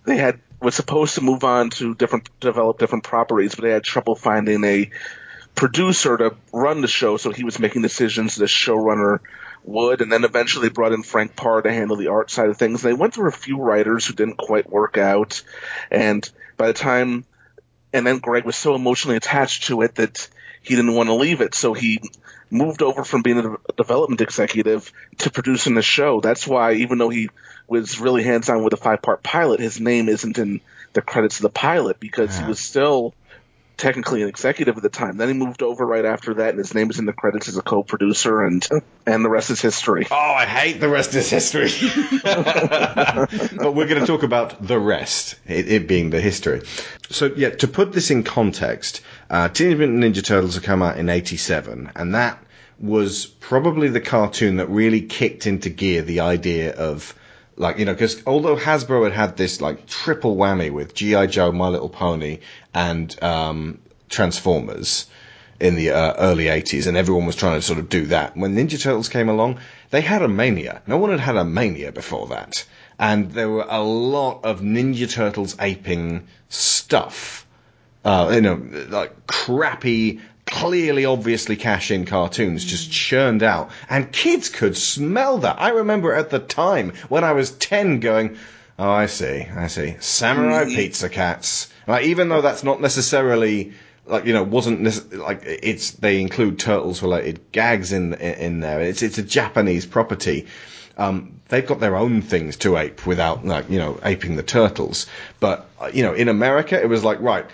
they 0.05 0.17
had 0.17 0.41
was 0.61 0.75
supposed 0.75 1.17
to 1.17 1.21
move 1.21 1.45
on 1.45 1.71
to 1.71 1.95
different 1.95 2.29
develop 2.41 2.79
different 2.79 3.05
properties, 3.05 3.55
but 3.55 3.63
they 3.63 3.71
had 3.71 3.85
trouble 3.85 4.15
finding 4.15 4.65
a 4.65 4.91
producer 5.55 6.17
to 6.17 6.37
run 6.53 6.81
the 6.81 6.89
show, 6.89 7.17
so 7.17 7.31
he 7.31 7.45
was 7.45 7.59
making 7.59 7.83
decisions. 7.83 8.37
The 8.37 8.45
showrunner 8.45 9.21
would, 9.67 10.01
and 10.01 10.13
then 10.13 10.25
eventually 10.25 10.69
brought 10.69 10.93
in 10.93 11.03
Frank 11.03 11.37
Paur 11.37 11.63
to 11.63 11.73
handle 11.73 11.97
the 11.97 12.09
art 12.09 12.31
side 12.31 12.49
of 12.49 12.57
things. 12.57 12.83
They 12.83 12.93
went 12.93 13.15
through 13.15 13.29
a 13.29 13.33
few 13.33 13.59
writers 13.59 14.07
who 14.07 14.15
didn't 14.15 14.39
quite 14.39 14.71
work 14.71 14.97
out, 14.97 15.43
and 15.91 16.29
by 16.57 16.69
the 16.69 16.73
time, 16.73 17.25
and 17.93 18.07
then 18.07 18.19
Greg 18.19 18.45
was 18.45 18.57
so 18.57 18.75
emotionally 18.75 19.17
attached 19.17 19.65
to 19.65 19.83
it 19.83 19.97
that 19.97 20.29
he 20.63 20.75
didn't 20.75 20.95
want 20.95 21.09
to 21.09 21.15
leave 21.15 21.41
it, 21.41 21.55
so 21.55 21.75
he 21.75 22.01
moved 22.51 22.83
over 22.83 23.05
from 23.05 23.23
being 23.23 23.39
a 23.39 23.73
development 23.77 24.21
executive 24.21 24.93
to 25.19 25.31
producing 25.31 25.75
the 25.75 25.83
show. 25.83 26.21
That's 26.21 26.47
why, 26.47 26.75
even 26.75 26.99
though 26.99 27.09
he 27.09 27.31
was 27.67 28.01
really 28.01 28.23
hands 28.23 28.49
on 28.49 28.63
with 28.63 28.71
the 28.71 28.77
five 28.77 29.03
part 29.03 29.23
pilot, 29.23 29.61
his 29.61 29.81
name 29.81 30.09
isn't 30.09 30.39
in 30.39 30.61
the 30.93 31.03
credits 31.03 31.37
of 31.37 31.43
the 31.43 31.51
pilot 31.51 32.01
because 32.01 32.39
he 32.39 32.45
was 32.45 32.61
still 32.61 33.15
technically 33.77 34.23
an 34.23 34.29
executive 34.29 34.77
at 34.77 34.83
the 34.83 34.89
time. 34.89 35.17
Then 35.17 35.29
he 35.29 35.35
moved 35.35 35.63
over 35.63 35.85
right 35.85 36.05
after 36.05 36.35
that, 36.35 36.51
and 36.51 36.59
his 36.59 36.75
name 36.75 36.91
is 36.91 36.99
in 36.99 37.05
the 37.05 37.13
credits 37.13 37.49
as 37.49 37.57
a 37.57 37.63
co-producer, 37.63 38.43
and 38.43 38.67
and 39.07 39.25
the 39.25 39.29
rest 39.29 39.51
is 39.51 39.61
history. 39.61 40.07
Oh, 40.11 40.15
I 40.15 40.47
hate 40.47 40.81
the 40.81 40.89
rest 40.89 41.15
is 41.15 41.29
history. 41.29 41.71
but 42.23 43.75
we're 43.75 43.87
going 43.87 44.01
to 44.01 44.07
talk 44.07 44.23
about 44.23 44.67
the 44.67 44.79
rest, 44.79 45.37
it, 45.47 45.71
it, 45.71 45.89
being 45.89 46.11
the 46.11 46.21
history. 46.21 46.63
So 47.11 47.33
yeah, 47.37 47.51
to 47.51 47.69
put 47.69 47.93
this 47.93 48.11
in 48.11 48.23
context, 48.23 49.03
uh, 49.31 49.49
Teenage 49.49 49.79
Mutant 49.79 50.03
Ninja 50.03 50.25
Turtles 50.25 50.55
have 50.55 50.65
come 50.65 50.83
out 50.83 50.99
in 50.99 51.09
'87, 51.09 51.93
and 51.95 52.15
that 52.15 52.43
was 52.79 53.27
probably 53.27 53.89
the 53.89 54.01
cartoon 54.01 54.57
that 54.57 54.69
really 54.69 55.01
kicked 55.01 55.47
into 55.47 55.71
gear 55.71 56.03
the 56.03 56.21
idea 56.21 56.75
of 56.75 57.15
like 57.57 57.79
you 57.79 57.85
know 57.85 57.93
because 57.93 58.23
although 58.27 58.57
hasbro 58.57 59.05
had 59.05 59.13
had 59.13 59.37
this 59.37 59.61
like 59.61 59.87
triple 59.87 60.37
whammy 60.37 60.71
with 60.71 60.95
gi 60.95 61.27
joe 61.29 61.53
my 61.53 61.69
little 61.69 61.89
pony 61.89 62.39
and 62.75 63.23
um, 63.23 63.79
transformers 64.09 65.07
in 65.59 65.75
the 65.75 65.91
uh, 65.91 66.15
early 66.19 66.45
80s 66.45 66.87
and 66.87 66.97
everyone 66.97 67.25
was 67.25 67.37
trying 67.37 67.59
to 67.59 67.63
sort 67.63 67.79
of 67.79 67.89
do 67.89 68.07
that 68.07 68.37
when 68.37 68.55
ninja 68.55 68.81
turtles 68.81 69.09
came 69.09 69.29
along 69.29 69.59
they 69.91 70.01
had 70.01 70.23
a 70.23 70.29
mania. 70.29 70.83
No 70.87 70.99
one 70.99 71.11
had 71.11 71.21
had 71.21 71.37
a 71.37 71.45
mania 71.45 71.93
before 71.93 72.29
that. 72.29 72.65
And 72.99 73.33
there 73.33 73.49
were 73.49 73.67
a 73.69 73.83
lot 73.83 74.45
of 74.45 74.61
ninja 74.61 75.11
turtles 75.11 75.57
aping 75.61 76.27
stuff. 76.49 77.47
Uh, 78.05 78.31
you 78.35 78.41
know 78.41 78.63
like 78.89 79.27
crappy 79.27 80.21
clearly, 80.47 81.05
obviously 81.05 81.57
cash 81.57 81.91
in 81.91 82.07
cartoons 82.07 82.65
just 82.65 82.91
churned 82.91 83.43
out, 83.43 83.71
and 83.91 84.11
kids 84.11 84.49
could 84.49 84.77
smell 84.77 85.39
that. 85.39 85.61
I 85.61 85.71
remember 85.71 86.15
at 86.15 86.31
the 86.31 86.39
time 86.39 86.93
when 87.09 87.25
I 87.25 87.33
was 87.33 87.51
10 87.51 88.01
going, 88.01 88.39
Oh, 88.79 88.91
I 88.91 89.07
see, 89.07 89.47
I 89.57 89.69
see. 89.69 89.97
Samurai 90.01 90.67
Pizza 90.67 91.09
Cats. 91.09 91.73
Like, 91.87 92.05
even 92.05 92.29
though 92.29 92.43
that's 92.43 92.63
not 92.63 92.81
necessarily 92.81 93.73
like 94.07 94.25
you 94.25 94.33
know 94.33 94.43
wasn't 94.43 94.83
like 95.13 95.43
it's 95.45 95.93
they 95.93 96.21
include 96.21 96.59
turtles 96.59 97.03
related 97.03 97.41
gags 97.53 97.93
in 97.93 98.15
in 98.15 98.61
there. 98.61 98.81
It's 98.81 99.03
it's 99.03 99.19
a 99.19 99.23
Japanese 99.23 99.87
property. 99.87 100.47
Um, 100.97 101.41
they've 101.49 101.67
got 101.67 101.81
their 101.81 101.97
own 101.97 102.23
things 102.23 102.57
to 102.59 102.77
ape 102.77 103.07
without 103.07 103.45
like 103.45 103.69
you 103.69 103.79
know 103.79 103.99
aping 104.05 104.37
the 104.37 104.43
turtles. 104.43 105.07
But 105.41 105.69
uh, 105.81 105.91
you 105.93 106.03
know 106.03 106.15
in 106.15 106.29
America 106.29 106.81
it 106.81 106.89
was 106.89 107.03
like 107.03 107.21
right 107.21 107.47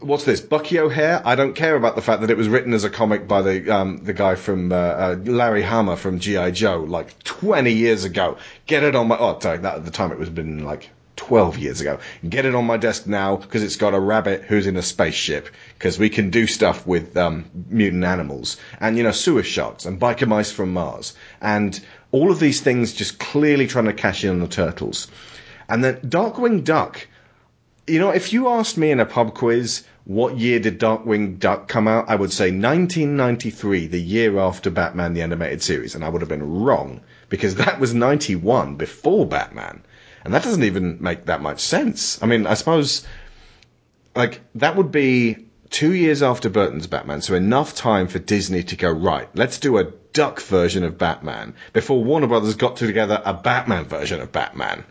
what's 0.00 0.24
this? 0.24 0.40
Bucky 0.40 0.78
O'Hare? 0.78 1.22
I 1.24 1.34
don't 1.34 1.54
care 1.54 1.76
about 1.76 1.94
the 1.94 2.02
fact 2.02 2.22
that 2.22 2.30
it 2.30 2.36
was 2.36 2.48
written 2.48 2.74
as 2.74 2.84
a 2.84 2.90
comic 2.90 3.28
by 3.28 3.42
the 3.42 3.70
um, 3.74 3.98
the 3.98 4.12
guy 4.12 4.34
from 4.34 4.72
uh, 4.72 4.76
uh, 4.76 5.16
Larry 5.24 5.62
Hama 5.62 5.96
from 5.96 6.18
GI 6.18 6.52
Joe 6.52 6.80
like 6.80 7.22
20 7.24 7.72
years 7.72 8.04
ago. 8.04 8.38
Get 8.66 8.82
it 8.82 8.94
on 8.94 9.08
my 9.08 9.18
oh 9.18 9.38
sorry, 9.40 9.58
that 9.58 9.76
at 9.76 9.84
the 9.84 9.90
time 9.90 10.12
it 10.12 10.18
was 10.18 10.30
been 10.30 10.64
like 10.64 10.90
12 11.16 11.58
years 11.58 11.80
ago. 11.80 11.98
Get 12.28 12.46
it 12.46 12.54
on 12.54 12.64
my 12.64 12.76
desk 12.76 13.06
now 13.06 13.36
because 13.36 13.62
it's 13.62 13.76
got 13.76 13.94
a 13.94 14.00
rabbit 14.00 14.42
who's 14.42 14.66
in 14.66 14.76
a 14.76 14.82
spaceship 14.82 15.48
because 15.78 15.98
we 15.98 16.08
can 16.08 16.30
do 16.30 16.46
stuff 16.46 16.86
with 16.86 17.16
um, 17.16 17.44
mutant 17.68 18.04
animals 18.04 18.56
and 18.80 18.96
you 18.96 19.02
know 19.02 19.12
sewer 19.12 19.42
sharks 19.42 19.84
and 19.84 20.00
biker 20.00 20.26
mice 20.26 20.50
from 20.50 20.72
Mars 20.72 21.14
and 21.40 21.78
all 22.12 22.30
of 22.30 22.40
these 22.40 22.60
things 22.60 22.92
just 22.92 23.18
clearly 23.18 23.66
trying 23.66 23.84
to 23.84 23.92
cash 23.92 24.24
in 24.24 24.30
on 24.30 24.40
the 24.40 24.48
turtles. 24.48 25.08
And 25.68 25.84
then 25.84 25.96
Darkwing 25.98 26.64
Duck 26.64 27.06
you 27.86 27.98
know, 27.98 28.10
if 28.10 28.32
you 28.32 28.48
asked 28.48 28.78
me 28.78 28.90
in 28.90 29.00
a 29.00 29.06
pub 29.06 29.34
quiz 29.34 29.84
what 30.04 30.38
year 30.38 30.58
did 30.58 30.80
Darkwing 30.80 31.38
Duck 31.38 31.68
come 31.68 31.86
out, 31.86 32.08
I 32.08 32.16
would 32.16 32.32
say 32.32 32.46
1993, 32.46 33.86
the 33.86 34.00
year 34.00 34.38
after 34.38 34.70
Batman 34.70 35.14
the 35.14 35.22
Animated 35.22 35.62
Series, 35.62 35.94
and 35.94 36.04
I 36.04 36.08
would 36.08 36.22
have 36.22 36.28
been 36.28 36.62
wrong 36.62 37.00
because 37.28 37.56
that 37.56 37.80
was 37.80 37.94
91 37.94 38.76
before 38.76 39.26
Batman, 39.26 39.82
and 40.24 40.34
that 40.34 40.42
doesn't 40.42 40.64
even 40.64 40.98
make 41.00 41.26
that 41.26 41.42
much 41.42 41.60
sense. 41.60 42.22
I 42.22 42.26
mean, 42.26 42.46
I 42.46 42.54
suppose 42.54 43.06
like 44.14 44.40
that 44.56 44.76
would 44.76 44.90
be 44.90 45.46
two 45.70 45.94
years 45.94 46.22
after 46.22 46.48
Burton's 46.50 46.86
Batman, 46.86 47.22
so 47.22 47.34
enough 47.34 47.74
time 47.74 48.08
for 48.08 48.18
Disney 48.18 48.62
to 48.64 48.76
go 48.76 48.90
right. 48.90 49.28
Let's 49.34 49.58
do 49.58 49.78
a 49.78 49.92
Duck 50.12 50.40
version 50.40 50.82
of 50.82 50.98
Batman 50.98 51.54
before 51.72 52.02
Warner 52.02 52.26
Brothers 52.26 52.56
got 52.56 52.76
together 52.76 53.22
a 53.24 53.32
Batman 53.32 53.84
version 53.84 54.20
of 54.20 54.32
Batman. 54.32 54.84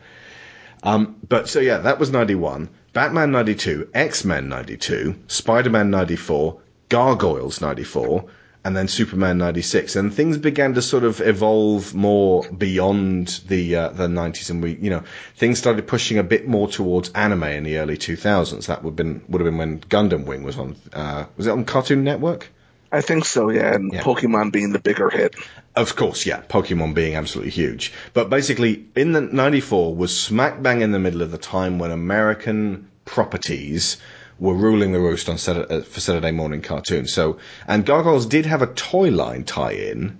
Um, 0.81 1.17
but 1.27 1.49
so 1.49 1.59
yeah, 1.59 1.79
that 1.79 1.99
was 1.99 2.09
91. 2.09 2.69
Batman 2.91 3.31
92, 3.31 3.89
X 3.93 4.25
Men 4.25 4.49
92, 4.49 5.15
Spider 5.27 5.69
Man 5.69 5.91
94, 5.91 6.59
Gargoyles 6.89 7.61
94, 7.61 8.25
and 8.65 8.75
then 8.75 8.87
Superman 8.87 9.37
96. 9.37 9.95
And 9.95 10.13
things 10.13 10.37
began 10.37 10.73
to 10.73 10.81
sort 10.81 11.03
of 11.03 11.21
evolve 11.21 11.93
more 11.93 12.43
beyond 12.49 13.41
the 13.47 13.75
uh, 13.75 13.89
the 13.89 14.07
90s. 14.07 14.49
And 14.49 14.63
we, 14.63 14.75
you 14.75 14.89
know, 14.89 15.03
things 15.35 15.59
started 15.59 15.87
pushing 15.87 16.17
a 16.17 16.23
bit 16.23 16.47
more 16.47 16.67
towards 16.67 17.09
anime 17.11 17.43
in 17.43 17.63
the 17.63 17.77
early 17.77 17.97
2000s. 17.97 18.65
That 18.65 18.83
would 18.83 18.91
have 18.91 18.95
been, 18.95 19.21
would 19.29 19.41
have 19.41 19.45
been 19.45 19.57
when 19.57 19.79
Gundam 19.81 20.25
Wing 20.25 20.43
was 20.43 20.57
on, 20.57 20.75
uh, 20.91 21.25
was 21.37 21.47
it 21.47 21.51
on 21.51 21.65
Cartoon 21.65 22.03
Network? 22.03 22.49
I 22.91 23.01
think 23.01 23.25
so, 23.25 23.49
yeah, 23.49 23.75
and 23.75 23.93
yeah. 23.93 24.01
Pokemon 24.01 24.51
being 24.51 24.71
the 24.71 24.79
bigger 24.79 25.09
hit. 25.09 25.35
Of 25.75 25.95
course, 25.95 26.25
yeah, 26.25 26.41
Pokemon 26.41 26.95
being 26.95 27.15
absolutely 27.15 27.51
huge. 27.51 27.93
But 28.13 28.29
basically, 28.29 28.85
in 28.95 29.11
the 29.11 29.21
94 29.21 29.95
was 29.95 30.17
smack 30.17 30.61
bang 30.61 30.81
in 30.81 30.91
the 30.91 30.99
middle 30.99 31.21
of 31.21 31.31
the 31.31 31.37
time 31.37 31.77
when 31.77 31.91
American 31.91 32.89
properties 33.05 33.97
were 34.39 34.53
ruling 34.53 34.91
the 34.91 34.99
roost 34.99 35.29
on 35.29 35.37
Saturday, 35.37 35.75
uh, 35.75 35.81
for 35.81 35.99
Saturday 35.99 36.31
morning 36.31 36.61
cartoons. 36.61 37.13
So, 37.13 37.37
and 37.67 37.85
Gargoyles 37.85 38.25
did 38.25 38.45
have 38.45 38.61
a 38.61 38.67
toy 38.67 39.09
line 39.11 39.43
tie-in, 39.43 40.17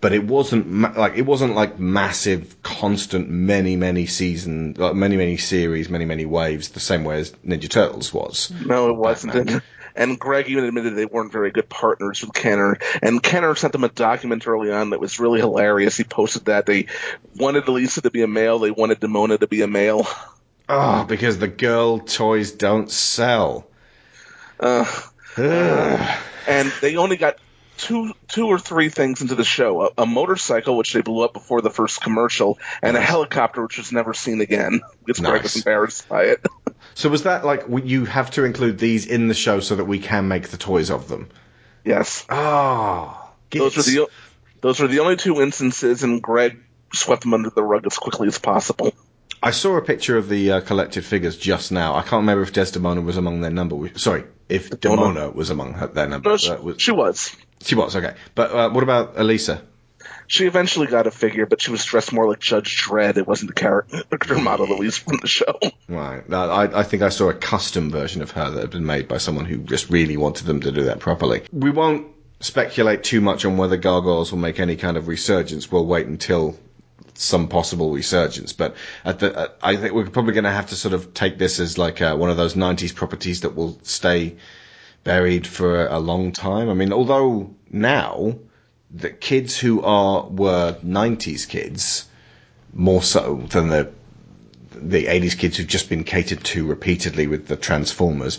but 0.00 0.12
it 0.12 0.24
wasn't 0.24 0.66
ma- 0.66 0.92
like 0.96 1.16
it 1.16 1.22
wasn't 1.22 1.54
like 1.54 1.78
massive, 1.78 2.60
constant, 2.62 3.30
many, 3.30 3.76
many 3.76 4.06
season, 4.06 4.74
like 4.76 4.94
many, 4.94 5.16
many 5.16 5.36
series, 5.36 5.88
many, 5.88 6.04
many 6.04 6.26
waves, 6.26 6.70
the 6.70 6.80
same 6.80 7.04
way 7.04 7.20
as 7.20 7.30
Ninja 7.46 7.70
Turtles 7.70 8.12
was. 8.12 8.52
No, 8.66 8.90
it 8.90 8.96
wasn't. 8.96 9.62
And 9.94 10.18
Greg 10.18 10.48
even 10.48 10.64
admitted 10.64 10.96
they 10.96 11.06
weren't 11.06 11.32
very 11.32 11.50
good 11.50 11.68
partners 11.68 12.22
with 12.22 12.32
Kenner. 12.32 12.78
And 13.02 13.22
Kenner 13.22 13.54
sent 13.54 13.72
them 13.72 13.84
a 13.84 13.88
document 13.88 14.46
early 14.46 14.72
on 14.72 14.90
that 14.90 15.00
was 15.00 15.20
really 15.20 15.40
hilarious. 15.40 15.96
He 15.96 16.04
posted 16.04 16.46
that 16.46 16.66
they 16.66 16.86
wanted 17.36 17.66
Elisa 17.68 18.02
to 18.02 18.10
be 18.10 18.22
a 18.22 18.28
male, 18.28 18.58
they 18.58 18.70
wanted 18.70 19.00
Demona 19.00 19.38
to 19.38 19.46
be 19.46 19.62
a 19.62 19.66
male. 19.66 20.06
Oh, 20.68 21.04
because 21.08 21.38
the 21.38 21.48
girl 21.48 21.98
toys 21.98 22.52
don't 22.52 22.90
sell. 22.90 23.66
Uh, 24.60 24.84
and 25.36 26.72
they 26.80 26.96
only 26.96 27.16
got 27.16 27.38
two 27.76 28.12
two 28.28 28.46
or 28.46 28.58
three 28.58 28.88
things 28.88 29.20
into 29.20 29.34
the 29.34 29.44
show: 29.44 29.82
a, 29.82 30.02
a, 30.02 30.06
motorcycle, 30.06 30.76
which 30.76 30.92
they 30.92 31.02
blew 31.02 31.24
up 31.24 31.32
before 31.32 31.60
the 31.60 31.70
first 31.70 32.00
commercial, 32.00 32.58
and 32.80 32.96
a 32.96 33.00
helicopter, 33.00 33.62
which 33.62 33.78
was 33.78 33.92
never 33.92 34.14
seen 34.14 34.40
again. 34.40 34.80
Because 35.04 35.20
nice. 35.20 35.30
Greg 35.30 35.42
was 35.42 35.56
embarrassed 35.56 36.08
by 36.08 36.24
it. 36.24 36.46
So 36.94 37.08
was 37.08 37.22
that 37.24 37.44
like 37.44 37.64
you 37.84 38.04
have 38.04 38.30
to 38.32 38.44
include 38.44 38.78
these 38.78 39.06
in 39.06 39.28
the 39.28 39.34
show 39.34 39.60
so 39.60 39.76
that 39.76 39.84
we 39.84 39.98
can 39.98 40.28
make 40.28 40.48
the 40.48 40.56
toys 40.56 40.90
of 40.90 41.08
them? 41.08 41.28
Yes. 41.84 42.24
Ah, 42.28 43.30
those 43.50 43.76
were 43.76 43.82
the 43.82 44.08
those 44.60 44.78
were 44.80 44.88
the 44.88 45.00
only 45.00 45.16
two 45.16 45.40
instances, 45.42 46.02
and 46.02 46.22
Greg 46.22 46.58
swept 46.92 47.22
them 47.22 47.34
under 47.34 47.50
the 47.50 47.62
rug 47.62 47.86
as 47.86 47.96
quickly 47.98 48.28
as 48.28 48.38
possible. 48.38 48.92
I 49.42 49.50
saw 49.50 49.76
a 49.76 49.82
picture 49.82 50.16
of 50.16 50.28
the 50.28 50.52
uh, 50.52 50.60
collected 50.60 51.04
figures 51.04 51.36
just 51.36 51.72
now. 51.72 51.94
I 51.96 52.02
can't 52.02 52.20
remember 52.20 52.42
if 52.44 52.52
Desdemona 52.52 53.00
was 53.00 53.16
among 53.16 53.40
their 53.40 53.50
number. 53.50 53.90
Sorry, 53.98 54.22
if 54.48 54.70
Demona 54.70 55.34
was 55.34 55.50
among 55.50 55.72
her, 55.74 55.88
their 55.88 56.08
number. 56.08 56.30
No, 56.30 56.36
she, 56.36 56.52
was- 56.52 56.80
she 56.80 56.92
was. 56.92 57.36
she 57.60 57.74
was 57.74 57.96
okay. 57.96 58.14
But 58.36 58.52
uh, 58.52 58.70
what 58.70 58.84
about 58.84 59.14
Elisa? 59.18 59.62
She 60.26 60.46
eventually 60.46 60.86
got 60.86 61.06
a 61.06 61.10
figure, 61.10 61.46
but 61.46 61.60
she 61.60 61.70
was 61.70 61.84
dressed 61.84 62.12
more 62.12 62.28
like 62.28 62.40
Judge 62.40 62.82
Dredd. 62.82 63.16
It 63.16 63.26
wasn't 63.26 63.54
the 63.54 63.54
character 63.54 64.38
model 64.38 64.82
used 64.82 65.00
from 65.00 65.18
the 65.20 65.26
show. 65.26 65.58
Right. 65.88 66.22
I, 66.32 66.80
I 66.80 66.82
think 66.82 67.02
I 67.02 67.08
saw 67.08 67.28
a 67.28 67.34
custom 67.34 67.90
version 67.90 68.22
of 68.22 68.30
her 68.32 68.50
that 68.50 68.60
had 68.60 68.70
been 68.70 68.86
made 68.86 69.08
by 69.08 69.18
someone 69.18 69.44
who 69.44 69.58
just 69.58 69.90
really 69.90 70.16
wanted 70.16 70.46
them 70.46 70.60
to 70.60 70.72
do 70.72 70.84
that 70.84 71.00
properly. 71.00 71.42
We 71.52 71.70
won't 71.70 72.06
speculate 72.40 73.04
too 73.04 73.20
much 73.20 73.44
on 73.44 73.56
whether 73.56 73.76
gargoyles 73.76 74.32
will 74.32 74.38
make 74.38 74.58
any 74.58 74.76
kind 74.76 74.96
of 74.96 75.08
resurgence. 75.08 75.70
We'll 75.70 75.86
wait 75.86 76.06
until 76.06 76.58
some 77.14 77.48
possible 77.48 77.92
resurgence. 77.92 78.52
But 78.52 78.74
the, 79.04 79.36
uh, 79.36 79.48
I 79.62 79.76
think 79.76 79.94
we're 79.94 80.08
probably 80.08 80.32
going 80.32 80.44
to 80.44 80.50
have 80.50 80.68
to 80.68 80.76
sort 80.76 80.94
of 80.94 81.14
take 81.14 81.38
this 81.38 81.60
as 81.60 81.78
like 81.78 82.00
uh, 82.00 82.16
one 82.16 82.30
of 82.30 82.36
those 82.36 82.54
90s 82.54 82.94
properties 82.94 83.42
that 83.42 83.54
will 83.54 83.78
stay 83.82 84.36
buried 85.04 85.46
for 85.46 85.86
a 85.86 85.98
long 85.98 86.32
time. 86.32 86.68
I 86.68 86.74
mean, 86.74 86.92
although 86.92 87.54
now 87.70 88.36
the 88.94 89.10
kids 89.10 89.58
who 89.58 89.82
are 89.82 90.24
were 90.26 90.76
90s 90.84 91.48
kids 91.48 92.06
more 92.74 93.02
so 93.02 93.36
than 93.50 93.68
the 93.68 93.90
the 94.74 95.04
80s 95.04 95.36
kids 95.38 95.56
who've 95.56 95.66
just 95.66 95.88
been 95.88 96.02
catered 96.04 96.42
to 96.44 96.66
repeatedly 96.66 97.26
with 97.26 97.46
the 97.46 97.56
Transformers 97.56 98.38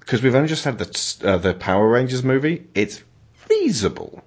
because 0.00 0.22
we've 0.22 0.34
only 0.34 0.48
just 0.48 0.64
had 0.64 0.78
the 0.78 1.28
uh, 1.28 1.36
the 1.38 1.54
Power 1.54 1.88
Rangers 1.88 2.22
movie. 2.24 2.66
It's 2.74 3.02
feasible 3.34 4.22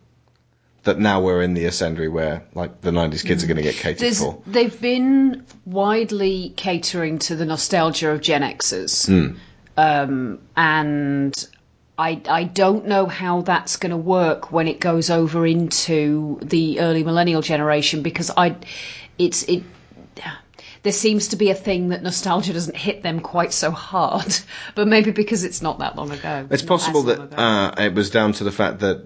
that 0.84 1.00
now 1.00 1.20
we're 1.22 1.42
in 1.42 1.54
the 1.54 1.66
ascendancy 1.66 2.08
where 2.08 2.44
like 2.54 2.82
the 2.82 2.92
90s 2.92 3.26
kids 3.26 3.44
are 3.44 3.48
going 3.48 3.58
to 3.58 3.64
get 3.64 3.76
catered 3.76 4.00
There's, 4.00 4.20
for. 4.20 4.42
they've 4.46 4.80
been 4.80 5.44
widely 5.66 6.54
catering 6.56 7.18
to 7.20 7.36
the 7.36 7.46
nostalgia 7.46 8.12
of 8.12 8.22
Gen 8.22 8.42
Xers. 8.42 9.08
Hmm. 9.08 9.36
um, 9.78 10.40
and 10.56 11.34
I 11.98 12.22
I 12.28 12.44
don't 12.44 12.88
know 12.88 13.06
how 13.06 13.42
that's 13.42 13.78
going 13.78 13.92
to 13.92 13.98
work 13.98 14.52
when 14.52 14.68
it 14.68 14.80
goes 14.80 15.10
over 15.10 15.46
into 15.46 16.40
the 16.42 16.80
early 16.82 17.04
millennial 17.04 17.42
generation 17.42 18.02
because 18.02 18.32
I 18.36 18.56
it's 19.18 19.44
it 19.44 19.64
there 20.84 20.94
seems 20.94 21.30
to 21.30 21.36
be 21.36 21.50
a 21.50 21.56
thing 21.56 21.90
that 21.90 22.04
nostalgia 22.04 22.54
doesn't 22.54 22.78
hit 22.78 23.02
them 23.02 23.20
quite 23.20 23.52
so 23.52 23.72
hard, 23.72 24.38
but 24.76 24.88
maybe 24.88 25.12
because 25.12 25.44
it's 25.44 25.62
not 25.62 25.80
that 25.80 25.96
long 25.96 26.12
ago. 26.12 26.48
It's 26.52 26.62
possible 26.62 27.04
that 27.04 27.34
uh, 27.40 27.74
it 27.80 27.96
was 27.96 28.12
down 28.12 28.34
to 28.34 28.44
the 28.44 28.52
fact 28.52 28.80
that 28.82 29.04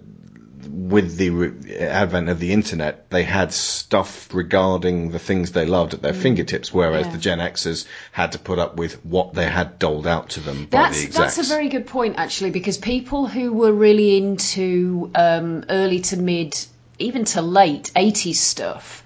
with 0.71 1.17
the 1.17 1.29
re- 1.31 1.75
advent 1.77 2.29
of 2.29 2.39
the 2.39 2.53
internet, 2.53 3.09
they 3.09 3.23
had 3.23 3.51
stuff 3.51 4.31
regarding 4.33 5.11
the 5.11 5.19
things 5.19 5.51
they 5.51 5.65
loved 5.65 5.93
at 5.93 6.01
their 6.01 6.13
Mm. 6.13 6.21
fingertips, 6.21 6.73
whereas 6.73 7.07
Yeah. 7.07 7.11
the 7.13 7.17
Gen 7.17 7.39
Xers 7.39 7.85
had 8.11 8.33
to 8.33 8.39
put 8.39 8.59
up 8.59 8.75
with 8.77 9.03
what 9.05 9.33
they 9.33 9.45
had 9.45 9.79
doled 9.79 10.05
out 10.05 10.29
to 10.31 10.39
them 10.41 10.67
by 10.69 10.83
That's 10.83 11.05
the 11.07 11.11
that's 11.11 11.37
a 11.39 11.43
very 11.43 11.69
good 11.69 11.87
point 11.87 12.15
actually 12.17 12.51
because 12.51 12.77
people 12.77 13.27
who 13.27 13.51
were 13.53 13.73
really 13.73 14.17
into 14.17 15.09
um, 15.15 15.65
early 15.69 16.01
to 16.01 16.17
mid, 16.17 16.55
even 16.99 17.25
to 17.25 17.41
late 17.41 17.91
'80s 17.95 18.35
stuff, 18.35 19.03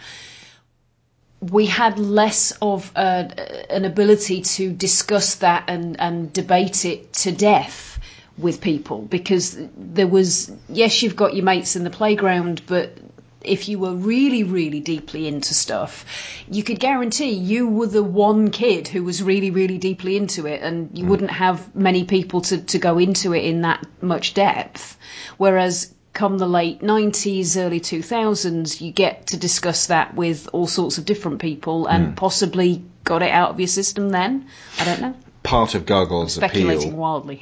we 1.40 1.66
had 1.66 2.00
less 2.00 2.54
of 2.62 2.92
a, 2.96 3.72
an 3.72 3.86
ability 3.86 4.42
to 4.42 4.72
discuss 4.72 5.36
that 5.36 5.66
and 5.68 6.00
and 6.00 6.32
debate 6.34 6.86
it 6.86 7.14
to 7.14 7.32
death 7.32 7.93
with 8.38 8.62
people 8.62 9.02
because 9.02 9.58
there 9.78 10.08
was 10.08 10.52
yes 10.68 11.04
you've 11.04 11.16
got 11.16 11.36
your 11.36 11.46
mates 11.46 11.76
in 11.76 11.84
the 11.84 11.90
playground 11.90 12.62
but 12.66 12.98
if 13.44 13.68
you 13.68 13.78
were 13.78 13.94
really 13.94 14.44
really 14.44 14.80
deeply 14.80 15.28
into 15.28 15.54
stuff 15.54 16.06
you 16.50 16.64
could 16.64 16.80
guarantee 16.80 17.30
you 17.32 17.68
were 17.68 17.86
the 17.88 18.02
one 18.02 18.50
kid 18.50 18.88
who 18.88 19.04
was 19.04 19.22
really 19.22 19.52
really 19.52 19.78
deeply 19.78 20.18
into 20.18 20.48
it 20.48 20.62
and 20.64 20.98
you 20.98 21.06
wouldn't 21.06 21.30
have 21.30 21.76
many 21.76 22.06
people 22.06 22.42
to, 22.42 22.58
to 22.58 22.80
go 22.80 22.98
into 22.98 23.34
it 23.34 23.44
in 23.44 23.62
that 23.62 23.86
much 24.02 24.34
depth. 24.34 24.98
Whereas 25.38 25.94
come 26.14 26.38
the 26.38 26.48
late 26.48 26.80
90s 26.82 27.58
early 27.58 27.80
2000s 27.82 28.80
you 28.82 28.92
get 28.92 29.28
to 29.28 29.38
discuss 29.38 29.88
that 29.88 30.16
with 30.16 30.48
all 30.54 30.68
sorts 30.68 30.98
of 30.98 31.06
different 31.06 31.40
people 31.40 31.88
and 31.88 32.14
Mm. 32.14 32.16
possibly 32.16 32.84
got 33.04 33.22
it 33.22 33.32
out 33.32 33.50
of 33.52 33.60
your 33.60 33.68
system 33.68 34.10
then. 34.10 34.48
I 34.80 34.86
don't 34.86 35.02
know 35.02 35.14
part 35.44 35.76
of 35.76 35.86
Gargoyle's 35.86 36.38
appeal 36.38 36.80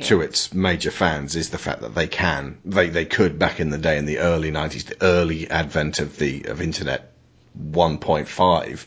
to 0.01 0.21
its 0.21 0.53
major 0.53 0.91
fans 0.91 1.35
is 1.35 1.49
the 1.51 1.57
fact 1.57 1.81
that 1.81 1.95
they 1.95 2.07
can, 2.07 2.57
they, 2.65 2.89
they 2.89 3.05
could 3.05 3.37
back 3.39 3.59
in 3.59 3.69
the 3.69 3.77
day 3.77 3.97
in 3.97 4.05
the 4.05 4.17
early 4.19 4.51
90s, 4.51 4.85
the 4.85 5.01
early 5.01 5.49
advent 5.49 5.99
of 5.99 6.17
the, 6.17 6.43
of 6.45 6.61
internet 6.61 7.13
1.5, 7.59 8.85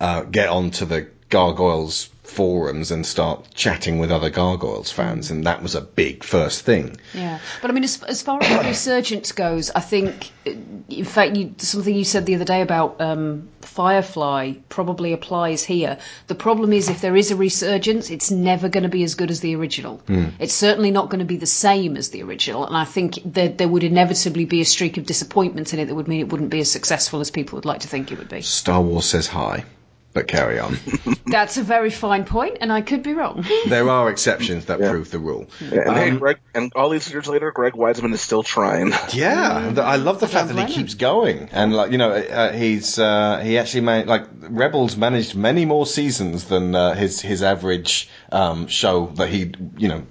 uh, 0.00 0.22
get 0.24 0.48
onto 0.48 0.84
the 0.84 1.08
Gargoyles 1.30 2.10
forums 2.30 2.90
and 2.90 3.04
start 3.04 3.48
chatting 3.54 3.98
with 3.98 4.10
other 4.10 4.30
Gargoyles 4.30 4.90
fans. 4.90 5.30
And 5.30 5.44
that 5.44 5.62
was 5.62 5.74
a 5.74 5.80
big 5.80 6.24
first 6.24 6.62
thing. 6.64 6.96
Yeah, 7.12 7.38
but 7.60 7.70
I 7.70 7.74
mean, 7.74 7.84
as, 7.84 8.02
as 8.04 8.22
far 8.22 8.42
as 8.42 8.66
resurgence 8.66 9.32
goes, 9.32 9.70
I 9.70 9.80
think, 9.80 10.30
in 10.44 11.04
fact, 11.04 11.36
you, 11.36 11.54
something 11.58 11.94
you 11.94 12.04
said 12.04 12.26
the 12.26 12.34
other 12.36 12.44
day 12.44 12.62
about 12.62 13.00
um, 13.00 13.48
Firefly 13.62 14.54
probably 14.68 15.12
applies 15.12 15.62
here. 15.64 15.98
The 16.28 16.34
problem 16.34 16.72
is, 16.72 16.88
if 16.88 17.00
there 17.00 17.16
is 17.16 17.30
a 17.30 17.36
resurgence, 17.36 18.10
it's 18.10 18.30
never 18.30 18.68
going 18.68 18.84
to 18.84 18.88
be 18.88 19.02
as 19.02 19.14
good 19.14 19.30
as 19.30 19.40
the 19.40 19.54
original. 19.56 19.98
Hmm. 20.06 20.26
It's 20.38 20.54
certainly 20.54 20.90
not 20.90 21.10
going 21.10 21.18
to 21.18 21.24
be 21.24 21.36
the 21.36 21.46
same 21.46 21.96
as 21.96 22.10
the 22.10 22.22
original, 22.22 22.66
and 22.66 22.76
I 22.76 22.84
think 22.84 23.18
that 23.34 23.58
there 23.58 23.68
would 23.68 23.84
inevitably 23.84 24.44
be 24.44 24.60
a 24.60 24.64
streak 24.64 24.96
of 24.96 25.06
disappointment 25.06 25.74
in 25.74 25.80
it 25.80 25.86
that 25.86 25.94
would 25.94 26.08
mean 26.08 26.20
it 26.20 26.30
wouldn't 26.30 26.50
be 26.50 26.60
as 26.60 26.70
successful 26.70 27.20
as 27.20 27.30
people 27.30 27.56
would 27.56 27.64
like 27.64 27.80
to 27.80 27.88
think 27.88 28.12
it 28.12 28.18
would 28.18 28.28
be. 28.28 28.42
Star 28.42 28.80
Wars 28.80 29.06
says 29.06 29.26
hi, 29.26 29.64
but 30.12 30.26
carry 30.26 30.58
on. 30.58 30.76
That's 31.26 31.56
a 31.56 31.62
very 31.62 31.90
fine 31.90 32.24
point, 32.24 32.58
and 32.60 32.72
I 32.72 32.80
could 32.80 33.02
be 33.02 33.14
wrong. 33.14 33.44
there 33.68 33.88
are 33.88 34.10
exceptions 34.10 34.66
that 34.66 34.78
prove 34.80 35.10
the 35.10 35.18
rule. 35.20 35.46
Yeah, 35.60 35.82
and 35.86 35.96
hey, 35.96 36.10
Um, 36.10 36.18
Greg, 36.18 36.38
and 36.54 36.72
all 36.74 36.88
these 36.88 37.10
years 37.10 37.28
later, 37.28 37.52
Greg 37.52 37.74
Weisman 37.74 38.12
is 38.12 38.20
still 38.20 38.42
trying. 38.42 38.92
Yeah, 39.12 39.68
and 39.68 39.78
I 39.78 39.96
love 39.96 40.20
the 40.20 40.26
fact 40.28 40.48
that 40.48 40.68
he 40.68 40.74
keeps 40.74 40.94
going, 40.94 41.48
and 41.52 41.72
like 41.72 41.92
you 41.92 41.98
know, 41.98 42.10
uh, 42.12 42.52
he's 42.52 42.98
uh, 42.98 43.38
he 43.44 43.58
actually 43.58 43.82
made 43.82 44.06
like 44.06 44.26
Rebels 44.40 44.96
managed 44.96 45.34
many 45.34 45.64
more 45.64 45.86
seasons 45.86 46.44
than 46.44 46.74
uh, 46.74 46.94
his 46.94 47.20
his 47.20 47.42
average 47.42 48.08
um, 48.32 48.66
show 48.66 49.06
that 49.16 49.28
he 49.28 49.52
you 49.76 49.88
know, 49.88 50.02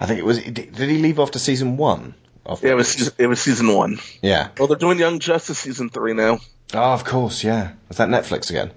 I 0.00 0.06
think 0.06 0.18
it 0.18 0.24
was 0.24 0.42
did 0.42 0.76
he 0.76 0.98
leave 0.98 1.18
after 1.18 1.38
season 1.38 1.76
one? 1.76 2.14
Of 2.46 2.62
Yeah, 2.62 2.72
it 2.72 2.74
was 2.74 2.88
season- 2.88 3.14
it 3.18 3.26
was 3.26 3.40
season 3.40 3.68
one. 3.74 3.98
Yeah. 4.22 4.48
Well, 4.58 4.68
they're 4.68 4.76
doing 4.76 4.98
Young 4.98 5.18
Justice 5.18 5.58
season 5.58 5.88
three 5.90 6.12
now. 6.12 6.40
Oh, 6.74 6.92
of 6.92 7.04
course, 7.04 7.42
yeah. 7.44 7.72
Was 7.88 7.96
that 7.98 8.08
Netflix 8.08 8.50
again? 8.50 8.70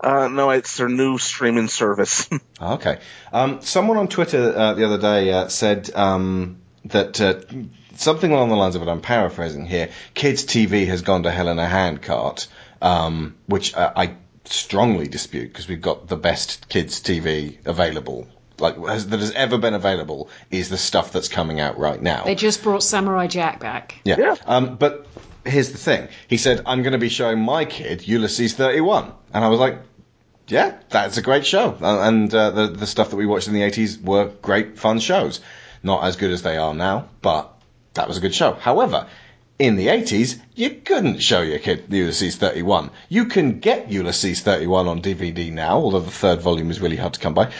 Uh, 0.00 0.28
no, 0.28 0.50
it's 0.50 0.76
their 0.76 0.88
new 0.88 1.18
streaming 1.18 1.68
service. 1.68 2.28
Okay. 2.60 2.98
Um, 3.32 3.60
someone 3.62 3.98
on 3.98 4.08
Twitter 4.08 4.52
uh, 4.52 4.74
the 4.74 4.84
other 4.84 4.98
day 4.98 5.32
uh, 5.32 5.46
said 5.46 5.90
um, 5.94 6.58
that 6.86 7.20
uh, 7.20 7.40
something 7.94 8.32
along 8.32 8.48
the 8.48 8.56
lines 8.56 8.74
of 8.74 8.82
it. 8.82 8.88
I'm 8.88 9.00
paraphrasing 9.00 9.64
here. 9.64 9.90
Kids 10.12 10.44
TV 10.44 10.88
has 10.88 11.02
gone 11.02 11.22
to 11.22 11.30
hell 11.30 11.48
in 11.48 11.60
a 11.60 11.68
handcart, 11.68 12.48
um, 12.82 13.36
which 13.46 13.76
uh, 13.76 13.92
I 13.94 14.16
strongly 14.44 15.06
dispute 15.06 15.52
because 15.52 15.68
we've 15.68 15.80
got 15.80 16.08
the 16.08 16.16
best 16.16 16.68
kids 16.68 17.00
TV 17.00 17.64
available. 17.64 18.26
Like 18.58 18.76
has, 18.86 19.06
that 19.08 19.20
has 19.20 19.30
ever 19.32 19.58
been 19.58 19.74
available 19.74 20.28
is 20.50 20.68
the 20.68 20.78
stuff 20.78 21.12
that's 21.12 21.28
coming 21.28 21.60
out 21.60 21.78
right 21.78 22.02
now. 22.02 22.24
They 22.24 22.34
just 22.34 22.62
brought 22.62 22.82
Samurai 22.82 23.28
Jack 23.28 23.60
back. 23.60 24.00
Yeah. 24.04 24.34
Um, 24.46 24.76
but 24.76 25.06
here's 25.44 25.72
the 25.72 25.78
thing. 25.78 26.08
He 26.28 26.36
said, 26.36 26.62
I'm 26.66 26.82
going 26.82 26.92
to 26.92 26.98
be 26.98 27.08
showing 27.08 27.40
my 27.40 27.64
kid 27.64 28.06
Ulysses 28.06 28.54
31. 28.54 29.12
And 29.32 29.44
I 29.44 29.48
was 29.48 29.60
like, 29.60 29.78
yeah, 30.48 30.78
that's 30.88 31.16
a 31.18 31.22
great 31.22 31.46
show. 31.46 31.76
Uh, 31.80 32.00
and 32.02 32.32
uh, 32.34 32.50
the, 32.50 32.66
the 32.68 32.86
stuff 32.86 33.10
that 33.10 33.16
we 33.16 33.26
watched 33.26 33.48
in 33.48 33.54
the 33.54 33.62
80s 33.62 34.02
were 34.02 34.30
great, 34.42 34.78
fun 34.78 34.98
shows. 34.98 35.40
Not 35.82 36.04
as 36.04 36.16
good 36.16 36.30
as 36.30 36.42
they 36.42 36.56
are 36.56 36.74
now, 36.74 37.08
but 37.22 37.52
that 37.94 38.08
was 38.08 38.16
a 38.16 38.20
good 38.20 38.34
show. 38.34 38.54
However, 38.54 39.06
in 39.58 39.76
the 39.76 39.88
80s, 39.88 40.40
you 40.54 40.70
couldn't 40.70 41.20
show 41.20 41.42
your 41.42 41.58
kid 41.58 41.84
Ulysses 41.88 42.36
31. 42.36 42.90
You 43.08 43.26
can 43.26 43.58
get 43.60 43.90
Ulysses 43.90 44.40
31 44.40 44.86
on 44.86 45.02
DVD 45.02 45.52
now, 45.52 45.78
although 45.78 46.00
the 46.00 46.10
third 46.10 46.40
volume 46.40 46.70
is 46.70 46.80
really 46.80 46.96
hard 46.96 47.14
to 47.14 47.20
come 47.20 47.34
by. 47.34 47.52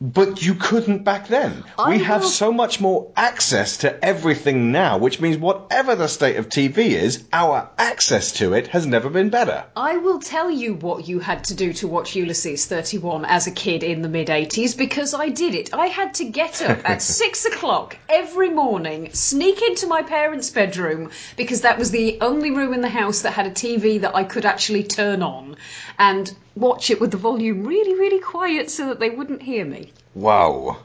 But 0.00 0.42
you 0.42 0.54
couldn't 0.54 1.04
back 1.04 1.28
then. 1.28 1.64
we 1.86 2.00
have 2.00 2.24
so 2.24 2.52
much 2.52 2.80
more 2.80 3.12
access 3.16 3.78
to 3.78 4.04
everything 4.04 4.72
now, 4.72 4.98
which 4.98 5.20
means 5.20 5.36
whatever 5.38 5.94
the 5.94 6.08
state 6.08 6.36
of 6.36 6.48
TV 6.48 6.90
is, 6.90 7.22
our 7.32 7.70
access 7.78 8.32
to 8.32 8.54
it 8.54 8.66
has 8.68 8.86
never 8.86 9.08
been 9.08 9.30
better. 9.30 9.64
I 9.76 9.98
will 9.98 10.18
tell 10.18 10.50
you 10.50 10.74
what 10.74 11.06
you 11.06 11.20
had 11.20 11.44
to 11.44 11.54
do 11.54 11.72
to 11.74 11.88
watch 11.88 12.16
Ulysses 12.16 12.66
31 12.66 13.24
as 13.24 13.46
a 13.46 13.52
kid 13.52 13.84
in 13.84 14.02
the 14.02 14.08
mid 14.08 14.28
80s 14.28 14.76
because 14.76 15.14
I 15.14 15.28
did 15.28 15.54
it. 15.54 15.72
I 15.72 15.86
had 15.86 16.14
to 16.14 16.24
get 16.24 16.60
up 16.62 16.88
at 16.88 17.00
six 17.20 17.44
o'clock 17.44 17.96
every 18.08 18.50
morning, 18.50 19.10
sneak 19.12 19.62
into 19.62 19.86
my 19.86 20.02
parents' 20.02 20.50
bedroom 20.50 21.10
because 21.36 21.60
that 21.60 21.78
was 21.78 21.92
the 21.92 22.18
only 22.20 22.50
room 22.50 22.74
in 22.74 22.80
the 22.80 22.88
house 22.88 23.22
that 23.22 23.32
had 23.32 23.46
a 23.46 23.50
TV 23.50 24.00
that 24.00 24.16
I 24.16 24.24
could 24.24 24.44
actually 24.44 24.82
turn 24.82 25.22
on, 25.22 25.56
and 25.98 26.34
watch 26.56 26.90
it 26.90 27.00
with 27.00 27.10
the 27.10 27.16
volume 27.16 27.64
really, 27.64 27.94
really 27.94 28.20
quiet 28.20 28.70
so 28.70 28.88
that 28.88 29.00
they 29.00 29.10
wouldn't 29.10 29.42
hear 29.42 29.64
me. 29.64 29.92
Wow. 30.14 30.78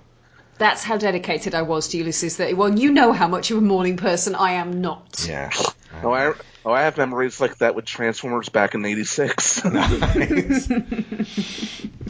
That's 0.57 0.83
how 0.83 0.97
dedicated 0.97 1.55
I 1.55 1.61
was 1.61 1.87
to 1.89 1.97
Ulysses 1.97 2.35
31. 2.35 2.77
You 2.77 2.91
know 2.91 3.13
how 3.13 3.27
much 3.27 3.51
of 3.51 3.57
a 3.57 3.61
morning 3.61 3.97
person 3.97 4.35
I 4.35 4.53
am 4.53 4.81
not. 4.81 5.25
Yeah. 5.27 5.51
Oh, 6.01 6.13
I 6.13 6.33
oh 6.63 6.71
I 6.71 6.83
have 6.83 6.97
memories 6.97 7.41
like 7.41 7.57
that 7.57 7.75
with 7.75 7.83
Transformers 7.83 8.47
back 8.47 8.73
in 8.75 8.85
'86. 8.85 9.63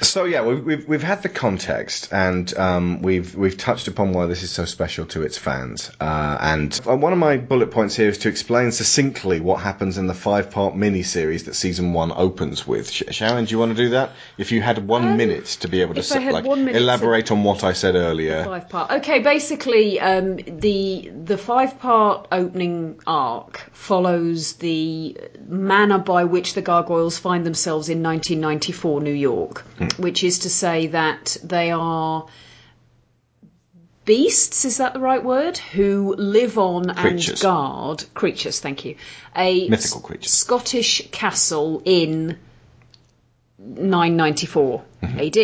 So 0.00 0.24
yeah, 0.24 0.42
we've, 0.44 0.64
we've 0.64 0.88
we've 0.88 1.02
had 1.02 1.22
the 1.22 1.28
context, 1.28 2.08
and 2.12 2.56
um, 2.56 3.02
we've 3.02 3.34
we've 3.34 3.56
touched 3.56 3.88
upon 3.88 4.12
why 4.12 4.26
this 4.26 4.42
is 4.42 4.50
so 4.50 4.64
special 4.64 5.06
to 5.06 5.22
its 5.22 5.36
fans. 5.36 5.90
Uh, 6.00 6.38
and 6.40 6.74
one 6.84 7.12
of 7.12 7.18
my 7.18 7.36
bullet 7.36 7.70
points 7.72 7.96
here 7.96 8.08
is 8.08 8.18
to 8.18 8.28
explain 8.28 8.70
succinctly 8.70 9.40
what 9.40 9.60
happens 9.60 9.98
in 9.98 10.06
the 10.06 10.14
five-part 10.14 10.76
mini-series 10.76 11.44
that 11.44 11.54
season 11.54 11.92
one 11.92 12.12
opens 12.12 12.66
with. 12.66 12.90
Sharon, 12.90 13.44
do 13.44 13.50
you 13.52 13.58
want 13.58 13.76
to 13.76 13.82
do 13.82 13.90
that? 13.90 14.10
If 14.38 14.52
you 14.52 14.62
had 14.62 14.86
one 14.86 15.16
minute 15.16 15.46
to 15.62 15.68
be 15.68 15.80
able 15.82 15.94
to 15.94 16.00
Um, 16.00 16.04
if 16.04 16.12
I 16.12 16.16
s- 16.16 16.22
had 16.22 16.32
like 16.32 16.44
minute 16.44 16.72
to- 16.72 16.78
elaborate 16.78 17.30
on 17.32 17.42
what 17.42 17.64
I 17.64 17.72
said 17.72 17.94
earlier. 17.96 18.44
Five 18.44 18.68
part. 18.68 18.90
Okay, 18.92 19.18
basically, 19.18 19.98
um, 20.00 20.36
the 20.36 21.10
the 21.24 21.36
five 21.38 21.78
part 21.80 22.28
opening 22.30 23.00
arc 23.06 23.68
follows 23.72 24.54
the 24.54 25.16
manner 25.48 25.98
by 25.98 26.24
which 26.24 26.54
the 26.54 26.62
gargoyles 26.62 27.18
find 27.18 27.44
themselves 27.44 27.88
in 27.88 28.02
1994 28.02 29.00
New 29.00 29.12
York, 29.12 29.64
which 29.96 30.24
is 30.24 30.40
to 30.40 30.50
say 30.50 30.88
that 30.88 31.36
they 31.42 31.70
are 31.70 32.26
beasts. 34.04 34.64
Is 34.64 34.78
that 34.78 34.94
the 34.94 35.00
right 35.00 35.22
word? 35.22 35.58
Who 35.58 36.14
live 36.16 36.58
on 36.58 36.94
Creatures. 36.94 37.28
and 37.28 37.40
guard 37.40 38.04
creatures. 38.14 38.58
Thank 38.58 38.84
you. 38.84 38.96
A 39.36 39.68
Mythical 39.68 40.00
creature 40.00 40.28
Scottish 40.28 41.08
castle 41.10 41.82
in 41.84 42.38
994 43.58 44.82
AD. 45.02 45.36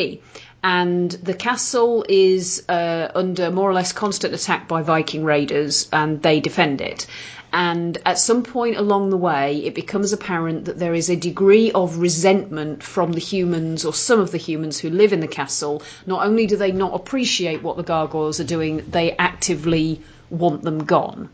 And 0.67 1.11
the 1.11 1.35
castle 1.35 2.07
is 2.09 2.65
uh, 2.71 3.09
under 3.15 3.51
more 3.51 3.69
or 3.69 3.75
less 3.75 3.93
constant 3.93 4.33
attack 4.33 4.67
by 4.67 4.81
Viking 4.81 5.23
raiders, 5.23 5.91
and 5.93 6.23
they 6.23 6.41
defend 6.41 6.81
it. 6.81 7.07
And 7.53 7.99
at 8.07 8.19
some 8.19 8.43
point 8.43 8.79
along 8.79 9.11
the 9.11 9.19
way, 9.19 9.59
it 9.59 9.75
becomes 9.75 10.15
apparent 10.15 10.65
that 10.65 10.79
there 10.79 10.95
is 10.95 11.11
a 11.11 11.17
degree 11.17 11.71
of 11.73 11.99
resentment 11.99 12.83
from 12.83 13.13
the 13.13 13.21
humans, 13.21 13.85
or 13.85 13.93
some 13.93 14.21
of 14.21 14.31
the 14.31 14.39
humans 14.39 14.79
who 14.79 14.89
live 14.89 15.13
in 15.13 15.21
the 15.21 15.29
castle. 15.29 15.83
Not 16.07 16.27
only 16.27 16.47
do 16.47 16.57
they 16.57 16.73
not 16.73 16.95
appreciate 16.95 17.63
what 17.63 17.77
the 17.77 17.83
gargoyles 17.83 18.41
are 18.41 18.45
doing, 18.57 18.87
they 18.89 19.13
actively 19.19 20.01
want 20.31 20.63
them 20.63 20.85
gone. 20.85 21.29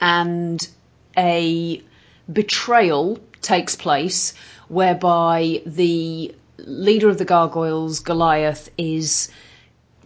And 0.00 0.66
a 1.16 1.80
betrayal 2.30 3.20
takes 3.40 3.76
place 3.76 4.34
whereby 4.66 5.62
the 5.64 6.34
leader 6.58 7.08
of 7.08 7.18
the 7.18 7.24
gargoyles, 7.24 8.00
Goliath, 8.00 8.70
is 8.78 9.28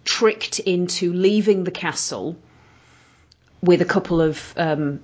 tricked 0.05 0.59
into 0.61 1.13
leaving 1.13 1.65
the 1.65 1.71
castle 1.71 2.37
with 3.63 3.83
a 3.83 3.85
couple 3.85 4.21
of 4.21 4.55
um, 4.57 5.01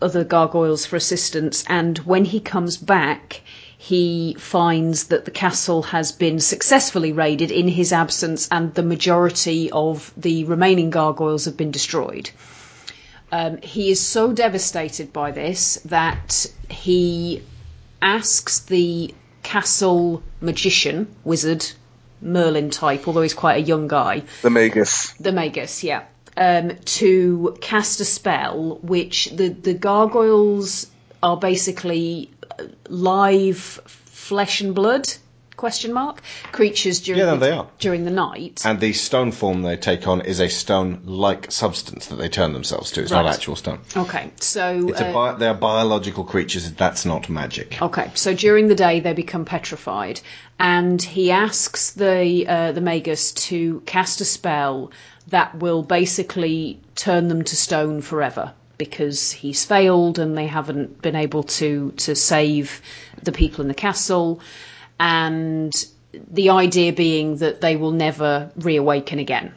other 0.00 0.24
gargoyles 0.24 0.86
for 0.86 0.96
assistance. 0.96 1.64
And 1.68 1.98
when 1.98 2.24
he 2.24 2.40
comes 2.40 2.76
back, 2.76 3.42
he 3.76 4.36
finds 4.38 5.04
that 5.04 5.24
the 5.24 5.30
castle 5.30 5.82
has 5.84 6.12
been 6.12 6.38
successfully 6.38 7.12
raided 7.12 7.50
in 7.50 7.66
his 7.68 7.92
absence, 7.92 8.48
and 8.50 8.74
the 8.74 8.82
majority 8.82 9.70
of 9.70 10.12
the 10.16 10.44
remaining 10.44 10.90
gargoyles 10.90 11.46
have 11.46 11.56
been 11.56 11.70
destroyed. 11.70 12.30
Um, 13.32 13.58
he 13.62 13.90
is 13.90 14.00
so 14.00 14.32
devastated 14.32 15.12
by 15.12 15.30
this 15.30 15.78
that 15.84 16.46
he 16.68 17.42
asks 18.02 18.60
the 18.60 19.14
castle 19.42 20.22
magician, 20.40 21.14
wizard, 21.24 21.66
Merlin 22.22 22.70
type, 22.70 23.08
although 23.08 23.22
he's 23.22 23.34
quite 23.34 23.56
a 23.56 23.66
young 23.66 23.88
guy, 23.88 24.22
the 24.42 24.50
Magus. 24.50 25.12
the 25.14 25.32
Magus, 25.32 25.82
yeah, 25.82 26.04
um, 26.36 26.76
to 26.84 27.56
cast 27.60 28.00
a 28.00 28.04
spell 28.04 28.78
which 28.82 29.30
the, 29.30 29.48
the 29.48 29.74
gargoyles 29.74 30.86
are 31.22 31.36
basically 31.36 32.30
uh, 32.58 32.64
live 32.88 33.58
flesh 33.58 34.60
and 34.60 34.74
blood 34.74 35.08
question 35.60 35.92
mark 35.92 36.22
creatures 36.52 37.00
during 37.00 37.20
Yeah, 37.20 37.26
no, 37.26 37.36
the, 37.36 37.46
they 37.46 37.52
are. 37.52 37.66
during 37.78 38.04
the 38.06 38.10
night. 38.10 38.62
And 38.64 38.80
the 38.80 38.92
stone 38.94 39.30
form 39.30 39.62
they 39.62 39.76
take 39.76 40.08
on 40.08 40.22
is 40.22 40.40
a 40.40 40.48
stone-like 40.48 41.52
substance 41.52 42.06
that 42.06 42.16
they 42.16 42.28
turn 42.30 42.52
themselves 42.54 42.90
to. 42.92 43.02
It's 43.02 43.10
not 43.10 43.26
actual 43.26 43.56
stone. 43.56 43.80
Okay, 43.96 44.30
so 44.40 44.90
uh, 44.94 45.12
bi- 45.12 45.34
they're 45.38 45.54
biological 45.54 46.24
creatures. 46.24 46.72
That's 46.72 47.04
not 47.04 47.28
magic. 47.28 47.80
Okay, 47.82 48.10
so 48.14 48.34
during 48.34 48.68
the 48.68 48.74
day 48.74 49.00
they 49.00 49.12
become 49.12 49.44
petrified, 49.44 50.20
and 50.58 51.00
he 51.02 51.30
asks 51.30 51.92
the 51.92 52.46
uh, 52.48 52.72
the 52.72 52.80
Magus 52.80 53.32
to 53.48 53.82
cast 53.86 54.20
a 54.20 54.24
spell 54.24 54.90
that 55.28 55.54
will 55.58 55.82
basically 55.82 56.80
turn 56.94 57.28
them 57.28 57.44
to 57.44 57.54
stone 57.56 58.00
forever 58.00 58.52
because 58.78 59.30
he's 59.30 59.64
failed 59.64 60.18
and 60.18 60.38
they 60.38 60.46
haven't 60.46 61.02
been 61.02 61.16
able 61.16 61.42
to 61.42 61.92
to 61.98 62.14
save 62.16 62.80
the 63.22 63.32
people 63.32 63.60
in 63.60 63.68
the 63.68 63.74
castle, 63.74 64.40
and 65.00 65.86
the 66.30 66.50
idea 66.50 66.92
being 66.92 67.36
that 67.36 67.60
they 67.60 67.76
will 67.76 67.92
never 67.92 68.50
reawaken 68.56 69.18
again. 69.18 69.54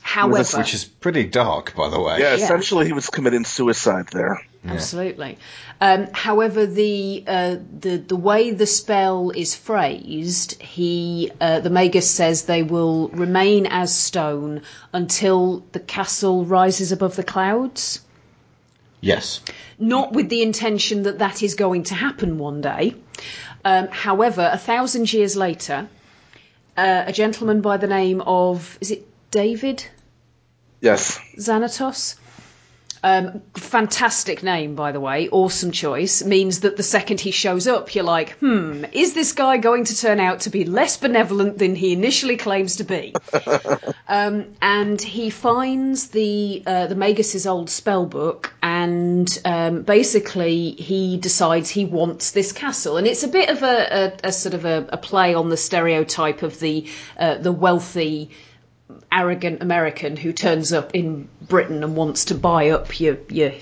However, 0.00 0.58
which 0.58 0.72
is 0.72 0.84
pretty 0.84 1.24
dark, 1.24 1.74
by 1.76 1.90
the 1.90 2.00
way. 2.00 2.20
Yeah, 2.20 2.34
essentially 2.34 2.86
he 2.86 2.94
was 2.94 3.10
committing 3.10 3.44
suicide 3.44 4.06
there. 4.10 4.40
Absolutely. 4.66 5.38
Um, 5.80 6.08
however, 6.12 6.66
the 6.66 7.24
uh, 7.26 7.56
the 7.80 7.96
the 7.98 8.16
way 8.16 8.52
the 8.52 8.66
spell 8.66 9.30
is 9.30 9.54
phrased, 9.54 10.60
he 10.62 11.30
uh, 11.40 11.60
the 11.60 11.70
Magus 11.70 12.10
says 12.10 12.44
they 12.44 12.62
will 12.62 13.08
remain 13.08 13.66
as 13.66 13.94
stone 13.94 14.62
until 14.92 15.64
the 15.72 15.80
castle 15.80 16.44
rises 16.44 16.90
above 16.90 17.16
the 17.16 17.22
clouds. 17.24 18.00
Yes. 19.00 19.40
Not 19.78 20.12
with 20.12 20.28
the 20.28 20.42
intention 20.42 21.04
that 21.04 21.18
that 21.18 21.42
is 21.42 21.54
going 21.54 21.84
to 21.84 21.94
happen 21.94 22.38
one 22.38 22.60
day. 22.60 22.94
Um, 23.68 23.88
however, 23.88 24.48
a 24.50 24.56
thousand 24.56 25.12
years 25.12 25.36
later, 25.36 25.88
uh, 26.76 27.04
a 27.06 27.12
gentleman 27.12 27.60
by 27.60 27.76
the 27.76 27.86
name 27.86 28.22
of 28.22 28.78
is 28.80 28.90
it 28.90 29.06
David 29.30 29.84
Yes. 30.80 31.18
Xanatos. 31.36 32.14
Um, 33.02 33.42
fantastic 33.54 34.42
name, 34.42 34.74
by 34.74 34.92
the 34.92 35.00
way. 35.00 35.28
Awesome 35.28 35.70
choice. 35.70 36.24
Means 36.24 36.60
that 36.60 36.76
the 36.76 36.82
second 36.82 37.20
he 37.20 37.30
shows 37.30 37.68
up, 37.68 37.94
you're 37.94 38.04
like, 38.04 38.30
hmm, 38.38 38.84
is 38.92 39.14
this 39.14 39.32
guy 39.32 39.58
going 39.58 39.84
to 39.84 39.96
turn 39.96 40.18
out 40.18 40.40
to 40.40 40.50
be 40.50 40.64
less 40.64 40.96
benevolent 40.96 41.58
than 41.58 41.74
he 41.76 41.92
initially 41.92 42.36
claims 42.36 42.76
to 42.76 42.84
be? 42.84 43.14
um, 44.08 44.46
and 44.62 45.00
he 45.00 45.30
finds 45.30 46.08
the 46.08 46.62
uh, 46.66 46.86
the 46.86 46.96
Magus's 46.96 47.46
old 47.46 47.70
spell 47.70 48.06
book, 48.06 48.52
and 48.78 49.40
um, 49.44 49.82
basically 49.82 50.70
he 50.72 51.16
decides 51.16 51.68
he 51.68 51.84
wants 51.84 52.30
this 52.30 52.52
castle, 52.52 52.96
and 52.96 53.06
it's 53.08 53.24
a 53.24 53.28
bit 53.28 53.48
of 53.50 53.62
a, 53.62 54.12
a, 54.24 54.28
a 54.28 54.32
sort 54.32 54.54
of 54.54 54.64
a, 54.64 54.86
a 54.90 54.96
play 54.96 55.34
on 55.34 55.48
the 55.48 55.56
stereotype 55.56 56.42
of 56.42 56.60
the 56.60 56.86
uh, 57.18 57.38
the 57.38 57.50
wealthy 57.50 58.30
arrogant 59.10 59.62
American 59.62 60.16
who 60.16 60.32
turns 60.32 60.72
up 60.72 60.94
in 60.94 61.28
Britain 61.42 61.82
and 61.82 61.96
wants 61.96 62.26
to 62.26 62.34
buy 62.36 62.70
up 62.70 63.00
your 63.00 63.18
your 63.28 63.52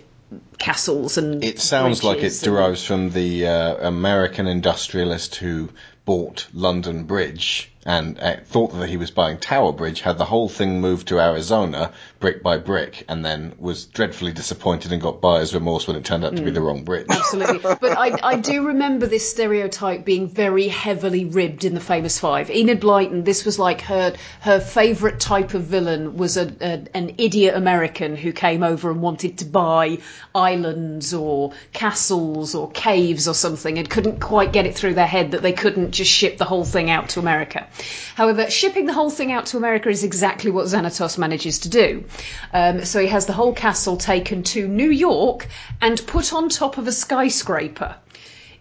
castles 0.59 1.17
and 1.17 1.43
It 1.43 1.61
sounds 1.61 2.05
like 2.05 2.19
it 2.19 2.33
and- 2.33 2.43
derives 2.43 2.85
from 2.85 3.11
the 3.11 3.47
uh, 3.47 3.89
American 3.89 4.47
industrialist 4.47 5.37
who 5.37 5.71
bought 6.05 6.47
London 6.53 7.05
Bridge 7.05 7.73
and 7.87 8.19
uh, 8.21 8.37
thought 8.45 8.73
that 8.79 8.89
he 8.89 8.97
was 8.99 9.11
buying 9.11 9.39
Tower 9.39 9.73
Bridge, 9.73 10.01
had 10.03 10.19
the 10.19 10.25
whole 10.27 10.49
thing 10.49 10.81
moved 10.81 11.09
to 11.09 11.21
Arizona 11.21 11.93
brick 12.21 12.43
by 12.43 12.59
brick, 12.59 13.05
and 13.09 13.25
then 13.25 13.55
was 13.59 13.87
dreadfully 13.87 14.33
disappointed 14.33 14.93
and 14.93 15.01
got 15.01 15.21
buyer's 15.21 15.55
remorse 15.55 15.87
when 15.87 15.97
it 15.97 16.05
turned 16.05 16.25
out 16.25 16.35
to 16.37 16.43
be 16.43 16.51
Mm. 16.51 16.55
the 16.55 16.61
wrong 16.61 16.85
bridge. 16.85 17.07
Absolutely. 17.09 17.59
But 17.81 17.97
I, 17.99 18.19
I 18.23 18.37
do 18.37 18.67
remember 18.67 19.07
this 19.07 19.31
stereotype 19.31 20.05
being 20.05 20.29
very 20.29 20.67
heavily 20.69 21.25
ribbed 21.27 21.65
in 21.65 21.75
the 21.75 21.81
Famous 21.81 22.19
Five. 22.19 22.51
Enid 22.51 22.81
Blyton, 22.81 23.25
this 23.25 23.45
was 23.45 23.59
like 23.59 23.83
her 23.83 24.15
her 24.41 24.59
favourite 24.61 25.21
type 25.21 25.55
of 25.55 25.63
villain 25.63 26.17
was 26.17 26.37
a, 26.37 26.53
a 26.61 26.85
an 26.95 27.15
idiot 27.19 27.55
American 27.55 28.17
who 28.17 28.33
came 28.33 28.63
over 28.65 28.91
and 28.91 29.01
wanted 29.01 29.39
to 29.39 29.45
buy 29.45 29.99
islands 30.35 31.15
or 31.15 31.53
castles 31.73 32.55
or 32.55 32.71
caves 32.71 33.29
or 33.29 33.35
something 33.35 33.79
and 33.79 33.89
couldn't 33.89 34.21
quite 34.21 34.53
get 34.53 34.67
it 34.67 34.75
through 34.75 34.95
their 34.95 35.07
head 35.07 35.31
that 35.33 35.43
they 35.43 35.53
couldn't 35.53 35.93
just 35.93 36.11
ship 36.11 36.37
the 36.39 36.45
whole 36.45 36.65
thing 36.65 36.91
out 36.91 37.11
to 37.11 37.21
America. 37.21 37.67
However, 38.15 38.51
shipping 38.51 38.87
the 38.87 38.93
whole 38.93 39.11
thing 39.11 39.33
out 39.33 39.47
to 39.47 39.57
America 39.57 39.89
is 39.89 40.05
exactly 40.05 40.51
what 40.51 40.67
Xanatos 40.67 41.17
manages 41.19 41.61
to 41.61 41.69
do. 41.69 42.05
Um, 42.53 42.85
so 42.85 43.01
he 43.01 43.07
has 43.09 43.27
the 43.27 43.33
whole 43.35 43.53
castle 43.53 43.97
taken 43.97 44.43
to 44.45 44.67
New 44.67 44.91
York 44.91 45.47
and 45.81 46.05
put 46.07 46.33
on 46.33 46.49
top 46.49 46.79
of 46.79 46.87
a 46.89 46.93
skyscraper 46.93 47.97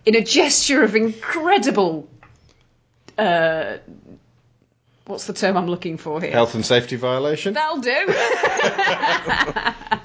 in 0.05 0.16
a 0.16 0.22
gesture 0.22 0.84
of 0.84 0.95
incredible. 0.95 2.07
Uh, 3.18 3.78
what's 5.05 5.26
the 5.26 5.34
term 5.34 5.55
I'm 5.57 5.68
looking 5.68 5.97
for 5.97 6.20
here? 6.22 6.32
Health 6.32 6.53
and 6.55 6.66
safety 6.66 6.95
violation? 6.97 7.53
That'll 7.53 7.78
do. 7.78 8.07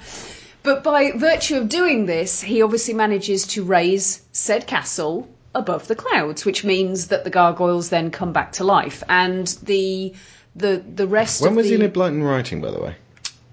but 0.63 0.85
by 0.85 1.13
virtue 1.17 1.57
of 1.57 1.69
doing 1.69 2.07
this, 2.07 2.41
he 2.41 2.63
obviously 2.63 2.95
manages 2.95 3.47
to 3.49 3.65
raise 3.65 4.23
said 4.33 4.67
castle 4.67 5.29
above 5.55 5.89
the 5.89 5.95
clouds, 5.97 6.45
which 6.45 6.65
means 6.65 7.09
that 7.09 7.25
the 7.25 7.31
gargoyles 7.31 7.89
then 7.91 8.11
come 8.11 8.33
back 8.33 8.53
to 8.53 8.65
life. 8.65 9.03
And 9.09 9.47
the 9.63 10.15
the 10.57 10.83
the 10.95 11.07
rest 11.07 11.43
When 11.43 11.55
was 11.55 11.69
the 11.69 11.75
Enid 11.75 11.93
Blyton 11.95 12.23
writing, 12.23 12.61
by 12.61 12.71
the 12.71 12.81
way? 12.81 12.95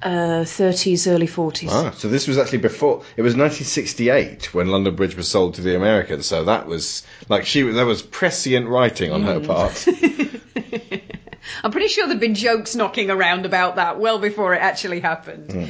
uh, 0.03 0.43
30s, 0.45 1.11
early 1.11 1.25
40s. 1.27 1.69
Ah, 1.71 1.89
so 1.91 2.07
this 2.07 2.27
was 2.27 2.37
actually 2.37 2.59
before. 2.59 3.03
It 3.17 3.23
was 3.23 3.33
1968 3.35 4.53
when 4.53 4.67
London 4.67 4.95
Bridge 4.95 5.15
was 5.15 5.27
sold 5.27 5.55
to 5.55 5.61
the 5.61 5.75
Americans. 5.75 6.27
So 6.27 6.43
that 6.45 6.67
was 6.67 7.03
like 7.29 7.45
she. 7.45 7.63
There 7.63 7.85
was 7.85 8.01
prescient 8.03 8.67
writing 8.67 9.11
on 9.11 9.23
her 9.23 9.39
Mm. 9.39 9.47
part. 9.47 9.87
I'm 11.63 11.71
pretty 11.71 11.87
sure 11.87 12.05
there'd 12.07 12.19
been 12.19 12.35
jokes 12.35 12.75
knocking 12.75 13.09
around 13.09 13.45
about 13.45 13.77
that 13.77 13.99
well 13.99 14.19
before 14.19 14.53
it 14.53 14.59
actually 14.61 14.99
happened. 14.99 15.49
Mm. 15.49 15.69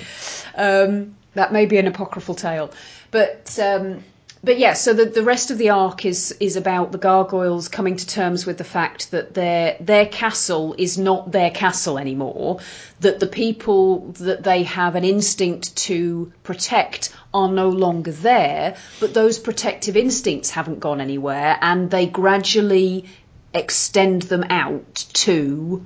Um, 0.56 1.16
that 1.36 1.54
may 1.54 1.66
be 1.68 1.78
an 1.78 1.88
apocryphal 1.88 2.36
tale, 2.36 2.72
but 3.12 3.58
um, 3.62 4.04
but 4.44 4.60
yeah. 4.60 4.74
So 4.74 4.94
the 4.94 5.06
the 5.06 5.24
rest 5.24 5.52
of 5.52 5.58
the 5.58 5.70
arc 5.70 6.06
is 6.06 6.36
is 6.40 6.56
about 6.56 6.92
the 6.92 6.98
gargoyles 6.98 7.68
coming 7.68 7.96
to 7.98 8.08
terms 8.08 8.46
with 8.46 8.58
the 8.58 8.64
fact 8.64 9.12
that 9.12 9.34
their 9.34 9.78
their 9.80 10.06
castle 10.06 10.76
is 10.78 10.98
not 10.98 11.32
their 11.32 11.52
castle 11.52 11.98
anymore. 11.98 12.60
That 13.00 13.20
the 13.20 13.28
people 13.28 14.12
that 14.14 14.44
they 14.44 14.64
have 14.64 14.96
an 14.96 15.04
instinct 15.04 15.76
to 15.88 16.32
protect 16.44 17.14
are 17.34 17.50
no 17.50 17.70
longer 17.70 18.12
there, 18.12 18.76
but 19.00 19.14
those 19.14 19.40
protective 19.40 19.98
instincts 19.98 20.50
haven't 20.50 20.80
gone 20.80 21.02
anywhere, 21.02 21.58
and 21.62 21.92
they 21.92 22.06
gradually 22.06 23.06
extend 23.54 24.24
them 24.24 24.44
out 24.50 25.06
to 25.14 25.86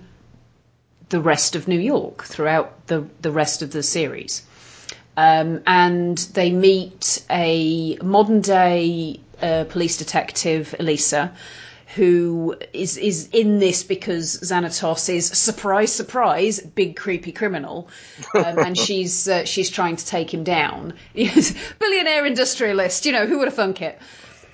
the 1.09 1.19
rest 1.19 1.55
of 1.55 1.67
New 1.67 1.79
York 1.79 2.23
throughout 2.23 2.87
the, 2.87 3.05
the 3.21 3.31
rest 3.31 3.61
of 3.61 3.71
the 3.71 3.83
series. 3.83 4.43
Um, 5.17 5.61
and 5.67 6.17
they 6.33 6.51
meet 6.51 7.23
a 7.29 7.97
modern 8.01 8.41
day 8.41 9.19
uh, 9.41 9.65
police 9.65 9.97
detective, 9.97 10.73
Elisa, 10.79 11.33
who 11.95 12.55
is, 12.71 12.97
is 12.97 13.27
in 13.33 13.59
this 13.59 13.83
because 13.83 14.39
Xanatos 14.39 15.13
is, 15.13 15.27
surprise, 15.27 15.91
surprise, 15.91 16.61
big 16.61 16.95
creepy 16.95 17.33
criminal. 17.33 17.89
Um, 18.33 18.59
and 18.59 18.77
she's, 18.85 19.27
uh, 19.27 19.43
she's 19.43 19.69
trying 19.69 19.97
to 19.97 20.05
take 20.05 20.33
him 20.33 20.43
down. 20.43 20.93
Billionaire 21.13 22.25
industrialist, 22.25 23.05
you 23.05 23.11
know, 23.11 23.25
who 23.25 23.39
would 23.39 23.47
have 23.47 23.55
thunk 23.55 23.81
it? 23.81 23.99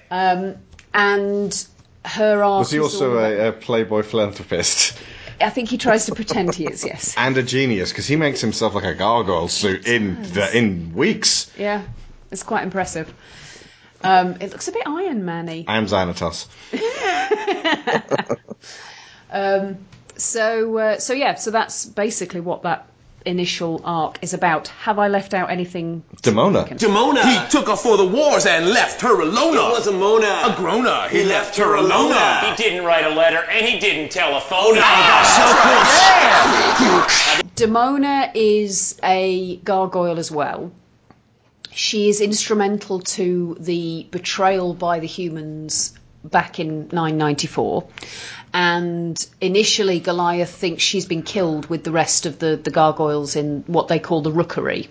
Um, 0.10 0.56
and 0.94 1.68
her 2.06 2.44
arc 2.44 2.60
was 2.60 2.72
he 2.72 2.80
also 2.80 3.18
all- 3.18 3.24
a, 3.26 3.50
a 3.50 3.52
playboy 3.52 4.02
philanthropist 4.02 4.98
I 5.40 5.50
think 5.50 5.70
he 5.70 5.78
tries 5.78 6.06
to 6.08 6.16
pretend 6.16 6.54
he 6.56 6.66
is, 6.66 6.84
yes. 6.86 7.14
and 7.18 7.38
a 7.38 7.44
genius? 7.44 7.92
Because 7.92 8.08
he 8.08 8.16
makes 8.16 8.42
himself 8.42 8.74
like 8.76 8.86
a 8.86 8.94
gargoyle 8.96 9.48
suit 9.48 9.88
in 9.88 10.22
the, 10.34 10.56
in 10.58 10.94
weeks. 10.94 11.52
Yeah, 11.58 11.84
it's 12.32 12.44
quite 12.44 12.64
impressive. 12.64 13.14
Um, 14.04 14.38
it 14.42 14.52
looks 14.52 14.68
a 14.68 14.72
bit 14.72 14.84
Iron 14.88 15.26
Man-y. 15.26 15.66
I 15.68 15.78
am 15.78 15.86
Xanatos. 15.86 16.48
Um, 19.30 19.78
so, 20.16 20.78
uh, 20.78 21.00
so 21.00 21.14
yeah, 21.14 21.36
so 21.36 21.52
that's 21.52 21.86
basically 21.86 22.40
what 22.40 22.64
that 22.64 22.88
initial 23.28 23.82
arc 23.84 24.18
is 24.22 24.34
about. 24.34 24.70
Have 24.70 24.98
I 24.98 25.08
left 25.10 25.34
out 25.34 25.52
anything? 25.52 26.04
Demona. 26.24 26.68
Demona. 26.70 27.24
He 27.24 27.50
took 27.50 27.68
her 27.68 27.76
for 27.76 27.98
the 27.98 28.08
wars 28.08 28.46
and 28.46 28.70
left 28.70 29.02
her 29.02 29.22
alone. 29.22 29.56
It 29.56 29.72
was 29.72 29.88
a 29.88 29.92
Mona. 29.92 30.26
A 30.26 30.56
groaner. 30.56 31.10
He, 31.10 31.24
left 31.24 31.58
her 31.58 31.76
alone. 31.76 32.14
He 32.46 32.56
didn't 32.56 32.86
write 32.86 33.06
a 33.06 33.10
letter 33.10 33.44
and 33.52 33.66
he 33.66 33.80
didn't 33.80 34.12
telephone. 34.12 34.78
Oh, 34.78 35.18
Demona 37.56 38.32
is 38.34 39.00
a 39.04 39.58
gargoyle 39.58 40.18
as 40.18 40.32
well. 40.32 40.72
She 41.72 42.10
is 42.10 42.22
instrumental 42.22 43.02
to 43.02 43.58
the 43.60 44.08
betrayal 44.10 44.74
by 44.74 45.00
the 45.00 45.08
humans 45.08 45.94
back 46.24 46.60
in 46.60 46.88
994. 46.92 47.88
And 48.60 49.24
initially, 49.40 50.00
Goliath 50.00 50.50
thinks 50.50 50.82
she's 50.82 51.06
been 51.06 51.22
killed 51.22 51.68
with 51.68 51.84
the 51.84 51.92
rest 51.92 52.26
of 52.26 52.40
the, 52.40 52.56
the 52.56 52.72
gargoyles 52.72 53.36
in 53.36 53.64
what 53.68 53.88
they 53.88 54.00
call 54.00 54.22
the 54.24 54.32
rookery, 54.32 54.90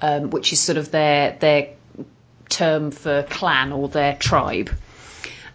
um, 0.00 0.30
which 0.30 0.54
is 0.54 0.60
sort 0.60 0.78
of 0.78 0.90
their 0.90 1.36
their 1.38 1.68
term 2.48 2.90
for 2.90 3.24
clan 3.24 3.72
or 3.72 3.90
their 3.90 4.16
tribe. 4.16 4.70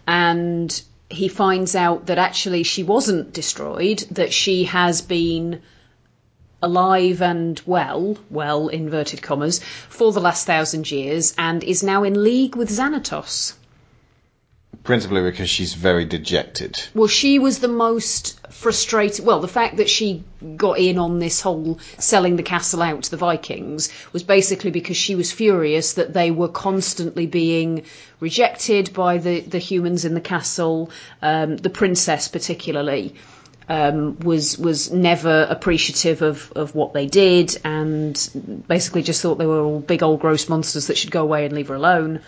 And 0.06 0.80
he 1.10 1.26
finds 1.26 1.74
out 1.74 2.06
that 2.06 2.18
actually 2.18 2.62
she 2.62 2.84
wasn't 2.84 3.32
destroyed, 3.32 4.04
that 4.12 4.32
she 4.32 4.62
has 4.66 5.02
been 5.02 5.60
alive 6.62 7.20
and 7.20 7.60
well, 7.66 8.16
well, 8.30 8.68
inverted 8.68 9.22
commas, 9.22 9.58
for 9.88 10.12
the 10.12 10.20
last 10.20 10.46
thousand 10.46 10.88
years 10.88 11.34
and 11.36 11.64
is 11.64 11.82
now 11.82 12.04
in 12.04 12.22
league 12.22 12.54
with 12.54 12.70
Xanatos. 12.70 13.54
Principally 14.84 15.22
because 15.22 15.48
she's 15.48 15.72
very 15.72 16.04
dejected. 16.04 16.78
Well, 16.94 17.08
she 17.08 17.38
was 17.38 17.60
the 17.60 17.68
most 17.68 18.38
frustrated. 18.50 19.24
Well, 19.24 19.40
the 19.40 19.48
fact 19.48 19.78
that 19.78 19.88
she 19.88 20.22
got 20.56 20.78
in 20.78 20.98
on 20.98 21.20
this 21.20 21.40
whole 21.40 21.78
selling 21.96 22.36
the 22.36 22.42
castle 22.42 22.82
out 22.82 23.04
to 23.04 23.10
the 23.10 23.16
Vikings 23.16 23.88
was 24.12 24.22
basically 24.22 24.70
because 24.70 24.98
she 24.98 25.14
was 25.14 25.32
furious 25.32 25.94
that 25.94 26.12
they 26.12 26.30
were 26.30 26.48
constantly 26.48 27.26
being 27.26 27.84
rejected 28.20 28.92
by 28.92 29.16
the, 29.16 29.40
the 29.40 29.58
humans 29.58 30.04
in 30.04 30.12
the 30.12 30.20
castle, 30.20 30.90
um, 31.22 31.56
the 31.56 31.70
princess 31.70 32.28
particularly. 32.28 33.14
Um, 33.66 34.18
was 34.20 34.58
was 34.58 34.92
never 34.92 35.46
appreciative 35.48 36.20
of, 36.20 36.52
of 36.54 36.74
what 36.74 36.92
they 36.92 37.06
did 37.06 37.58
and 37.64 38.14
basically 38.68 39.02
just 39.02 39.22
thought 39.22 39.36
they 39.38 39.46
were 39.46 39.62
all 39.62 39.80
big 39.80 40.02
old 40.02 40.20
gross 40.20 40.50
monsters 40.50 40.88
that 40.88 40.98
should 40.98 41.10
go 41.10 41.22
away 41.22 41.46
and 41.46 41.54
leave 41.54 41.68
her 41.68 41.74
alone. 41.74 42.20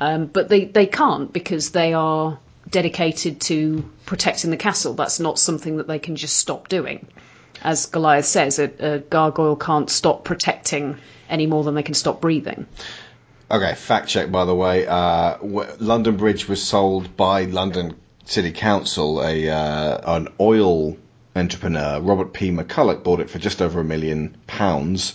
Um, 0.00 0.26
but 0.26 0.48
they, 0.48 0.64
they 0.64 0.86
can't 0.86 1.32
because 1.32 1.70
they 1.70 1.94
are 1.94 2.38
dedicated 2.68 3.40
to 3.42 3.88
protecting 4.04 4.50
the 4.50 4.56
castle. 4.56 4.94
That's 4.94 5.20
not 5.20 5.38
something 5.38 5.78
that 5.78 5.86
they 5.86 5.98
can 5.98 6.16
just 6.16 6.36
stop 6.36 6.68
doing. 6.68 7.06
As 7.62 7.86
Goliath 7.86 8.26
says, 8.26 8.58
a, 8.58 8.70
a 8.78 8.98
gargoyle 8.98 9.56
can't 9.56 9.88
stop 9.88 10.24
protecting 10.24 10.98
any 11.28 11.46
more 11.46 11.64
than 11.64 11.74
they 11.74 11.82
can 11.82 11.94
stop 11.94 12.20
breathing. 12.20 12.66
Okay, 13.50 13.74
fact 13.74 14.08
check 14.08 14.30
by 14.30 14.44
the 14.44 14.54
way. 14.54 14.86
Uh, 14.86 15.38
London 15.78 16.16
Bridge 16.16 16.48
was 16.48 16.62
sold 16.62 17.16
by 17.16 17.44
London 17.44 17.96
City 18.24 18.50
Council. 18.50 19.22
A 19.22 19.48
uh, 19.48 20.16
an 20.16 20.28
oil 20.40 20.96
entrepreneur, 21.36 22.00
Robert 22.00 22.32
P. 22.32 22.50
McCulloch, 22.50 23.04
bought 23.04 23.20
it 23.20 23.30
for 23.30 23.38
just 23.38 23.62
over 23.62 23.80
a 23.80 23.84
million 23.84 24.36
pounds. 24.46 25.14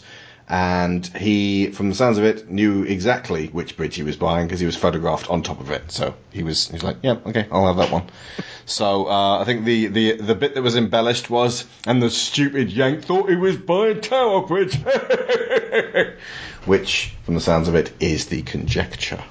And 0.52 1.08
he, 1.08 1.72
from 1.72 1.88
the 1.88 1.96
sounds 1.96 2.18
of 2.18 2.26
it, 2.26 2.50
knew 2.50 2.84
exactly 2.84 3.48
which 3.48 3.78
bridge 3.78 3.96
he 3.96 4.04
was 4.04 4.18
buying 4.18 4.48
because 4.48 4.60
he 4.60 4.66
was 4.66 4.76
photographed 4.76 5.30
on 5.30 5.44
top 5.44 5.62
of 5.62 5.72
it. 5.72 5.94
So 5.94 6.14
he 6.34 6.44
was, 6.44 6.68
he 6.68 6.74
was 6.74 6.84
like, 6.84 6.98
"Yeah, 7.02 7.20
okay, 7.26 7.48
I'll 7.50 7.68
have 7.68 7.78
that 7.78 7.90
one." 7.90 8.08
So 8.66 9.08
uh, 9.08 9.40
I 9.40 9.46
think 9.46 9.64
the, 9.64 9.88
the 9.88 10.18
the 10.18 10.36
bit 10.36 10.56
that 10.56 10.62
was 10.62 10.76
embellished 10.76 11.30
was, 11.30 11.64
and 11.88 12.04
the 12.04 12.10
stupid 12.10 12.70
Yank 12.70 13.06
thought 13.06 13.30
he 13.30 13.38
was 13.38 13.56
buying 13.56 14.02
Tower 14.02 14.46
Bridge, 14.46 14.76
which, 16.66 17.14
from 17.24 17.36
the 17.36 17.42
sounds 17.42 17.70
of 17.70 17.76
it, 17.76 17.94
is 18.02 18.26
the 18.26 18.42
conjecture. 18.42 19.24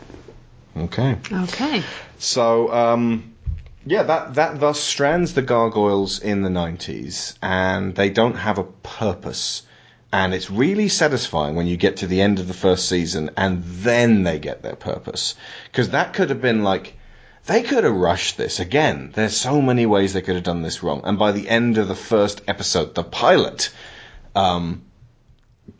Okay. 0.75 1.19
Okay. 1.31 1.83
So, 2.19 2.73
um, 2.73 3.35
yeah, 3.85 4.05
that, 4.05 4.35
that 4.35 4.59
thus 4.59 4.81
strands 4.81 5.35
the 5.35 5.43
gargoyles 5.43 6.21
in 6.21 6.41
the 6.41 6.49
90s, 6.49 7.37
and 7.43 7.95
they 7.95 8.09
don't 8.09 8.37
have 8.37 8.57
a 8.57 8.65
purpose. 8.65 9.63
And 10.13 10.35
it's 10.35 10.51
really 10.51 10.89
satisfying 10.89 11.55
when 11.55 11.69
you 11.69 11.77
get 11.77 11.99
to 11.99 12.07
the 12.09 12.21
end 12.21 12.41
of 12.41 12.49
the 12.49 12.55
first 12.55 12.89
season 12.89 13.31
and 13.37 13.63
then 13.63 14.25
they 14.25 14.41
get 14.41 14.63
their 14.63 14.75
purpose. 14.75 15.37
Because 15.71 15.91
that 15.91 16.15
could 16.15 16.31
have 16.31 16.43
been 16.43 16.65
like, 16.65 16.97
they 17.47 17.63
could 17.63 17.85
have 17.85 17.95
rushed 17.95 18.37
this. 18.37 18.59
Again, 18.59 19.13
there's 19.15 19.37
so 19.37 19.63
many 19.63 19.87
ways 19.87 20.13
they 20.13 20.23
could 20.23 20.35
have 20.35 20.45
done 20.45 20.63
this 20.63 20.83
wrong. 20.83 21.03
And 21.05 21.19
by 21.19 21.33
the 21.33 21.49
end 21.49 21.79
of 21.79 21.87
the 21.87 21.95
first 21.95 22.43
episode, 22.49 22.95
the 22.95 23.05
pilot, 23.05 23.73
um, 24.35 24.83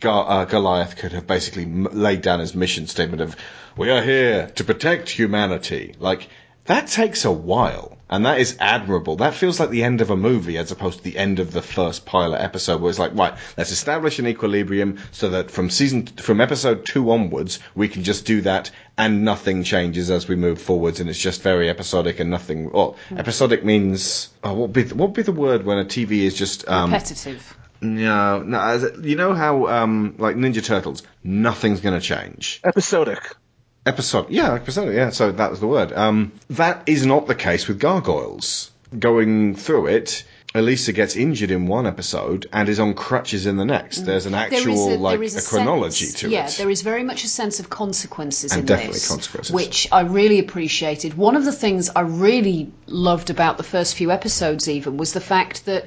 uh, 0.01 0.45
Goliath 0.45 0.95
could 0.95 1.11
have 1.11 1.27
basically 1.27 1.65
laid 1.65 2.21
down 2.21 2.39
his 2.39 2.55
mission 2.55 2.87
statement 2.87 3.21
of, 3.21 3.35
we 3.77 3.89
are 3.89 4.01
here 4.01 4.47
to 4.55 4.63
protect 4.63 5.09
humanity. 5.09 5.95
Like, 5.99 6.29
that 6.65 6.87
takes 6.87 7.25
a 7.25 7.31
while. 7.31 7.97
And 8.11 8.25
that 8.25 8.41
is 8.41 8.57
admirable. 8.59 9.15
That 9.15 9.33
feels 9.33 9.57
like 9.57 9.69
the 9.69 9.83
end 9.83 10.01
of 10.01 10.09
a 10.09 10.17
movie 10.17 10.57
as 10.57 10.69
opposed 10.69 10.97
to 10.97 11.03
the 11.05 11.17
end 11.17 11.39
of 11.39 11.53
the 11.53 11.61
first 11.61 12.05
pilot 12.05 12.41
episode 12.41 12.81
where 12.81 12.89
it's 12.89 12.99
like, 12.99 13.15
right, 13.15 13.33
let's 13.57 13.71
establish 13.71 14.19
an 14.19 14.27
equilibrium 14.27 14.99
so 15.11 15.29
that 15.29 15.49
from 15.49 15.69
season, 15.69 16.05
from 16.07 16.41
episode 16.41 16.85
two 16.85 17.09
onwards, 17.09 17.59
we 17.73 17.87
can 17.87 18.03
just 18.03 18.25
do 18.25 18.41
that 18.41 18.69
and 18.97 19.23
nothing 19.23 19.63
changes 19.63 20.11
as 20.11 20.27
we 20.27 20.35
move 20.35 20.61
forwards 20.61 20.99
and 20.99 21.09
it's 21.09 21.17
just 21.17 21.41
very 21.41 21.69
episodic 21.69 22.19
and 22.19 22.29
nothing, 22.29 22.69
well, 22.71 22.97
episodic 23.15 23.63
means, 23.63 24.29
oh, 24.43 24.49
what 24.53 24.69
would 24.69 24.73
be, 24.73 24.83
what 24.83 25.09
would 25.09 25.13
be 25.15 25.21
the 25.21 25.31
word 25.31 25.63
when 25.63 25.77
a 25.77 25.85
TV 25.85 26.23
is 26.23 26.35
just, 26.35 26.67
um, 26.67 26.91
Repetitive. 26.91 27.57
no, 27.79 28.41
no. 28.43 28.91
You 29.01 29.15
know 29.15 29.33
how, 29.33 29.67
um, 29.67 30.15
like 30.17 30.35
Ninja 30.35 30.63
Turtles, 30.63 31.01
nothing's 31.23 31.79
going 31.79 31.97
to 31.97 32.05
change. 32.05 32.59
Episodic. 32.65 33.37
Episode, 33.85 34.29
yeah, 34.29 34.53
episode, 34.53 34.93
yeah. 34.93 35.09
So 35.09 35.31
that 35.31 35.49
was 35.49 35.59
the 35.59 35.67
word. 35.67 35.91
Um, 35.91 36.33
that 36.51 36.83
is 36.85 37.05
not 37.05 37.25
the 37.27 37.33
case 37.35 37.67
with 37.67 37.79
gargoyles. 37.79 38.69
Going 38.97 39.55
through 39.55 39.87
it, 39.87 40.23
Elisa 40.53 40.91
gets 40.93 41.15
injured 41.15 41.49
in 41.49 41.65
one 41.65 41.87
episode 41.87 42.45
and 42.53 42.69
is 42.69 42.79
on 42.79 42.93
crutches 42.93 43.47
in 43.47 43.57
the 43.57 43.65
next. 43.65 43.99
There's 44.01 44.27
an 44.27 44.33
Mm. 44.33 44.49
There 44.49 44.59
actual 44.59 44.93
a- 44.93 44.97
like 44.97 45.19
is 45.21 45.35
a, 45.35 45.49
chronology 45.49 46.05
sense- 46.05 46.19
to 46.19 46.29
yeah, 46.29 46.45
it. 46.45 46.51
Yeah, 46.51 46.57
there 46.57 46.69
is 46.69 46.83
very 46.83 47.03
much 47.03 47.23
a 47.23 47.27
sense 47.27 47.59
of 47.59 47.69
consequences 47.71 48.51
And 48.51 48.59
in 48.59 48.65
definitely 48.67 48.93
this, 48.93 49.07
consequences. 49.07 49.51
which 49.51 49.87
I 49.91 50.01
really 50.01 50.37
appreciated. 50.37 51.15
One 51.15 51.35
of 51.35 51.45
the 51.45 51.53
things 51.53 51.89
I 51.89 52.01
really 52.01 52.71
loved 52.85 53.29
about 53.31 53.57
the 53.57 53.63
first 53.63 53.95
few 53.95 54.11
episodes, 54.11 54.69
even, 54.69 54.97
was 54.97 55.13
the 55.13 55.21
fact 55.21 55.65
that 55.65 55.85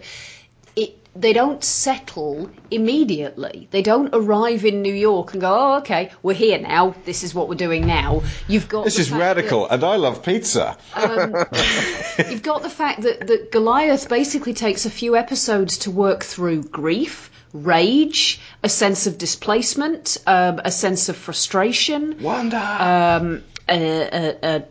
they 1.16 1.32
don't 1.32 1.62
settle 1.62 2.50
immediately. 2.70 3.68
They 3.70 3.82
don't 3.82 4.10
arrive 4.12 4.64
in 4.64 4.82
New 4.82 4.92
York 4.94 5.32
and 5.32 5.40
go, 5.40 5.52
"Oh, 5.56 5.76
okay, 5.78 6.10
we're 6.22 6.34
here 6.34 6.58
now. 6.58 6.94
This 7.04 7.22
is 7.22 7.34
what 7.34 7.48
we're 7.48 7.54
doing 7.54 7.86
now." 7.86 8.22
You've 8.48 8.68
got 8.68 8.84
This 8.84 8.98
is 8.98 9.08
fact 9.08 9.18
that- 9.20 9.24
radical, 9.26 9.68
and 9.68 9.84
I 9.84 9.96
love 9.96 10.22
pizza. 10.22 10.76
um, 10.94 11.34
you've 12.30 12.42
got 12.42 12.62
the 12.62 12.70
fact 12.70 13.02
that, 13.02 13.26
that 13.26 13.52
Goliath 13.52 14.08
basically 14.08 14.54
takes 14.54 14.86
a 14.86 14.90
few 14.90 15.16
episodes 15.16 15.78
to 15.78 15.90
work 15.90 16.24
through 16.24 16.64
grief, 16.64 17.30
rage, 17.52 18.40
a 18.62 18.68
sense 18.68 19.06
of 19.06 19.16
displacement, 19.18 20.16
um, 20.26 20.60
a 20.64 20.70
sense 20.70 21.08
of 21.08 21.16
frustration, 21.16 22.16
Wanda, 22.20 22.58
um, 22.58 23.42
a, 23.68 23.76
a, 24.02 24.56
a 24.56 24.62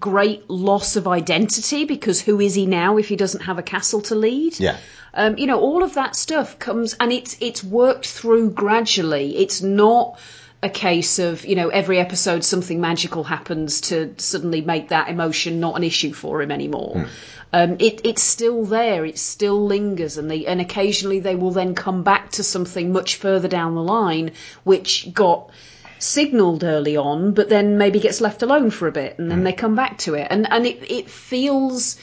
great 0.00 0.48
loss 0.50 0.96
of 0.96 1.06
identity 1.08 1.84
because 1.84 2.20
who 2.20 2.40
is 2.40 2.54
he 2.54 2.66
now 2.66 2.96
if 2.96 3.08
he 3.08 3.16
doesn't 3.16 3.42
have 3.42 3.58
a 3.58 3.62
castle 3.62 4.00
to 4.02 4.14
lead? 4.14 4.58
Yeah. 4.58 4.76
Um, 5.14 5.38
you 5.38 5.46
know, 5.46 5.60
all 5.60 5.82
of 5.82 5.94
that 5.94 6.14
stuff 6.14 6.58
comes 6.58 6.94
and 7.00 7.12
it's 7.12 7.36
it's 7.40 7.64
worked 7.64 8.06
through 8.06 8.50
gradually. 8.50 9.36
It's 9.38 9.62
not 9.62 10.18
a 10.62 10.70
case 10.70 11.18
of 11.18 11.44
you 11.44 11.54
know 11.54 11.68
every 11.68 11.98
episode 11.98 12.44
something 12.44 12.80
magical 12.80 13.24
happens 13.24 13.80
to 13.82 14.14
suddenly 14.18 14.60
make 14.60 14.88
that 14.88 15.08
emotion 15.08 15.60
not 15.60 15.76
an 15.76 15.84
issue 15.84 16.12
for 16.12 16.42
him 16.42 16.50
anymore. 16.50 17.06
Um, 17.52 17.76
it, 17.78 18.00
it's 18.04 18.22
still 18.22 18.64
there. 18.64 19.04
It 19.04 19.18
still 19.18 19.64
lingers, 19.64 20.18
and 20.18 20.30
they 20.30 20.46
and 20.46 20.60
occasionally 20.60 21.20
they 21.20 21.36
will 21.36 21.52
then 21.52 21.74
come 21.74 22.02
back 22.02 22.32
to 22.32 22.42
something 22.42 22.92
much 22.92 23.16
further 23.16 23.48
down 23.48 23.74
the 23.74 23.82
line, 23.82 24.32
which 24.64 25.12
got 25.14 25.50
signalled 25.98 26.64
early 26.64 26.96
on, 26.96 27.32
but 27.32 27.48
then 27.48 27.78
maybe 27.78 27.98
gets 27.98 28.20
left 28.20 28.42
alone 28.42 28.70
for 28.70 28.88
a 28.88 28.92
bit, 28.92 29.18
and 29.18 29.30
then 29.30 29.44
they 29.44 29.52
come 29.52 29.74
back 29.74 29.98
to 29.98 30.14
it, 30.14 30.28
and 30.30 30.50
and 30.50 30.66
it 30.66 30.90
it 30.90 31.10
feels 31.10 31.98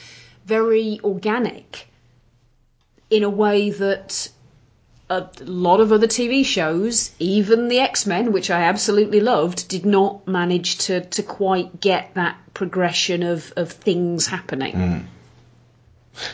very 0.46 1.00
organic 1.02 1.86
in 3.10 3.22
a 3.22 3.30
way 3.30 3.70
that 3.70 4.28
a 5.10 5.28
lot 5.42 5.80
of 5.80 5.92
other 5.92 6.06
TV 6.06 6.44
shows, 6.44 7.10
even 7.18 7.68
the 7.68 7.78
X 7.78 8.06
Men, 8.06 8.32
which 8.32 8.50
I 8.50 8.62
absolutely 8.62 9.20
loved, 9.20 9.68
did 9.68 9.84
not 9.84 10.26
manage 10.26 10.78
to, 10.86 11.02
to 11.02 11.22
quite 11.22 11.80
get 11.80 12.14
that 12.14 12.36
progression 12.54 13.22
of, 13.22 13.52
of 13.56 13.70
things 13.72 14.26
happening. 14.26 14.74
Mm. 14.74 15.04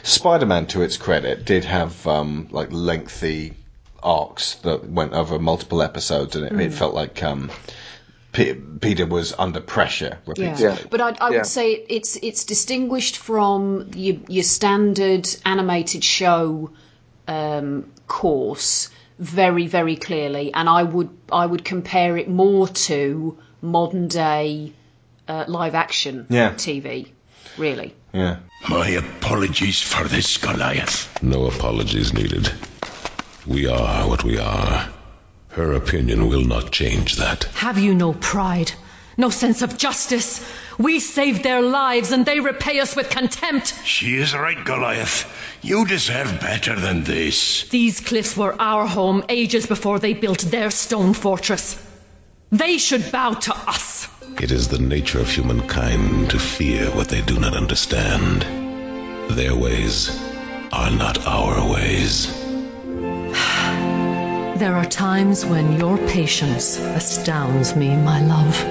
Spider-Man, 0.02 0.66
to 0.66 0.82
its 0.82 0.96
credit, 0.96 1.44
did 1.44 1.64
have 1.64 2.06
um, 2.06 2.48
like 2.50 2.70
lengthy 2.70 3.54
arcs 4.02 4.54
that 4.62 4.88
went 4.88 5.12
over 5.12 5.38
multiple 5.38 5.82
episodes, 5.82 6.36
and 6.36 6.46
it, 6.46 6.52
it 6.52 6.70
Mm. 6.70 6.74
felt 6.74 6.94
like 6.94 7.22
um, 7.22 7.50
P- 8.32 8.54
Peter 8.54 9.06
was 9.06 9.34
under 9.38 9.60
pressure 9.60 10.18
repeatedly. 10.26 10.64
Yeah. 10.64 10.78
But 10.90 11.00
I, 11.00 11.08
I 11.20 11.30
Yeah. 11.30 11.36
would 11.38 11.46
say 11.46 11.72
it's 11.88 12.16
it's 12.22 12.44
distinguished 12.44 13.16
from 13.16 13.90
your, 13.94 14.16
your 14.28 14.44
standard 14.44 15.28
animated 15.44 16.04
show 16.04 16.70
um, 17.28 17.90
course 18.06 18.88
very 19.18 19.66
very 19.66 19.96
clearly, 19.96 20.52
and 20.54 20.68
I 20.68 20.82
would 20.82 21.10
I 21.32 21.44
would 21.46 21.64
compare 21.64 22.16
it 22.16 22.28
more 22.28 22.68
to 22.68 23.36
modern 23.62 24.08
day 24.08 24.72
uh, 25.28 25.44
live 25.48 25.74
action 25.74 26.26
Yeah. 26.30 26.52
TV, 26.54 27.08
really. 27.58 27.94
Yeah. 28.12 28.36
My 28.68 28.88
apologies 28.88 29.80
for 29.82 30.04
this, 30.08 30.38
Goliath. 30.38 31.22
No 31.22 31.46
apologies 31.46 32.12
needed. 32.12 32.50
We 33.46 33.66
are 33.66 34.08
what 34.08 34.22
we 34.22 34.38
are. 34.38 34.88
Her 35.50 35.72
opinion 35.72 36.28
will 36.28 36.44
not 36.44 36.70
change 36.70 37.16
that. 37.16 37.44
Have 37.54 37.78
you 37.78 37.94
no 37.94 38.12
pride? 38.12 38.70
No 39.16 39.30
sense 39.30 39.62
of 39.62 39.76
justice? 39.76 40.40
We 40.78 41.00
saved 41.00 41.42
their 41.42 41.60
lives 41.60 42.12
and 42.12 42.24
they 42.24 42.40
repay 42.40 42.80
us 42.80 42.94
with 42.94 43.10
contempt. 43.10 43.74
She 43.84 44.16
is 44.16 44.34
right, 44.34 44.64
Goliath. 44.64 45.26
You 45.62 45.86
deserve 45.86 46.40
better 46.40 46.78
than 46.78 47.04
this. 47.04 47.68
These 47.68 48.00
cliffs 48.00 48.36
were 48.36 48.54
our 48.60 48.86
home 48.86 49.24
ages 49.28 49.66
before 49.66 49.98
they 49.98 50.14
built 50.14 50.40
their 50.40 50.70
stone 50.70 51.12
fortress. 51.12 51.76
They 52.52 52.78
should 52.78 53.12
bow 53.12 53.34
to 53.34 53.54
us. 53.54 54.08
It 54.40 54.52
is 54.52 54.68
the 54.68 54.78
nature 54.78 55.20
of 55.20 55.28
humankind 55.28 56.30
to 56.30 56.38
fear 56.38 56.86
what 56.90 57.08
they 57.08 57.20
do 57.20 57.38
not 57.38 57.54
understand. 57.54 58.42
Their 59.30 59.54
ways 59.54 60.10
are 60.72 60.90
not 60.90 61.26
our 61.26 61.68
ways. 61.70 62.39
There 64.60 64.76
are 64.76 64.84
times 64.84 65.46
when 65.46 65.80
your 65.80 65.96
patience 65.96 66.78
astounds 66.78 67.74
me, 67.74 67.96
my 67.96 68.20
love. 68.20 68.62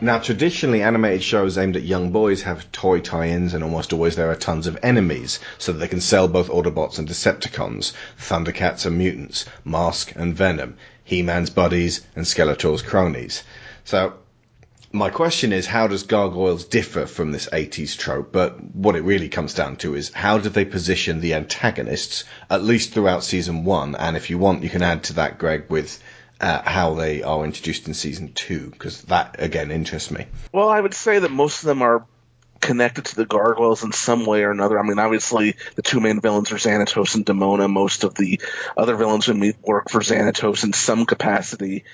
Now, 0.00 0.20
traditionally, 0.20 0.80
animated 0.80 1.22
shows 1.22 1.58
aimed 1.58 1.76
at 1.76 1.82
young 1.82 2.12
boys 2.12 2.40
have 2.44 2.72
toy 2.72 3.00
tie-ins, 3.00 3.52
and 3.52 3.62
almost 3.62 3.92
always 3.92 4.16
there 4.16 4.30
are 4.30 4.36
tons 4.36 4.66
of 4.66 4.78
enemies, 4.82 5.38
so 5.58 5.72
that 5.72 5.80
they 5.80 5.88
can 5.88 6.00
sell 6.00 6.28
both 6.28 6.48
Autobots 6.48 6.98
and 6.98 7.06
Decepticons, 7.06 7.92
Thundercats 8.18 8.86
and 8.86 8.96
mutants, 8.96 9.44
Mask 9.66 10.14
and 10.16 10.34
Venom, 10.34 10.78
He-Man's 11.04 11.50
buddies, 11.50 12.00
and 12.16 12.24
Skeletor's 12.24 12.80
cronies. 12.80 13.42
So, 13.84 14.14
my 14.94 15.10
question 15.10 15.52
is, 15.52 15.66
how 15.66 15.88
does 15.88 16.04
Gargoyles 16.04 16.64
differ 16.64 17.06
from 17.06 17.32
this 17.32 17.48
80s 17.48 17.98
trope? 17.98 18.30
But 18.30 18.62
what 18.74 18.94
it 18.94 19.02
really 19.02 19.28
comes 19.28 19.52
down 19.52 19.76
to 19.78 19.96
is, 19.96 20.12
how 20.12 20.38
did 20.38 20.54
they 20.54 20.64
position 20.64 21.20
the 21.20 21.34
antagonists, 21.34 22.24
at 22.48 22.62
least 22.62 22.92
throughout 22.92 23.24
season 23.24 23.64
one? 23.64 23.96
And 23.96 24.16
if 24.16 24.30
you 24.30 24.38
want, 24.38 24.62
you 24.62 24.70
can 24.70 24.82
add 24.82 25.02
to 25.04 25.14
that, 25.14 25.38
Greg, 25.38 25.64
with 25.68 26.00
uh, 26.40 26.62
how 26.62 26.94
they 26.94 27.24
are 27.24 27.44
introduced 27.44 27.88
in 27.88 27.94
season 27.94 28.32
two, 28.34 28.70
because 28.70 29.02
that, 29.02 29.36
again, 29.40 29.72
interests 29.72 30.12
me. 30.12 30.26
Well, 30.52 30.68
I 30.68 30.80
would 30.80 30.94
say 30.94 31.18
that 31.18 31.30
most 31.30 31.64
of 31.64 31.66
them 31.66 31.82
are 31.82 32.06
connected 32.60 33.04
to 33.06 33.16
the 33.16 33.26
gargoyles 33.26 33.82
in 33.82 33.90
some 33.90 34.24
way 34.24 34.44
or 34.44 34.52
another. 34.52 34.78
I 34.78 34.84
mean, 34.84 35.00
obviously, 35.00 35.56
the 35.74 35.82
two 35.82 35.98
main 35.98 36.20
villains 36.20 36.52
are 36.52 36.56
Xanatos 36.56 37.16
and 37.16 37.26
Demona. 37.26 37.68
Most 37.68 38.04
of 38.04 38.14
the 38.14 38.40
other 38.76 38.94
villains 38.94 39.26
we 39.26 39.34
meet 39.34 39.56
work 39.60 39.90
for 39.90 40.00
Xanatos 40.00 40.62
in 40.62 40.72
some 40.72 41.04
capacity. 41.04 41.84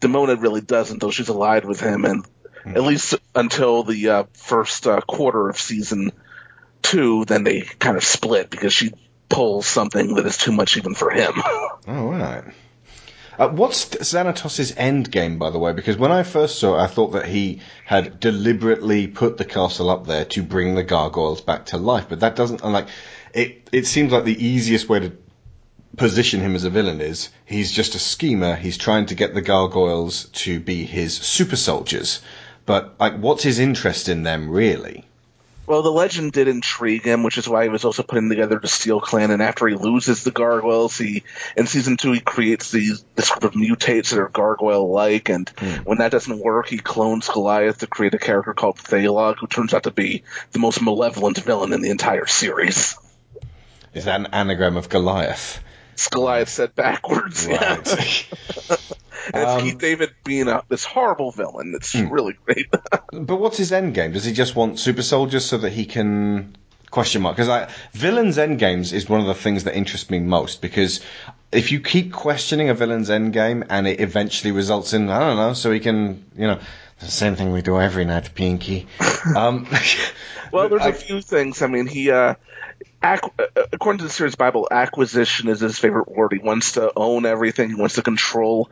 Demona 0.00 0.40
really 0.40 0.60
doesn't, 0.60 1.00
though 1.00 1.10
she's 1.10 1.28
allied 1.28 1.64
with 1.64 1.80
him, 1.80 2.04
and 2.04 2.24
at 2.66 2.82
least 2.82 3.14
until 3.34 3.82
the 3.82 4.08
uh, 4.08 4.24
first 4.34 4.86
uh, 4.86 5.00
quarter 5.00 5.48
of 5.48 5.58
season 5.58 6.12
two, 6.82 7.24
then 7.24 7.44
they 7.44 7.62
kind 7.62 7.96
of 7.96 8.04
split 8.04 8.50
because 8.50 8.72
she 8.72 8.92
pulls 9.28 9.66
something 9.66 10.14
that 10.14 10.26
is 10.26 10.38
too 10.38 10.52
much 10.52 10.76
even 10.76 10.94
for 10.94 11.10
him. 11.10 11.32
All 11.88 12.10
right. 12.10 12.44
Uh, 13.38 13.48
what's 13.48 13.84
Xanatos' 13.84 14.74
end 14.76 15.12
game, 15.12 15.38
by 15.38 15.50
the 15.50 15.58
way? 15.58 15.72
Because 15.72 15.96
when 15.96 16.10
I 16.10 16.24
first 16.24 16.58
saw 16.58 16.76
it, 16.76 16.82
I 16.82 16.86
thought 16.88 17.12
that 17.12 17.26
he 17.26 17.60
had 17.84 18.18
deliberately 18.18 19.06
put 19.06 19.36
the 19.36 19.44
castle 19.44 19.90
up 19.90 20.08
there 20.08 20.24
to 20.26 20.42
bring 20.42 20.74
the 20.74 20.82
gargoyles 20.82 21.40
back 21.40 21.66
to 21.66 21.76
life, 21.76 22.06
but 22.08 22.20
that 22.20 22.34
doesn't. 22.34 22.64
I'm 22.64 22.72
like, 22.72 22.88
it. 23.32 23.68
It 23.70 23.86
seems 23.86 24.10
like 24.10 24.24
the 24.24 24.44
easiest 24.44 24.88
way 24.88 25.00
to 25.00 25.12
position 25.98 26.40
him 26.40 26.54
as 26.54 26.64
a 26.64 26.70
villain 26.70 27.00
is 27.00 27.28
he's 27.44 27.72
just 27.72 27.94
a 27.94 27.98
schemer. 27.98 28.54
He's 28.54 28.78
trying 28.78 29.06
to 29.06 29.14
get 29.14 29.34
the 29.34 29.42
gargoyles 29.42 30.26
to 30.44 30.60
be 30.60 30.84
his 30.84 31.14
super 31.14 31.56
soldiers. 31.56 32.20
But 32.64 32.94
like, 32.98 33.18
what's 33.18 33.42
his 33.42 33.58
interest 33.58 34.08
in 34.08 34.22
them 34.22 34.48
really? 34.48 35.04
Well, 35.66 35.82
the 35.82 35.92
legend 35.92 36.32
did 36.32 36.48
intrigue 36.48 37.02
him, 37.02 37.22
which 37.22 37.36
is 37.36 37.46
why 37.46 37.64
he 37.64 37.68
was 37.68 37.84
also 37.84 38.02
putting 38.02 38.30
together 38.30 38.58
the 38.58 38.68
Steel 38.68 39.02
Clan. 39.02 39.30
And 39.30 39.42
after 39.42 39.66
he 39.66 39.74
loses 39.74 40.24
the 40.24 40.30
gargoyles, 40.30 40.96
he 40.96 41.24
in 41.58 41.66
season 41.66 41.98
two 41.98 42.12
he 42.12 42.20
creates 42.20 42.70
these 42.70 43.04
this 43.16 43.28
group 43.28 43.44
of 43.44 43.52
mutates 43.52 44.08
that 44.08 44.18
are 44.18 44.30
gargoyle-like. 44.30 45.28
And 45.28 45.46
hmm. 45.58 45.82
when 45.84 45.98
that 45.98 46.10
doesn't 46.10 46.38
work, 46.38 46.68
he 46.68 46.78
clones 46.78 47.28
Goliath 47.28 47.78
to 47.78 47.86
create 47.86 48.14
a 48.14 48.18
character 48.18 48.54
called 48.54 48.78
Thailog, 48.78 49.36
who 49.38 49.46
turns 49.46 49.74
out 49.74 49.82
to 49.82 49.90
be 49.90 50.22
the 50.52 50.58
most 50.58 50.80
malevolent 50.80 51.36
villain 51.36 51.74
in 51.74 51.82
the 51.82 51.90
entire 51.90 52.26
series. 52.26 52.96
Is 53.92 54.06
that 54.06 54.20
an 54.20 54.28
anagram 54.32 54.78
of 54.78 54.88
Goliath? 54.88 55.60
It's 55.98 56.06
Goliath 56.06 56.48
said 56.48 56.76
backwards. 56.76 57.44
Yeah. 57.48 57.82
and 59.34 59.42
it's 59.42 59.62
Keith 59.62 59.78
David 59.78 60.10
being 60.22 60.46
a, 60.46 60.62
this 60.68 60.84
horrible 60.84 61.32
villain. 61.32 61.72
It's 61.74 61.92
really 61.96 62.36
great. 62.46 62.66
But 63.12 63.36
what's 63.36 63.56
his 63.56 63.72
end 63.72 63.94
game? 63.94 64.12
Does 64.12 64.24
he 64.24 64.32
just 64.32 64.54
want 64.54 64.78
super 64.78 65.02
soldiers 65.02 65.44
so 65.44 65.58
that 65.58 65.70
he 65.70 65.86
can 65.86 66.54
question 66.90 67.22
mark? 67.22 67.36
Because 67.36 67.68
villains' 67.92 68.38
end 68.38 68.60
games 68.60 68.92
is 68.92 69.08
one 69.08 69.20
of 69.20 69.26
the 69.26 69.34
things 69.34 69.64
that 69.64 69.74
interest 69.74 70.08
me 70.08 70.20
most 70.20 70.62
because 70.62 71.00
if 71.50 71.72
you 71.72 71.80
keep 71.80 72.12
questioning 72.12 72.68
a 72.68 72.74
villain's 72.74 73.10
end 73.10 73.32
game 73.32 73.64
and 73.68 73.88
it 73.88 74.00
eventually 74.00 74.52
results 74.52 74.92
in 74.92 75.10
I 75.10 75.18
don't 75.18 75.36
know, 75.36 75.52
so 75.52 75.72
he 75.72 75.80
can 75.80 76.24
you 76.36 76.46
know 76.46 76.60
the 77.00 77.06
same 77.06 77.34
thing 77.34 77.50
we 77.50 77.62
do 77.62 77.80
every 77.80 78.04
night, 78.04 78.30
Pinky. 78.36 78.86
Um, 79.36 79.66
Well, 80.52 80.68
there's 80.68 80.86
a 80.86 80.92
few 80.92 81.20
things. 81.20 81.60
I 81.60 81.66
mean, 81.66 81.86
he 81.88 82.10
uh, 82.10 82.34
ac- 83.02 83.22
uh, 83.38 83.62
according 83.72 83.98
to 83.98 84.04
the 84.04 84.10
series 84.10 84.36
Bible, 84.36 84.68
acquisition 84.70 85.48
is 85.48 85.60
his 85.60 85.78
favorite 85.78 86.08
word. 86.08 86.32
He 86.32 86.38
wants 86.38 86.72
to 86.72 86.92
own 86.96 87.26
everything. 87.26 87.68
He 87.68 87.74
wants 87.74 87.96
to 87.96 88.02
control 88.02 88.70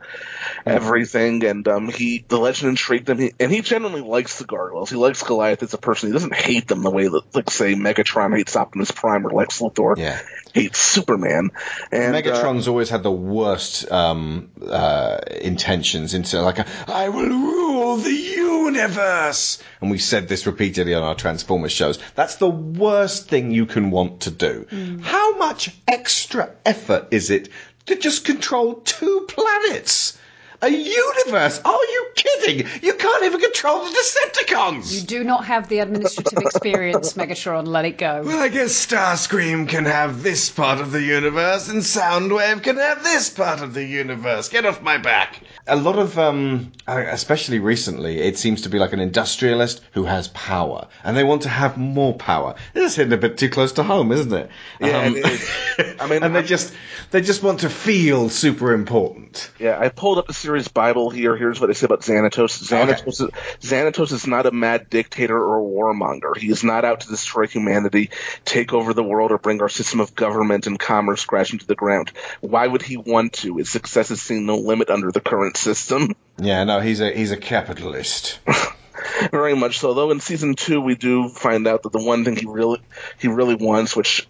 everything, 0.65 1.43
and 1.43 1.67
um, 1.67 1.89
he 1.89 2.25
the 2.27 2.37
legend 2.37 2.69
intrigued 2.69 3.09
him. 3.09 3.19
He, 3.19 3.33
and 3.39 3.51
he 3.51 3.61
genuinely 3.61 4.01
likes 4.01 4.37
the 4.39 4.45
Gargoyles. 4.45 4.89
He 4.89 4.95
likes 4.95 5.23
Goliath 5.23 5.63
as 5.63 5.73
a 5.73 5.77
person. 5.77 6.09
He 6.09 6.13
doesn't 6.13 6.35
hate 6.35 6.67
them 6.67 6.81
the 6.83 6.91
way 6.91 7.07
that, 7.07 7.23
like, 7.33 7.49
say, 7.49 7.75
Megatron 7.75 8.35
hates 8.35 8.55
Optimus 8.55 8.91
Prime 8.91 9.25
or 9.25 9.31
Lex 9.31 9.59
Luthor 9.59 9.97
Yeah. 9.97 10.19
Hates 10.57 10.79
Superman. 10.79 11.51
And 11.91 12.15
uh, 12.15 12.21
Megatron's 12.21 12.67
always 12.67 12.89
had 12.89 13.03
the 13.03 13.11
worst 13.11 13.91
um, 13.91 14.49
uh, 14.65 15.19
intentions 15.41 16.13
into 16.13 16.41
like 16.41 16.59
a, 16.59 16.65
I 16.87 17.09
will 17.09 17.29
rule 17.29 17.97
the 17.97 18.11
universe, 18.11 19.61
and 19.81 19.91
we 19.91 19.97
said 19.97 20.27
this 20.27 20.45
repeatedly 20.45 20.93
on 20.93 21.03
our 21.03 21.15
Transformers 21.15 21.71
shows. 21.71 21.99
That's 22.15 22.35
the 22.35 22.49
worst 22.49 23.29
thing 23.29 23.51
you 23.51 23.65
can 23.65 23.91
want 23.91 24.21
to 24.21 24.31
do. 24.31 24.67
How 25.01 25.37
much 25.37 25.75
extra 25.87 26.51
effort 26.65 27.07
is 27.11 27.29
it 27.29 27.49
to 27.85 27.95
just 27.95 28.25
control 28.25 28.75
two 28.75 29.25
planets? 29.29 30.17
A 30.59 30.69
universe? 30.69 31.61
Are 31.63 31.71
you 31.71 32.07
kidding? 32.15 32.67
You 32.81 32.95
can't 32.95 33.23
even 33.25 33.39
control 33.39 33.85
the 33.85 33.91
Decepticons. 33.91 34.91
You 34.91 35.01
do 35.01 35.23
not 35.23 35.45
have 35.45 35.69
the 35.69 35.79
administrative 35.79 36.39
experience, 36.39 37.13
Megatron. 37.17 37.67
Let 37.67 37.85
it 37.85 37.99
go. 37.99 38.23
Well, 38.25 38.39
I 38.41 38.47
guess 38.47 38.71
Starscream 38.73 39.69
can 39.69 39.85
have 39.85 40.23
this 40.23 40.49
part 40.49 40.79
of 40.81 40.91
the 40.91 41.01
universe, 41.03 41.69
and 41.69 41.81
Soundwave 41.81 42.63
can 42.63 42.77
have 42.77 43.03
this 43.03 43.29
part 43.29 43.61
of 43.61 43.75
the 43.75 43.83
universe. 43.85 44.49
Get 44.49 44.65
off 44.65 44.81
my 44.81 44.97
back. 44.97 45.41
A 45.67 45.75
lot 45.75 45.99
of, 45.99 46.17
um, 46.17 46.71
uh, 46.87 47.03
especially 47.07 47.59
recently, 47.59 48.19
it 48.21 48.37
seems 48.39 48.63
to 48.63 48.69
be 48.69 48.79
like 48.79 48.93
an 48.93 48.99
industrialist 48.99 49.81
who 49.91 50.05
has 50.05 50.29
power, 50.29 50.87
and 51.03 51.15
they 51.15 51.23
want 51.23 51.43
to 51.43 51.49
have 51.49 51.77
more 51.77 52.15
power. 52.15 52.55
This 52.73 52.91
is 52.93 52.95
hitting 52.95 53.13
a 53.13 53.17
bit 53.17 53.37
too 53.37 53.49
close 53.49 53.73
to 53.73 53.83
home, 53.83 54.11
isn't 54.11 54.33
it? 54.33 54.49
Yeah, 54.81 54.97
Um, 55.01 55.15
it 55.17 55.25
is. 55.25 55.95
I 55.99 56.07
mean, 56.07 56.23
and 56.23 56.35
they 56.35 56.41
just 56.41 56.73
they 57.11 57.21
just 57.21 57.43
want 57.43 57.59
to 57.59 57.69
feel 57.69 58.29
super 58.29 58.73
important. 58.73 59.51
Yeah, 59.59 59.77
I 59.79 59.89
pulled 59.89 60.17
up 60.17 60.25
the 60.27 60.33
series 60.47 60.69
Bible 60.69 61.09
here. 61.09 61.35
Here's 61.35 61.59
what 61.59 61.67
they 61.67 61.73
say 61.73 61.87
about 61.87 62.03
Xanatos. 62.03 62.63
Xanatos, 62.63 63.07
is, 63.07 63.29
Xanatos 63.59 64.13
is 64.13 64.27
not 64.27 64.45
a 64.45 64.51
mad 64.51 64.89
dictator 64.89 65.37
or 65.37 65.59
a 65.59 65.61
warmonger. 65.61 66.37
He 66.37 66.49
is 66.49 66.63
not 66.63 66.85
out 66.85 67.01
to 67.01 67.09
destroy 67.09 67.47
humanity, 67.47 68.11
take 68.45 68.71
over 68.71 68.93
the 68.93 69.03
world, 69.03 69.31
or 69.31 69.39
bring 69.39 69.61
our 69.61 69.67
system 69.67 69.99
of 69.99 70.15
government 70.15 70.65
and 70.65 70.79
commerce 70.79 71.25
crashing 71.25 71.59
to 71.59 71.67
the 71.67 71.75
ground. 71.75 72.13
Why 72.39 72.65
would 72.65 72.81
he 72.81 72.95
want 72.95 73.33
to? 73.33 73.57
His 73.57 73.69
success 73.69 74.09
is 74.09 74.21
seeing 74.21 74.45
no 74.45 74.55
limit 74.55 74.89
under 74.89 75.11
the 75.11 75.19
current 75.19 75.57
system. 75.57 76.15
Yeah, 76.37 76.63
no, 76.63 76.79
he's 76.79 77.01
a 77.01 77.11
he's 77.11 77.31
a 77.31 77.37
capitalist. 77.37 78.39
Very 79.31 79.53
much 79.53 79.79
so. 79.79 79.93
Though 79.93 80.11
in 80.11 80.21
season 80.21 80.55
two, 80.55 80.79
we 80.79 80.95
do 80.95 81.27
find 81.27 81.67
out 81.67 81.83
that 81.83 81.91
the 81.91 82.01
one 82.01 82.23
thing 82.23 82.37
he 82.37 82.45
really 82.45 82.81
he 83.19 83.27
really 83.27 83.55
wants, 83.55 83.97
which 83.97 84.25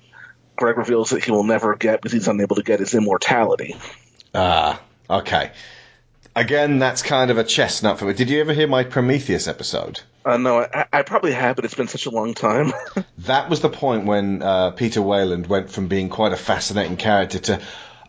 Greg 0.56 0.80
reveals 0.80 1.12
that 1.12 1.24
he 1.24 1.30
will 1.30 1.44
never 1.44 1.76
get 1.76 2.02
because 2.02 2.14
he's 2.14 2.28
unable 2.28 2.56
to 2.56 2.64
get, 2.64 2.82
is 2.82 2.96
immortality. 2.96 3.76
Ah, 4.34 4.82
okay. 5.08 5.52
Again, 6.38 6.78
that's 6.80 7.02
kind 7.02 7.32
of 7.32 7.38
a 7.38 7.44
chestnut 7.44 7.98
for 8.00 8.06
me. 8.06 8.14
Did 8.14 8.30
you 8.30 8.40
ever 8.42 8.54
hear 8.54 8.68
my 8.68 8.84
Prometheus 8.84 9.48
episode? 9.48 10.00
Uh, 10.24 10.38
no, 10.38 10.60
I, 10.62 10.86
I 10.94 11.02
probably 11.02 11.32
have, 11.32 11.56
but 11.56 11.66
it's 11.66 11.74
been 11.74 11.88
such 11.88 12.06
a 12.06 12.10
long 12.12 12.34
time. 12.34 12.74
That 13.20 13.50
was 13.50 13.60
the 13.62 13.70
point 13.70 14.06
when 14.06 14.42
uh, 14.44 14.72
Peter 14.72 15.02
Weyland 15.02 15.48
went 15.48 15.70
from 15.72 15.88
being 15.88 16.08
quite 16.08 16.32
a 16.32 16.38
fascinating 16.38 16.96
character 16.96 17.40
to, 17.40 17.60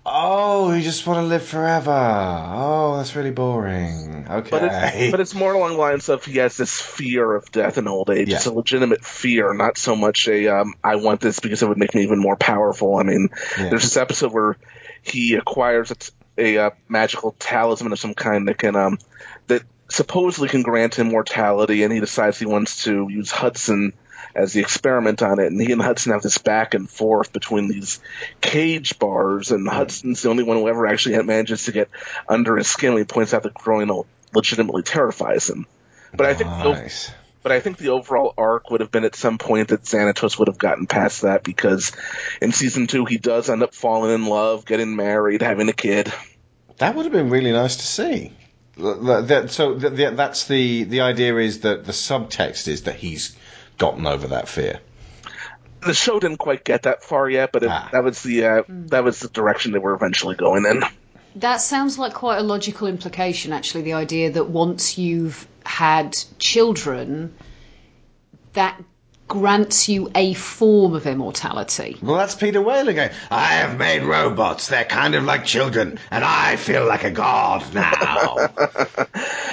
oh, 0.06 0.72
you 0.72 0.82
just 0.82 1.06
want 1.06 1.18
to 1.18 1.26
live 1.26 1.42
forever. 1.42 1.90
Oh, 1.90 2.98
that's 2.98 3.16
really 3.16 3.30
boring. 3.32 4.26
Okay. 4.28 4.50
But 4.50 4.62
it's, 4.64 5.10
but 5.10 5.20
it's 5.20 5.34
more 5.34 5.54
along 5.54 5.72
the 5.72 5.76
lines 5.78 6.08
of 6.08 6.24
he 6.24 6.36
has 6.38 6.56
this 6.56 6.78
fear 6.80 7.34
of 7.34 7.50
death 7.50 7.78
and 7.78 7.88
old 7.88 8.10
age. 8.10 8.28
Yeah. 8.28 8.36
It's 8.36 8.46
a 8.46 8.52
legitimate 8.52 9.04
fear, 9.04 9.54
not 9.54 9.78
so 9.78 9.96
much 9.96 10.28
a 10.28 10.48
um, 10.48 10.74
I 10.84 10.96
want 10.96 11.20
this 11.20 11.40
because 11.40 11.62
it 11.62 11.68
would 11.68 11.78
make 11.78 11.94
me 11.94 12.02
even 12.02 12.18
more 12.20 12.36
powerful. 12.36 12.96
I 12.96 13.02
mean, 13.02 13.30
Yeah. 13.58 13.70
there's 13.70 13.82
this 13.84 13.96
episode 13.96 14.32
where 14.32 14.56
he 15.02 15.34
acquires 15.34 15.90
a, 16.38 16.58
uh, 16.58 16.70
magical 16.88 17.34
talisman 17.38 17.92
of 17.92 17.98
some 17.98 18.14
kind 18.14 18.48
that 18.48 18.58
can 18.58 18.76
um, 18.76 18.98
that 19.48 19.62
supposedly 19.88 20.48
can 20.48 20.62
grant 20.62 20.94
him 20.94 21.08
mortality, 21.08 21.82
and 21.82 21.92
he 21.92 22.00
decides 22.00 22.38
he 22.38 22.46
wants 22.46 22.84
to 22.84 23.08
use 23.10 23.30
Hudson 23.30 23.92
as 24.34 24.52
the 24.52 24.60
experiment 24.60 25.22
on 25.22 25.40
it. 25.40 25.46
And 25.46 25.60
he 25.60 25.72
and 25.72 25.82
Hudson 25.82 26.12
have 26.12 26.22
this 26.22 26.38
back 26.38 26.74
and 26.74 26.88
forth 26.88 27.32
between 27.32 27.68
these 27.68 28.00
cage 28.40 28.98
bars, 28.98 29.50
and 29.50 29.68
Hudson's 29.68 30.22
the 30.22 30.30
only 30.30 30.44
one 30.44 30.58
who 30.58 30.68
ever 30.68 30.86
actually 30.86 31.20
manages 31.22 31.64
to 31.64 31.72
get 31.72 31.88
under 32.28 32.56
his 32.56 32.68
skin. 32.68 32.92
When 32.94 33.02
he 33.02 33.06
points 33.06 33.34
out 33.34 33.42
that 33.42 33.54
growing 33.54 33.90
old 33.90 34.06
legitimately 34.34 34.82
terrifies 34.82 35.48
him. 35.48 35.66
But 36.14 36.26
I 36.26 36.34
think 36.34 36.50
Nice. 36.50 37.10
But 37.42 37.52
I 37.52 37.60
think 37.60 37.78
the 37.78 37.90
overall 37.90 38.34
arc 38.36 38.70
would 38.70 38.80
have 38.80 38.90
been 38.90 39.04
at 39.04 39.14
some 39.14 39.38
point 39.38 39.68
that 39.68 39.82
Xanatos 39.82 40.38
would 40.38 40.48
have 40.48 40.58
gotten 40.58 40.86
past 40.86 41.22
that 41.22 41.42
because 41.44 41.92
in 42.40 42.52
season 42.52 42.86
two 42.86 43.04
he 43.04 43.18
does 43.18 43.48
end 43.48 43.62
up 43.62 43.74
falling 43.74 44.14
in 44.14 44.26
love, 44.26 44.64
getting 44.64 44.96
married, 44.96 45.42
having 45.42 45.68
a 45.68 45.72
kid. 45.72 46.12
That 46.78 46.94
would 46.94 47.04
have 47.04 47.12
been 47.12 47.30
really 47.30 47.52
nice 47.52 47.76
to 47.76 47.86
see. 47.86 48.32
Th- 48.76 48.96
th- 49.00 49.24
that- 49.26 49.50
so 49.50 49.78
th- 49.78 49.96
th- 49.96 50.14
that's 50.16 50.46
the 50.46 50.84
the 50.84 51.00
idea 51.00 51.36
is 51.36 51.60
that 51.60 51.84
the 51.84 51.92
subtext 51.92 52.68
is 52.68 52.84
that 52.84 52.96
he's 52.96 53.36
gotten 53.78 54.06
over 54.06 54.28
that 54.28 54.48
fear. 54.48 54.80
The 55.84 55.94
show 55.94 56.18
didn't 56.18 56.38
quite 56.38 56.64
get 56.64 56.82
that 56.82 57.04
far 57.04 57.30
yet, 57.30 57.52
but 57.52 57.62
it, 57.62 57.68
that 57.92 58.02
was 58.02 58.22
the 58.22 58.44
uh, 58.44 58.62
that 58.68 59.04
was 59.04 59.20
the 59.20 59.28
direction 59.28 59.72
they 59.72 59.78
were 59.78 59.94
eventually 59.94 60.34
going 60.34 60.64
in. 60.66 60.82
That 61.36 61.58
sounds 61.58 61.98
like 61.98 62.14
quite 62.14 62.38
a 62.38 62.42
logical 62.42 62.88
implication, 62.88 63.52
actually. 63.52 63.82
The 63.82 63.92
idea 63.94 64.30
that 64.32 64.48
once 64.48 64.98
you've 64.98 65.46
had 65.64 66.16
children, 66.38 67.34
that 68.54 68.80
grants 69.28 69.90
you 69.90 70.10
a 70.14 70.32
form 70.32 70.94
of 70.94 71.06
immortality. 71.06 71.98
Well, 72.02 72.16
that's 72.16 72.34
Peter 72.34 72.62
Whale 72.62 72.88
again. 72.88 73.12
I 73.30 73.44
have 73.44 73.78
made 73.78 74.02
robots. 74.02 74.68
They're 74.68 74.86
kind 74.86 75.14
of 75.14 75.22
like 75.24 75.44
children, 75.44 75.98
and 76.10 76.24
I 76.24 76.56
feel 76.56 76.86
like 76.86 77.04
a 77.04 77.10
god 77.10 77.72
now. 77.74 78.36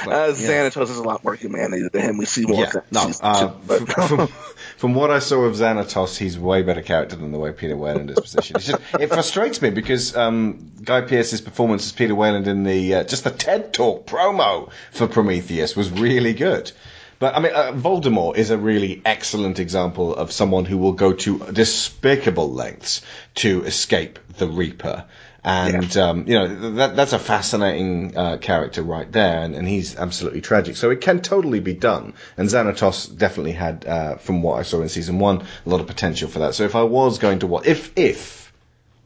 Uh, 0.05 0.31
Xanatos 0.31 0.87
has 0.87 0.97
a 0.99 1.03
lot 1.03 1.23
more 1.23 1.33
humanity 1.33 1.89
to 1.91 1.99
him. 1.99 2.19
We 2.19 2.25
see 2.27 2.45
more. 2.45 2.59
yeah, 2.59 2.67
of 2.67 2.73
that 2.73 2.91
no. 2.91 3.11
Uh, 3.21 3.49
two, 3.49 3.55
but- 3.65 3.89
from, 4.07 4.29
from 4.77 4.93
what 4.93 5.11
I 5.11 5.19
saw 5.19 5.41
of 5.43 5.55
Xanatos, 5.55 6.17
he's 6.17 6.37
way 6.37 6.61
better 6.61 6.81
character 6.81 7.15
than 7.15 7.31
the 7.31 7.39
way 7.39 7.51
Peter 7.51 7.77
Weyland 7.77 8.09
is 8.09 8.19
positioned. 8.19 8.61
Just, 8.61 8.81
it 8.99 9.07
frustrates 9.07 9.61
me 9.61 9.69
because 9.69 10.15
um, 10.15 10.71
Guy 10.83 11.01
Pearce's 11.01 11.41
performance 11.41 11.85
as 11.85 11.91
Peter 11.91 12.15
Weyland 12.15 12.47
in 12.47 12.63
the 12.63 12.95
uh, 12.95 13.03
just 13.03 13.23
the 13.23 13.31
TED 13.31 13.73
Talk 13.73 14.05
promo 14.05 14.69
for 14.91 15.07
Prometheus 15.07 15.75
was 15.75 15.89
really 15.91 16.33
good. 16.33 16.71
But 17.17 17.35
I 17.35 17.39
mean, 17.39 17.53
uh, 17.53 17.71
Voldemort 17.71 18.35
is 18.35 18.49
a 18.49 18.57
really 18.57 19.01
excellent 19.05 19.59
example 19.59 20.13
of 20.13 20.31
someone 20.31 20.65
who 20.65 20.77
will 20.77 20.91
go 20.91 21.13
to 21.13 21.39
despicable 21.53 22.51
lengths 22.51 23.01
to 23.35 23.63
escape 23.63 24.19
the 24.37 24.47
Reaper. 24.47 25.05
And 25.47 25.95
um, 25.95 26.27
you 26.27 26.39
know 26.39 26.71
that 26.71 26.95
that's 26.95 27.13
a 27.13 27.19
fascinating 27.19 28.17
uh, 28.17 28.37
character 28.37 28.81
right 28.81 29.09
there, 29.11 29.41
and, 29.41 29.53
and 29.53 29.67
he's 29.67 29.95
absolutely 29.95 30.41
tragic. 30.41 30.75
So 30.75 30.89
it 30.89 31.01
can 31.01 31.21
totally 31.21 31.59
be 31.59 31.75
done. 31.75 32.15
And 32.35 32.49
Xanatos 32.49 33.15
definitely 33.15 33.51
had, 33.51 33.85
uh, 33.85 34.15
from 34.15 34.41
what 34.41 34.57
I 34.57 34.63
saw 34.63 34.81
in 34.81 34.89
season 34.89 35.19
one, 35.19 35.41
a 35.41 35.69
lot 35.69 35.81
of 35.81 35.85
potential 35.85 36.29
for 36.29 36.39
that. 36.39 36.55
So 36.55 36.63
if 36.63 36.75
I 36.75 36.81
was 36.81 37.19
going 37.19 37.39
to 37.39 37.47
watch, 37.47 37.67
if 37.67 37.95
if 37.95 38.51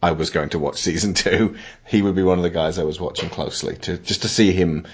I 0.02 0.12
was 0.12 0.30
going 0.30 0.48
to 0.52 0.60
watch 0.60 0.78
season 0.78 1.14
two, 1.26 1.58
he 1.86 2.02
would 2.02 2.16
be 2.16 2.24
one 2.24 2.40
of 2.40 2.44
the 2.44 2.50
guys 2.50 2.80
I 2.80 2.84
was 2.86 3.02
watching 3.02 3.30
closely 3.30 3.76
to 3.76 3.98
just 3.98 4.22
to 4.22 4.30
see 4.30 4.54
him 4.54 4.88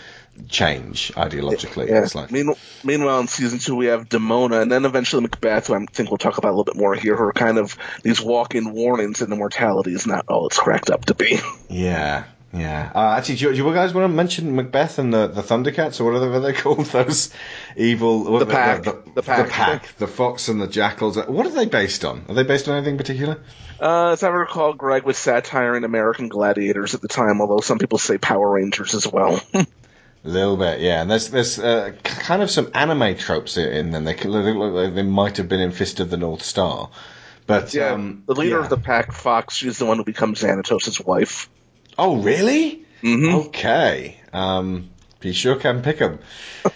change 0.49 1.11
ideologically. 1.15 1.88
Yeah. 1.88 2.03
It's 2.03 2.15
like, 2.15 2.31
Mean- 2.31 2.53
meanwhile, 2.83 3.19
in 3.19 3.27
season 3.27 3.59
two, 3.59 3.75
we 3.75 3.88
have 3.88 4.09
Demona, 4.09 4.61
and 4.61 4.71
then 4.71 4.86
eventually 4.86 5.21
Macbeth, 5.23 5.67
who 5.67 5.75
I 5.75 5.86
think 5.91 6.09
we'll 6.11 6.17
talk 6.17 6.38
about 6.38 6.49
a 6.49 6.55
little 6.55 6.63
bit 6.65 6.75
more 6.77 6.93
here, 6.95 7.15
who 7.15 7.23
are 7.23 7.33
kind 7.33 7.57
of 7.57 7.77
these 8.03 8.21
walk-in 8.21 8.71
warnings 8.73 9.19
that 9.19 9.31
immortality 9.31 9.93
is 9.93 10.05
not 10.07 10.25
all 10.27 10.47
it's 10.47 10.59
cracked 10.59 10.89
up 10.89 11.05
to 11.05 11.13
be. 11.15 11.39
yeah. 11.69 12.25
Yeah. 12.53 12.89
Uh, 12.95 13.15
actually, 13.17 13.36
do 13.36 13.45
you, 13.45 13.51
do 13.51 13.57
you 13.65 13.73
guys 13.73 13.93
want 13.93 14.05
to 14.09 14.15
mention 14.15 14.55
Macbeth 14.55 14.97
and 14.97 15.13
the, 15.13 15.27
the 15.27 15.41
Thundercats, 15.41 15.99
or 15.99 16.05
whatever 16.05 16.39
they're 16.39 16.53
called? 16.63 16.86
Those 16.86 17.29
evil. 17.75 18.23
what- 18.31 18.47
Pack. 18.47 18.83
The, 18.83 18.91
The 19.13 19.23
Pack. 19.23 19.45
The 19.47 19.51
pack. 19.51 19.97
The 19.97 20.07
fox 20.07 20.47
and 20.47 20.61
the 20.61 20.67
jackals. 20.67 21.17
What 21.17 21.45
are 21.45 21.49
they 21.49 21.65
based 21.65 22.05
on? 22.05 22.23
Are 22.29 22.33
they 22.33 22.43
based 22.43 22.69
on 22.69 22.77
anything 22.77 22.97
particular? 22.97 23.41
Uh, 23.77 24.11
as 24.11 24.23
I 24.23 24.29
recall, 24.29 24.71
Greg 24.71 25.03
was 25.03 25.17
satiring 25.17 25.83
American 25.83 26.29
gladiators 26.29 26.95
at 26.95 27.01
the 27.01 27.09
time, 27.09 27.41
although 27.41 27.59
some 27.59 27.77
people 27.77 27.97
say 27.97 28.17
Power 28.17 28.49
Rangers 28.51 28.93
as 28.93 29.05
well. 29.05 29.41
A 30.26 30.28
little 30.28 30.57
bit, 30.57 30.80
yeah. 30.82 31.01
And 31.01 31.11
there's 31.11 31.30
there's 31.30 31.59
uh, 31.59 31.93
kind 32.03 32.41
of 32.41 32.49
some 32.49 32.71
anime 32.73 33.15
tropes 33.15 33.57
in 33.57 33.91
them. 33.91 34.05
They, 34.05 34.15
they 34.15 34.28
look 34.28 34.73
like 34.73 34.95
they 34.95 35.03
might 35.03 35.38
have 35.38 35.47
been 35.47 35.61
in 35.61 35.71
Fist 35.71 35.99
of 35.99 36.09
the 36.09 36.17
North 36.17 36.41
Star. 36.41 36.89
But 37.45 37.73
yeah, 37.76 37.91
um, 37.91 38.23
the 38.26 38.34
leader 38.34 38.57
yeah. 38.57 38.63
of 38.63 38.69
the 38.69 38.78
pack, 38.78 39.11
Fox, 39.11 39.55
she's 39.55 39.78
the 39.78 39.86
one 39.86 39.97
who 39.97 40.03
becomes 40.03 40.41
Xanatos' 40.41 41.05
wife. 41.05 41.47
Oh, 41.97 42.17
really? 42.17 42.84
Mm-hmm. 43.03 43.36
Okay. 43.47 44.19
Um, 44.34 44.89
you 45.21 45.34
sure 45.34 45.55
can 45.55 45.82
pick 45.82 45.99
them. 45.99 46.19
they 46.63 46.71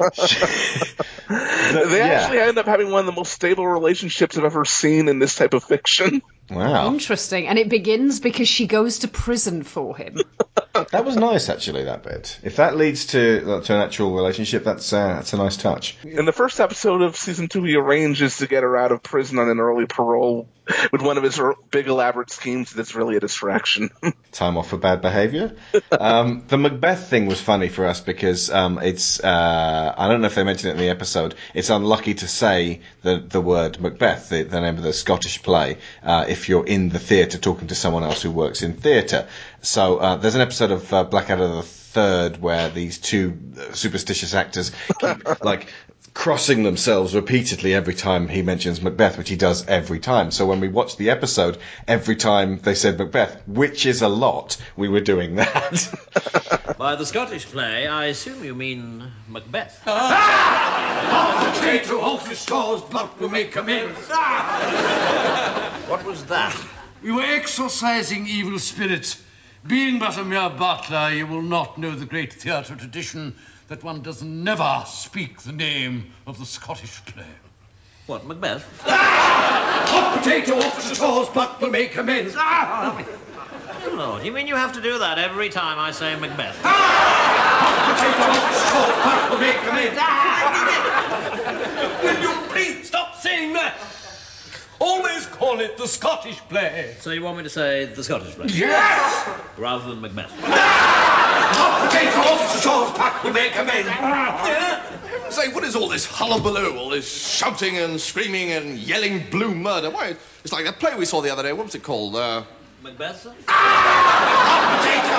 yeah. 1.98 2.22
actually 2.22 2.40
end 2.40 2.58
up 2.58 2.66
having 2.66 2.90
one 2.90 3.02
of 3.02 3.06
the 3.06 3.12
most 3.12 3.32
stable 3.32 3.68
relationships 3.68 4.38
I've 4.38 4.44
ever 4.44 4.66
seen 4.66 5.08
in 5.08 5.20
this 5.20 5.36
type 5.36 5.54
of 5.54 5.64
fiction. 5.64 6.22
Wow. 6.50 6.88
Interesting. 6.88 7.48
And 7.48 7.60
it 7.60 7.70
begins 7.70 8.20
because 8.20 8.48
she 8.48 8.66
goes 8.66 9.00
to 9.00 9.08
prison 9.08 9.64
for 9.64 9.96
him. 9.96 10.18
That 10.74 11.06
was 11.06 11.16
nice, 11.16 11.50
actually. 11.50 11.84
That 11.86 12.04
bit. 12.04 12.40
If 12.44 12.58
that 12.58 12.78
leads 12.78 13.08
to 13.08 13.62
to 13.62 13.74
an 13.76 13.82
actual 13.82 14.16
relationship, 14.16 14.64
that's 14.64 14.94
uh, 14.94 15.16
that's 15.16 15.34
a 15.34 15.38
nice 15.38 15.58
touch. 15.58 15.98
In 16.04 16.26
the 16.26 16.32
first 16.32 16.60
episode 16.60 17.02
of 17.02 17.16
season 17.16 17.48
two, 17.48 17.64
he 17.64 17.76
arranges 17.76 18.38
to 18.38 18.48
get 18.48 18.64
her 18.64 18.78
out 18.78 18.92
of 18.92 19.04
prison 19.04 19.40
on 19.40 19.50
an 19.50 19.60
early 19.60 19.86
parole 19.86 20.48
with 20.92 21.02
one 21.02 21.18
of 21.18 21.24
his 21.24 21.40
big 21.72 21.88
elaborate 21.88 22.30
schemes 22.30 22.72
that's 22.72 22.96
really 22.96 23.16
a 23.16 23.20
distraction. 23.20 23.90
Time 24.32 24.58
off 24.58 24.70
for 24.70 24.78
bad 24.78 25.02
behaviour. 25.02 25.56
um, 25.92 26.44
the 26.48 26.58
Macbeth 26.58 27.10
thing 27.10 27.26
was 27.26 27.42
funny 27.42 27.70
for 27.70 27.86
us 27.86 28.02
because 28.02 28.50
um, 28.52 28.78
it's 28.80 29.20
uh, 29.20 29.94
I 29.98 30.08
don't 30.08 30.22
know 30.22 30.28
if 30.28 30.36
they 30.36 30.44
mentioned 30.44 30.70
it 30.70 30.74
in 30.74 30.80
the 30.80 30.90
episode. 30.90 31.36
It's 31.54 31.70
unlucky 31.70 32.14
to 32.16 32.28
say 32.28 32.82
the 33.02 33.18
the 33.18 33.42
word 33.42 33.80
Macbeth, 33.80 34.30
the, 34.30 34.44
the 34.44 34.62
name 34.62 34.78
of 34.78 34.84
the 34.84 34.94
Scottish 34.94 35.42
play, 35.42 35.78
uh, 36.04 36.26
if 36.28 36.50
you're 36.50 36.66
in 36.66 36.90
the 36.90 37.00
theatre 37.00 37.38
talking 37.38 37.68
to 37.70 37.76
someone 37.76 38.04
else 38.04 38.22
who 38.22 38.32
works 38.32 38.62
in 38.62 38.74
theatre. 38.74 39.28
So 39.62 39.98
uh, 39.98 40.16
there's 40.16 40.36
an 40.36 40.42
episode 40.42 40.72
of 40.72 40.94
uh, 40.94 41.04
Blackadder 41.04 41.48
the 41.48 41.64
Third 41.64 42.42
where 42.42 42.70
these 42.70 42.98
two 42.98 43.38
uh, 43.58 43.74
superstitious 43.74 44.34
actors 44.34 44.72
keep 45.00 45.28
like 45.44 45.68
crossing 46.14 46.64
themselves 46.64 47.16
repeatedly 47.16 47.74
every 47.74 47.94
time 47.94 48.28
he 48.28 48.42
mentions 48.42 48.82
Macbeth, 48.82 49.18
which 49.18 49.30
he 49.30 49.36
does 49.36 49.66
every 49.68 50.00
time. 50.00 50.32
So 50.32 50.46
when 50.46 50.60
we 50.60 50.68
watched 50.68 50.98
the 50.98 51.10
episode, 51.10 51.58
every 51.88 52.16
time 52.16 52.60
they 52.60 52.76
said 52.76 52.98
Macbeth, 52.98 53.48
which 53.48 53.86
is 53.86 54.02
a 54.02 54.08
lot, 54.08 54.58
we 54.76 54.88
were 54.88 55.02
doing 55.02 55.36
that. 55.36 56.76
By 56.78 56.96
the 56.96 57.06
Scottish 57.06 57.46
play, 57.46 57.88
I 57.88 58.06
assume 58.06 58.44
you 58.44 58.56
mean 58.56 59.12
Macbeth. 59.28 59.82
Potato 59.84 59.92
off 62.02 62.30
the 62.30 62.36
stores, 62.36 62.82
but 62.82 63.20
we 63.20 63.28
make 63.28 63.56
amends. 63.56 64.08
What 65.90 66.06
was 66.06 66.26
that? 66.26 66.56
We 67.02 67.12
were 67.12 67.24
exorcising 67.24 68.28
evil 68.28 68.60
spirits. 68.60 69.22
Being 69.68 70.00
but 70.00 70.18
a 70.18 70.24
mere 70.24 70.50
butler, 70.50 71.12
you 71.12 71.28
will 71.28 71.42
not 71.42 71.78
know 71.78 71.92
the 71.92 72.06
great 72.06 72.32
theatre 72.32 72.76
tradition 72.76 73.36
that 73.68 73.84
one 73.84 74.02
does 74.02 74.24
never 74.24 74.84
speak 74.88 75.42
the 75.42 75.52
name 75.52 76.14
of 76.26 76.40
the 76.40 76.46
Scottish 76.46 77.04
play. 77.06 77.26
What, 78.08 78.26
Macbeth? 78.26 78.64
Hot 78.86 80.18
potato 80.18 80.56
off 80.56 81.28
the 81.28 81.32
but 81.34 81.62
we 81.62 81.70
make 81.70 81.98
amends. 81.98 82.36
Ah! 82.38 83.06
Oh, 83.86 83.96
Lord, 83.96 84.24
you 84.24 84.32
mean 84.32 84.48
you 84.48 84.56
have 84.56 84.74
to 84.74 84.82
do 84.82 84.98
that 85.00 85.20
every 85.20 85.50
time 85.50 85.78
I 85.78 85.92
say 85.92 86.16
Macbeth? 86.16 86.58
Ah! 86.64 87.60
Hot 87.62 87.76
potato 87.94 88.24
off 88.32 88.50
the 88.72 88.94
but 89.04 89.40
we 89.40 89.46
make 89.46 89.62
amends. 89.70 89.98
Ah! 90.00 90.40
Will 92.02 92.22
you 92.22 92.34
please 92.48 92.88
stop 92.88 93.16
saying 93.18 93.54
that? 93.54 93.78
Always 94.80 95.26
call 95.28 95.60
it 95.60 95.78
the 95.78 95.88
Scottish 95.88 96.38
play. 96.50 96.96
So 97.00 97.12
you 97.12 97.22
want 97.22 97.38
me 97.38 97.44
to 97.44 97.50
say 97.50 97.86
the 97.86 98.04
Scottish 98.04 98.36
play? 98.36 98.48
Yes! 98.48 99.30
Rather 99.58 99.90
than 99.90 100.02
Macbeth. 100.02 100.32
Hot 100.40 101.90
potato 101.90 102.20
off 102.20 102.54
the 102.54 102.60
stores, 102.60 102.92
but 102.98 103.24
we 103.24 103.32
make 103.32 103.56
amends. 103.58 103.90
Say, 105.36 105.50
what 105.52 105.64
is 105.64 105.76
all 105.76 105.90
this 105.90 106.06
hullabaloo? 106.06 106.78
All 106.78 106.90
this 106.90 107.10
shouting 107.12 107.78
and 107.78 108.00
screaming 108.00 108.52
and 108.52 108.78
yelling 108.80 109.30
blue 109.30 109.54
murder? 109.54 109.90
Why, 109.90 110.16
it's 110.44 110.54
like 110.54 110.66
that 110.66 110.80
play 110.80 110.96
we 110.96 111.06
saw 111.06 111.22
the 111.22 111.32
other 111.32 111.44
day. 111.44 111.54
What 111.54 111.66
was 111.66 111.76
it 111.76 111.84
called? 111.84 112.16
Uh, 112.16 112.44
Macbeth, 112.82 113.22
sir? 113.22 113.32
Potato 113.32 113.54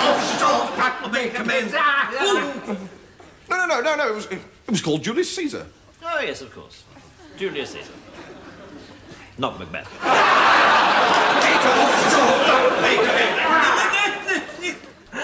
off 0.09 0.21
the 0.21 0.27
stores, 0.37 0.71
but 0.77 1.03
we 1.05 1.13
make 1.13 1.39
amends. 1.39 1.73
no, 1.73 2.77
no, 3.51 3.67
no, 3.67 3.81
no, 3.81 3.97
no. 3.97 4.09
It 4.09 4.15
was, 4.15 4.27
it 4.27 4.41
was 4.69 4.81
called 4.81 5.05
Julius 5.05 5.35
Caesar. 5.37 5.67
Oh, 6.03 6.21
yes, 6.21 6.41
of 6.41 6.55
course. 6.55 6.83
Julius 7.37 7.71
Caesar. 7.71 7.93
Not 9.41 9.59
Macbeth. 9.59 9.89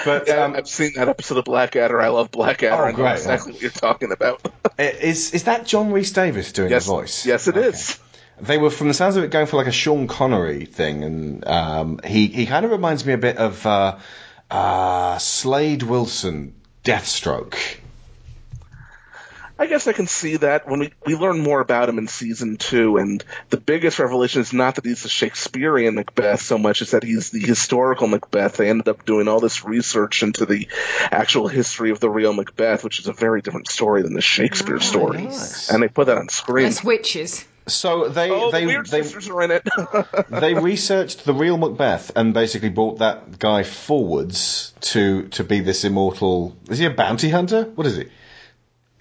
But 0.04 0.26
yeah, 0.28 0.52
I've 0.56 0.68
seen 0.68 0.92
that 0.96 1.08
episode 1.08 1.38
of 1.38 1.44
Blackadder. 1.44 2.00
I 2.00 2.08
love 2.08 2.30
Blackadder. 2.30 2.74
Oh, 2.74 2.86
I 2.86 2.90
know 2.90 2.96
great. 2.96 3.12
exactly 3.12 3.52
what 3.52 3.62
you're 3.62 3.70
talking 3.70 4.12
about. 4.12 4.40
is 4.78 5.32
is 5.34 5.44
that 5.44 5.66
John 5.66 5.92
Rhys-Davies 5.92 6.52
doing 6.52 6.70
Yes. 6.70 6.86
the 6.86 6.92
voice? 6.92 7.26
Yes, 7.26 7.46
it 7.48 7.56
is. 7.56 7.98
They 8.40 8.58
were, 8.58 8.70
from 8.70 8.88
the 8.88 8.94
sounds 8.94 9.16
of 9.16 9.24
it, 9.24 9.30
going 9.30 9.46
for 9.46 9.56
like 9.56 9.66
a 9.66 9.72
Sean 9.72 10.06
Connery 10.08 10.66
thing, 10.66 11.02
and 11.04 11.46
um, 11.46 12.00
he 12.04 12.26
he 12.28 12.46
kind 12.46 12.64
of 12.64 12.70
reminds 12.70 13.04
me 13.06 13.12
a 13.14 13.18
bit 13.18 13.36
of 13.38 13.64
uh, 13.66 13.98
uh, 14.50 15.18
Slade 15.18 15.82
Wilson, 15.82 16.54
Deathstroke. 16.84 17.56
I 19.58 19.66
guess 19.66 19.86
I 19.86 19.92
can 19.92 20.06
see 20.06 20.36
that 20.36 20.68
when 20.68 20.80
we, 20.80 20.92
we 21.06 21.14
learn 21.14 21.40
more 21.40 21.60
about 21.60 21.88
him 21.88 21.98
in 21.98 22.08
season 22.08 22.58
two, 22.58 22.98
and 22.98 23.24
the 23.48 23.56
biggest 23.56 23.98
revelation 23.98 24.42
is 24.42 24.52
not 24.52 24.74
that 24.74 24.84
he's 24.84 25.02
the 25.02 25.08
Shakespearean 25.08 25.94
Macbeth 25.94 26.42
so 26.42 26.58
much 26.58 26.82
as 26.82 26.90
that 26.90 27.02
he's 27.02 27.30
the 27.30 27.40
historical 27.40 28.06
Macbeth. 28.06 28.58
They 28.58 28.68
ended 28.68 28.88
up 28.88 29.06
doing 29.06 29.28
all 29.28 29.40
this 29.40 29.64
research 29.64 30.22
into 30.22 30.44
the 30.44 30.68
actual 31.10 31.48
history 31.48 31.90
of 31.90 32.00
the 32.00 32.10
real 32.10 32.34
Macbeth, 32.34 32.84
which 32.84 33.00
is 33.00 33.08
a 33.08 33.14
very 33.14 33.40
different 33.40 33.68
story 33.68 34.02
than 34.02 34.12
the 34.12 34.20
Shakespeare 34.20 34.76
ah, 34.76 34.80
story. 34.80 35.28
And 35.70 35.82
they 35.82 35.88
put 35.88 36.08
that 36.08 36.18
on 36.18 36.28
screen. 36.28 36.66
As 36.66 36.84
witches. 36.84 37.46
So 37.68 38.08
they 38.08 38.30
Oh, 38.30 38.50
the 38.50 38.58
they 38.58 38.66
Weird 38.66 38.86
they, 38.86 39.00
are 39.00 39.42
in 39.42 39.50
it. 39.50 39.66
they 40.28 40.54
researched 40.54 41.24
the 41.24 41.34
real 41.34 41.56
Macbeth 41.56 42.12
and 42.14 42.32
basically 42.32 42.68
brought 42.68 42.98
that 42.98 43.38
guy 43.38 43.64
forwards 43.64 44.72
to 44.82 45.28
to 45.28 45.42
be 45.42 45.60
this 45.60 45.84
immortal. 45.84 46.56
Is 46.68 46.78
he 46.78 46.84
a 46.84 46.90
bounty 46.90 47.30
hunter? 47.30 47.64
What 47.74 47.86
is 47.86 47.96
he? 47.96 48.06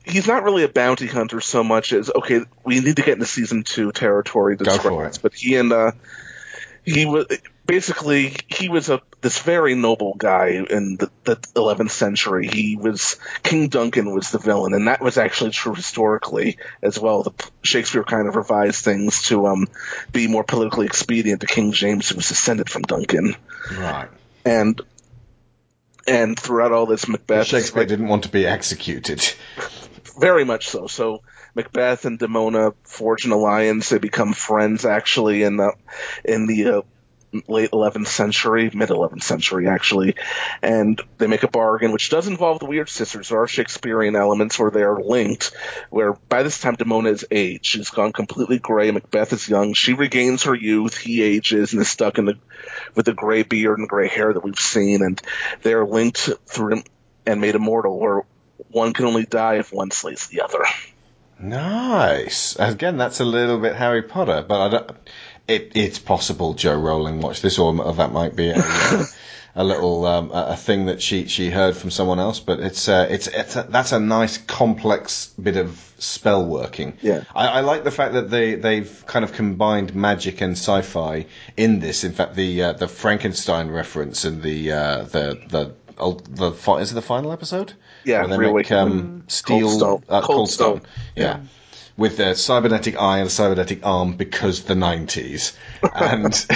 He's 0.06 0.28
not 0.28 0.43
really 0.43 0.64
a 0.64 0.70
bounty 0.70 1.08
hunter 1.08 1.41
so 1.41 1.64
much 1.64 1.93
as 1.93 2.10
okay. 2.16 2.41
We 2.64 2.80
need 2.80 2.95
to 2.97 3.01
get 3.01 3.14
into 3.14 3.26
season 3.26 3.64
two 3.64 3.91
territory. 3.91 4.56
Go 4.56 4.66
for 4.66 4.72
describes, 4.72 5.18
But 5.18 5.34
he 5.34 5.56
and 5.56 5.72
uh, 5.74 5.91
he 6.84 7.06
was 7.06 7.26
basically 7.66 8.36
he 8.47 8.70
was 8.70 8.89
a 8.89 9.01
this 9.22 9.39
very 9.39 9.74
noble 9.74 10.14
guy 10.16 10.49
in 10.70 10.97
the, 10.97 11.10
the 11.24 11.36
11th 11.56 11.89
century. 11.89 12.47
He 12.47 12.76
was 12.76 13.18
King 13.41 13.70
Duncan 13.70 14.14
was 14.14 14.30
the 14.30 14.38
villain, 14.38 14.74
and 14.74 14.88
that 14.88 15.01
was 15.01 15.18
actually 15.18 15.49
true 15.51 15.74
historically 15.74 16.58
as 16.84 16.99
well. 16.99 17.24
The 17.24 17.32
Shakespeare 17.64 18.03
kind 18.03 18.28
of 18.28 18.36
revised 18.36 18.84
things 18.86 19.24
to 19.30 19.47
um 19.47 19.68
be 20.12 20.28
more 20.28 20.43
politically 20.43 20.86
expedient 20.86 21.41
to 21.41 21.47
King 21.47 21.72
James, 21.72 22.10
who 22.10 22.18
was 22.18 22.28
descended 22.28 22.70
from 22.70 22.84
Duncan, 22.84 23.36
Right. 23.76 24.10
and 24.45 24.80
and 26.08 26.39
throughout 26.39 26.72
all 26.72 26.86
this 26.86 27.08
Macbeth 27.08 27.47
Shakespeare 27.47 27.84
didn't 27.86 28.08
want 28.10 28.24
to 28.26 28.30
be 28.30 28.45
executed. 28.45 29.28
Very 30.20 30.45
much 30.45 30.70
so. 30.70 30.88
So 30.88 31.22
Macbeth 31.55 32.05
and 32.05 32.20
Demona 32.20 32.74
forge 32.84 33.26
an 33.26 33.32
alliance. 33.32 33.89
They 33.89 33.97
become 33.97 34.34
friends 34.34 34.86
actually 34.86 35.43
in 35.43 35.57
the 35.57 35.74
in 36.24 36.47
the 36.47 36.68
uh, 36.68 36.82
late 37.47 37.72
11th 37.72 38.07
century, 38.07 38.70
mid 38.74 38.89
11th 38.89 39.24
century 39.24 39.68
actually, 39.68 40.16
and 40.61 41.01
they 41.18 41.28
make 41.28 41.43
a 41.43 41.47
bargain 41.47 41.91
which 41.91 42.09
does 42.09 42.28
involve 42.28 42.59
the 42.59 42.66
Weird 42.66 42.89
Sisters. 42.89 43.30
There 43.30 43.41
are 43.41 43.47
Shakespearean 43.47 44.16
elements 44.16 44.57
where 44.57 44.72
they 44.72 44.84
are 44.84 45.01
linked. 45.01 45.51
Where 45.89 46.13
by 46.13 46.43
this 46.43 46.59
time 46.59 46.76
Demona 46.76 47.11
is 47.11 47.26
aged. 47.32 47.66
She's 47.66 47.89
gone 47.89 48.13
completely 48.13 48.59
gray. 48.59 48.91
Macbeth 48.91 49.34
is 49.34 49.49
young. 49.49 49.74
She 49.74 49.93
regains 49.93 50.43
her 50.43 50.55
youth. 50.55 50.97
He 50.97 51.22
ages 51.22 51.74
and 51.74 51.82
is 51.82 51.89
stuck 51.89 52.18
in 52.18 52.26
the 52.26 52.36
with 52.95 53.05
the 53.05 53.13
gray 53.13 53.43
beard 53.43 53.80
and 53.80 53.89
gray 53.89 54.07
hair 54.07 54.34
that 54.34 54.43
we've 54.43 54.59
seen, 54.59 55.01
and 55.01 55.22
they 55.61 55.74
are 55.74 55.86
linked 55.86 56.30
through 56.47 56.84
and 57.26 57.41
made 57.41 57.55
immortal. 57.55 57.99
Where 57.99 58.22
one 58.70 58.93
can 58.93 59.06
only 59.06 59.26
die 59.26 59.56
if 59.56 59.74
one 59.74 59.91
slays 59.91 60.28
the 60.28 60.41
other. 60.41 60.64
Nice. 61.39 62.56
Again, 62.58 62.97
that's 62.97 63.20
a 63.20 63.26
little 63.26 63.60
bit 63.60 63.76
Harry 63.76 64.01
Potter, 64.01 64.45
but 64.47 64.62
I 64.62 64.70
don't. 64.70 64.91
It, 65.47 65.74
it's 65.76 65.99
possible 65.99 66.53
Jo 66.53 66.74
Rowling 66.74 67.22
watched 67.22 67.41
this, 67.41 67.60
or 67.60 67.93
that 67.93 68.12
might 68.12 68.36
be 68.36 68.49
a, 68.49 68.56
uh, 68.58 69.06
a 69.53 69.64
little 69.64 70.06
um, 70.06 70.32
a 70.32 70.47
a 70.51 70.56
thing 70.56 70.88
that 70.88 71.01
she, 71.01 71.28
she 71.28 71.51
heard 71.51 71.78
from 71.78 71.91
someone 71.91 72.20
else. 72.20 72.39
But 72.39 72.60
it's 72.62 72.88
uh, 72.88 73.08
it's, 73.10 73.28
it's 73.28 73.56
a, 73.56 73.64
that's 73.64 73.91
a 73.91 73.99
nice 73.99 74.38
complex 74.38 75.28
bit 75.39 75.58
of 75.58 75.93
spell 75.99 76.45
working. 76.45 76.97
Yeah. 77.01 77.26
I, 77.36 77.47
I 77.47 77.60
like 77.62 77.84
the 77.84 77.91
fact 77.91 78.14
that 78.14 78.30
they 78.32 78.56
they've 78.56 79.03
kind 79.06 79.24
of 79.26 79.34
combined 79.34 79.93
magic 79.93 80.41
and 80.41 80.53
sci-fi 80.53 81.28
in 81.58 81.80
this. 81.80 82.03
In 82.03 82.14
fact, 82.14 82.36
the 82.36 82.64
uh, 82.64 82.74
the 82.74 82.88
Frankenstein 82.88 83.70
reference 83.70 84.26
and 84.26 84.41
the 84.41 84.72
uh, 84.72 85.03
the 85.03 85.41
the 85.47 85.76
the 85.98 86.52
fi- 86.52 86.80
is 86.80 86.91
it 86.91 86.96
the 86.96 87.02
final 87.02 87.32
episode? 87.32 87.74
Yeah, 88.04 88.22
Where 88.22 88.30
they 88.30 88.38
Real 88.38 88.54
make 88.54 88.72
um, 88.72 89.24
steel 89.28 89.68
Cold 89.68 89.74
Stone. 89.74 90.04
Uh, 90.10 90.22
Cold 90.22 90.36
cold 90.38 90.50
stone. 90.50 90.82
Stone. 90.82 90.91
Yeah. 91.16 91.39
With 91.98 92.20
a 92.20 92.36
cybernetic 92.36 93.00
eye 93.02 93.20
and 93.20 93.28
a 93.28 93.30
cybernetic 93.32 93.86
arm 93.86 94.18
because 94.18 94.64
the 94.64 94.76
nineties, 94.76 95.58
and 95.96 96.48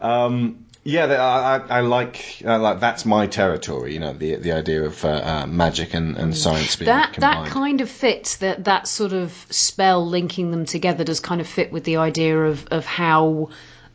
um, 0.00 0.64
yeah, 0.84 1.04
I, 1.06 1.56
I, 1.56 1.78
I 1.78 1.80
like 1.80 2.42
uh, 2.44 2.58
like 2.58 2.80
that's 2.80 3.04
my 3.04 3.26
territory. 3.26 3.92
You 3.92 4.00
know, 4.00 4.14
the 4.14 4.36
the 4.36 4.52
idea 4.52 4.84
of 4.84 5.04
uh, 5.04 5.08
uh, 5.08 5.46
magic 5.46 5.92
and, 5.92 6.16
and 6.16 6.34
science 6.36 6.76
being 6.76 6.86
that 6.86 7.12
combined. 7.12 7.46
that 7.46 7.52
kind 7.52 7.80
of 7.82 7.90
fits 7.90 8.36
that 8.36 8.64
that 8.64 8.88
sort 8.88 9.12
of 9.12 9.32
spell 9.50 10.06
linking 10.06 10.50
them 10.50 10.64
together 10.64 11.04
does 11.04 11.20
kind 11.20 11.42
of 11.42 11.46
fit 11.46 11.70
with 11.70 11.84
the 11.84 11.98
idea 11.98 12.38
of 12.38 12.66
of 12.70 12.86
how 12.86 13.50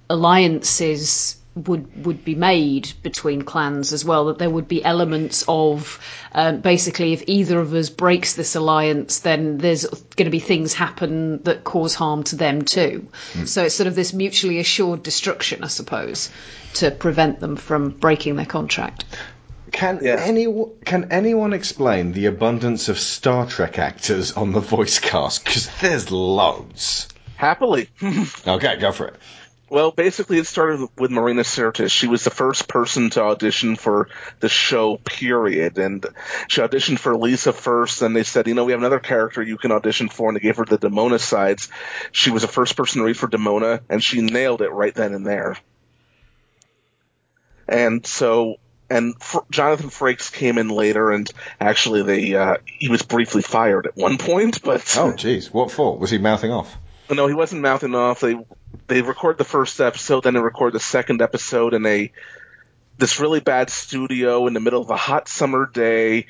alliances 0.07 1.35
would 1.67 2.05
would 2.05 2.23
be 2.23 2.35
made 2.35 2.91
between 3.03 3.41
clans 3.41 3.93
as 3.93 4.05
well 4.05 4.25
that 4.25 4.37
there 4.37 4.49
would 4.49 4.67
be 4.67 4.83
elements 4.83 5.43
of 5.47 5.99
um, 6.33 6.61
basically 6.61 7.13
if 7.13 7.23
either 7.27 7.59
of 7.59 7.73
us 7.73 7.89
breaks 7.89 8.33
this 8.33 8.55
alliance 8.55 9.19
then 9.19 9.57
there's 9.57 9.85
going 9.85 10.25
to 10.25 10.29
be 10.31 10.39
things 10.39 10.73
happen 10.73 11.41
that 11.43 11.63
cause 11.63 11.93
harm 11.95 12.23
to 12.23 12.35
them 12.35 12.61
too 12.61 13.07
so 13.45 13.63
it's 13.63 13.75
sort 13.75 13.87
of 13.87 13.95
this 13.95 14.13
mutually 14.13 14.59
assured 14.59 15.03
destruction 15.03 15.63
i 15.63 15.67
suppose 15.67 16.29
to 16.73 16.91
prevent 16.91 17.39
them 17.39 17.55
from 17.55 17.89
breaking 17.89 18.35
their 18.35 18.45
contract 18.45 19.05
Can 19.71 20.05
anyone 20.05 20.71
can 20.83 21.11
anyone 21.11 21.53
explain 21.53 22.11
the 22.13 22.25
abundance 22.25 22.89
of 22.89 22.97
Star 22.97 23.45
Trek 23.45 23.77
actors 23.77 24.31
on 24.33 24.51
the 24.51 24.59
voice 24.59 24.97
cast? 24.99 25.43
Because 25.45 25.69
there's 25.79 26.09
loads. 26.11 27.07
Happily. 27.35 27.89
okay, 28.47 28.77
go 28.77 28.91
for 28.91 29.07
it. 29.07 29.15
Well, 29.69 29.91
basically, 29.91 30.39
it 30.39 30.47
started 30.47 30.87
with 30.97 31.11
Marina 31.11 31.43
Sirtis. 31.43 31.91
She 31.91 32.07
was 32.07 32.23
the 32.23 32.31
first 32.31 32.67
person 32.67 33.11
to 33.11 33.21
audition 33.21 33.75
for 33.75 34.09
the 34.39 34.49
show, 34.49 34.97
period. 34.97 35.77
And 35.77 36.05
she 36.47 36.61
auditioned 36.61 36.99
for 36.99 37.15
Lisa 37.15 37.53
first. 37.53 37.99
Then 37.99 38.13
they 38.13 38.23
said, 38.23 38.47
you 38.47 38.55
know, 38.55 38.65
we 38.65 38.71
have 38.71 38.81
another 38.81 38.99
character 38.99 39.43
you 39.43 39.57
can 39.57 39.71
audition 39.71 40.09
for, 40.09 40.29
and 40.29 40.35
they 40.35 40.41
gave 40.41 40.57
her 40.57 40.65
the 40.65 40.79
Demona 40.79 41.19
sides. 41.19 41.69
She 42.11 42.31
was 42.31 42.41
the 42.41 42.47
first 42.47 42.75
person 42.75 42.99
to 42.99 43.05
read 43.05 43.17
for 43.17 43.27
Demona, 43.27 43.81
and 43.89 44.03
she 44.03 44.21
nailed 44.21 44.61
it 44.61 44.71
right 44.71 44.93
then 44.93 45.13
and 45.13 45.25
there. 45.25 45.55
And 47.67 48.05
so, 48.05 48.55
and 48.89 49.13
Jonathan 49.51 49.91
Frakes 49.91 50.31
came 50.31 50.57
in 50.57 50.69
later, 50.69 51.11
and 51.11 51.29
actually, 51.59 52.01
they 52.01 52.33
uh, 52.33 52.57
he 52.65 52.89
was 52.89 53.03
briefly 53.03 53.43
fired 53.43 53.85
at 53.85 53.95
one 53.95 54.17
point. 54.17 54.61
But 54.69 54.81
Oh, 54.97 55.11
jeez. 55.11 55.51
What 55.51 55.69
for? 55.69 55.95
Was 55.97 56.09
he 56.09 56.17
mouthing 56.17 56.51
off? 56.51 56.75
No, 57.09 57.27
he 57.27 57.33
wasn't 57.33 57.61
mouthing 57.61 57.95
off. 57.95 58.19
They 58.19 58.35
they 58.87 59.01
record 59.01 59.37
the 59.37 59.43
first 59.43 59.79
episode, 59.79 60.23
then 60.23 60.33
they 60.33 60.39
record 60.39 60.73
the 60.73 60.79
second 60.79 61.21
episode 61.21 61.73
in 61.73 61.85
a 61.85 62.11
this 62.97 63.19
really 63.19 63.39
bad 63.39 63.69
studio 63.69 64.45
in 64.47 64.53
the 64.53 64.59
middle 64.59 64.81
of 64.81 64.89
a 64.89 64.97
hot 64.97 65.27
summer 65.29 65.65
day. 65.65 66.27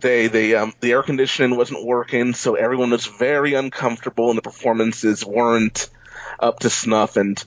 They 0.00 0.28
they 0.28 0.54
um 0.54 0.74
the 0.80 0.92
air 0.92 1.02
conditioning 1.02 1.56
wasn't 1.56 1.84
working, 1.84 2.34
so 2.34 2.54
everyone 2.54 2.90
was 2.90 3.06
very 3.06 3.54
uncomfortable, 3.54 4.28
and 4.28 4.38
the 4.38 4.42
performances 4.42 5.24
weren't 5.24 5.88
up 6.38 6.60
to 6.60 6.70
snuff. 6.70 7.16
And 7.16 7.42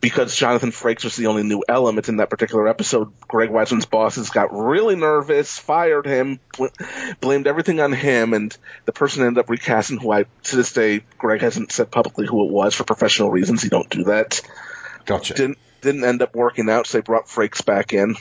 because 0.00 0.34
Jonathan 0.34 0.70
Frakes 0.70 1.04
was 1.04 1.16
the 1.16 1.26
only 1.26 1.42
new 1.42 1.62
element 1.68 2.08
in 2.08 2.16
that 2.16 2.30
particular 2.30 2.66
episode, 2.68 3.12
Greg 3.28 3.50
Weisman's 3.50 3.86
bosses 3.86 4.30
got 4.30 4.52
really 4.52 4.96
nervous, 4.96 5.58
fired 5.58 6.06
him, 6.06 6.40
bl- 6.56 6.66
blamed 7.20 7.46
everything 7.46 7.80
on 7.80 7.92
him, 7.92 8.32
and 8.32 8.56
the 8.86 8.92
person 8.92 9.24
ended 9.24 9.38
up 9.38 9.50
recasting 9.50 9.98
who 9.98 10.10
I 10.10 10.24
to 10.44 10.56
this 10.56 10.72
day 10.72 11.02
Greg 11.18 11.42
hasn't 11.42 11.72
said 11.72 11.90
publicly 11.90 12.26
who 12.26 12.46
it 12.46 12.50
was 12.50 12.74
for 12.74 12.84
professional 12.84 13.30
reasons. 13.30 13.62
He 13.62 13.68
don't 13.68 13.90
do 13.90 14.04
that. 14.04 14.40
Gotcha. 15.04 15.34
Didn't 15.34 15.58
didn't 15.80 16.04
end 16.04 16.22
up 16.22 16.34
working 16.34 16.68
out, 16.68 16.86
so 16.86 16.98
they 16.98 17.02
brought 17.02 17.26
Frakes 17.26 17.64
back 17.64 17.92
in. 17.92 18.16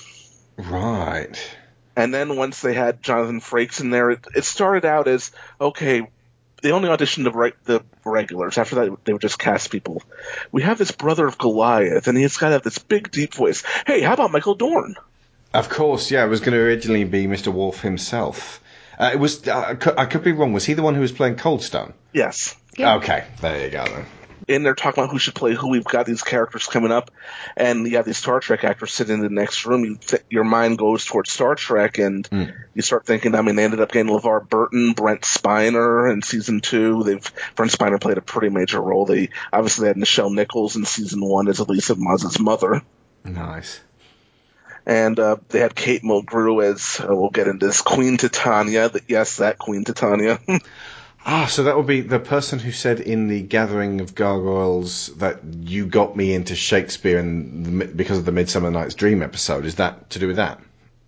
Right. 0.57 1.37
And 1.95 2.13
then 2.13 2.37
once 2.37 2.61
they 2.61 2.73
had 2.73 3.03
Jonathan 3.03 3.41
Frakes 3.41 3.81
in 3.81 3.89
there, 3.89 4.11
it, 4.11 4.25
it 4.35 4.45
started 4.45 4.85
out 4.85 5.07
as 5.07 5.31
okay. 5.59 6.07
They 6.61 6.71
only 6.71 6.89
auditioned 6.89 7.23
the, 7.23 7.31
reg- 7.31 7.55
the 7.65 7.83
regulars. 8.05 8.57
After 8.57 8.75
that, 8.75 9.05
they 9.05 9.13
would 9.13 9.21
just 9.21 9.39
cast 9.39 9.71
people. 9.71 10.01
We 10.51 10.61
have 10.63 10.77
this 10.77 10.91
brother 10.91 11.25
of 11.25 11.37
Goliath, 11.37 12.07
and 12.07 12.17
he's 12.17 12.37
got 12.37 12.47
to 12.47 12.53
have 12.53 12.63
this 12.63 12.77
big, 12.79 13.11
deep 13.11 13.33
voice. 13.33 13.63
Hey, 13.87 14.01
how 14.01 14.13
about 14.13 14.31
Michael 14.31 14.55
Dorn? 14.55 14.95
Of 15.53 15.69
course, 15.69 16.11
yeah. 16.11 16.25
It 16.25 16.29
was 16.29 16.41
going 16.41 16.53
to 16.53 16.59
originally 16.59 17.03
be 17.05 17.25
Mr. 17.27 17.47
Worf 17.51 17.81
himself. 17.81 18.61
Uh, 18.99 19.11
it 19.13 19.17
was. 19.19 19.47
Uh, 19.47 19.57
I 19.69 19.75
could- 19.75 19.97
I 19.97 20.05
could 20.05 20.23
be 20.23 20.31
wrong. 20.33 20.51
Was 20.53 20.65
he 20.65 20.73
the 20.73 20.83
one 20.83 20.93
who 20.95 21.01
was 21.01 21.11
playing 21.11 21.37
Coldstone? 21.37 21.93
Yes. 22.13 22.55
Okay, 22.77 23.25
there 23.41 23.65
you 23.65 23.71
go 23.71 23.85
then. 23.85 24.05
And 24.47 24.65
they're 24.65 24.75
talking 24.75 25.03
about 25.03 25.11
who 25.11 25.19
should 25.19 25.35
play 25.35 25.53
who. 25.53 25.69
We've 25.69 25.83
got 25.83 26.05
these 26.05 26.23
characters 26.23 26.65
coming 26.65 26.91
up, 26.91 27.11
and 27.57 27.85
you 27.85 27.97
have 27.97 28.05
these 28.05 28.17
Star 28.17 28.39
Trek 28.39 28.63
actors 28.63 28.93
sitting 28.93 29.15
in 29.15 29.21
the 29.21 29.29
next 29.29 29.65
room. 29.65 29.83
You 29.85 29.95
th- 29.97 30.23
your 30.29 30.43
mind 30.43 30.77
goes 30.77 31.05
towards 31.05 31.31
Star 31.31 31.55
Trek, 31.55 31.97
and 31.97 32.27
you 32.73 32.81
start 32.81 33.05
thinking. 33.05 33.35
I 33.35 33.41
mean, 33.41 33.55
they 33.55 33.63
ended 33.63 33.81
up 33.81 33.91
getting 33.91 34.11
LeVar 34.11 34.47
Burton, 34.49 34.93
Brent 34.93 35.21
Spiner 35.21 36.11
in 36.11 36.21
season 36.21 36.61
two. 36.61 37.03
They've 37.03 37.31
Brent 37.55 37.71
Spiner 37.71 37.99
played 37.99 38.17
a 38.17 38.21
pretty 38.21 38.49
major 38.49 38.81
role. 38.81 39.05
They 39.05 39.29
obviously 39.51 39.87
had 39.87 39.97
Nichelle 39.97 40.33
Nichols 40.33 40.75
in 40.75 40.85
season 40.85 41.21
one 41.21 41.47
as 41.47 41.59
Elisa 41.59 41.95
Maza's 41.95 42.39
mother. 42.39 42.81
Nice. 43.23 43.81
And 44.85 45.19
uh, 45.19 45.37
they 45.49 45.59
had 45.59 45.75
Kate 45.75 46.01
Mulgrew 46.01 46.63
as 46.63 46.99
uh, 46.99 47.15
we'll 47.15 47.29
get 47.29 47.47
into 47.47 47.67
this 47.67 47.81
Queen 47.81 48.17
Titania. 48.17 48.89
Yes, 49.07 49.37
that 49.37 49.59
Queen 49.59 49.83
Titania. 49.83 50.39
Ah, 51.25 51.45
so 51.45 51.63
that 51.63 51.75
would 51.75 51.87
be 51.87 52.01
the 52.01 52.19
person 52.19 52.59
who 52.59 52.71
said 52.71 52.99
in 52.99 53.27
the 53.27 53.41
Gathering 53.41 54.01
of 54.01 54.15
Gargoyles 54.15 55.07
that 55.17 55.43
you 55.43 55.85
got 55.85 56.15
me 56.15 56.33
into 56.33 56.55
Shakespeare 56.55 57.19
and 57.19 57.81
the, 57.81 57.85
because 57.85 58.17
of 58.17 58.25
the 58.25 58.31
Midsummer 58.31 58.71
Night's 58.71 58.95
Dream 58.95 59.21
episode. 59.21 59.65
Is 59.65 59.75
that 59.75 60.09
to 60.11 60.19
do 60.19 60.27
with 60.27 60.37
that? 60.37 60.59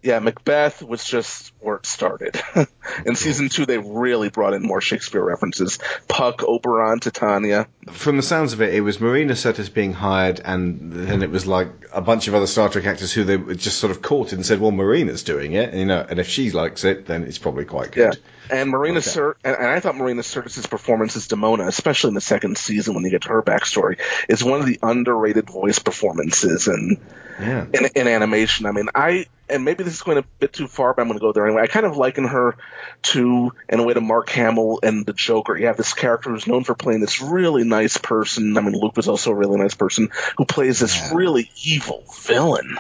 yeah, 0.04 0.20
Macbeth 0.20 0.82
was 0.82 1.04
just 1.04 1.54
where 1.60 1.76
it 1.76 1.86
started. 1.86 2.42
in 3.06 3.16
season 3.16 3.50
two, 3.50 3.66
they 3.66 3.78
really 3.78 4.30
brought 4.30 4.54
in 4.54 4.64
more 4.64 4.82
Shakespeare 4.82 5.24
references. 5.24 5.78
Puck, 6.08 6.44
Oberon, 6.44 7.00
Titania. 7.00 7.68
From 7.92 8.18
the 8.18 8.24
sounds 8.24 8.54
of 8.54 8.62
it, 8.62 8.74
it 8.74 8.82
was 8.82 9.00
Marina 9.00 9.34
Sirtis 9.34 9.72
being 9.72 9.94
hired, 9.94 10.42
and 10.44 10.92
then 10.92 11.22
it 11.22 11.30
was 11.30 11.46
like 11.46 11.70
a 11.94 12.02
bunch 12.02 12.28
of 12.28 12.34
other 12.36 12.48
Star 12.48 12.70
Trek 12.70 12.86
actors 12.86 13.14
who 13.14 13.24
they 13.24 13.56
just 13.56 13.78
sort 13.78 13.92
of 13.92 14.02
caught 14.02 14.34
and 14.34 14.46
said, 14.46 14.60
"Well, 14.60 14.72
Marina's 14.72 15.24
doing 15.24 15.54
it, 15.54 15.70
and, 15.70 15.80
you 15.80 15.86
know, 15.86 16.06
and 16.08 16.20
if 16.20 16.28
she 16.28 16.52
likes 16.52 16.84
it, 16.84 17.06
then 17.06 17.24
it's 17.24 17.38
probably 17.38 17.66
quite 17.66 17.92
good." 17.92 18.18
And 18.52 18.70
Marina 18.70 18.98
Okay. 19.00 19.10
Sir, 19.10 19.36
and, 19.46 19.56
and 19.56 19.66
I 19.66 19.80
thought 19.80 19.96
Marina 19.96 20.22
Sirtis' 20.22 20.70
performance 20.70 21.16
as 21.16 21.28
Demona, 21.28 21.68
especially 21.68 22.10
in 22.10 22.16
the 22.16 22.22
second 22.22 22.58
season 22.58 22.94
when 22.94 23.06
you 23.06 23.10
get 23.10 23.22
to 23.22 23.30
her 23.30 23.42
backstory, 23.42 23.98
is 24.28 24.44
one 24.44 24.60
of 24.60 24.66
the 24.66 24.78
underrated 24.84 25.50
voice 25.50 25.80
performances 25.80 26.68
in 26.68 27.00
Yeah. 27.40 27.66
in, 27.74 27.88
in 27.96 28.08
animation. 28.08 28.66
I 28.66 28.72
mean, 28.72 28.90
I 28.94 29.28
and 29.50 29.66
maybe 29.66 29.84
this 29.84 29.94
is 29.94 30.02
going 30.02 30.18
a 30.18 30.24
bit 30.40 30.54
too 30.54 30.68
far, 30.68 30.94
but 30.94 31.02
I'm 31.02 31.08
going 31.08 31.20
to 31.20 31.24
go 31.24 31.32
there 31.34 31.46
anyway. 31.46 31.62
I 31.62 31.68
kind 31.68 31.86
of 31.86 31.98
liken 31.98 32.26
her 32.26 32.56
to, 33.04 33.52
in 33.70 33.80
a 33.80 33.84
way, 33.84 33.94
to 33.94 34.02
Mark 34.02 34.30
Hamill 34.30 34.80
and 34.84 35.06
the 35.06 35.14
Joker. 35.14 35.58
You 35.58 35.68
have 35.68 35.78
this 35.78 35.94
character 35.94 36.30
who's 36.30 36.48
known 36.48 36.64
for 36.64 36.74
playing 36.74 37.02
this 37.02 37.22
really 37.22 37.64
nice 37.64 37.98
person. 37.98 38.58
I 38.58 38.62
mean, 38.62 38.74
Luke 38.74 38.96
was 38.96 39.08
also 39.08 39.32
a 39.32 39.36
really 39.36 39.58
nice 39.58 39.76
person 39.76 40.10
who 40.38 40.46
plays 40.46 40.80
this 40.80 41.12
really 41.14 41.50
evil 41.64 42.04
villain 42.24 42.78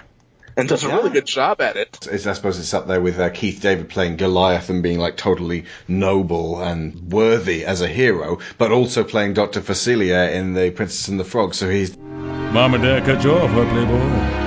and 0.57 0.67
does 0.67 0.83
a 0.83 0.89
really 0.89 1.09
good 1.09 1.25
job 1.25 1.61
at 1.61 1.75
it. 1.75 2.07
It's, 2.11 2.27
I 2.27 2.33
suppose 2.33 2.59
it's 2.59 2.73
up 2.73 2.87
there 2.87 3.01
with 3.01 3.19
uh, 3.19 3.29
Keith 3.29 3.61
David 3.61 3.89
playing 3.89 4.17
Goliath 4.17 4.69
and 4.69 4.83
being 4.83 4.99
like 4.99 5.17
totally 5.17 5.65
noble 5.87 6.61
and 6.61 7.11
worthy 7.11 7.65
as 7.65 7.81
a 7.81 7.87
hero, 7.87 8.39
but 8.57 8.71
also 8.71 9.03
playing 9.03 9.33
Dr. 9.33 9.61
Facilier 9.61 10.31
in 10.33 10.53
The 10.53 10.71
Princess 10.71 11.07
and 11.07 11.19
the 11.19 11.23
Frog. 11.23 11.53
So 11.53 11.69
he's 11.69 11.97
Mom 11.97 12.73
and 12.73 12.83
Dad 12.83 13.05
cut 13.05 13.23
you 13.23 13.31
off, 13.31 13.49
huh, 13.51 13.65
Playboy? 13.69 14.41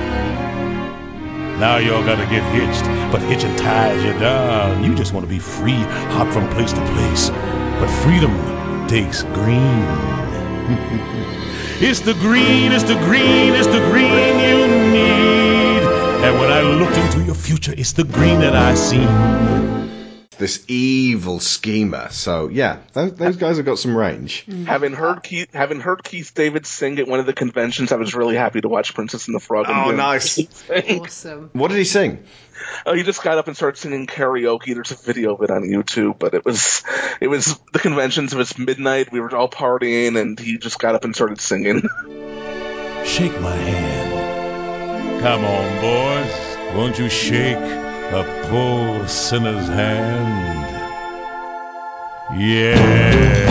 Now 1.59 1.77
y'all 1.77 2.03
gotta 2.05 2.25
get 2.25 2.43
hitched, 2.53 2.83
but 3.11 3.21
hitching 3.21 3.55
ties 3.55 4.03
you 4.03 4.11
down. 4.19 4.83
You 4.83 4.93
just 4.93 5.13
want 5.13 5.25
to 5.25 5.29
be 5.29 5.39
free, 5.39 5.81
hop 6.11 6.31
from 6.33 6.49
place 6.49 6.73
to 6.73 6.85
place. 6.91 7.29
But 7.29 7.87
freedom 7.87 8.87
takes 8.87 9.23
green. 9.23 9.85
it's 11.79 12.01
the 12.01 12.13
green, 12.13 12.73
it's 12.73 12.83
the 12.83 12.95
green, 12.95 13.53
it's 13.53 13.67
the 13.67 13.79
green 13.89 14.11
you 14.11 14.57
need. 14.57 14.64
And 16.25 16.39
when 16.39 16.51
I 16.51 16.61
looked 16.61 16.97
into 16.97 17.23
your 17.23 17.35
future, 17.35 17.73
it's 17.77 17.93
the 17.93 18.03
green 18.03 18.39
that 18.39 18.55
I 18.55 18.73
seen. 18.73 19.05
this 20.39 20.65
evil 20.67 21.39
schemer. 21.39 22.09
So 22.09 22.49
yeah, 22.49 22.79
those, 22.93 23.13
those 23.13 23.35
guys 23.37 23.57
have 23.57 23.65
got 23.65 23.77
some 23.77 23.95
range. 23.95 24.45
Mm. 24.47 24.65
Having 24.65 24.93
heard 24.93 25.21
Keith, 25.23 25.53
having 25.53 25.79
heard 25.79 26.03
Keith 26.03 26.33
David 26.33 26.65
sing 26.65 26.97
at 26.99 27.07
one 27.07 27.19
of 27.19 27.25
the 27.27 27.33
conventions, 27.33 27.91
I 27.91 27.97
was 27.97 28.15
really 28.15 28.35
happy 28.35 28.59
to 28.59 28.67
watch 28.67 28.93
Princess 28.95 29.27
and 29.27 29.35
the 29.35 29.39
Frog. 29.39 29.67
and 29.69 29.77
Oh, 29.77 29.83
hear 29.85 29.95
nice. 29.95 30.39
Awesome. 30.99 31.51
What 31.53 31.69
did 31.69 31.77
he 31.77 31.83
sing? 31.85 32.23
Oh, 32.87 32.95
he 32.95 33.03
just 33.03 33.21
got 33.23 33.37
up 33.37 33.47
and 33.47 33.55
started 33.55 33.77
singing 33.77 34.07
karaoke. 34.07 34.73
There's 34.73 34.91
a 34.91 34.95
video 34.95 35.35
of 35.35 35.43
it 35.43 35.51
on 35.51 35.61
YouTube, 35.61 36.17
but 36.17 36.33
it 36.33 36.43
was 36.43 36.83
it 37.21 37.27
was 37.27 37.57
the 37.71 37.79
conventions. 37.79 38.33
It 38.33 38.37
was 38.37 38.57
midnight. 38.57 39.11
We 39.11 39.19
were 39.19 39.33
all 39.35 39.47
partying, 39.49 40.19
and 40.19 40.39
he 40.39 40.57
just 40.57 40.79
got 40.79 40.95
up 40.95 41.03
and 41.05 41.13
started 41.15 41.39
singing. 41.39 41.81
Shake 43.05 43.39
my 43.39 43.55
hand. 43.55 44.14
Come 45.25 45.43
on, 45.43 45.81
boys. 45.81 46.75
Won't 46.75 46.99
you 46.99 47.09
shake 47.09 47.57
a 47.57 48.45
poor 48.47 49.07
sinner's 49.07 49.67
hand? 49.67 50.69
Yes. 52.39 53.49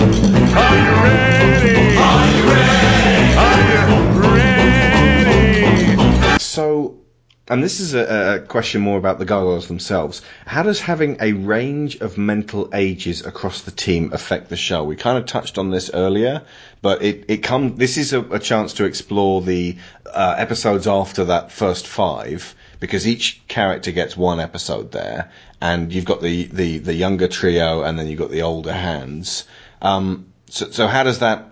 Are 0.00 0.76
you 0.80 0.94
ready? 1.04 1.76
Are 1.98 2.26
you 2.32 2.42
ready? 2.48 3.36
Are 3.36 3.60
you 3.68 3.84
ready? 5.98 6.38
So, 6.38 7.01
and 7.48 7.62
this 7.62 7.80
is 7.80 7.94
a, 7.94 8.36
a 8.36 8.46
question 8.46 8.80
more 8.80 8.98
about 8.98 9.18
the 9.18 9.24
gargoyles 9.24 9.66
themselves. 9.66 10.22
How 10.46 10.62
does 10.62 10.80
having 10.80 11.16
a 11.20 11.32
range 11.32 11.96
of 11.96 12.16
mental 12.16 12.70
ages 12.72 13.26
across 13.26 13.62
the 13.62 13.72
team 13.72 14.12
affect 14.12 14.48
the 14.48 14.56
show? 14.56 14.84
We 14.84 14.94
kind 14.94 15.18
of 15.18 15.26
touched 15.26 15.58
on 15.58 15.70
this 15.70 15.90
earlier, 15.92 16.42
but 16.82 17.02
it, 17.02 17.24
it 17.28 17.36
come. 17.38 17.76
This 17.76 17.96
is 17.98 18.12
a, 18.12 18.20
a 18.20 18.38
chance 18.38 18.74
to 18.74 18.84
explore 18.84 19.42
the 19.42 19.76
uh, 20.06 20.36
episodes 20.38 20.86
after 20.86 21.24
that 21.24 21.50
first 21.50 21.86
five, 21.88 22.54
because 22.78 23.08
each 23.08 23.42
character 23.48 23.90
gets 23.90 24.16
one 24.16 24.38
episode 24.38 24.92
there, 24.92 25.32
and 25.60 25.92
you've 25.92 26.04
got 26.04 26.22
the 26.22 26.44
the, 26.44 26.78
the 26.78 26.94
younger 26.94 27.26
trio, 27.26 27.82
and 27.82 27.98
then 27.98 28.06
you've 28.06 28.20
got 28.20 28.30
the 28.30 28.42
older 28.42 28.72
hands. 28.72 29.48
Um, 29.80 30.32
so, 30.48 30.70
so 30.70 30.86
how 30.86 31.02
does 31.02 31.18
that 31.18 31.50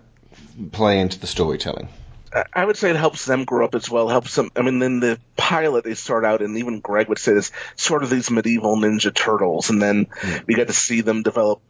play 0.70 1.00
into 1.00 1.18
the 1.18 1.26
storytelling? 1.26 1.88
I- 2.32 2.64
would 2.64 2.76
say 2.76 2.90
it 2.90 2.96
helps 2.96 3.24
them 3.24 3.44
grow 3.44 3.64
up 3.64 3.74
as 3.74 3.90
well. 3.90 4.08
Helps 4.08 4.34
them. 4.34 4.50
I 4.56 4.62
mean, 4.62 4.78
then 4.78 5.00
the 5.00 5.18
pilot, 5.36 5.84
they 5.84 5.94
start 5.94 6.24
out, 6.24 6.42
and 6.42 6.56
even 6.58 6.80
Greg 6.80 7.08
would 7.08 7.18
say 7.18 7.32
this 7.32 7.50
sort 7.76 8.02
of 8.02 8.10
these 8.10 8.30
medieval 8.30 8.76
Ninja 8.76 9.14
Turtles, 9.14 9.70
and 9.70 9.80
then 9.80 10.06
hmm. 10.10 10.36
we 10.46 10.54
got 10.54 10.68
to 10.68 10.72
see 10.72 11.00
them 11.00 11.22
develop 11.22 11.60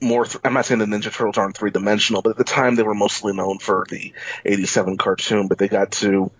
more. 0.00 0.24
Th- 0.24 0.40
I'm 0.44 0.54
not 0.54 0.66
saying 0.66 0.78
the 0.78 0.86
Ninja 0.86 1.12
Turtles 1.12 1.38
aren't 1.38 1.56
three 1.56 1.70
dimensional, 1.70 2.22
but 2.22 2.30
at 2.30 2.36
the 2.36 2.44
time 2.44 2.74
they 2.74 2.82
were 2.82 2.94
mostly 2.94 3.32
known 3.32 3.58
for 3.58 3.86
the 3.88 4.12
'87 4.44 4.96
cartoon. 4.96 5.48
But 5.48 5.58
they 5.58 5.68
got 5.68 5.92
to 5.92 6.30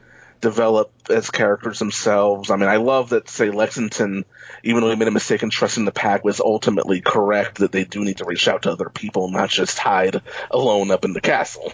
develop 0.40 0.92
as 1.10 1.30
characters 1.30 1.78
themselves. 1.78 2.50
I 2.50 2.56
mean, 2.56 2.68
I 2.68 2.76
love 2.76 3.10
that 3.10 3.28
say 3.28 3.50
Lexington, 3.50 4.24
even 4.62 4.82
though 4.82 4.90
he 4.90 4.96
made 4.96 5.08
a 5.08 5.12
mistake 5.12 5.42
in 5.42 5.50
trusting 5.50 5.84
the 5.84 5.92
pack, 5.92 6.24
was 6.24 6.40
ultimately 6.40 7.00
correct 7.00 7.58
that 7.58 7.72
they 7.72 7.84
do 7.84 8.04
need 8.04 8.18
to 8.18 8.24
reach 8.24 8.48
out 8.48 8.62
to 8.62 8.70
other 8.70 8.88
people, 8.88 9.30
not 9.30 9.50
just 9.50 9.78
hide 9.78 10.22
alone 10.50 10.90
up 10.90 11.04
in 11.04 11.12
the 11.12 11.20
castle. 11.20 11.72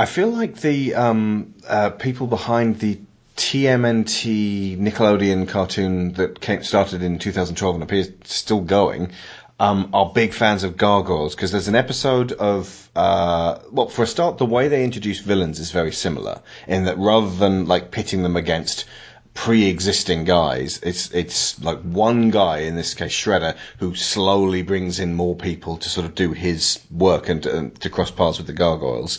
I 0.00 0.06
feel 0.06 0.28
like 0.28 0.62
the 0.62 0.94
um, 0.94 1.52
uh, 1.68 1.90
people 1.90 2.26
behind 2.26 2.78
the 2.78 2.98
TMNT 3.36 4.78
Nickelodeon 4.78 5.46
cartoon 5.46 6.14
that 6.14 6.40
came, 6.40 6.62
started 6.62 7.02
in 7.02 7.18
2012 7.18 7.74
and 7.74 7.84
appears 7.84 8.08
still 8.24 8.62
going 8.62 9.12
um, 9.58 9.90
are 9.92 10.10
big 10.10 10.32
fans 10.32 10.64
of 10.64 10.78
gargoyles 10.78 11.34
because 11.34 11.52
there's 11.52 11.68
an 11.68 11.74
episode 11.74 12.32
of 12.32 12.88
uh, 12.96 13.58
well, 13.70 13.88
for 13.88 14.04
a 14.04 14.06
start, 14.06 14.38
the 14.38 14.46
way 14.46 14.68
they 14.68 14.84
introduce 14.84 15.20
villains 15.20 15.60
is 15.60 15.70
very 15.70 15.92
similar 15.92 16.40
in 16.66 16.84
that 16.84 16.96
rather 16.96 17.28
than 17.28 17.66
like 17.66 17.90
pitting 17.90 18.22
them 18.22 18.36
against 18.36 18.86
pre-existing 19.34 20.24
guys. 20.24 20.80
It's 20.82 21.10
it's 21.12 21.62
like 21.62 21.80
one 21.80 22.30
guy 22.30 22.58
in 22.58 22.76
this 22.76 22.94
case, 22.94 23.12
Shredder, 23.12 23.56
who 23.78 23.94
slowly 23.94 24.62
brings 24.62 24.98
in 24.98 25.14
more 25.14 25.36
people 25.36 25.76
to 25.78 25.88
sort 25.88 26.06
of 26.06 26.14
do 26.14 26.32
his 26.32 26.80
work 26.90 27.28
and, 27.28 27.44
and 27.46 27.80
to 27.80 27.90
cross 27.90 28.10
paths 28.10 28.38
with 28.38 28.46
the 28.46 28.52
gargoyles. 28.52 29.18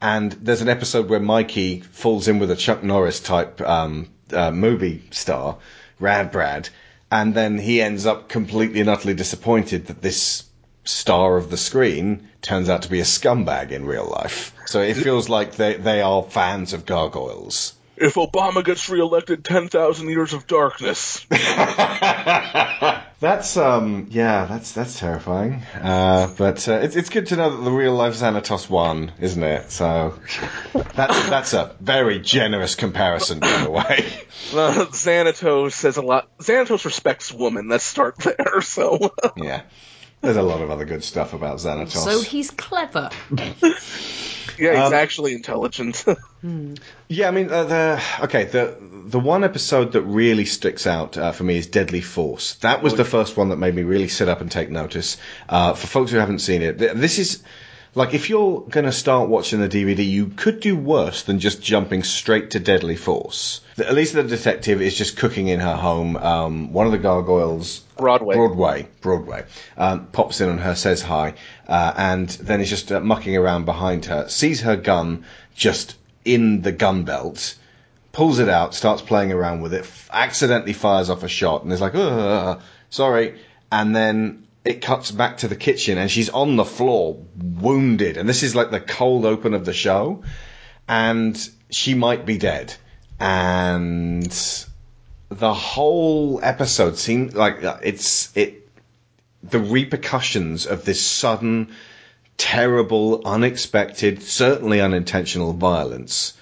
And 0.00 0.32
there's 0.32 0.62
an 0.62 0.68
episode 0.68 1.08
where 1.08 1.20
Mikey 1.20 1.80
falls 1.80 2.26
in 2.26 2.38
with 2.38 2.50
a 2.50 2.56
Chuck 2.56 2.82
Norris 2.82 3.20
type 3.20 3.60
um, 3.60 4.08
uh, 4.32 4.50
movie 4.50 5.04
star, 5.10 5.58
Rad 5.98 6.32
Brad, 6.32 6.70
and 7.10 7.34
then 7.34 7.58
he 7.58 7.82
ends 7.82 8.06
up 8.06 8.28
completely 8.28 8.80
and 8.80 8.88
utterly 8.88 9.14
disappointed 9.14 9.86
that 9.86 10.00
this 10.00 10.44
star 10.84 11.36
of 11.36 11.50
the 11.50 11.56
screen 11.56 12.28
turns 12.40 12.70
out 12.70 12.82
to 12.82 12.90
be 12.90 13.00
a 13.00 13.04
scumbag 13.04 13.70
in 13.70 13.84
real 13.84 14.08
life. 14.08 14.54
So 14.66 14.80
it 14.80 14.94
feels 14.94 15.28
like 15.28 15.56
they 15.56 15.74
they 15.74 16.00
are 16.00 16.22
fans 16.22 16.72
of 16.72 16.86
gargoyles. 16.86 17.74
If 18.00 18.14
Obama 18.14 18.64
gets 18.64 18.88
reelected, 18.88 19.44
10,000 19.44 20.08
years 20.08 20.32
of 20.32 20.46
darkness. 20.46 21.24
That's 23.20 23.58
um 23.58 24.06
yeah 24.10 24.46
that's 24.46 24.72
that's 24.72 24.98
terrifying. 24.98 25.62
Uh, 25.78 26.32
but 26.38 26.66
uh, 26.66 26.80
it's 26.82 26.96
it's 26.96 27.10
good 27.10 27.26
to 27.26 27.36
know 27.36 27.54
that 27.54 27.62
the 27.62 27.70
real 27.70 27.94
life 27.94 28.14
Xanatos 28.14 28.70
won, 28.70 29.12
isn't 29.20 29.42
it? 29.42 29.70
So 29.70 30.18
that's 30.94 31.28
that's 31.28 31.52
a 31.52 31.76
very 31.80 32.18
generous 32.20 32.74
comparison, 32.74 33.40
by 33.40 33.62
the 33.62 33.70
way. 33.70 34.10
Uh, 34.52 34.86
Xanatos 34.86 35.72
says 35.72 35.96
a 35.96 36.02
lot. 36.02 36.26
Xanatos 36.38 36.84
respects 36.84 37.30
women. 37.30 37.68
Let's 37.68 37.84
start 37.84 38.16
there. 38.18 38.62
So 38.62 39.12
yeah, 39.36 39.62
there's 40.22 40.38
a 40.38 40.42
lot 40.42 40.60
of 40.60 40.70
other 40.70 40.86
good 40.86 41.04
stuff 41.04 41.34
about 41.34 41.58
Xanatos. 41.58 41.98
So 41.98 42.20
he's 42.22 42.50
clever. 42.50 43.10
Yeah, 44.60 44.72
he's 44.84 44.88
Um, 44.88 44.94
actually 44.94 45.32
intelligent. 45.34 46.04
Yeah, 47.08 47.28
I 47.28 47.32
mean 47.32 47.50
uh, 47.50 47.64
the 47.64 48.02
okay 48.22 48.44
the 48.44 48.76
the 49.06 49.20
one 49.20 49.44
episode 49.44 49.92
that 49.92 50.02
really 50.02 50.46
sticks 50.46 50.86
out 50.86 51.18
uh, 51.18 51.32
for 51.32 51.44
me 51.44 51.58
is 51.58 51.66
Deadly 51.66 52.00
Force. 52.00 52.54
That 52.62 52.82
was 52.82 52.94
the 52.94 53.04
first 53.04 53.36
one 53.36 53.50
that 53.50 53.56
made 53.56 53.74
me 53.74 53.82
really 53.82 54.08
sit 54.08 54.28
up 54.28 54.40
and 54.40 54.50
take 54.50 54.70
notice. 54.70 55.18
Uh, 55.48 55.74
for 55.74 55.86
folks 55.86 56.12
who 56.12 56.16
haven't 56.18 56.38
seen 56.38 56.62
it, 56.62 56.78
th- 56.78 56.92
this 56.92 57.18
is 57.18 57.42
like 57.94 58.14
if 58.14 58.30
you're 58.30 58.60
going 58.60 58.86
to 58.86 58.92
start 58.92 59.28
watching 59.28 59.60
the 59.60 59.68
DVD, 59.68 60.08
you 60.08 60.26
could 60.28 60.60
do 60.60 60.76
worse 60.76 61.24
than 61.24 61.40
just 61.40 61.62
jumping 61.62 62.02
straight 62.02 62.50
to 62.50 62.60
Deadly 62.60 62.96
Force. 62.96 63.60
The, 63.76 63.88
at 63.88 63.94
least 63.94 64.14
the 64.14 64.22
detective 64.22 64.80
is 64.80 64.96
just 64.96 65.16
cooking 65.16 65.48
in 65.48 65.60
her 65.60 65.74
home. 65.74 66.16
Um, 66.16 66.72
one 66.72 66.86
of 66.86 66.92
the 66.92 66.98
gargoyles 66.98 67.80
Broadway. 67.96 68.36
Broadway, 68.36 68.88
Broadway, 69.00 69.44
um, 69.76 70.06
pops 70.06 70.40
in 70.40 70.48
on 70.48 70.58
her, 70.58 70.74
says 70.74 71.02
hi, 71.02 71.34
uh, 71.68 71.92
and 71.96 72.28
then 72.28 72.60
is 72.60 72.70
just 72.70 72.92
uh, 72.92 73.00
mucking 73.00 73.36
around 73.36 73.64
behind 73.64 74.06
her, 74.06 74.28
sees 74.28 74.62
her 74.62 74.76
gun 74.76 75.24
just 75.54 75.96
in 76.24 76.62
the 76.62 76.72
gun 76.72 77.02
belt, 77.04 77.56
pulls 78.12 78.38
it 78.38 78.48
out, 78.48 78.74
starts 78.74 79.02
playing 79.02 79.32
around 79.32 79.60
with 79.60 79.74
it, 79.74 79.82
f- 79.82 80.08
accidentally 80.12 80.72
fires 80.72 81.10
off 81.10 81.22
a 81.22 81.28
shot, 81.28 81.62
and 81.62 81.72
is 81.72 81.80
like, 81.80 81.94
Ugh, 81.94 82.60
sorry, 82.88 83.38
and 83.70 83.94
then 83.94 84.46
it 84.64 84.82
cuts 84.82 85.10
back 85.10 85.38
to 85.38 85.48
the 85.48 85.56
kitchen, 85.56 85.98
and 85.98 86.10
she's 86.10 86.28
on 86.28 86.56
the 86.56 86.64
floor, 86.64 87.22
wounded, 87.36 88.16
and 88.16 88.28
this 88.28 88.42
is 88.42 88.54
like 88.54 88.70
the 88.70 88.80
cold 88.80 89.24
open 89.24 89.54
of 89.54 89.64
the 89.64 89.72
show, 89.72 90.22
and 90.88 91.50
she 91.70 91.94
might 91.94 92.26
be 92.26 92.38
dead, 92.38 92.74
and 93.18 94.32
the 95.30 95.54
whole 95.54 96.40
episode 96.42 96.98
seemed 96.98 97.34
like 97.34 97.58
it's 97.82 98.36
it 98.36 98.68
the 99.42 99.60
repercussions 99.60 100.66
of 100.66 100.84
this 100.84 101.04
sudden 101.04 101.70
terrible 102.36 103.22
unexpected 103.24 104.22
certainly 104.22 104.80
unintentional 104.80 105.52
violence 105.52 106.34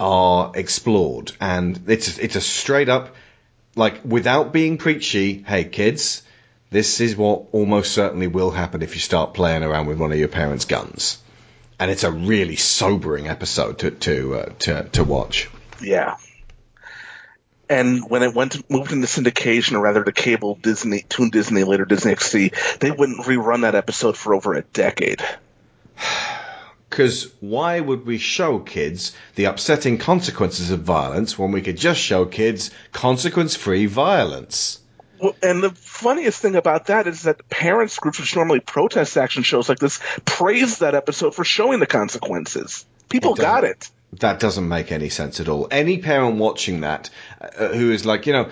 are 0.00 0.52
explored. 0.54 1.32
And 1.40 1.80
it's 1.86 2.18
it's 2.18 2.36
a 2.36 2.40
straight 2.40 2.88
up 2.88 3.14
like 3.76 4.00
without 4.04 4.52
being 4.52 4.78
preachy 4.78 5.44
hey 5.46 5.64
kids 5.64 6.22
this 6.70 7.00
is 7.00 7.16
what 7.16 7.44
almost 7.52 7.92
certainly 7.92 8.26
will 8.26 8.50
happen 8.50 8.82
if 8.82 8.94
you 8.94 9.00
start 9.00 9.34
playing 9.34 9.62
around 9.62 9.86
with 9.86 9.98
one 9.98 10.12
of 10.12 10.18
your 10.18 10.28
parents 10.28 10.64
guns 10.64 11.18
and 11.78 11.90
it's 11.90 12.04
a 12.04 12.10
really 12.10 12.56
sobering 12.56 13.28
episode 13.28 13.78
to 13.78 13.90
to 13.90 14.34
uh, 14.34 14.52
to, 14.58 14.84
to 14.90 15.04
watch 15.04 15.48
yeah. 15.84 16.16
And 17.68 18.08
when 18.08 18.22
it 18.22 18.34
went 18.34 18.70
moved 18.70 18.92
into 18.92 19.06
syndication, 19.06 19.72
or 19.72 19.80
rather 19.80 20.04
to 20.04 20.12
cable 20.12 20.58
Disney, 20.60 21.04
Toon 21.08 21.30
Disney, 21.30 21.64
later 21.64 21.84
Disney 21.84 22.14
XD, 22.14 22.78
they 22.78 22.90
wouldn't 22.90 23.24
rerun 23.24 23.62
that 23.62 23.74
episode 23.74 24.16
for 24.16 24.34
over 24.34 24.54
a 24.54 24.62
decade. 24.62 25.22
Because 26.90 27.28
why 27.40 27.80
would 27.80 28.06
we 28.06 28.18
show 28.18 28.60
kids 28.60 29.16
the 29.34 29.46
upsetting 29.46 29.98
consequences 29.98 30.70
of 30.70 30.82
violence 30.82 31.36
when 31.36 31.50
we 31.50 31.60
could 31.60 31.76
just 31.76 31.98
show 31.98 32.24
kids 32.24 32.70
consequence 32.92 33.56
free 33.56 33.86
violence? 33.86 34.78
Well, 35.24 35.36
and 35.42 35.62
the 35.62 35.70
funniest 35.70 36.42
thing 36.42 36.54
about 36.54 36.88
that 36.88 37.06
is 37.06 37.22
that 37.22 37.48
parents 37.48 37.98
groups, 37.98 38.20
which 38.20 38.36
normally 38.36 38.60
protest 38.60 39.16
action 39.16 39.42
shows 39.42 39.70
like 39.70 39.78
this, 39.78 39.98
praise 40.26 40.80
that 40.80 40.94
episode 40.94 41.34
for 41.34 41.44
showing 41.44 41.80
the 41.80 41.86
consequences. 41.86 42.84
People 43.08 43.32
It 43.32 43.38
got 43.38 43.64
it. 43.64 43.90
That 44.20 44.38
doesn't 44.38 44.68
make 44.68 44.92
any 44.92 45.08
sense 45.08 45.40
at 45.40 45.48
all. 45.48 45.66
Any 45.70 45.96
parent 45.96 46.36
watching 46.36 46.82
that 46.82 47.08
uh, 47.40 47.68
who 47.68 47.90
is 47.90 48.04
like, 48.04 48.26
you 48.26 48.34
know, 48.34 48.50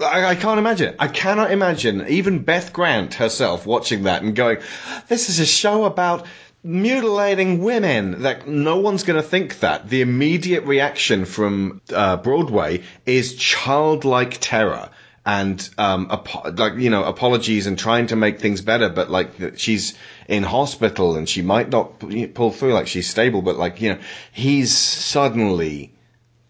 I, 0.00 0.24
I 0.24 0.34
can't 0.34 0.58
imagine. 0.58 0.96
I 0.98 1.06
cannot 1.06 1.52
imagine 1.52 2.04
even 2.08 2.40
Beth 2.40 2.72
Grant 2.72 3.14
herself 3.14 3.64
watching 3.64 4.02
that 4.02 4.24
and 4.24 4.34
going, 4.34 4.58
this 5.06 5.28
is 5.28 5.38
a 5.38 5.46
show 5.46 5.84
about 5.84 6.26
mutilating 6.64 7.62
women. 7.62 8.22
That 8.22 8.48
no 8.48 8.78
one's 8.78 9.04
going 9.04 9.22
to 9.22 9.28
think 9.28 9.60
that. 9.60 9.88
The 9.88 10.00
immediate 10.00 10.64
reaction 10.64 11.26
from 11.26 11.80
uh, 11.94 12.16
Broadway 12.16 12.82
is 13.06 13.36
childlike 13.36 14.38
terror 14.40 14.90
and 15.24 15.68
um, 15.78 16.08
apo- 16.10 16.50
like 16.52 16.74
you 16.74 16.90
know 16.90 17.04
apologies 17.04 17.66
and 17.66 17.78
trying 17.78 18.08
to 18.08 18.16
make 18.16 18.40
things 18.40 18.60
better, 18.60 18.88
but 18.88 19.10
like 19.10 19.30
she's 19.56 19.94
in 20.28 20.42
hospital 20.42 21.16
and 21.16 21.28
she 21.28 21.42
might 21.42 21.68
not 21.68 22.00
pull 22.34 22.50
through. 22.50 22.72
Like 22.72 22.88
she's 22.88 23.08
stable, 23.08 23.42
but 23.42 23.56
like 23.56 23.80
you 23.80 23.94
know 23.94 24.00
he's 24.32 24.76
suddenly 24.76 25.92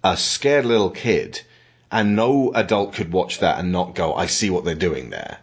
a 0.03 0.17
scared 0.17 0.65
little 0.65 0.91
kid, 0.91 1.43
and 1.91 2.17
no 2.17 2.53
adult 2.55 2.95
could 2.95 3.13
watch 3.13 3.41
that 3.41 3.59
and 3.59 3.73
not 3.73 3.95
go, 3.95 4.15
"I 4.15 4.27
see 4.27 4.49
what 4.49 4.65
they're 4.65 4.75
doing 4.75 5.11
there." 5.11 5.39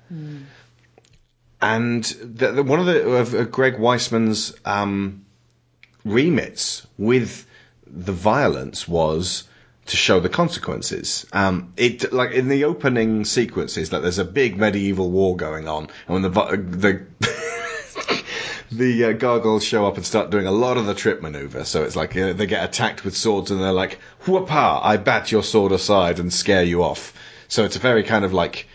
And 1.62 2.04
the, 2.04 2.52
the, 2.54 2.64
one 2.64 2.80
of 2.80 2.86
the 2.86 3.10
of 3.12 3.36
uh, 3.36 3.44
Greg 3.44 3.76
Weisman's 3.76 4.54
um, 4.66 5.26
remits 6.04 6.88
with 6.98 7.46
the 7.86 8.14
violence 8.14 8.88
was 8.88 9.44
to 9.90 9.98
show 9.98 10.20
the 10.20 10.30
consequences. 10.30 11.26
Um, 11.34 11.74
it 11.76 12.14
like 12.14 12.32
in 12.32 12.48
the 12.48 12.66
opening 12.66 13.26
sequences, 13.26 13.91
like 13.91 14.03
there's 14.03 14.20
a 14.20 14.26
big 14.26 14.57
medieval 14.57 15.10
war 15.10 15.36
going 15.36 15.68
on, 15.68 15.90
and 16.07 16.14
when 16.14 16.22
the 16.22 16.30
the 16.30 18.24
the 18.72 19.06
uh, 19.06 19.11
gargoyles 19.14 19.64
show 19.64 19.88
up 19.88 19.98
and 19.98 20.06
start 20.06 20.30
doing 20.30 20.45
a 20.45 20.52
lot 20.52 20.78
of 20.78 20.86
the 20.86 20.94
trip 20.94 21.22
maneuver. 21.22 21.66
So 21.66 21.84
it's 21.84 21.95
like 21.95 22.14
they 22.14 22.45
get 22.45 22.64
attacked 22.64 23.03
with 23.03 23.18
swords, 23.18 23.52
and 23.52 23.61
they're 23.61 23.74
like, 23.74 23.99
"Whoopah! 24.26 24.82
I 24.84 24.98
bat 24.98 25.32
your 25.32 25.44
sword 25.44 25.72
aside 25.72 26.20
and 26.20 26.32
scare 26.32 26.64
you 26.64 26.84
off." 26.84 27.14
So 27.48 27.66
it's 27.66 27.76
a 27.76 27.80
very 27.80 28.03
kind 28.03 28.24
of 28.24 28.32
like 28.32 28.68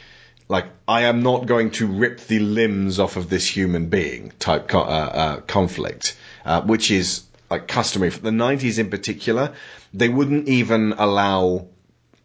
like 0.48 0.66
I 0.88 1.02
am 1.02 1.22
not 1.22 1.46
going 1.46 1.70
to 1.72 1.86
rip 1.86 2.20
the 2.26 2.40
limbs 2.40 2.98
off 2.98 3.16
of 3.16 3.30
this 3.30 3.46
human 3.46 3.86
being 3.86 4.32
type 4.40 4.66
co- 4.66 4.80
uh, 4.80 5.10
uh, 5.14 5.40
conflict, 5.42 6.16
uh, 6.44 6.62
which 6.62 6.90
is 6.90 7.22
like 7.54 7.68
customary 7.68 8.10
for 8.10 8.20
the 8.20 8.30
90s 8.30 8.78
in 8.78 8.90
particular. 8.90 9.54
They 9.92 10.08
wouldn't 10.08 10.48
even 10.48 10.92
allow 10.98 11.68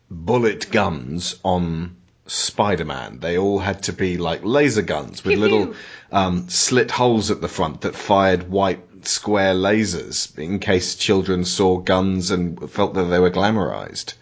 bullet 0.09 0.71
guns 0.71 1.35
on 1.43 1.97
Spider-Man. 2.25 3.19
They 3.19 3.37
all 3.37 3.59
had 3.59 3.83
to 3.83 3.93
be 3.93 4.17
like 4.17 4.41
laser 4.43 4.81
guns 4.81 5.23
with 5.23 5.37
little 5.37 5.75
um, 6.11 6.49
slit 6.49 6.89
holes 6.89 7.29
at 7.29 7.41
the 7.41 7.47
front 7.47 7.81
that 7.81 7.95
fired 7.95 8.49
white 8.49 8.83
square 9.05 9.53
lasers 9.53 10.37
in 10.37 10.59
case 10.59 10.95
children 10.95 11.45
saw 11.45 11.77
guns 11.77 12.31
and 12.31 12.69
felt 12.71 12.95
that 12.95 13.05
they 13.05 13.19
were 13.19 13.31
glamorized. 13.31 14.15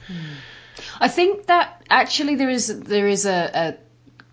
I 0.99 1.07
think 1.07 1.47
that 1.47 1.81
actually 1.89 2.35
there 2.35 2.49
is 2.49 2.67
there 2.81 3.07
is 3.07 3.25
a, 3.25 3.39
a 3.53 3.75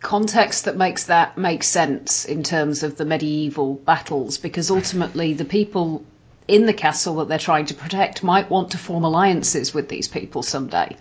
context 0.00 0.64
that 0.66 0.76
makes 0.76 1.04
that 1.04 1.38
make 1.38 1.62
sense 1.62 2.24
in 2.24 2.42
terms 2.42 2.82
of 2.82 2.96
the 2.96 3.04
medieval 3.04 3.74
battles 3.74 4.38
because 4.38 4.70
ultimately 4.70 5.32
the 5.32 5.44
people 5.44 6.04
in 6.46 6.66
the 6.66 6.74
castle 6.74 7.16
that 7.16 7.28
they're 7.28 7.38
trying 7.38 7.66
to 7.66 7.74
protect 7.74 8.22
might 8.22 8.50
want 8.50 8.70
to 8.72 8.78
form 8.78 9.04
alliances 9.04 9.72
with 9.72 9.88
these 9.88 10.08
people 10.08 10.42
someday. 10.42 10.96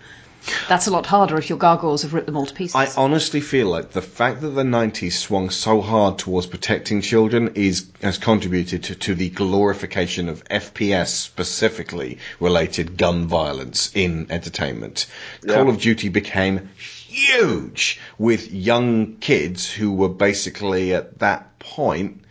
That's 0.68 0.86
a 0.86 0.90
lot 0.90 1.06
harder 1.06 1.38
if 1.38 1.48
your 1.48 1.56
gargoyles 1.56 2.02
have 2.02 2.12
ripped 2.12 2.26
them 2.26 2.36
all 2.36 2.44
to 2.44 2.52
pieces. 2.52 2.74
I 2.74 2.88
honestly 3.00 3.40
feel 3.40 3.68
like 3.68 3.92
the 3.92 4.02
fact 4.02 4.42
that 4.42 4.48
the 4.48 4.62
90s 4.62 5.12
swung 5.12 5.48
so 5.48 5.80
hard 5.80 6.18
towards 6.18 6.46
protecting 6.46 7.00
children 7.00 7.52
is 7.54 7.86
has 8.02 8.18
contributed 8.18 8.84
to, 8.84 8.94
to 8.94 9.14
the 9.14 9.30
glorification 9.30 10.28
of 10.28 10.44
FPS 10.44 11.08
specifically 11.08 12.18
related 12.40 12.98
gun 12.98 13.26
violence 13.26 13.90
in 13.94 14.26
entertainment. 14.30 15.06
Yeah. 15.42 15.54
Call 15.54 15.70
of 15.70 15.80
Duty 15.80 16.10
became 16.10 16.68
huge 16.76 18.00
with 18.18 18.52
young 18.52 19.16
kids 19.16 19.70
who 19.70 19.92
were 19.92 20.08
basically 20.08 20.94
at 20.94 21.20
that 21.20 21.58
point 21.58 22.23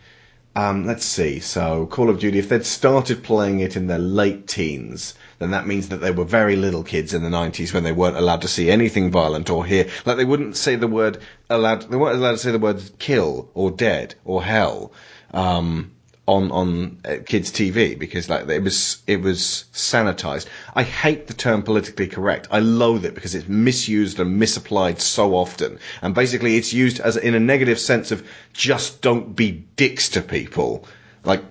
um, 0.56 0.86
let's 0.86 1.04
see. 1.04 1.40
So, 1.40 1.86
Call 1.86 2.10
of 2.10 2.20
Duty, 2.20 2.38
if 2.38 2.48
they'd 2.48 2.64
started 2.64 3.22
playing 3.24 3.60
it 3.60 3.76
in 3.76 3.88
their 3.88 3.98
late 3.98 4.46
teens, 4.46 5.14
then 5.38 5.50
that 5.50 5.66
means 5.66 5.88
that 5.88 5.96
they 5.96 6.12
were 6.12 6.24
very 6.24 6.54
little 6.54 6.84
kids 6.84 7.12
in 7.12 7.22
the 7.22 7.28
90s 7.28 7.74
when 7.74 7.82
they 7.82 7.92
weren't 7.92 8.16
allowed 8.16 8.42
to 8.42 8.48
see 8.48 8.70
anything 8.70 9.10
violent 9.10 9.50
or 9.50 9.66
hear. 9.66 9.88
Like, 10.04 10.16
they 10.16 10.24
wouldn't 10.24 10.56
say 10.56 10.76
the 10.76 10.86
word 10.86 11.18
allowed, 11.50 11.90
they 11.90 11.96
weren't 11.96 12.18
allowed 12.18 12.32
to 12.32 12.38
say 12.38 12.52
the 12.52 12.58
words 12.58 12.92
kill 12.98 13.50
or 13.54 13.70
dead 13.70 14.14
or 14.24 14.44
hell. 14.44 14.92
Um, 15.32 15.90
on 16.26 16.50
on 16.52 16.98
uh, 17.04 17.16
kids 17.24 17.50
TV 17.52 17.98
because 17.98 18.28
like 18.30 18.48
it 18.48 18.62
was 18.62 19.02
it 19.06 19.20
was 19.20 19.64
sanitized. 19.72 20.46
I 20.74 20.82
hate 20.82 21.26
the 21.26 21.34
term 21.34 21.62
politically 21.62 22.06
correct. 22.06 22.48
I 22.50 22.60
loathe 22.60 23.04
it 23.04 23.14
because 23.14 23.34
it's 23.34 23.48
misused 23.48 24.20
and 24.20 24.38
misapplied 24.38 25.00
so 25.00 25.34
often. 25.34 25.78
And 26.00 26.14
basically, 26.14 26.56
it's 26.56 26.72
used 26.72 27.00
as 27.00 27.16
in 27.16 27.34
a 27.34 27.40
negative 27.40 27.78
sense 27.78 28.10
of 28.10 28.26
just 28.52 29.02
don't 29.02 29.36
be 29.36 29.50
dicks 29.76 30.10
to 30.10 30.22
people. 30.22 30.86
Like, 31.24 31.42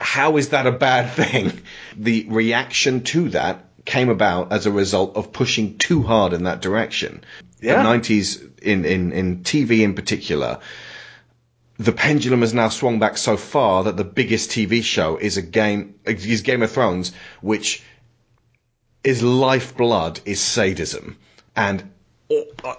how 0.00 0.36
is 0.36 0.50
that 0.50 0.66
a 0.66 0.72
bad 0.72 1.12
thing? 1.14 1.60
The 1.96 2.26
reaction 2.28 3.02
to 3.04 3.30
that 3.30 3.64
came 3.84 4.10
about 4.10 4.52
as 4.52 4.66
a 4.66 4.70
result 4.70 5.16
of 5.16 5.32
pushing 5.32 5.78
too 5.78 6.02
hard 6.02 6.32
in 6.32 6.44
that 6.44 6.62
direction. 6.62 7.24
Yeah. 7.60 7.82
The 7.82 7.88
90s 7.88 8.60
in 8.62 8.84
in 8.84 9.12
in 9.12 9.38
TV 9.38 9.80
in 9.80 9.94
particular 9.94 10.60
the 11.80 11.92
pendulum 11.92 12.42
has 12.42 12.52
now 12.52 12.68
swung 12.68 12.98
back 12.98 13.16
so 13.16 13.38
far 13.38 13.84
that 13.84 13.96
the 13.96 14.04
biggest 14.04 14.50
TV 14.50 14.84
show 14.84 15.16
is 15.16 15.38
a 15.38 15.42
game 15.42 15.94
is 16.04 16.42
Game 16.42 16.62
of 16.62 16.70
Thrones, 16.70 17.12
which 17.40 17.82
is 19.02 19.22
lifeblood 19.22 20.20
is 20.26 20.42
sadism, 20.42 21.16
and 21.56 21.90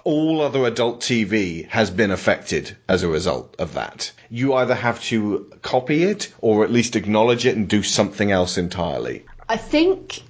all 0.04 0.40
other 0.40 0.64
adult 0.66 1.00
TV 1.00 1.68
has 1.68 1.90
been 1.90 2.12
affected 2.12 2.76
as 2.88 3.02
a 3.02 3.08
result 3.08 3.56
of 3.58 3.74
that. 3.74 4.12
You 4.30 4.54
either 4.54 4.76
have 4.76 5.02
to 5.06 5.50
copy 5.62 6.04
it 6.04 6.32
or 6.38 6.62
at 6.62 6.70
least 6.70 6.94
acknowledge 6.94 7.44
it 7.44 7.56
and 7.56 7.68
do 7.68 7.82
something 7.82 8.30
else 8.30 8.56
entirely. 8.56 9.24
I 9.48 9.56
think 9.56 10.22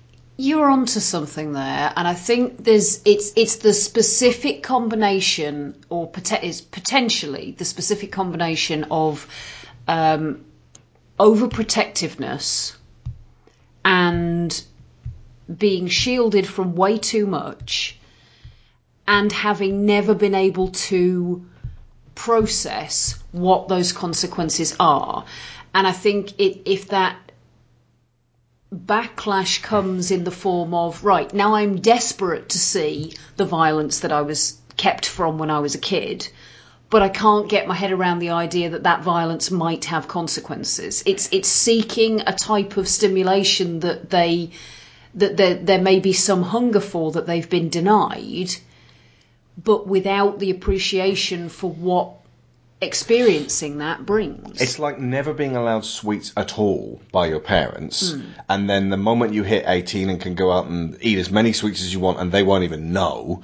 you're 0.42 0.68
onto 0.68 0.98
something 0.98 1.52
there, 1.52 1.92
and 1.96 2.08
I 2.08 2.14
think 2.14 2.64
there's 2.64 3.00
it's 3.04 3.32
it's 3.36 3.56
the 3.56 3.72
specific 3.72 4.64
combination, 4.64 5.76
or 5.88 6.10
is 6.42 6.60
potentially 6.60 7.54
the 7.56 7.64
specific 7.64 8.10
combination 8.10 8.84
of 8.90 9.28
um, 9.86 10.44
overprotectiveness 11.20 12.74
and 13.84 14.64
being 15.58 15.86
shielded 15.86 16.48
from 16.48 16.74
way 16.74 16.98
too 16.98 17.26
much, 17.26 17.96
and 19.06 19.30
having 19.30 19.86
never 19.86 20.12
been 20.12 20.34
able 20.34 20.68
to 20.90 21.46
process 22.16 23.14
what 23.30 23.68
those 23.68 23.92
consequences 23.92 24.74
are. 24.80 25.24
And 25.72 25.86
I 25.86 25.92
think 25.92 26.32
it, 26.40 26.62
if 26.68 26.88
that 26.88 27.16
backlash 28.72 29.62
comes 29.62 30.10
in 30.10 30.24
the 30.24 30.30
form 30.30 30.72
of 30.72 31.04
right 31.04 31.32
now 31.34 31.54
I'm 31.54 31.80
desperate 31.80 32.48
to 32.50 32.58
see 32.58 33.14
the 33.36 33.44
violence 33.44 34.00
that 34.00 34.12
I 34.12 34.22
was 34.22 34.58
kept 34.76 35.04
from 35.04 35.38
when 35.38 35.50
I 35.50 35.58
was 35.58 35.74
a 35.74 35.78
kid 35.78 36.28
but 36.92 37.02
I 37.02 37.08
can't 37.08 37.48
get 37.48 37.66
my 37.66 37.74
head 37.74 37.90
around 37.90 38.18
the 38.18 38.30
idea 38.30 38.68
that 38.70 38.82
that 38.82 39.02
violence 39.02 39.50
might 39.50 39.86
have 39.86 40.08
consequences. 40.08 41.02
It's 41.06 41.26
it's 41.32 41.48
seeking 41.48 42.20
a 42.20 42.34
type 42.34 42.76
of 42.76 42.86
stimulation 42.86 43.80
that 43.80 44.10
they 44.10 44.50
that 45.14 45.38
there 45.38 45.54
there 45.54 45.80
may 45.80 46.00
be 46.00 46.12
some 46.12 46.42
hunger 46.42 46.80
for 46.80 47.12
that 47.12 47.26
they've 47.26 47.48
been 47.48 47.70
denied 47.70 48.54
but 49.62 49.86
without 49.86 50.38
the 50.38 50.50
appreciation 50.50 51.48
for 51.48 51.70
what 51.70 52.21
experiencing 52.82 53.78
that 53.78 54.04
brings 54.04 54.60
It's 54.60 54.78
like 54.78 54.98
never 54.98 55.32
being 55.32 55.56
allowed 55.56 55.84
sweets 55.84 56.32
at 56.36 56.58
all 56.58 57.00
by 57.12 57.26
your 57.26 57.40
parents, 57.40 58.12
Mm. 58.12 58.22
and 58.48 58.68
then 58.70 58.90
the 58.90 58.96
moment 58.96 59.32
you 59.34 59.44
hit 59.44 59.64
18 59.66 60.10
and 60.10 60.20
can 60.20 60.34
go 60.34 60.50
out 60.52 60.66
and 60.66 60.98
eat 61.00 61.18
as 61.18 61.30
many 61.30 61.52
sweets 61.52 61.80
as 61.80 61.92
you 61.94 62.00
want, 62.00 62.18
and 62.20 62.32
they 62.32 62.42
won't 62.42 62.64
even 62.64 62.92
know. 62.92 63.42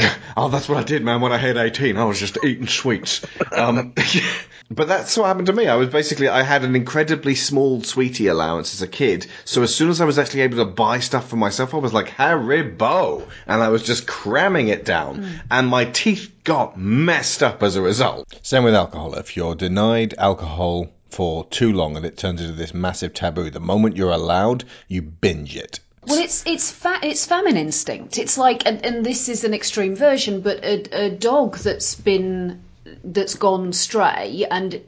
oh, 0.36 0.48
that's 0.48 0.68
what 0.68 0.78
I 0.78 0.82
did, 0.82 1.02
man. 1.02 1.20
When 1.20 1.32
I 1.32 1.38
hit 1.38 1.56
18, 1.56 1.96
I 1.96 2.04
was 2.04 2.18
just 2.18 2.38
eating 2.44 2.68
sweets. 2.68 3.24
Um, 3.52 3.94
but 4.70 4.88
that's 4.88 5.16
what 5.16 5.26
happened 5.26 5.46
to 5.46 5.52
me. 5.52 5.66
I 5.66 5.76
was 5.76 5.88
basically, 5.88 6.28
I 6.28 6.42
had 6.42 6.64
an 6.64 6.76
incredibly 6.76 7.34
small 7.34 7.82
sweetie 7.82 8.28
allowance 8.28 8.74
as 8.74 8.82
a 8.82 8.88
kid. 8.88 9.26
So 9.44 9.62
as 9.62 9.74
soon 9.74 9.90
as 9.90 10.00
I 10.00 10.04
was 10.04 10.18
actually 10.18 10.42
able 10.42 10.58
to 10.58 10.64
buy 10.64 11.00
stuff 11.00 11.28
for 11.28 11.36
myself, 11.36 11.74
I 11.74 11.78
was 11.78 11.92
like, 11.92 12.08
Haribo! 12.08 13.26
And 13.46 13.62
I 13.62 13.68
was 13.68 13.82
just 13.82 14.06
cramming 14.06 14.68
it 14.68 14.84
down. 14.84 15.26
And 15.50 15.68
my 15.68 15.84
teeth 15.84 16.30
got 16.44 16.78
messed 16.78 17.42
up 17.42 17.62
as 17.62 17.76
a 17.76 17.82
result. 17.82 18.26
Same 18.42 18.64
with 18.64 18.74
alcohol. 18.74 19.14
If 19.14 19.36
you're 19.36 19.54
denied 19.54 20.14
alcohol 20.18 20.88
for 21.10 21.44
too 21.46 21.72
long 21.72 21.96
and 21.96 22.06
it 22.06 22.16
turns 22.16 22.40
into 22.40 22.54
this 22.54 22.72
massive 22.72 23.12
taboo, 23.12 23.50
the 23.50 23.60
moment 23.60 23.96
you're 23.96 24.10
allowed, 24.10 24.64
you 24.88 25.02
binge 25.02 25.56
it. 25.56 25.80
Well, 26.06 26.18
it's 26.18 26.42
it's 26.46 26.70
fa- 26.70 27.00
it's 27.02 27.26
famine 27.26 27.56
instinct. 27.56 28.18
It's 28.18 28.38
like, 28.38 28.66
and, 28.66 28.84
and 28.84 29.04
this 29.04 29.28
is 29.28 29.44
an 29.44 29.52
extreme 29.54 29.94
version, 29.94 30.40
but 30.40 30.64
a, 30.64 31.06
a 31.06 31.10
dog 31.10 31.58
that's 31.58 31.94
been 31.94 32.62
that's 33.04 33.34
gone 33.34 33.72
stray 33.72 34.46
and 34.50 34.80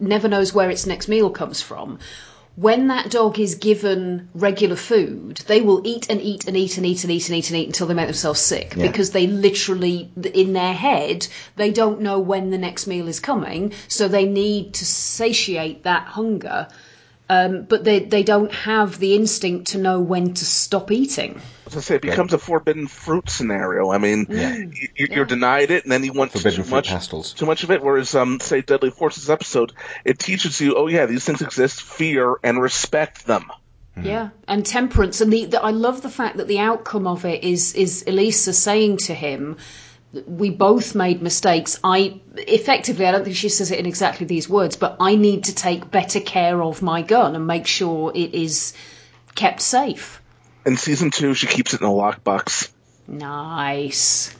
never 0.00 0.28
knows 0.28 0.54
where 0.54 0.70
its 0.70 0.86
next 0.86 1.08
meal 1.08 1.30
comes 1.30 1.60
from. 1.60 1.98
When 2.56 2.86
that 2.86 3.10
dog 3.10 3.40
is 3.40 3.56
given 3.56 4.28
regular 4.32 4.76
food, 4.76 5.38
they 5.48 5.60
will 5.60 5.82
eat 5.84 6.06
and 6.08 6.20
eat 6.20 6.46
and 6.46 6.56
eat 6.56 6.76
and 6.76 6.86
eat 6.86 7.02
and 7.02 7.10
eat 7.12 7.28
and 7.28 7.36
eat 7.36 7.50
and 7.50 7.58
eat 7.58 7.66
until 7.66 7.88
they 7.88 7.94
make 7.94 8.06
themselves 8.06 8.40
sick 8.40 8.74
Yeah. 8.76 8.86
because 8.86 9.10
they 9.10 9.26
literally, 9.26 10.08
in 10.22 10.52
their 10.52 10.72
head, 10.72 11.26
they 11.56 11.72
don't 11.72 12.00
know 12.00 12.20
when 12.20 12.50
the 12.50 12.58
next 12.58 12.86
meal 12.86 13.08
is 13.08 13.18
coming, 13.18 13.72
so 13.88 14.06
they 14.06 14.24
need 14.24 14.74
to 14.74 14.84
satiate 14.84 15.82
that 15.82 16.06
hunger. 16.06 16.68
Um, 17.28 17.62
but 17.62 17.84
they, 17.84 18.00
they 18.00 18.22
don't 18.22 18.52
have 18.52 18.98
the 18.98 19.14
instinct 19.14 19.68
to 19.68 19.78
know 19.78 20.00
when 20.00 20.34
to 20.34 20.44
stop 20.44 20.90
eating. 20.90 21.40
As 21.66 21.74
I 21.74 21.80
say, 21.80 21.94
it 21.94 22.02
becomes 22.02 22.34
a 22.34 22.38
forbidden 22.38 22.86
fruit 22.86 23.30
scenario. 23.30 23.90
I 23.90 23.96
mean, 23.96 24.26
you, 24.28 25.06
you're 25.10 25.24
denied 25.24 25.70
it, 25.70 25.84
and 25.84 25.90
then 25.92 26.04
you 26.04 26.12
want 26.12 26.32
Forbidden 26.32 26.58
too 26.58 26.62
fruit 26.64 26.76
much, 26.76 26.88
pastels. 26.88 27.32
too 27.32 27.46
much 27.46 27.64
of 27.64 27.70
it. 27.70 27.82
Whereas, 27.82 28.14
um, 28.14 28.40
say, 28.40 28.60
Deadly 28.60 28.90
Forces 28.90 29.30
episode, 29.30 29.72
it 30.04 30.18
teaches 30.18 30.60
you, 30.60 30.76
oh 30.76 30.86
yeah, 30.86 31.06
these 31.06 31.24
things 31.24 31.40
exist, 31.40 31.80
fear 31.82 32.36
and 32.42 32.60
respect 32.60 33.26
them. 33.26 33.50
Yeah, 34.02 34.30
and 34.48 34.66
temperance, 34.66 35.20
and 35.20 35.32
the, 35.32 35.44
the 35.46 35.62
I 35.62 35.70
love 35.70 36.02
the 36.02 36.10
fact 36.10 36.38
that 36.38 36.48
the 36.48 36.58
outcome 36.58 37.06
of 37.06 37.24
it 37.24 37.44
is 37.44 37.74
is 37.74 38.02
Elisa 38.08 38.52
saying 38.52 38.96
to 38.98 39.14
him, 39.14 39.56
"We 40.26 40.50
both 40.50 40.94
made 40.94 41.22
mistakes. 41.22 41.78
I 41.82 42.20
effectively, 42.36 43.06
I 43.06 43.12
don't 43.12 43.24
think 43.24 43.36
she 43.36 43.48
says 43.48 43.70
it 43.70 43.78
in 43.78 43.86
exactly 43.86 44.26
these 44.26 44.48
words, 44.48 44.76
but 44.76 44.96
I 45.00 45.16
need 45.16 45.44
to 45.44 45.54
take 45.54 45.90
better 45.90 46.20
care 46.20 46.62
of 46.62 46.82
my 46.82 47.02
gun 47.02 47.34
and 47.34 47.46
make 47.46 47.66
sure 47.66 48.12
it 48.14 48.34
is 48.34 48.72
kept 49.34 49.60
safe." 49.60 50.20
In 50.66 50.76
season 50.76 51.10
two, 51.10 51.34
she 51.34 51.46
keeps 51.46 51.74
it 51.74 51.80
in 51.80 51.86
a 51.86 51.90
lockbox. 51.90 52.68
Nice. 53.06 54.34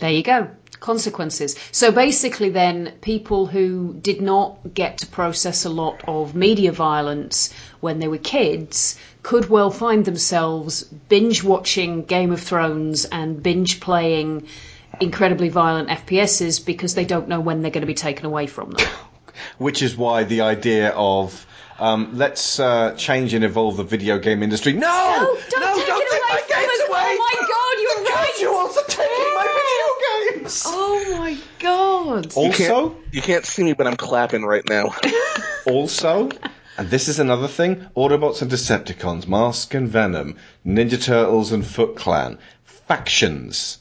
There 0.00 0.10
you 0.10 0.22
go. 0.22 0.48
Consequences. 0.80 1.56
So 1.72 1.92
basically, 1.92 2.48
then, 2.48 2.94
people 3.02 3.46
who 3.46 3.94
did 4.00 4.22
not 4.22 4.72
get 4.72 4.98
to 4.98 5.06
process 5.06 5.66
a 5.66 5.68
lot 5.68 6.02
of 6.08 6.34
media 6.34 6.72
violence 6.72 7.52
when 7.80 7.98
they 7.98 8.08
were 8.08 8.18
kids 8.18 8.98
could 9.22 9.50
well 9.50 9.70
find 9.70 10.06
themselves 10.06 10.82
binge 10.82 11.44
watching 11.44 12.04
Game 12.04 12.32
of 12.32 12.40
Thrones 12.40 13.04
and 13.04 13.42
binge 13.42 13.80
playing 13.80 14.46
incredibly 15.00 15.50
violent 15.50 15.90
FPSs 15.90 16.64
because 16.64 16.94
they 16.94 17.04
don't 17.04 17.28
know 17.28 17.40
when 17.40 17.60
they're 17.60 17.70
going 17.70 17.82
to 17.82 17.86
be 17.86 17.94
taken 17.94 18.24
away 18.24 18.46
from 18.46 18.70
them. 18.70 18.86
Which 19.58 19.82
is 19.82 19.96
why 19.96 20.24
the 20.24 20.40
idea 20.42 20.90
of 20.90 21.46
um, 21.78 22.16
let's 22.16 22.58
uh, 22.58 22.94
change 22.96 23.34
and 23.34 23.44
evolve 23.44 23.76
the 23.76 23.84
video 23.84 24.18
game 24.18 24.42
industry. 24.42 24.72
No, 24.72 25.36
don't 25.50 25.78
take 25.78 25.86
don't 25.86 26.02
it 26.02 26.08
take 26.08 26.20
away 26.20 26.28
my 26.28 26.40
from 26.40 26.58
games 26.60 26.80
us. 26.80 26.88
away. 26.88 27.08
Oh 27.10 27.28
my 27.28 27.36
god, 27.48 27.74
you're 27.82 28.14
right. 28.14 28.40
you 28.40 28.54
also 28.54 28.80
taking 28.88 29.34
my 29.34 29.69
video 30.32 30.42
games. 30.42 30.62
Oh 30.66 31.16
my 31.18 31.38
god. 31.58 32.34
You 32.34 32.42
Also, 32.42 32.90
can't, 32.90 33.14
you 33.14 33.22
can't 33.22 33.46
see 33.46 33.64
me, 33.64 33.72
but 33.72 33.86
I'm 33.86 33.96
clapping 33.96 34.44
right 34.44 34.68
now. 34.68 34.94
also, 35.66 36.30
and 36.78 36.90
this 36.90 37.08
is 37.08 37.18
another 37.18 37.48
thing: 37.48 37.86
Autobots 37.96 38.42
and 38.42 38.50
Decepticons, 38.50 39.26
Mask 39.26 39.74
and 39.74 39.88
Venom, 39.88 40.36
Ninja 40.66 41.02
Turtles 41.02 41.52
and 41.52 41.66
Foot 41.66 41.96
Clan, 41.96 42.38
factions 42.64 43.78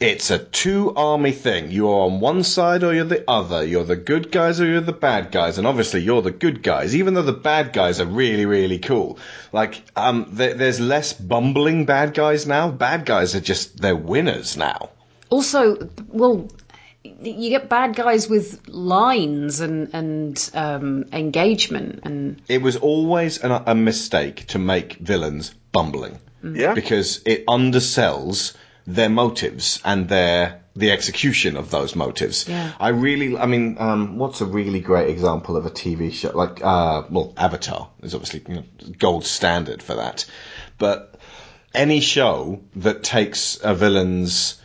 It's 0.00 0.30
a 0.30 0.38
two 0.38 0.92
army 0.94 1.32
thing. 1.32 1.70
You're 1.70 2.04
on 2.06 2.20
one 2.20 2.42
side 2.44 2.82
or 2.84 2.94
you're 2.94 3.04
the 3.04 3.24
other. 3.28 3.64
You're 3.64 3.84
the 3.84 3.96
good 3.96 4.30
guys 4.32 4.60
or 4.60 4.66
you're 4.66 4.80
the 4.80 4.92
bad 4.92 5.32
guys. 5.32 5.58
And 5.58 5.66
obviously 5.66 6.00
you're 6.02 6.22
the 6.22 6.30
good 6.30 6.62
guys, 6.62 6.94
even 6.94 7.14
though 7.14 7.22
the 7.22 7.32
bad 7.32 7.72
guys 7.72 8.00
are 8.00 8.06
really, 8.06 8.46
really 8.46 8.78
cool. 8.78 9.18
Like, 9.52 9.82
um, 9.96 10.26
there, 10.32 10.54
there's 10.54 10.80
less 10.80 11.12
bumbling 11.12 11.84
bad 11.84 12.14
guys 12.14 12.46
now. 12.46 12.70
Bad 12.70 13.06
guys 13.06 13.34
are 13.34 13.40
just, 13.40 13.80
they're 13.80 13.96
winners 13.96 14.56
now. 14.56 14.90
Also, 15.30 15.88
well, 16.08 16.48
you 17.04 17.50
get 17.50 17.68
bad 17.68 17.94
guys 17.94 18.28
with 18.28 18.66
lines 18.68 19.60
and 19.60 19.90
and 19.92 20.50
um, 20.54 21.04
engagement 21.12 22.00
and 22.04 22.40
It 22.48 22.62
was 22.62 22.76
always 22.76 23.38
an, 23.38 23.62
a 23.66 23.74
mistake 23.74 24.46
to 24.48 24.58
make 24.58 24.94
villains 24.94 25.54
bumbling. 25.72 26.18
Yeah. 26.42 26.74
Because 26.74 27.20
it 27.26 27.46
undersells 27.46 28.54
their 28.86 29.08
motives 29.08 29.80
and 29.84 30.08
their 30.08 30.60
the 30.74 30.92
execution 30.92 31.56
of 31.56 31.70
those 31.70 31.96
motives. 31.96 32.48
Yeah. 32.48 32.72
I 32.78 32.90
really, 32.90 33.36
I 33.36 33.46
mean, 33.46 33.76
um, 33.80 34.16
what's 34.16 34.40
a 34.40 34.46
really 34.46 34.78
great 34.78 35.10
example 35.10 35.56
of 35.56 35.66
a 35.66 35.70
TV 35.70 36.12
show 36.12 36.30
like, 36.36 36.62
uh, 36.62 37.02
well, 37.10 37.34
Avatar 37.36 37.90
is 38.02 38.14
obviously 38.14 38.44
you 38.48 38.54
know, 38.60 38.64
gold 38.98 39.26
standard 39.26 39.82
for 39.82 39.96
that, 39.96 40.24
but 40.78 41.18
any 41.74 41.98
show 41.98 42.60
that 42.76 43.02
takes 43.02 43.58
a 43.62 43.74
villain's 43.74 44.57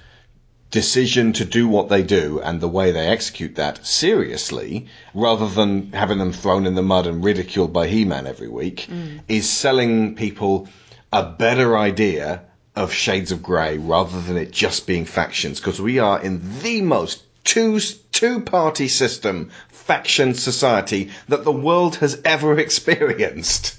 decision 0.73 1.33
to 1.33 1.45
do 1.45 1.67
what 1.67 1.89
they 1.89 2.01
do 2.01 2.41
and 2.41 2.59
the 2.59 2.67
way 2.67 2.91
they 2.91 3.07
execute 3.07 3.53
that 3.55 3.85
seriously, 3.85 4.87
rather 5.13 5.47
than 5.47 5.91
having 5.91 6.17
them 6.17 6.33
thrown 6.33 6.65
in 6.65 6.73
the 6.73 6.81
mud 6.81 7.05
and 7.05 7.23
ridiculed 7.23 7.71
by 7.71 7.85
He-Man 7.87 8.25
every 8.25 8.47
week, 8.47 8.87
mm. 8.89 9.19
is 9.27 9.47
selling 9.47 10.15
people 10.15 10.67
a 11.11 11.21
better 11.21 11.77
idea 11.77 12.41
of 12.75 12.91
Shades 12.91 13.31
of 13.31 13.43
Grey 13.43 13.77
rather 13.77 14.19
than 14.19 14.35
it 14.35 14.49
just 14.49 14.87
being 14.87 15.05
factions. 15.05 15.59
Because 15.59 15.79
we 15.79 15.99
are 15.99 16.19
in 16.19 16.41
the 16.63 16.81
most 16.81 17.21
two 17.43 17.79
two 18.11 18.41
party 18.41 18.87
system 18.87 19.51
faction 19.69 20.33
society 20.33 21.11
that 21.27 21.43
the 21.43 21.51
world 21.51 21.97
has 21.97 22.19
ever 22.25 22.57
experienced. 22.65 23.77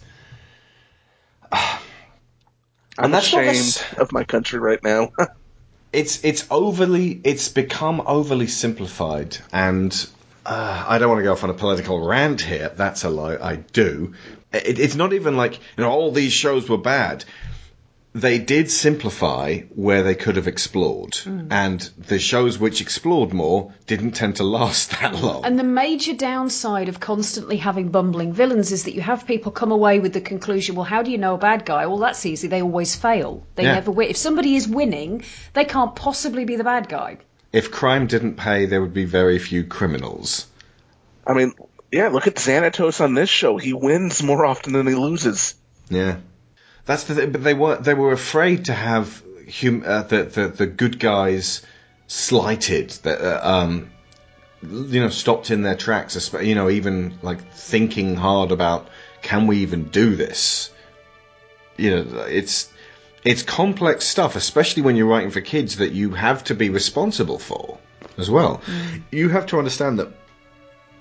I'm 2.97 3.11
that's 3.11 3.33
not 3.33 3.45
ashamed 3.45 3.85
of 3.99 4.13
my 4.13 4.23
country 4.23 4.61
right 4.61 4.83
now. 4.85 5.11
it's 5.95 6.25
it's 6.25 6.47
overly 6.51 7.21
it's 7.25 7.49
become 7.49 8.03
overly 8.07 8.49
simplified 8.49 9.39
and 9.53 10.09
uh, 10.47 10.85
I 10.89 10.99
don't 10.99 11.09
want 11.09 11.21
to 11.21 11.25
go 11.25 11.33
off 11.33 11.43
on 11.43 11.51
a 11.51 11.55
political 11.55 12.07
rant 12.07 12.43
here. 12.43 12.71
That's 12.77 13.05
a 13.05 13.09
lie. 13.09 13.37
I 13.37 13.57
do. 13.57 14.15
It, 14.53 14.79
it's 14.79 14.95
not 14.95 15.13
even 15.15 15.37
like 15.37 15.55
you 15.55 15.85
know 15.85 15.91
all 15.91 16.13
these 16.13 16.33
shows 16.33 16.69
were 16.69 16.79
bad. 16.79 17.25
They 18.17 18.39
did 18.39 18.71
simplify 18.71 19.63
where 19.75 20.05
they 20.05 20.15
could 20.15 20.37
have 20.37 20.47
explored, 20.47 21.17
hmm. 21.17 21.49
and 21.51 21.81
the 21.99 22.21
shows 22.21 22.57
which 22.61 22.81
explored 22.81 23.33
more 23.33 23.75
didn't 23.89 24.13
tend 24.13 24.37
to 24.37 24.45
last 24.59 24.93
that 24.93 25.21
long. 25.21 25.45
And 25.45 25.59
the 25.59 25.65
major 25.65 26.15
downside 26.15 26.89
of 26.89 27.01
constantly 27.01 27.57
having 27.57 27.89
bumbling 27.89 28.33
villains 28.33 28.71
is 28.71 28.85
that 28.85 28.95
you 28.95 29.01
have 29.01 29.27
people 29.27 29.51
come 29.51 29.73
away 29.73 29.99
with 29.99 30.13
the 30.13 30.21
conclusion, 30.21 30.77
well, 30.77 30.85
how 30.85 31.03
do 31.03 31.11
you 31.11 31.19
know 31.19 31.35
a 31.35 31.39
bad 31.39 31.65
guy? 31.65 31.87
Well, 31.87 31.99
that's 31.99 32.25
easy. 32.25 32.47
They 32.47 32.63
always 32.63 32.95
fail. 32.95 33.45
They 33.57 33.65
Yeah. 33.65 33.75
never 33.75 33.91
win. 33.91 34.11
If 34.11 34.17
somebody 34.17 34.55
is 34.55 34.69
winning, 34.69 35.25
they 35.53 35.65
can't 35.65 35.97
possibly 35.97 36.45
be 36.45 36.55
the 36.55 36.65
bad 36.65 36.89
guy. 36.89 37.19
If 37.53 37.73
crime 37.73 38.07
didn't 38.07 38.37
pay, 38.37 38.67
there 38.67 38.81
would 38.81 38.95
be 38.95 39.07
very 39.07 39.41
few 39.41 39.65
criminals. 39.65 40.47
I 41.27 41.35
mean, 41.35 41.53
yeah, 41.91 42.09
look 42.09 42.29
at 42.29 42.37
Xanatos 42.37 43.01
on 43.01 43.15
this 43.15 43.29
show. 43.29 43.57
He 43.57 43.73
wins 43.73 44.23
more 44.23 44.45
often 44.45 44.73
than 44.73 44.87
he 44.87 44.95
loses. 44.95 45.57
Yeah, 45.91 46.17
that's 46.87 47.05
the 47.05 47.15
thing. 47.15 47.33
But 47.33 47.43
they 47.43 47.55
were 47.55 47.77
they 47.77 47.95
were 47.95 48.13
afraid 48.13 48.67
to 48.67 48.75
have 48.75 49.23
hum, 49.61 49.83
uh, 49.87 50.03
the, 50.03 50.25
the 50.25 50.49
the 50.49 50.67
good 50.67 50.99
guys 50.99 51.63
slighted. 52.07 52.91
That 53.03 53.21
uh, 53.21 53.41
um, 53.43 53.91
you 54.63 55.01
know, 55.01 55.09
stopped 55.09 55.51
in 55.51 55.63
their 55.63 55.77
tracks. 55.77 56.33
You 56.43 56.55
know, 56.55 56.71
even 56.71 57.19
like 57.23 57.53
thinking 57.53 58.17
hard 58.17 58.53
about 58.53 58.89
can 59.23 59.47
we 59.47 59.59
even 59.59 59.85
do 59.85 60.17
this? 60.17 60.71
You 61.77 61.91
know, 61.91 62.21
it's 62.29 62.71
it's 63.25 63.43
complex 63.43 64.07
stuff, 64.07 64.37
especially 64.37 64.83
when 64.83 64.97
you're 64.97 65.07
writing 65.07 65.31
for 65.31 65.41
kids 65.41 65.77
that 65.77 65.93
you 65.93 66.11
have 66.11 66.45
to 66.45 66.55
be 66.55 66.69
responsible 66.71 67.39
for 67.39 67.79
as 68.19 68.31
well. 68.31 68.61
You 69.11 69.31
have 69.31 69.47
to 69.47 69.59
understand 69.59 69.99
that 69.99 70.09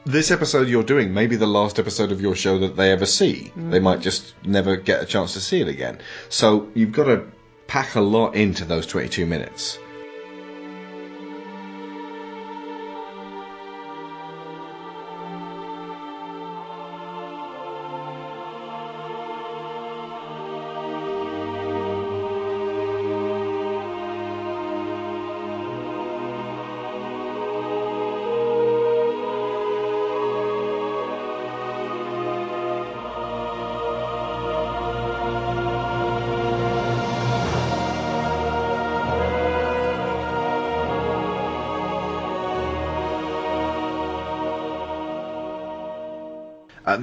this 0.06 0.32
episode 0.32 0.68
you're 0.68 0.84
doing 0.84 1.14
may 1.14 1.28
be 1.28 1.36
the 1.36 1.48
last 1.48 1.80
episode 1.80 2.12
of 2.12 2.22
your 2.22 2.36
show 2.36 2.60
that 2.60 2.76
they 2.76 2.92
ever 2.92 3.06
see. 3.06 3.52
They 3.56 3.80
might 3.80 4.00
mm. 4.00 4.04
just 4.04 4.34
never 4.44 4.76
get 4.76 5.02
a 5.02 5.06
chance 5.06 5.34
to 5.34 5.40
see 5.40 5.62
it 5.62 5.68
again. 5.68 6.00
So 6.30 6.70
you've 6.74 6.92
got 6.92 7.06
to 7.06 7.26
pack 7.68 7.96
a 7.96 8.02
lot 8.02 8.36
into 8.36 8.66
those 8.66 8.86
22 8.86 9.26
minutes. 9.26 9.80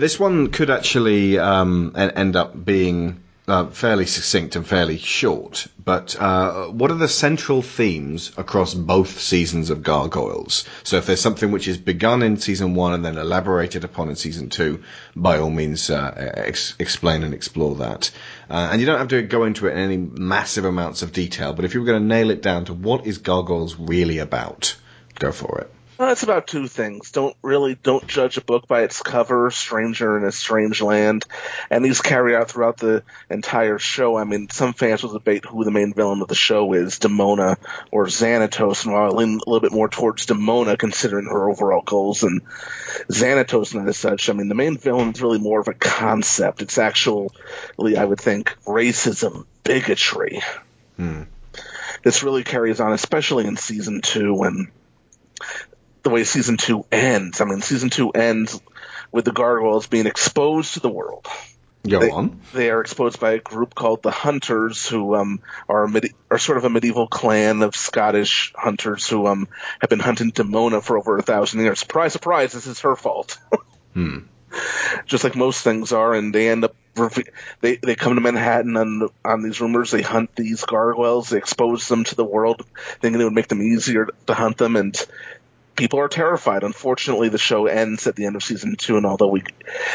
This 0.01 0.18
one 0.18 0.48
could 0.51 0.70
actually 0.70 1.39
um, 1.39 1.93
end 1.94 2.35
up 2.35 2.64
being 2.64 3.20
uh, 3.47 3.66
fairly 3.66 4.06
succinct 4.06 4.55
and 4.55 4.66
fairly 4.66 4.97
short. 4.97 5.66
But 5.85 6.14
uh, 6.20 6.66
what 6.68 6.90
are 6.90 6.94
the 6.97 7.09
central 7.09 7.62
themes 7.62 8.31
across 8.36 8.74
both 8.74 9.18
seasons 9.20 9.70
of 9.70 9.82
Gargoyles? 9.82 10.64
So 10.85 10.97
if 10.97 11.06
there's 11.06 11.20
something 11.20 11.51
which 11.51 11.66
is 11.66 11.77
begun 11.77 12.22
in 12.22 12.36
season 12.36 12.74
one 12.74 12.93
and 12.93 13.05
then 13.05 13.18
elaborated 13.18 13.82
upon 13.85 14.09
in 14.09 14.16
season 14.16 14.51
two, 14.51 14.82
by 15.16 15.39
all 15.39 15.51
means 15.51 15.90
uh, 15.90 16.32
ex- 16.36 16.74
explain 16.78 17.24
and 17.24 17.35
explore 17.35 17.74
that. 17.77 18.10
Uh, 18.48 18.68
and 18.70 18.81
you 18.81 18.86
don't 18.86 18.98
have 18.98 19.09
to 19.09 19.22
go 19.22 19.44
into 19.44 19.66
it 19.66 19.72
in 19.72 19.78
any 19.78 19.97
massive 19.97 20.64
amounts 20.64 21.02
of 21.02 21.12
detail. 21.12 21.52
But 21.52 21.64
if 21.64 21.74
you 21.74 21.81
were 21.81 21.86
going 21.86 22.01
to 22.02 22.09
nail 22.09 22.31
it 22.31 22.40
down 22.43 22.66
to 22.66 22.72
what 22.74 23.05
is 23.06 23.18
Gargoyles 23.18 23.77
really 23.77 24.18
about, 24.18 24.77
go 25.18 25.32
for 25.32 25.59
it. 25.60 25.70
Well, 26.01 26.12
it's 26.12 26.22
about 26.22 26.47
two 26.47 26.66
things. 26.66 27.10
Don't 27.10 27.36
really 27.43 27.74
don't 27.74 28.06
judge 28.06 28.39
a 28.39 28.40
book 28.40 28.66
by 28.66 28.85
its 28.85 29.02
cover, 29.02 29.51
Stranger 29.51 30.16
in 30.16 30.24
a 30.24 30.32
Strange 30.32 30.81
Land, 30.81 31.27
and 31.68 31.85
these 31.85 32.01
carry 32.01 32.35
out 32.35 32.51
throughout 32.51 32.78
the 32.78 33.02
entire 33.28 33.78
show. 33.78 34.16
I 34.16 34.24
mean, 34.24 34.48
some 34.48 34.72
fans 34.72 35.02
will 35.02 35.12
debate 35.12 35.44
who 35.44 35.62
the 35.62 35.70
main 35.70 35.93
villain 35.93 36.22
of 36.22 36.28
the 36.28 36.35
show 36.35 36.72
is, 36.72 37.01
Demona 37.01 37.59
or 37.90 38.06
Xanatos, 38.06 38.86
and 38.86 38.94
while 38.94 39.12
I 39.12 39.14
lean 39.14 39.40
a 39.47 39.51
little 39.51 39.60
bit 39.60 39.72
more 39.72 39.90
towards 39.90 40.24
Demona, 40.24 40.78
considering 40.78 41.27
her 41.27 41.51
overall 41.51 41.82
goals, 41.82 42.22
and 42.22 42.47
Xanatos 43.10 43.74
not 43.74 43.86
as 43.86 43.98
such. 43.98 44.31
I 44.31 44.32
mean, 44.32 44.48
the 44.48 44.55
main 44.55 44.78
villain 44.78 45.10
is 45.10 45.20
really 45.20 45.39
more 45.39 45.60
of 45.60 45.68
a 45.68 45.74
concept. 45.74 46.62
It's 46.62 46.78
actually, 46.78 47.28
I 47.98 48.06
would 48.06 48.22
think, 48.22 48.56
racism, 48.64 49.44
bigotry. 49.64 50.40
Hmm. 50.97 51.24
This 52.02 52.22
really 52.22 52.43
carries 52.43 52.81
on, 52.81 52.94
especially 52.94 53.47
in 53.47 53.59
season 53.59 54.01
two 54.01 54.32
when 54.32 54.70
the 56.02 56.10
way 56.10 56.24
season 56.24 56.56
two 56.56 56.85
ends. 56.90 57.40
I 57.40 57.44
mean, 57.44 57.60
season 57.60 57.90
two 57.90 58.10
ends 58.10 58.60
with 59.12 59.24
the 59.24 59.32
gargoyles 59.32 59.86
being 59.86 60.06
exposed 60.06 60.74
to 60.74 60.81
the 60.81 60.89
world. 60.89 61.27
Go 61.89 62.01
they, 62.01 62.10
on. 62.10 62.40
They 62.52 62.70
are 62.70 62.81
exposed 62.81 63.20
by 63.20 63.32
a 63.32 63.39
group 63.39 63.74
called 63.74 64.02
the 64.02 64.10
Hunters, 64.10 64.86
who 64.86 65.14
um, 65.14 65.40
are 65.66 65.89
medi- 65.89 66.14
are 66.31 66.39
sort 66.39 66.59
of 66.59 66.64
a 66.64 66.70
medieval 66.70 67.09
clan 67.09 67.62
of 67.62 67.74
Scottish 67.74 68.52
hunters 68.55 69.09
who 69.09 69.27
um, 69.27 69.48
have 69.81 69.89
been 69.89 69.98
hunting 69.98 70.31
Demona 70.31 70.82
for 70.82 70.98
over 70.98 71.16
a 71.16 71.22
thousand 71.22 71.60
years. 71.60 71.78
Surprise, 71.78 72.12
surprise! 72.12 72.52
This 72.52 72.66
is 72.66 72.81
her 72.81 72.97
fault. 72.97 73.39
Hmm. 73.93 74.18
Just 75.06 75.24
like 75.24 75.35
most 75.35 75.64
things 75.64 75.90
are, 75.90 76.14
and 76.14 76.32
they 76.32 76.48
end 76.48 76.62
up 76.62 76.77
they 77.60 77.77
they 77.77 77.94
come 77.94 78.14
to 78.14 78.20
Manhattan 78.20 78.77
on 78.77 79.09
on 79.24 79.43
these 79.43 79.60
rumors. 79.60 79.90
They 79.90 80.02
hunt 80.02 80.35
these 80.36 80.64
gargoyles. 80.64 81.31
They 81.31 81.39
expose 81.39 81.89
them 81.89 82.05
to 82.05 82.14
the 82.14 82.24
world, 82.24 82.64
thinking 83.01 83.20
it 83.20 83.24
would 83.24 83.32
make 83.32 83.48
them 83.48 83.62
easier 83.62 84.09
to 84.27 84.35
hunt 84.35 84.59
them, 84.59 84.77
and 84.77 84.94
people 85.81 85.98
are 85.98 86.09
terrified. 86.09 86.62
Unfortunately, 86.62 87.31
the 87.31 87.39
show 87.39 87.66
ends 87.66 88.07
at 88.07 88.15
the 88.15 88.27
end 88.27 88.36
of 88.36 88.43
season 88.43 88.77
two, 88.77 88.98
and 88.98 89.07
although 89.07 89.28
we 89.28 89.43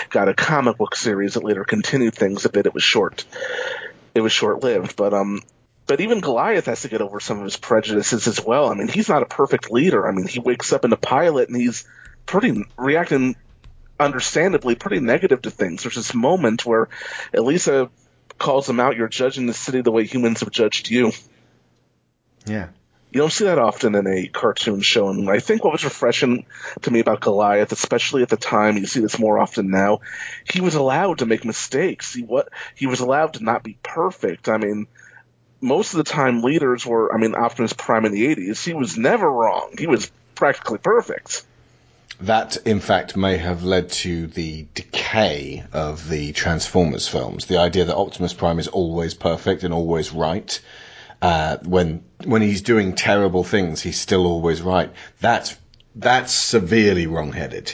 got 0.10 0.28
a 0.28 0.34
comic 0.34 0.78
book 0.78 0.96
series 0.96 1.36
that 1.36 1.44
later 1.44 1.64
continued 1.64 2.16
things 2.16 2.44
a 2.44 2.50
bit, 2.50 2.66
it 2.66 2.74
was 2.74 2.82
short. 2.82 3.24
It 4.16 4.22
was 4.22 4.32
short 4.32 4.64
lived, 4.64 4.96
but 4.96 5.14
um, 5.14 5.42
but 5.86 6.02
even 6.02 6.22
Goliath 6.22 6.66
has 6.66 6.82
to 6.82 6.90
get 6.90 7.02
over 7.02 7.20
some 7.20 7.38
of 7.38 7.44
his 7.44 7.56
prejudices 7.56 8.28
as 8.28 8.44
well. 8.44 8.70
I 8.70 8.74
mean, 8.74 8.88
he's 8.88 9.10
not 9.10 9.22
a 9.22 9.28
perfect 9.28 9.72
leader. 9.72 10.08
I 10.08 10.12
mean, 10.12 10.26
he 10.26 10.40
wakes 10.40 10.74
up 10.74 10.86
in 10.86 10.90
the 10.90 10.98
pilot 10.98 11.50
and 11.50 11.58
he's 11.58 11.86
pretty 12.26 12.64
reacting 12.78 13.36
understandably 14.00 14.74
pretty 14.74 15.00
negative 15.00 15.44
to 15.44 15.52
things. 15.52 15.84
There's 15.84 15.96
this 15.96 16.16
moment 16.16 16.66
where 16.66 16.90
Elisa 17.32 17.92
calls 18.40 18.68
him 18.68 18.80
out. 18.80 18.98
You're 18.98 19.08
judging 19.08 19.46
the 19.46 19.54
city 19.54 19.82
the 19.82 19.92
way 19.92 20.06
humans 20.06 20.40
have 20.40 20.50
judged 20.50 20.90
you. 20.90 21.12
Yeah. 22.48 22.70
You 23.16 23.22
don't 23.22 23.32
see 23.32 23.46
that 23.46 23.60
often 23.60 23.96
in 23.96 24.08
a 24.08 24.28
cartoon 24.28 24.82
show. 24.82 25.08
And 25.08 25.30
I 25.30 25.40
think 25.40 25.64
what 25.64 25.72
was 25.72 25.86
refreshing 25.86 26.46
to 26.82 26.92
me 26.92 27.00
about 27.00 27.22
Goliath, 27.22 27.72
especially 27.72 28.24
at 28.24 28.28
the 28.28 28.36
time, 28.36 28.76
you 28.76 28.86
see 28.88 29.00
this 29.00 29.18
more 29.18 29.40
often 29.40 29.72
now, 29.72 30.02
he 30.52 30.60
was 30.60 30.76
allowed 30.76 31.20
to 31.20 31.26
make 31.26 31.46
mistakes. 31.46 32.14
He 32.14 32.24
what 32.24 32.50
he 32.76 32.88
was 32.88 33.00
allowed 33.00 33.36
to 33.36 33.44
not 33.46 33.64
be 33.64 33.78
perfect. 33.82 34.50
I 34.50 34.58
mean, 34.58 34.88
most 35.62 35.94
of 35.94 36.00
the 36.00 36.12
time 36.12 36.42
leaders 36.42 36.86
were 36.86 37.16
I 37.16 37.18
mean, 37.18 37.36
Optimus 37.36 37.72
Prime 37.72 38.04
in 38.04 38.12
the 38.12 38.36
80s, 38.36 38.66
he 38.66 38.74
was 38.74 38.98
never 38.98 39.32
wrong. 39.32 39.76
He 39.78 39.88
was 39.88 40.12
practically 40.36 40.80
perfect. 40.80 41.46
That, 42.20 42.58
in 42.66 42.82
fact, 42.82 43.16
may 43.16 43.38
have 43.38 43.64
led 43.64 43.92
to 43.92 44.28
the 44.28 44.68
decay 44.74 45.64
of 45.72 46.10
the 46.10 46.34
Transformers 46.34 47.08
films. 47.08 47.46
The 47.46 47.60
idea 47.60 47.86
that 47.86 47.96
Optimus 47.96 48.34
Prime 48.34 48.60
is 48.60 48.68
always 48.68 49.14
perfect 49.14 49.64
and 49.64 49.74
always 49.74 50.12
right. 50.12 50.60
Uh, 51.26 51.58
when 51.64 52.04
when 52.24 52.44
he's 52.44 52.62
doing 52.62 52.94
terrible 52.94 53.44
things, 53.44 53.82
he's 53.82 54.00
still 54.00 54.28
always 54.28 54.62
right. 54.62 54.92
That's 55.22 55.58
that's 55.96 56.32
severely 56.32 57.08
wrong-headed. 57.08 57.74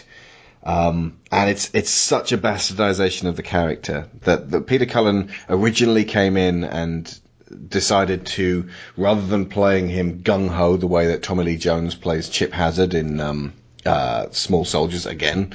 Um, 0.64 1.19
and 1.32 1.49
it's 1.49 1.69
it's 1.73 1.90
such 1.90 2.32
a 2.32 2.38
bastardization 2.38 3.28
of 3.28 3.36
the 3.36 3.44
character 3.44 4.07
that, 4.22 4.52
that 4.52 4.68
Peter 4.68 4.86
Cullen 4.86 5.32
originally 5.49 6.06
came 6.06 6.38
in 6.38 6.64
and 6.64 7.19
decided 7.68 8.26
to, 8.38 8.69
rather 8.95 9.26
than 9.28 9.48
playing 9.48 9.90
him 9.90 10.23
gung 10.23 10.48
ho 10.48 10.78
the 10.78 10.88
way 10.88 11.07
that 11.07 11.22
Tommy 11.22 11.44
Lee 11.44 11.57
Jones 11.57 11.94
plays 11.94 12.30
Chip 12.30 12.53
Hazard 12.53 12.94
in 12.94 13.19
um, 13.19 13.53
uh, 13.86 14.28
Small 14.32 14.64
Soldiers 14.64 15.06
again. 15.06 15.53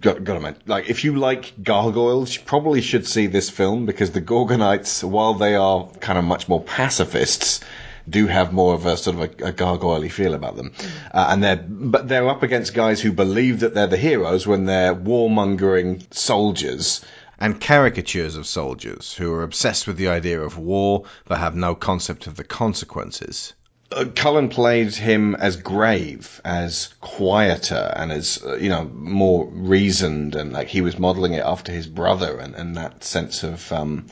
Got, 0.00 0.24
got 0.24 0.34
to 0.34 0.40
mention, 0.40 0.62
like, 0.66 0.88
if 0.88 1.04
you 1.04 1.14
like 1.16 1.52
gargoyles, 1.62 2.34
you 2.34 2.40
probably 2.46 2.80
should 2.80 3.06
see 3.06 3.26
this 3.26 3.50
film 3.50 3.84
because 3.84 4.12
the 4.12 4.22
Gorgonites, 4.22 5.04
while 5.04 5.34
they 5.34 5.54
are 5.56 5.86
kind 6.00 6.18
of 6.18 6.24
much 6.24 6.48
more 6.48 6.62
pacifists, 6.62 7.60
do 8.08 8.26
have 8.26 8.52
more 8.52 8.74
of 8.74 8.86
a 8.86 8.96
sort 8.96 9.16
of 9.16 9.40
a, 9.40 9.48
a 9.48 9.52
gargoyle 9.52 10.08
feel 10.08 10.34
about 10.34 10.56
them. 10.56 10.72
Uh, 11.12 11.26
and 11.30 11.42
they're, 11.42 11.56
but 11.68 12.08
they're 12.08 12.28
up 12.28 12.42
against 12.42 12.72
guys 12.72 13.00
who 13.00 13.12
believe 13.12 13.60
that 13.60 13.74
they're 13.74 13.86
the 13.86 13.96
heroes 13.98 14.46
when 14.46 14.64
they're 14.64 14.94
warmongering 14.94 16.02
soldiers 16.14 17.04
and 17.38 17.60
caricatures 17.60 18.36
of 18.36 18.46
soldiers 18.46 19.12
who 19.14 19.32
are 19.32 19.42
obsessed 19.42 19.86
with 19.86 19.96
the 19.96 20.08
idea 20.08 20.40
of 20.40 20.58
war 20.58 21.04
but 21.26 21.38
have 21.38 21.54
no 21.54 21.74
concept 21.74 22.26
of 22.26 22.36
the 22.36 22.44
consequences. 22.44 23.54
Uh, 23.92 24.06
Cullen 24.14 24.48
played 24.48 24.94
him 24.94 25.34
as 25.36 25.56
grave, 25.56 26.40
as 26.44 26.94
quieter, 27.00 27.92
and 27.96 28.10
as 28.10 28.42
uh, 28.44 28.56
you 28.56 28.68
know 28.68 28.84
more 28.94 29.46
reasoned, 29.46 30.34
and 30.34 30.52
like 30.52 30.68
he 30.68 30.80
was 30.80 30.98
modelling 30.98 31.34
it 31.34 31.44
after 31.44 31.70
his 31.70 31.86
brother, 31.86 32.38
and, 32.38 32.54
and 32.54 32.76
that 32.76 33.04
sense 33.04 33.42
of 33.42 33.70
um, 33.72 34.06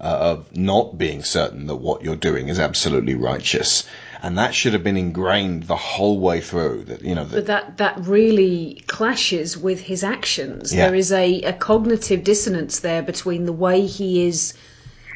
uh, 0.00 0.04
of 0.04 0.56
not 0.56 0.96
being 0.96 1.22
certain 1.22 1.66
that 1.66 1.76
what 1.76 2.02
you're 2.02 2.16
doing 2.16 2.48
is 2.48 2.58
absolutely 2.58 3.14
righteous, 3.14 3.84
and 4.22 4.38
that 4.38 4.54
should 4.54 4.72
have 4.72 4.84
been 4.84 4.96
ingrained 4.96 5.64
the 5.64 5.76
whole 5.76 6.20
way 6.20 6.40
through. 6.40 6.84
That 6.84 7.02
you 7.02 7.14
know 7.14 7.24
that 7.24 7.34
But 7.34 7.46
that, 7.46 7.76
that 7.78 8.06
really 8.06 8.82
clashes 8.86 9.56
with 9.56 9.80
his 9.80 10.04
actions. 10.04 10.72
Yeah. 10.72 10.86
There 10.86 10.94
is 10.94 11.12
a, 11.12 11.42
a 11.42 11.52
cognitive 11.52 12.24
dissonance 12.24 12.80
there 12.80 13.02
between 13.02 13.46
the 13.46 13.52
way 13.52 13.86
he 13.86 14.26
is, 14.26 14.54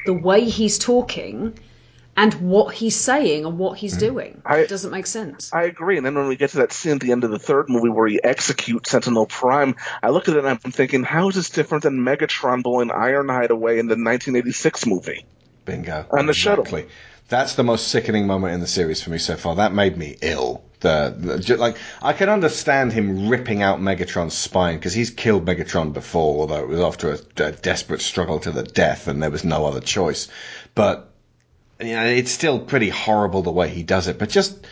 the 0.04 0.14
way 0.14 0.44
he's 0.44 0.78
talking, 0.78 1.58
and 2.16 2.34
what 2.34 2.74
he's 2.74 2.96
saying 2.96 3.44
and 3.44 3.58
what 3.58 3.78
he's 3.78 3.92
mm-hmm. 3.92 4.14
doing. 4.14 4.42
it 4.50 4.68
doesn't 4.68 4.90
make 4.90 5.06
sense. 5.06 5.52
I 5.52 5.62
agree. 5.64 5.96
And 5.96 6.04
then 6.04 6.14
when 6.14 6.28
we 6.28 6.36
get 6.36 6.50
to 6.50 6.58
that 6.58 6.72
scene 6.72 6.92
at 6.92 7.00
the 7.00 7.12
end 7.12 7.24
of 7.24 7.30
the 7.30 7.38
third 7.38 7.68
movie 7.68 7.88
where 7.88 8.06
he 8.06 8.22
executes 8.22 8.90
Sentinel 8.90 9.26
Prime, 9.26 9.76
I 10.02 10.10
look 10.10 10.28
at 10.28 10.34
it 10.34 10.44
and 10.44 10.48
I'm 10.48 10.58
thinking, 10.58 11.02
how 11.02 11.28
is 11.28 11.34
this 11.34 11.50
different 11.50 11.84
than 11.84 12.00
Megatron 12.00 12.62
blowing 12.62 12.88
Ironhide 12.88 13.50
away 13.50 13.78
in 13.78 13.86
the 13.86 13.92
1986 13.92 14.86
movie? 14.86 15.24
Bingo. 15.64 16.06
On 16.10 16.26
the 16.26 16.34
shuttle. 16.34 16.66
That's 17.28 17.54
the 17.54 17.62
most 17.62 17.88
sickening 17.88 18.26
moment 18.26 18.54
in 18.54 18.60
the 18.60 18.66
series 18.66 19.00
for 19.00 19.10
me 19.10 19.18
so 19.18 19.36
far. 19.36 19.54
That 19.54 19.72
made 19.72 19.96
me 19.96 20.16
ill. 20.20 20.64
The, 20.80 21.14
the 21.16 21.56
like 21.58 21.76
I 22.02 22.12
can 22.12 22.28
understand 22.28 22.92
him 22.92 23.28
ripping 23.28 23.62
out 23.62 23.80
Megatron's 23.80 24.34
spine 24.34 24.76
because 24.76 24.94
he's 24.94 25.10
killed 25.10 25.44
Megatron 25.44 25.92
before, 25.92 26.40
although 26.40 26.58
it 26.58 26.68
was 26.68 26.80
after 26.80 27.12
a, 27.12 27.44
a 27.44 27.52
desperate 27.52 28.00
struggle 28.00 28.40
to 28.40 28.50
the 28.50 28.64
death 28.64 29.06
and 29.06 29.22
there 29.22 29.30
was 29.30 29.44
no 29.44 29.66
other 29.66 29.80
choice. 29.80 30.26
But 30.74 31.09
you 31.80 31.94
know, 31.94 32.04
it's 32.04 32.30
still 32.30 32.58
pretty 32.58 32.88
horrible 32.88 33.42
the 33.42 33.50
way 33.50 33.68
he 33.68 33.82
does 33.82 34.08
it. 34.08 34.18
But 34.18 34.28
just 34.28 34.66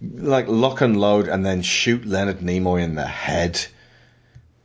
like 0.00 0.48
lock 0.48 0.80
and 0.80 1.00
load 1.00 1.28
and 1.28 1.44
then 1.44 1.62
shoot 1.62 2.04
Leonard 2.04 2.40
Nimoy 2.40 2.82
in 2.82 2.94
the 2.94 3.06
head. 3.06 3.64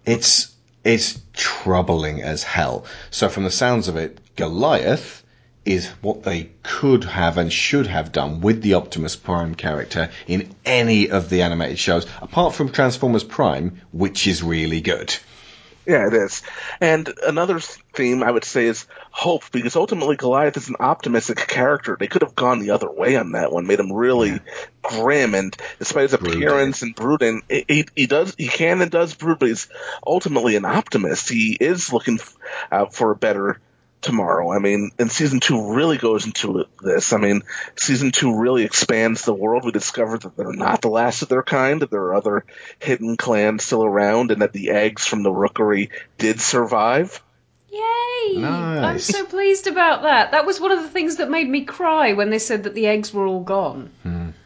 It's 0.06 0.54
it's 0.84 1.20
troubling 1.34 2.22
as 2.22 2.44
hell. 2.44 2.86
So 3.12 3.30
from 3.30 3.44
the 3.44 3.52
sounds 3.52 3.88
of 3.88 3.98
it, 3.98 4.20
Goliath 4.36 5.24
is 5.66 5.88
what 6.02 6.24
they 6.24 6.50
could 6.64 7.04
have 7.04 7.38
and 7.38 7.52
should 7.52 7.88
have 7.88 8.14
done 8.14 8.40
with 8.40 8.62
the 8.62 8.74
Optimus 8.74 9.18
Prime 9.18 9.54
character 9.54 10.10
in 10.26 10.56
any 10.66 11.10
of 11.10 11.30
the 11.30 11.42
animated 11.42 11.78
shows, 11.78 12.08
apart 12.22 12.56
from 12.56 12.70
Transformers 12.72 13.26
Prime, 13.26 13.82
which 13.92 14.28
is 14.28 14.42
really 14.42 14.80
good. 14.80 15.14
Yeah, 15.88 16.08
it 16.08 16.14
is. 16.14 16.44
And 16.82 17.10
another 17.26 17.62
theme 17.62 18.22
I 18.22 18.30
would 18.30 18.44
say 18.44 18.66
is 18.66 18.86
hope, 19.10 19.50
because 19.54 19.78
ultimately 19.78 20.18
Goliath 20.18 20.58
is 20.58 20.68
an 20.68 20.76
optimistic 20.82 21.38
character. 21.38 21.96
They 21.98 22.08
could 22.08 22.24
have 22.24 22.36
gone 22.36 22.60
the 22.60 22.72
other 22.72 22.92
way 22.92 23.16
on 23.16 23.32
that 23.32 23.54
one, 23.54 23.68
made 23.68 23.80
him 23.80 23.94
really 23.94 24.42
grim, 24.82 25.34
and 25.34 25.56
despite 25.80 26.04
his 26.04 26.14
appearance 26.14 26.82
and 26.82 26.94
brooding, 26.94 27.42
he, 27.48 27.86
he, 27.96 28.06
does 28.06 28.36
he 28.38 28.50
can 28.50 28.82
and 28.82 28.92
does 28.92 29.16
brood, 29.16 29.40
but 29.40 29.48
he's 29.48 29.70
ultimately 30.06 30.58
an 30.58 30.66
optimist. 30.66 31.30
He 31.30 31.58
is 31.58 31.94
looking 31.94 32.20
f- 32.20 32.36
out 32.70 32.94
for 32.94 33.12
a 33.12 33.16
better 33.16 33.58
tomorrow. 34.08 34.52
I 34.52 34.60
mean, 34.60 34.92
and 34.98 35.12
season 35.12 35.40
two 35.40 35.74
really 35.74 35.98
goes 35.98 36.26
into 36.26 36.66
this. 36.82 37.14
I 37.14 37.18
mean, 37.18 37.44
season 37.76 38.12
two 38.12 38.40
really 38.40 38.64
expands 38.64 39.24
the 39.24 39.34
world. 39.34 39.66
We 39.66 39.72
discover 39.72 40.18
that 40.18 40.36
they're 40.36 40.54
not 40.54 40.82
the 40.82 40.88
last 40.90 41.22
of 41.22 41.30
their 41.30 41.44
kind, 41.44 41.82
that 41.82 41.92
there 41.92 42.02
are 42.04 42.16
other 42.16 42.46
hidden 42.80 43.18
clans 43.18 43.64
still 43.64 43.84
around, 43.84 44.32
and 44.32 44.42
that 44.42 44.54
the 44.54 44.72
eggs 44.72 45.06
from 45.06 45.22
the 45.24 45.32
rookery 45.32 45.92
did 46.18 46.40
survive. 46.40 47.22
Yay! 47.70 48.42
I'm 48.44 49.00
so 49.00 49.26
pleased 49.26 49.68
about 49.68 50.04
that. 50.04 50.32
That 50.32 50.46
was 50.46 50.60
one 50.60 50.72
of 50.72 50.82
the 50.82 50.90
things 50.90 51.18
that 51.18 51.30
made 51.30 51.50
me 51.50 51.66
cry 51.66 52.14
when 52.14 52.30
they 52.30 52.40
said 52.40 52.64
that 52.64 52.74
the 52.74 52.88
eggs 52.88 53.14
were 53.14 53.28
all 53.28 53.44
gone. 53.44 53.92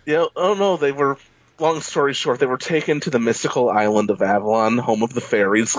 Yeah, 0.05 0.25
oh 0.35 0.55
no, 0.55 0.77
they 0.77 0.91
were. 0.91 1.17
Long 1.59 1.81
story 1.81 2.15
short, 2.15 2.39
they 2.39 2.47
were 2.47 2.57
taken 2.57 3.01
to 3.01 3.11
the 3.11 3.19
mystical 3.19 3.69
island 3.69 4.09
of 4.09 4.23
Avalon, 4.23 4.79
home 4.79 5.03
of 5.03 5.13
the 5.13 5.21
fairies, 5.21 5.77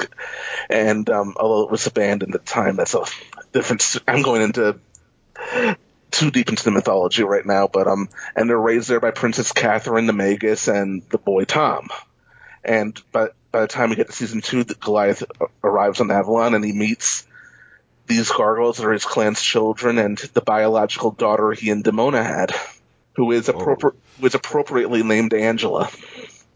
and 0.71 1.11
um, 1.11 1.35
although 1.37 1.65
it 1.65 1.73
was 1.73 1.89
abandoned 1.89 2.37
at 2.37 2.45
the 2.45 2.49
time, 2.49 2.77
that's 2.77 2.95
a 2.95 3.05
different. 3.53 3.97
I'm 4.07 4.23
going 4.23 4.43
into 4.43 4.79
too 6.11 6.31
deep 6.31 6.49
into 6.49 6.65
the 6.65 6.71
mythology 6.71 7.23
right 7.25 7.45
now, 7.45 7.69
but 7.69 7.87
um, 7.87 8.09
and 8.37 8.49
they're 8.49 8.59
raised 8.59 8.89
there 8.89 9.01
by 9.01 9.11
Princess 9.11 9.53
Catherine 9.53 10.07
the 10.07 10.13
Magus 10.13 10.69
and 10.69 11.03
the 11.11 11.19
boy 11.19 11.45
Tom, 11.45 11.89
and 12.65 13.01
by 13.13 13.29
by 13.51 13.61
the 13.61 13.69
time 13.69 13.91
we 13.91 13.97
get 13.97 14.09
to 14.09 14.13
season 14.13 14.41
two, 14.41 14.65
the 14.65 14.75
Goliath 14.75 15.23
arrives 15.63 16.01
on 16.01 16.11
Avalon 16.11 16.55
and 16.55 16.65
he 16.65 16.73
meets 16.73 17.27
these 18.07 18.31
gargoyles 18.31 18.79
that 18.79 18.87
are 18.87 18.93
his 18.93 19.05
clan's 19.05 19.41
children 19.41 19.99
and 19.99 20.19
the 20.19 20.41
biological 20.41 21.11
daughter 21.13 21.53
he 21.53 21.71
and 21.71 21.85
Demona 21.85 22.25
had, 22.25 22.53
who 23.15 23.31
is 23.33 23.49
appropri- 23.49 23.95
who 24.19 24.27
is 24.27 24.35
appropriately 24.35 25.03
named 25.03 25.35
Angela. 25.35 25.91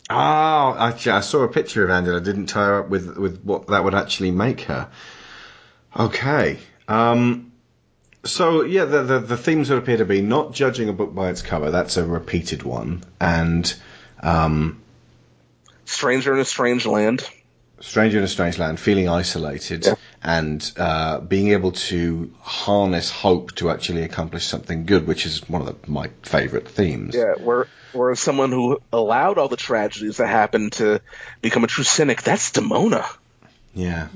Oh, 0.09 0.77
actually, 0.79 1.13
I 1.13 1.21
saw 1.21 1.43
a 1.43 1.49
picture 1.49 1.85
of 1.85 1.91
Angela. 1.91 2.21
I 2.21 2.23
Didn't 2.23 2.47
tie 2.47 2.67
her 2.67 2.81
up 2.81 2.89
with 2.89 3.17
with 3.17 3.43
what 3.43 3.69
that 3.69 3.85
would 3.85 3.95
actually 3.95 4.31
make 4.31 4.63
her. 4.63 4.89
Okay. 5.99 6.59
Um. 6.89 7.53
So 8.25 8.63
yeah, 8.63 8.87
the, 8.87 9.03
the 9.05 9.19
the 9.21 9.37
themes 9.37 9.71
would 9.71 9.79
appear 9.79 9.99
to 9.99 10.05
be 10.05 10.21
not 10.21 10.53
judging 10.53 10.89
a 10.89 10.93
book 10.93 11.15
by 11.15 11.31
its 11.31 11.43
cover. 11.43 11.71
That's 11.71 11.97
a 11.97 12.05
repeated 12.05 12.65
one, 12.65 13.05
and 13.21 13.73
um, 14.21 14.83
Stranger 15.85 16.35
in 16.35 16.41
a 16.41 16.45
Strange 16.45 16.87
Land. 16.87 17.29
stranger 17.81 18.19
in 18.19 18.25
a 18.25 18.29
strange 18.29 18.59
land, 18.59 18.81
feeling 18.81 19.09
isolated, 19.09 19.87
and 20.23 20.73
uh, 20.77 21.21
being 21.21 21.49
able 21.53 21.73
to 21.73 22.33
harness 22.41 23.11
hope 23.11 23.55
to 23.57 23.71
actually 23.71 24.03
accomplish 24.03 24.45
something 24.47 24.87
good, 24.87 25.07
which 25.07 25.27
is 25.27 25.49
one 25.49 25.63
of 25.63 25.69
the, 25.69 25.91
my 25.91 26.11
favorite 26.23 26.69
themes. 26.69 27.15
Yeah, 27.15 27.35
where 27.35 27.69
whereas 27.93 28.19
someone 28.19 28.51
who 28.51 28.81
allowed 28.93 29.39
all 29.39 29.49
the 29.49 29.57
tragedies 29.57 30.17
that 30.17 30.27
happened 30.27 30.73
to 30.73 31.01
become 31.43 31.65
a 31.65 31.69
true 31.69 31.85
cynic, 31.85 32.23
that's 32.23 32.51
Demona. 32.51 33.07
Yeah. 33.75 34.09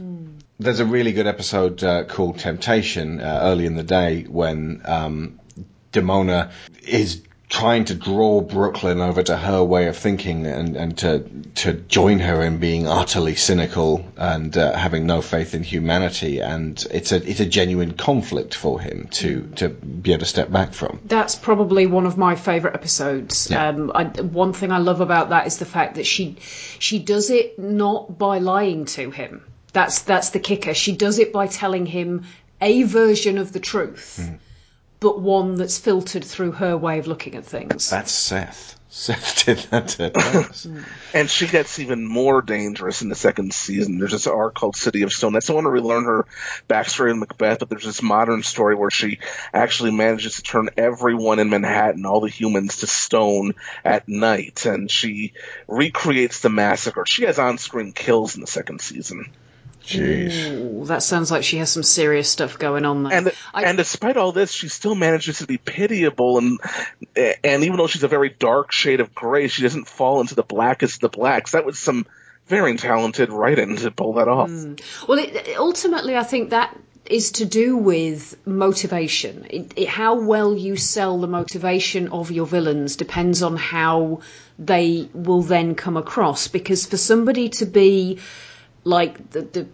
There's 0.61 0.81
a 0.81 0.85
really 0.85 1.13
good 1.13 1.27
episode 1.27 1.83
uh, 1.83 2.05
called 2.05 2.39
Temptation 2.39 3.21
uh, 3.21 3.41
early 3.43 3.65
in 3.65 3.77
the 3.77 3.83
day 3.83 4.25
when 4.25 4.83
um, 4.85 5.41
Demona 5.91 6.51
is 6.83 7.23
trying 7.51 7.85
to 7.85 7.95
draw 7.95 8.41
Brooklyn 8.41 9.01
over 9.01 9.23
to 9.23 9.37
her 9.37 9.63
way 9.65 9.89
of 9.89 9.97
thinking 9.97 10.47
and, 10.47 10.77
and 10.77 10.97
to 10.99 11.29
to 11.57 11.73
join 11.73 12.21
her 12.21 12.43
in 12.43 12.59
being 12.59 12.87
utterly 12.87 13.35
cynical 13.35 14.07
and 14.17 14.57
uh, 14.57 14.77
having 14.77 15.05
no 15.07 15.21
faith 15.21 15.53
in 15.55 15.65
humanity 15.65 16.41
and 16.41 16.87
it's 16.91 17.11
a 17.11 17.17
it's 17.29 17.41
a 17.41 17.47
genuine 17.47 17.93
conflict 17.95 18.55
for 18.55 18.81
him 18.81 19.09
to 19.11 19.43
to 19.57 19.69
be 19.69 20.13
able 20.13 20.21
to 20.21 20.27
step 20.27 20.51
back 20.51 20.73
from. 20.73 21.01
That's 21.05 21.35
probably 21.35 21.87
one 21.87 22.07
of 22.07 22.17
my 22.17 22.37
favourite 22.37 22.75
episodes. 22.75 23.51
Yeah. 23.51 23.69
Um, 23.69 23.91
I, 23.95 24.05
one 24.05 24.53
thing 24.53 24.71
I 24.71 24.79
love 24.79 25.01
about 25.01 25.31
that 25.31 25.47
is 25.47 25.59
the 25.59 25.67
fact 25.67 25.97
that 25.97 26.07
she 26.07 26.37
she 26.79 27.01
does 27.01 27.31
it 27.31 27.59
not 27.59 28.17
by 28.17 28.39
lying 28.39 28.85
to 28.97 29.11
him. 29.11 29.43
That's 29.73 30.03
that's 30.03 30.31
the 30.31 30.41
kicker. 30.41 30.75
She 30.75 30.97
does 30.97 31.19
it 31.19 31.33
by 31.33 31.47
telling 31.47 31.87
him 31.87 32.25
a 32.61 32.83
version 32.83 33.39
of 33.39 33.53
the 33.53 33.61
truth, 33.61 34.21
hmm. 34.23 34.37
but 34.99 35.21
one 35.21 35.55
that's 35.55 35.79
filtered 35.79 36.25
through 36.25 36.53
her 36.53 36.77
way 36.77 36.99
of 36.99 37.07
looking 37.07 37.35
at 37.35 37.45
things. 37.45 37.91
That's 37.91 38.13
Seth. 38.13 38.77
Seth 38.93 39.45
did 39.47 39.59
that 39.71 39.89
to 39.89 40.19
us. 40.19 40.65
Hmm. 40.65 40.81
And 41.15 41.31
she 41.31 41.47
gets 41.47 41.79
even 41.79 42.05
more 42.05 42.43
dangerous 42.43 43.03
in 43.03 43.09
the 43.09 43.15
second 43.15 43.55
season. 43.55 43.99
There's 43.99 44.11
this 44.11 44.27
arc 44.27 44.57
called 44.57 44.75
City 44.75 45.03
of 45.03 45.13
Stone. 45.13 45.33
That's 45.33 45.47
the 45.47 45.53
one 45.53 45.63
where 45.63 45.73
we 45.73 45.81
learn 45.81 46.05
her 46.05 46.27
backstory 46.69 47.13
in 47.13 47.21
Macbeth, 47.21 47.61
but 47.61 47.71
there's 47.71 47.85
this 47.85 48.03
modern 48.03 48.43
story 48.43 48.75
where 48.75 48.91
she 48.91 49.21
actually 49.55 49.93
manages 49.93 50.37
to 50.37 50.43
turn 50.43 50.71
everyone 50.77 51.39
in 51.39 51.51
Manhattan, 51.51 52.05
all 52.05 52.21
the 52.21 52.29
humans, 52.29 52.79
to 52.79 52.89
stone 52.89 53.55
at 53.85 54.09
night. 54.09 54.67
And 54.67 54.91
she 54.91 55.35
recreates 55.69 56.41
the 56.41 56.51
massacre. 56.51 57.05
She 57.07 57.27
has 57.27 57.39
on 57.39 57.59
screen 57.59 57.93
kills 57.93 58.35
in 58.35 58.41
the 58.41 58.49
second 58.49 58.81
season. 58.81 59.31
Ooh, 59.95 60.85
that 60.87 61.03
sounds 61.03 61.31
like 61.31 61.45
she 61.45 61.57
has 61.59 61.71
some 61.71 61.83
serious 61.83 62.29
stuff 62.29 62.59
going 62.59 62.85
on 62.85 63.03
there. 63.05 63.13
And 63.13 63.33
and 63.55 63.77
despite 63.77 64.17
all 64.17 64.33
this, 64.33 64.53
she 64.53 64.69
still 64.69 64.95
manages 64.95 65.39
to 65.39 65.47
be 65.47 65.59
pitiable, 65.59 66.39
and 66.39 66.61
and 67.45 67.65
even 67.65 67.77
though 67.77 67.87
she's 67.87 68.03
a 68.03 68.09
very 68.09 68.29
dark 68.29 68.73
shade 68.73 69.01
of 69.01 69.15
gray, 69.15 69.49
she 69.49 69.63
doesn't 69.63 69.89
fall 69.89 70.21
into 70.21 70.35
the 70.35 70.43
blackest 70.43 70.97
of 70.97 71.01
the 71.11 71.17
blacks. 71.17 71.53
That 71.53 71.65
was 71.65 71.79
some 71.79 72.07
very 72.47 72.77
talented 72.77 73.31
writing 73.31 73.77
to 73.77 73.91
pull 73.91 74.15
that 74.15 74.29
off. 74.29 74.51
Hmm. 74.51 74.75
Well, 75.09 75.19
it, 75.19 75.57
ultimately, 75.57 76.17
I 76.17 76.25
think 76.25 76.51
that 76.51 76.77
is 77.07 77.33
to 77.33 77.45
do 77.45 77.77
with 77.77 78.37
motivation. 78.47 79.47
It, 79.51 79.73
it, 79.77 79.89
how 79.89 80.21
well 80.21 80.57
you 80.57 80.77
sell 80.77 81.19
the 81.19 81.27
motivation 81.27 82.09
of 82.09 82.31
your 82.31 82.47
villains 82.47 82.97
depends 82.97 83.43
on 83.43 83.57
how 83.57 84.21
they 84.59 85.09
will 85.13 85.43
then 85.43 85.75
come 85.75 85.97
across. 85.97 86.49
Because 86.49 86.87
for 86.87 86.97
somebody 86.97 87.49
to 87.51 87.67
be 87.67 88.19
like 88.85 89.31
the, 89.31 89.43
the 89.43 89.69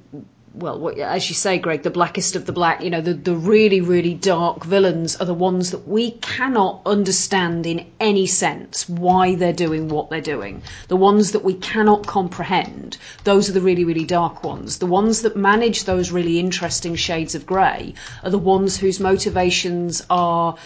well, 0.56 0.90
as 0.98 1.28
you 1.28 1.34
say, 1.34 1.58
Greg, 1.58 1.82
the 1.82 1.90
blackest 1.90 2.34
of 2.34 2.46
the 2.46 2.52
black, 2.52 2.82
you 2.82 2.88
know, 2.88 3.02
the, 3.02 3.12
the 3.12 3.34
really, 3.34 3.82
really 3.82 4.14
dark 4.14 4.64
villains 4.64 5.14
are 5.16 5.26
the 5.26 5.34
ones 5.34 5.70
that 5.72 5.86
we 5.86 6.12
cannot 6.12 6.80
understand 6.86 7.66
in 7.66 7.86
any 8.00 8.26
sense 8.26 8.88
why 8.88 9.34
they're 9.34 9.52
doing 9.52 9.88
what 9.88 10.08
they're 10.08 10.22
doing. 10.22 10.62
The 10.88 10.96
ones 10.96 11.32
that 11.32 11.44
we 11.44 11.54
cannot 11.54 12.06
comprehend, 12.06 12.96
those 13.24 13.50
are 13.50 13.52
the 13.52 13.60
really, 13.60 13.84
really 13.84 14.06
dark 14.06 14.44
ones. 14.44 14.78
The 14.78 14.86
ones 14.86 15.22
that 15.22 15.36
manage 15.36 15.84
those 15.84 16.10
really 16.10 16.38
interesting 16.38 16.94
shades 16.94 17.34
of 17.34 17.44
grey 17.44 17.92
are 18.24 18.30
the 18.30 18.38
ones 18.38 18.78
whose 18.78 18.98
motivations 18.98 20.06
are 20.08 20.56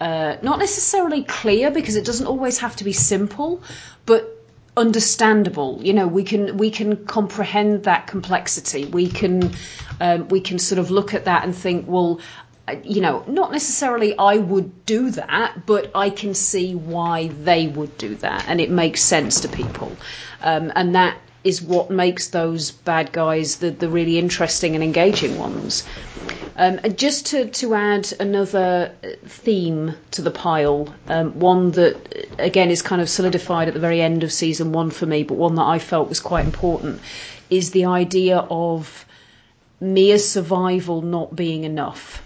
uh, 0.00 0.36
not 0.42 0.58
necessarily 0.58 1.22
clear 1.22 1.70
because 1.70 1.94
it 1.94 2.04
doesn't 2.04 2.26
always 2.26 2.58
have 2.58 2.74
to 2.74 2.82
be 2.82 2.92
simple, 2.92 3.62
but 4.04 4.41
understandable. 4.76 5.80
You 5.82 5.92
know, 5.92 6.06
we 6.06 6.24
can 6.24 6.56
we 6.56 6.70
can 6.70 7.04
comprehend 7.06 7.84
that 7.84 8.06
complexity. 8.06 8.86
We 8.86 9.08
can 9.08 9.54
um, 10.00 10.28
we 10.28 10.40
can 10.40 10.58
sort 10.58 10.78
of 10.78 10.90
look 10.90 11.14
at 11.14 11.24
that 11.26 11.44
and 11.44 11.54
think, 11.54 11.86
well, 11.86 12.20
uh, 12.68 12.76
you 12.82 13.00
know, 13.00 13.24
not 13.26 13.52
necessarily 13.52 14.16
I 14.18 14.36
would 14.36 14.86
do 14.86 15.10
that, 15.10 15.66
but 15.66 15.90
I 15.94 16.10
can 16.10 16.34
see 16.34 16.74
why 16.74 17.28
they 17.28 17.68
would 17.68 17.98
do 17.98 18.14
that, 18.16 18.44
and 18.46 18.60
it 18.60 18.70
makes 18.70 19.02
sense 19.02 19.40
to 19.40 19.48
people, 19.48 19.98
um, 20.42 20.72
and 20.74 20.94
that 20.94 21.18
is 21.44 21.60
what 21.60 21.90
makes 21.90 22.28
those 22.28 22.70
bad 22.70 23.10
guys 23.10 23.56
the, 23.56 23.70
the 23.70 23.88
really 23.88 24.16
interesting 24.16 24.74
and 24.74 24.84
engaging 24.84 25.36
ones. 25.38 25.82
Um, 26.54 26.80
just 26.96 27.26
to, 27.26 27.46
to 27.48 27.74
add 27.74 28.12
another 28.20 28.92
theme 29.26 29.94
to 30.10 30.20
the 30.20 30.30
pile, 30.30 30.94
um, 31.08 31.38
one 31.38 31.70
that 31.72 31.96
again 32.38 32.70
is 32.70 32.82
kind 32.82 33.00
of 33.00 33.08
solidified 33.08 33.68
at 33.68 33.74
the 33.74 33.80
very 33.80 34.02
end 34.02 34.22
of 34.22 34.30
season 34.32 34.72
one 34.72 34.90
for 34.90 35.06
me, 35.06 35.22
but 35.22 35.34
one 35.38 35.54
that 35.54 35.62
I 35.64 35.78
felt 35.78 36.10
was 36.10 36.20
quite 36.20 36.44
important, 36.44 37.00
is 37.48 37.70
the 37.70 37.86
idea 37.86 38.38
of 38.50 39.06
mere 39.80 40.18
survival 40.18 41.00
not 41.00 41.34
being 41.34 41.64
enough. 41.64 42.22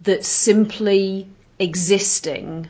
That 0.00 0.24
simply 0.24 1.26
existing, 1.58 2.68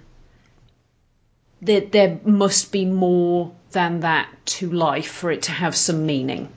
that 1.63 1.93
there 1.93 2.19
must 2.25 2.73
be 2.73 2.85
more 2.85 3.53
than 3.71 4.01
that 4.01 4.29
to 4.47 4.71
life 4.71 5.07
for 5.11 5.31
it 5.31 5.43
to 5.43 5.53
have 5.53 5.77
some 5.77 6.05
meaning. 6.05 6.49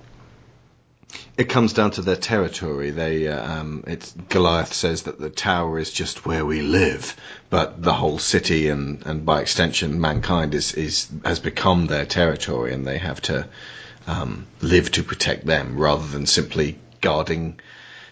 It 1.38 1.48
comes 1.50 1.72
down 1.72 1.92
to 1.92 2.02
their 2.02 2.16
territory. 2.18 2.92
They, 2.92 3.28
uh, 3.28 3.60
um, 3.60 3.84
it's 3.88 4.12
Goliath 4.28 4.74
says 4.74 5.04
that 5.04 5.20
the 5.20 5.30
tower 5.30 5.80
is 5.80 5.92
just 5.92 6.26
where 6.26 6.46
we 6.46 6.62
live, 6.62 7.16
but 7.50 7.82
the 7.82 7.94
whole 7.94 8.20
city 8.20 8.68
and, 8.68 9.06
and 9.06 9.26
by 9.26 9.42
extension 9.42 10.02
mankind 10.02 10.54
is, 10.54 10.74
is 10.74 11.08
has 11.24 11.40
become 11.40 11.88
their 11.88 12.06
territory, 12.06 12.74
and 12.74 12.86
they 12.86 12.98
have 12.98 13.22
to 13.22 13.48
um, 14.08 14.48
live 14.62 14.92
to 14.92 15.04
protect 15.04 15.46
them 15.46 15.78
rather 15.78 16.08
than 16.08 16.26
simply 16.26 16.78
guarding 17.02 17.60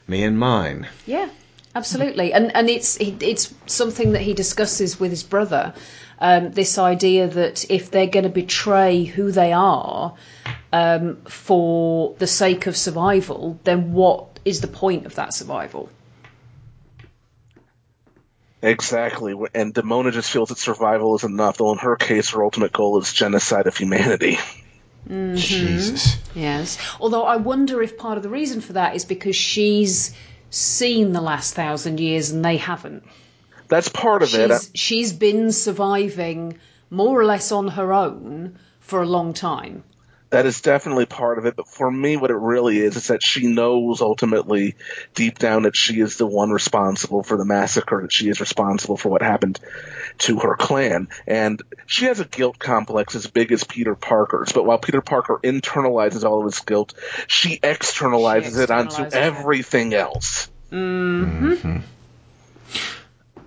me 0.07 0.23
and 0.23 0.39
mine. 0.39 0.87
Yeah, 1.05 1.29
absolutely, 1.75 2.33
and 2.33 2.55
and 2.55 2.69
it's 2.69 2.97
it's 2.99 3.53
something 3.67 4.13
that 4.13 4.21
he 4.21 4.33
discusses 4.33 4.99
with 4.99 5.11
his 5.11 5.23
brother. 5.23 5.73
Um, 6.17 6.51
this 6.51 6.77
idea 6.77 7.27
that 7.27 7.69
if 7.69 7.91
they're 7.91 8.07
going 8.07 8.23
to 8.23 8.29
betray 8.29 9.03
who 9.03 9.31
they 9.31 9.51
are 9.51 10.15
um, 10.71 11.17
for 11.25 12.15
the 12.17 12.27
sake 12.27 12.67
of 12.67 12.77
survival, 12.77 13.59
then 13.65 13.91
what 13.91 14.39
is 14.45 14.61
the 14.61 14.67
point 14.67 15.05
of 15.05 15.15
that 15.15 15.33
survival? 15.33 15.89
Exactly, 18.61 19.35
and 19.53 19.73
Demona 19.73 20.11
just 20.11 20.31
feels 20.31 20.49
that 20.49 20.57
survival 20.57 21.15
is 21.15 21.23
enough. 21.23 21.57
Though 21.57 21.73
in 21.73 21.79
her 21.79 21.97
case, 21.97 22.29
her 22.31 22.43
ultimate 22.43 22.71
goal 22.71 22.99
is 22.99 23.11
genocide 23.11 23.67
of 23.67 23.75
humanity. 23.75 24.39
Mm-hmm. 25.07 25.35
Jesus. 25.35 26.17
Yes. 26.33 26.79
Although 26.99 27.25
I 27.25 27.35
wonder 27.35 27.81
if 27.81 27.97
part 27.97 28.17
of 28.17 28.23
the 28.23 28.29
reason 28.29 28.61
for 28.61 28.73
that 28.73 28.95
is 28.95 29.05
because 29.05 29.35
she's 29.35 30.15
seen 30.55 31.11
the 31.11 31.21
last 31.21 31.53
thousand 31.53 31.99
years 31.99 32.31
and 32.31 32.43
they 32.43 32.57
haven't. 32.57 33.03
That's 33.67 33.89
part 33.89 34.23
of 34.23 34.29
she's, 34.29 34.39
it. 34.39 34.69
She's 34.73 35.13
been 35.13 35.51
surviving 35.51 36.59
more 36.89 37.19
or 37.19 37.25
less 37.25 37.51
on 37.51 37.67
her 37.69 37.93
own 37.93 38.57
for 38.79 39.01
a 39.01 39.07
long 39.07 39.33
time. 39.33 39.83
That 40.35 40.45
is 40.45 40.59
definitely 40.59 41.05
part 41.05 41.37
of 41.37 41.45
it, 41.45 41.55
but 41.55 41.65
for 41.65 41.89
me, 41.89 42.17
what 42.17 42.29
it 42.29 42.35
really 42.35 42.77
is 42.77 42.97
is 42.97 43.07
that 43.07 43.23
she 43.23 43.47
knows 43.47 44.01
ultimately, 44.01 44.75
deep 45.13 45.39
down, 45.39 45.63
that 45.63 45.77
she 45.77 46.01
is 46.01 46.17
the 46.17 46.27
one 46.27 46.49
responsible 46.49 47.23
for 47.23 47.37
the 47.37 47.45
massacre, 47.45 48.01
that 48.01 48.11
she 48.11 48.27
is 48.27 48.41
responsible 48.41 48.97
for 48.97 49.07
what 49.07 49.21
happened 49.21 49.61
to 50.17 50.39
her 50.39 50.57
clan. 50.57 51.07
And 51.25 51.61
she 51.85 52.03
has 52.07 52.19
a 52.19 52.25
guilt 52.25 52.59
complex 52.59 53.15
as 53.15 53.27
big 53.27 53.53
as 53.53 53.63
Peter 53.63 53.95
Parker's, 53.95 54.51
but 54.51 54.65
while 54.65 54.77
Peter 54.77 54.99
Parker 54.99 55.39
internalizes 55.41 56.25
all 56.25 56.39
of 56.39 56.45
his 56.47 56.59
guilt, 56.59 56.93
she 57.27 57.57
externalizes, 57.59 58.43
she 58.43 58.49
externalizes 58.49 58.59
it 58.59 58.71
onto 58.71 59.03
it. 59.03 59.13
everything 59.13 59.93
else. 59.93 60.49
Mm-hmm. 60.69 61.53
mm-hmm. 61.53 61.77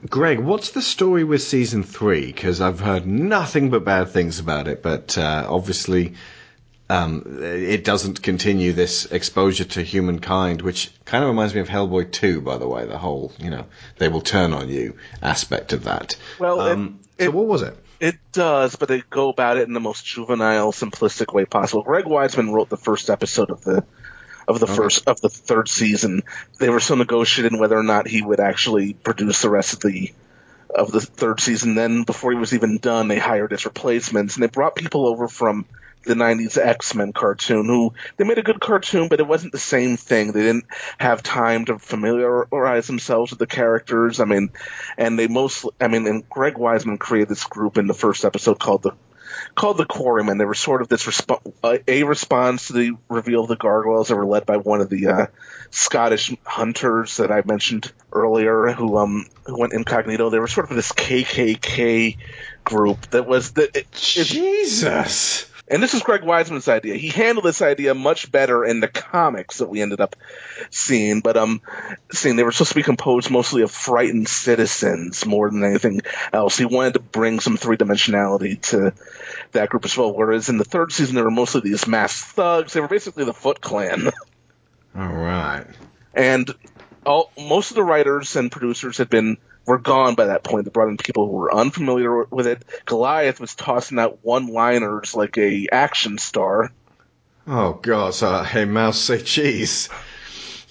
Greg, 0.09 0.41
what's 0.41 0.71
the 0.71 0.81
story 0.81 1.25
with 1.25 1.43
season 1.43 1.83
three? 1.83 2.29
Because 2.29 2.63
I've 2.63 2.81
heard 2.81 3.07
nothing 3.07 3.69
but 3.69 3.85
bad 3.85 4.09
things 4.09 4.39
about 4.39 4.69
it, 4.69 4.83
but 4.83 5.19
uh, 5.19 5.47
obviously 5.51 6.15
um, 6.91 7.41
it 7.43 7.85
doesn't 7.85 8.23
continue 8.23 8.73
this 8.73 9.05
exposure 9.07 9.65
to 9.65 9.83
humankind, 9.83 10.63
which 10.63 10.91
kind 11.05 11.23
of 11.23 11.29
reminds 11.29 11.55
me 11.55 11.61
of 11.61 11.69
Hellboy 11.69 12.11
2, 12.11 12.41
by 12.41 12.57
the 12.57 12.67
way, 12.67 12.87
the 12.87 12.99
whole, 12.99 13.33
you 13.39 13.51
know, 13.51 13.67
they 13.99 14.09
will 14.09 14.23
turn 14.23 14.55
on 14.55 14.69
you 14.69 14.97
aspect 15.23 15.73
of 15.73 15.85
that. 15.85 16.17
Well, 16.39 16.61
um, 16.61 17.01
it, 17.19 17.27
so 17.27 17.31
what 17.33 17.47
was 17.47 17.63
it? 17.63 17.77
It 18.01 18.17
does, 18.33 18.77
but 18.77 18.89
they 18.89 19.03
go 19.11 19.29
about 19.29 19.59
it 19.59 19.67
in 19.67 19.75
the 19.75 19.81
most 19.81 20.07
juvenile, 20.07 20.73
simplistic 20.73 21.35
way 21.35 21.45
possible. 21.45 21.83
Greg 21.83 22.05
Weisman 22.05 22.53
wrote 22.53 22.69
the 22.71 22.77
first 22.77 23.11
episode 23.11 23.51
of 23.51 23.63
the 23.63 23.85
of 24.47 24.61
the 24.61 24.67
okay. 24.67 24.77
first 24.77 25.07
of 25.07 25.21
the 25.21 25.29
third 25.29 25.69
season. 25.69 26.23
They 26.59 26.71
were 26.71 26.81
still 26.81 26.97
negotiating 26.97 27.59
whether 27.59 27.77
or 27.77 27.83
not 27.83 28.07
he 28.09 28.23
would 28.23 28.41
actually 28.41 28.95
produce 28.95 29.43
the 29.43 29.51
rest 29.51 29.75
of 29.75 29.81
the 29.81 30.13
of 30.75 30.91
the 30.91 31.01
third 31.01 31.41
season. 31.41 31.75
Then, 31.75 32.05
before 32.05 32.33
he 32.33 32.39
was 32.39 32.55
even 32.55 32.79
done, 32.79 33.09
they 33.09 33.19
hired 33.19 33.51
his 33.51 33.67
replacements, 33.67 34.37
and 34.37 34.43
they 34.43 34.49
brought 34.49 34.75
people 34.75 35.07
over 35.07 35.29
from 35.29 35.67
the 36.09 36.15
90s 36.15 36.59
X-Men 36.59 37.13
cartoon 37.13 37.67
who 37.67 37.95
they 38.17 38.25
made 38.25 38.39
a 38.39 38.43
good 38.43 38.61
cartoon 38.61 39.09
but 39.09 39.21
it 39.21 39.27
wasn't 39.27 39.53
the 39.53 39.59
same 39.59 39.97
thing 39.97 40.33
they 40.33 40.43
didn't 40.43 40.67
have 40.99 41.23
time 41.23 41.65
to 41.67 41.79
familiarize 41.79 42.87
themselves 42.87 43.31
with 43.31 43.39
the 43.39 43.47
characters 43.47 44.21
I 44.21 44.25
mean 44.25 44.51
and 44.97 45.19
they 45.19 45.29
mostly 45.29 45.71
I 45.81 45.89
mean 45.89 46.07
and 46.07 46.29
Greg 46.29 46.55
Weisman 46.55 46.99
created 46.99 47.29
this 47.29 47.45
group 47.45 47.79
in 47.79 47.87
the 47.87 47.95
first 47.95 48.25
episode 48.25 48.59
called 48.59 48.83
the 48.83 48.93
called 49.55 49.77
the 49.77 49.85
Quarrymen. 49.85 50.39
They 50.39 50.45
were 50.45 50.55
sort 50.55 50.83
of 50.83 50.89
this 50.89 51.05
resp- 51.05 51.83
a 51.87 52.03
response 52.05 52.69
to 52.69 52.73
the 52.73 52.93
reveal 53.09 53.43
of 53.43 53.49
the 53.49 53.57
gargoyles. 53.57 54.09
that 54.09 54.17
were 54.17 54.27
led 54.27 54.47
by 54.47 54.57
one 54.57 54.81
of 54.81 54.89
the 54.89 55.07
uh, 55.09 55.27
Scottish 55.71 56.35
hunters 56.45 57.19
that 57.19 57.31
I 57.31 57.43
mentioned 57.45 57.93
earlier, 58.13 58.73
who 58.73 58.97
um 58.99 59.27
who 59.47 59.59
went 59.59 59.73
incognito. 59.73 60.31
They 60.31 60.39
were 60.39 60.49
sort 60.49 60.71
of 60.71 60.77
this 60.77 60.93
KKK 60.93 62.17
group 62.65 63.11
that 63.11 63.27
was 63.27 63.53
the 63.53 63.71
it, 63.77 63.91
Jesus. 63.93 65.51
And 65.71 65.83
this 65.83 65.93
is 65.93 66.03
Greg 66.03 66.23
Weisman's 66.23 66.69
idea. 66.69 66.95
He 66.95 67.09
handled 67.09 67.45
this 67.45 67.61
idea 67.61 67.95
much 67.95 68.33
better 68.33 68.65
in 68.65 68.81
the 68.81 68.89
comics 68.89 69.59
that 69.59 69.69
we 69.69 69.83
ended 69.83 70.01
up 70.01 70.17
seeing. 70.71 71.21
But 71.21 71.37
um, 71.37 71.61
seeing 72.11 72.37
they 72.37 72.43
were 72.43 72.53
supposed 72.53 72.71
to 72.71 72.77
be 72.77 72.83
composed 72.83 73.31
mostly 73.31 73.63
of 73.63 73.71
frightened 73.71 74.29
citizens 74.29 75.27
more 75.27 75.51
than 75.51 75.63
anything 75.65 76.01
else. 76.33 76.57
He 76.57 76.65
wanted 76.65 76.95
to 76.95 77.01
bring 77.01 77.41
some 77.41 77.57
three 77.57 77.77
dimensionality 77.77 78.61
to 78.71 78.95
that 79.53 79.69
group 79.69 79.85
as 79.85 79.97
well. 79.97 80.15
Whereas 80.15 80.49
in 80.49 80.57
the 80.57 80.65
third 80.65 80.93
season, 80.93 81.17
they 81.17 81.23
were 81.23 81.31
mostly 81.31 81.61
these 81.61 81.87
masked 81.87 82.31
thugs. 82.31 82.73
They 82.73 82.81
were 82.81 82.89
basically 82.89 83.25
the 83.25 83.35
Foot 83.35 83.61
Clan. 83.61 84.09
All 84.97 85.15
right. 85.15 85.67
And 86.15 86.51
all 87.05 87.31
most 87.39 87.71
of 87.71 87.77
the 87.77 87.85
writers 87.85 88.37
and 88.37 88.51
producers 88.51 88.99
had 88.99 89.09
been 89.09 89.39
were 89.69 89.79
gone 89.79 90.15
by 90.15 90.27
that 90.27 90.43
point. 90.43 90.65
They 90.65 90.71
brought 90.71 90.89
in 90.89 90.97
people 90.97 91.27
who 91.27 91.33
were 91.33 91.55
unfamiliar 91.55 92.25
with 92.25 92.47
it. 92.47 92.65
Goliath 92.87 93.39
was 93.39 93.55
tossing 93.55 93.99
out 93.99 94.19
one-liners 94.23 95.15
like 95.15 95.37
a 95.39 95.69
action 95.71 96.19
star. 96.19 96.73
Oh 97.47 97.75
god, 97.75 98.15
so 98.15 98.43
hey 98.43 98.65
mouse 98.65 98.99
say 98.99 99.21
cheese. 99.21 99.89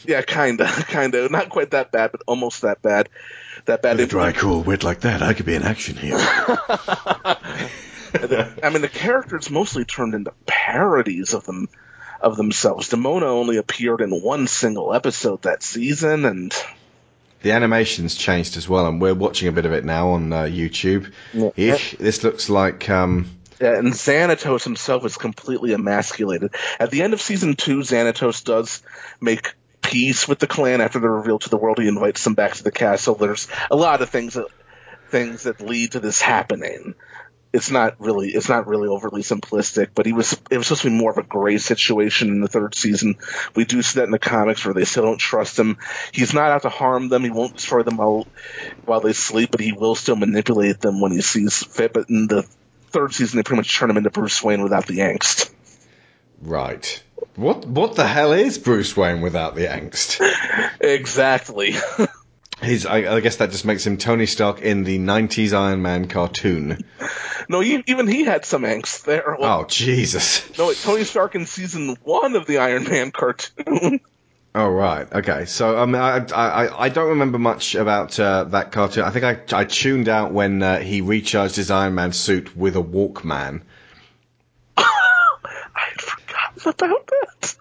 Yeah, 0.05 0.21
kinda, 0.21 0.67
kinda. 0.87 1.29
Not 1.29 1.49
quite 1.49 1.71
that 1.71 1.91
bad, 1.91 2.11
but 2.11 2.21
almost 2.27 2.63
that 2.63 2.81
bad. 2.81 3.09
That 3.65 3.81
bad. 3.81 3.97
With 3.97 4.07
a 4.07 4.09
dry, 4.09 4.31
cool 4.31 4.63
wit 4.63 4.83
like 4.83 5.01
that, 5.01 5.21
I 5.21 5.33
could 5.33 5.45
be 5.45 5.55
in 5.55 5.63
action 5.63 5.95
here. 5.95 6.17
I 8.13 8.69
mean, 8.71 8.81
the 8.81 8.89
characters 8.91 9.49
mostly 9.49 9.85
turned 9.85 10.13
into 10.13 10.33
parodies 10.45 11.33
of 11.33 11.45
them, 11.45 11.67
of 12.21 12.37
themselves. 12.37 12.89
Demona 12.89 13.23
only 13.23 13.57
appeared 13.57 14.01
in 14.01 14.11
one 14.11 14.47
single 14.47 14.93
episode 14.93 15.41
that 15.43 15.61
season, 15.61 16.25
and 16.25 16.53
The 17.41 17.51
animation's 17.51 18.15
changed 18.15 18.57
as 18.57 18.67
well, 18.67 18.87
and 18.87 18.99
we're 18.99 19.13
watching 19.13 19.47
a 19.47 19.51
bit 19.51 19.65
of 19.65 19.73
it 19.73 19.85
now 19.85 20.09
on 20.09 20.33
uh, 20.33 20.43
YouTube. 20.43 21.11
Eek, 21.55 21.97
this 21.99 22.23
looks 22.23 22.49
like 22.49 22.89
um, 22.89 23.29
Yeah, 23.61 23.77
and 23.77 23.93
Xanatos 23.93 24.63
himself 24.63 25.05
is 25.05 25.17
completely 25.17 25.73
emasculated. 25.73 26.55
At 26.79 26.91
the 26.91 27.03
end 27.03 27.13
of 27.13 27.21
season 27.21 27.55
two, 27.55 27.79
Xanatos 27.79 28.43
does 28.43 28.81
make 29.21 29.53
peace 29.81 30.27
with 30.27 30.39
the 30.39 30.47
clan 30.47 30.81
after 30.81 30.99
they're 30.99 31.09
revealed 31.09 31.41
to 31.41 31.49
the 31.49 31.57
world. 31.57 31.79
He 31.79 31.87
invites 31.87 32.23
them 32.23 32.33
back 32.33 32.55
to 32.55 32.63
the 32.63 32.71
castle. 32.71 33.15
There's 33.15 33.47
a 33.71 33.75
lot 33.75 34.01
of 34.01 34.09
things 34.09 34.33
that 34.33 34.47
things 35.09 35.43
that 35.43 35.61
lead 35.61 35.93
to 35.93 35.99
this 35.99 36.21
happening. 36.21 36.95
It's 37.53 37.71
not 37.71 37.99
really 37.99 38.29
it's 38.29 38.49
not 38.49 38.67
really 38.67 38.87
overly 38.87 39.21
simplistic, 39.21 39.89
but 39.95 40.05
he 40.05 40.13
was 40.13 40.33
it 40.51 40.57
was 40.57 40.67
supposed 40.67 40.83
to 40.83 40.89
be 40.89 40.95
more 40.95 41.11
of 41.11 41.17
a 41.17 41.23
gray 41.23 41.57
situation 41.57 42.29
in 42.29 42.41
the 42.41 42.47
third 42.47 42.75
season. 42.75 43.15
We 43.55 43.65
do 43.65 43.81
see 43.81 43.99
that 43.99 44.05
in 44.05 44.11
the 44.11 44.19
comics 44.19 44.65
where 44.65 44.73
they 44.73 44.85
still 44.85 45.03
don't 45.03 45.17
trust 45.17 45.57
him. 45.57 45.77
He's 46.11 46.33
not 46.33 46.51
out 46.51 46.63
to 46.63 46.69
harm 46.69 47.09
them. 47.09 47.23
He 47.23 47.29
won't 47.29 47.55
destroy 47.55 47.83
them 47.83 47.97
while 47.97 48.27
while 48.85 48.99
they 49.01 49.13
sleep, 49.13 49.51
but 49.51 49.61
he 49.61 49.71
will 49.71 49.95
still 49.95 50.15
manipulate 50.15 50.79
them 50.81 50.99
when 50.99 51.11
he 51.11 51.21
sees 51.21 51.63
fit. 51.63 51.93
But 51.93 52.09
in 52.09 52.27
the 52.27 52.43
third 52.89 53.13
season, 53.13 53.37
they 53.37 53.43
pretty 53.43 53.59
much 53.59 53.75
turn 53.75 53.89
him 53.89 53.97
into 53.97 54.09
Bruce 54.09 54.43
Wayne 54.43 54.63
without 54.63 54.87
the 54.87 54.99
angst. 54.99 55.51
right. 56.41 57.03
What 57.35 57.65
what 57.65 57.95
the 57.95 58.05
hell 58.07 58.33
is 58.33 58.57
Bruce 58.57 58.95
Wayne 58.97 59.21
without 59.21 59.55
the 59.55 59.65
angst? 59.65 60.19
Exactly. 60.79 61.75
He's, 62.61 62.85
I, 62.87 63.15
I 63.15 63.19
guess 63.19 63.37
that 63.37 63.51
just 63.51 63.65
makes 63.65 63.85
him 63.85 63.97
Tony 63.97 64.25
Stark 64.25 64.61
in 64.61 64.83
the 64.83 64.97
'90s 64.97 65.53
Iron 65.53 65.83
Man 65.83 66.07
cartoon. 66.07 66.83
no, 67.49 67.59
he, 67.59 67.83
even 67.85 68.07
he 68.07 68.23
had 68.23 68.45
some 68.45 68.63
angst 68.63 69.03
there. 69.03 69.37
Oh 69.39 69.65
Jesus! 69.65 70.57
No, 70.57 70.73
Tony 70.73 71.03
Stark 71.03 71.35
in 71.35 71.45
season 71.45 71.97
one 72.03 72.35
of 72.35 72.47
the 72.47 72.57
Iron 72.57 72.85
Man 72.85 73.11
cartoon. 73.11 73.99
Oh 74.55 74.69
right, 74.69 75.13
okay. 75.13 75.45
So 75.45 75.77
um, 75.77 75.93
I 75.93 76.25
I, 76.33 76.85
I 76.85 76.89
don't 76.89 77.09
remember 77.09 77.37
much 77.37 77.75
about 77.75 78.19
uh, 78.19 78.45
that 78.45 78.71
cartoon. 78.71 79.03
I 79.03 79.11
think 79.11 79.23
I 79.23 79.59
I 79.59 79.65
tuned 79.65 80.09
out 80.09 80.31
when 80.31 80.63
uh, 80.63 80.79
he 80.79 81.01
recharged 81.01 81.55
his 81.55 81.69
Iron 81.69 81.93
Man 81.93 82.11
suit 82.11 82.57
with 82.57 82.75
a 82.75 82.81
Walkman. 82.81 83.61
I 84.77 85.91
forgot 85.99 86.73
about 86.73 87.05
that. 87.05 87.16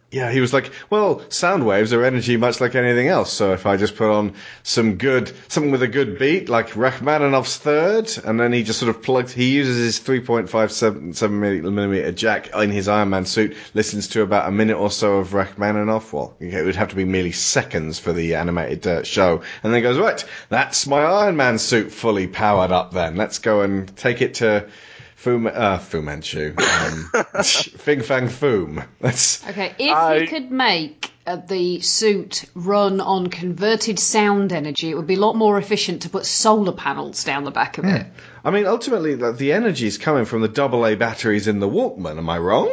Yeah, 0.08 0.30
he 0.30 0.40
was 0.40 0.52
like, 0.52 0.70
well, 0.88 1.22
sound 1.30 1.66
waves 1.66 1.92
are 1.92 2.04
energy 2.04 2.36
much 2.36 2.60
like 2.60 2.74
anything 2.74 3.08
else. 3.08 3.32
So 3.32 3.52
if 3.52 3.66
I 3.66 3.76
just 3.76 3.96
put 3.96 4.08
on 4.08 4.34
some 4.62 4.96
good, 4.96 5.30
something 5.48 5.72
with 5.72 5.82
a 5.82 5.88
good 5.88 6.18
beat, 6.18 6.48
like 6.48 6.76
Rachmaninoff's 6.76 7.58
third, 7.58 8.10
and 8.24 8.38
then 8.40 8.52
he 8.52 8.62
just 8.62 8.78
sort 8.78 8.88
of 8.88 9.02
plugs, 9.02 9.32
he 9.32 9.50
uses 9.50 9.76
his 9.76 10.00
3.57 10.00 11.30
millimeter 11.30 12.12
jack 12.12 12.48
in 12.54 12.70
his 12.70 12.88
Iron 12.88 13.10
Man 13.10 13.26
suit, 13.26 13.56
listens 13.74 14.08
to 14.08 14.22
about 14.22 14.48
a 14.48 14.52
minute 14.52 14.78
or 14.78 14.90
so 14.90 15.18
of 15.18 15.34
Rachmaninoff. 15.34 16.12
Well, 16.12 16.34
it 16.40 16.64
would 16.64 16.76
have 16.76 16.88
to 16.90 16.96
be 16.96 17.04
merely 17.04 17.32
seconds 17.32 17.98
for 17.98 18.12
the 18.12 18.36
animated 18.36 18.86
uh, 18.86 19.02
show. 19.02 19.42
And 19.62 19.74
then 19.74 19.82
goes, 19.82 19.98
right, 19.98 20.24
that's 20.48 20.86
my 20.86 21.02
Iron 21.02 21.36
Man 21.36 21.58
suit 21.58 21.92
fully 21.92 22.26
powered 22.26 22.70
up 22.72 22.92
then. 22.92 23.16
Let's 23.16 23.40
go 23.40 23.60
and 23.60 23.94
take 23.96 24.22
it 24.22 24.34
to 24.34 24.68
Fu, 25.16 25.48
uh, 25.48 25.78
Fu 25.78 26.02
Manchu. 26.02 26.54
Um, 26.58 27.10
Fing 27.42 28.02
Fang 28.02 28.28
Foom. 28.28 28.86
That's 29.00 29.42
Okay, 29.48 29.74
if 29.78 30.20
you 30.20 30.28
could 30.28 30.50
make 30.50 31.10
uh, 31.26 31.36
the 31.36 31.80
suit 31.80 32.44
run 32.54 33.00
on 33.00 33.28
converted 33.28 33.98
sound 33.98 34.52
energy, 34.52 34.90
it 34.90 34.94
would 34.94 35.06
be 35.06 35.14
a 35.14 35.18
lot 35.18 35.34
more 35.34 35.56
efficient 35.56 36.02
to 36.02 36.10
put 36.10 36.26
solar 36.26 36.72
panels 36.72 37.24
down 37.24 37.44
the 37.44 37.50
back 37.50 37.78
of 37.78 37.86
it. 37.86 38.06
I 38.44 38.50
mean, 38.50 38.66
ultimately, 38.66 39.14
the, 39.14 39.32
the 39.32 39.54
energy 39.54 39.86
is 39.86 39.96
coming 39.96 40.26
from 40.26 40.42
the 40.42 40.48
double 40.48 40.86
A 40.86 40.94
batteries 40.96 41.48
in 41.48 41.60
the 41.60 41.68
Walkman. 41.68 42.18
Am 42.18 42.28
I 42.28 42.38
wrong? 42.38 42.70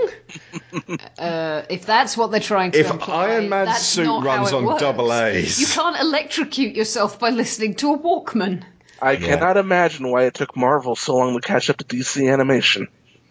Uh, 1.18 1.64
if 1.70 1.86
that's 1.86 2.18
what 2.18 2.30
they're 2.30 2.40
trying 2.42 2.72
to 2.72 2.80
If 2.80 2.92
imply, 2.92 3.30
Iron 3.30 3.50
Man's 3.50 3.78
suit 3.78 4.22
runs 4.22 4.52
on 4.52 4.66
works. 4.66 4.82
double 4.82 5.14
A's. 5.14 5.60
You 5.60 5.68
can't 5.68 6.00
electrocute 6.00 6.76
yourself 6.76 7.20
by 7.20 7.30
listening 7.30 7.76
to 7.76 7.94
a 7.94 7.98
Walkman. 7.98 8.64
I 9.04 9.16
cannot 9.18 9.58
imagine 9.58 10.10
why 10.10 10.24
it 10.24 10.34
took 10.34 10.56
Marvel 10.56 10.96
so 10.96 11.16
long 11.18 11.34
to 11.34 11.42
catch 11.46 11.70
up 11.70 11.78
to 11.78 11.86
DC 11.86 12.32
animation. 12.32 12.88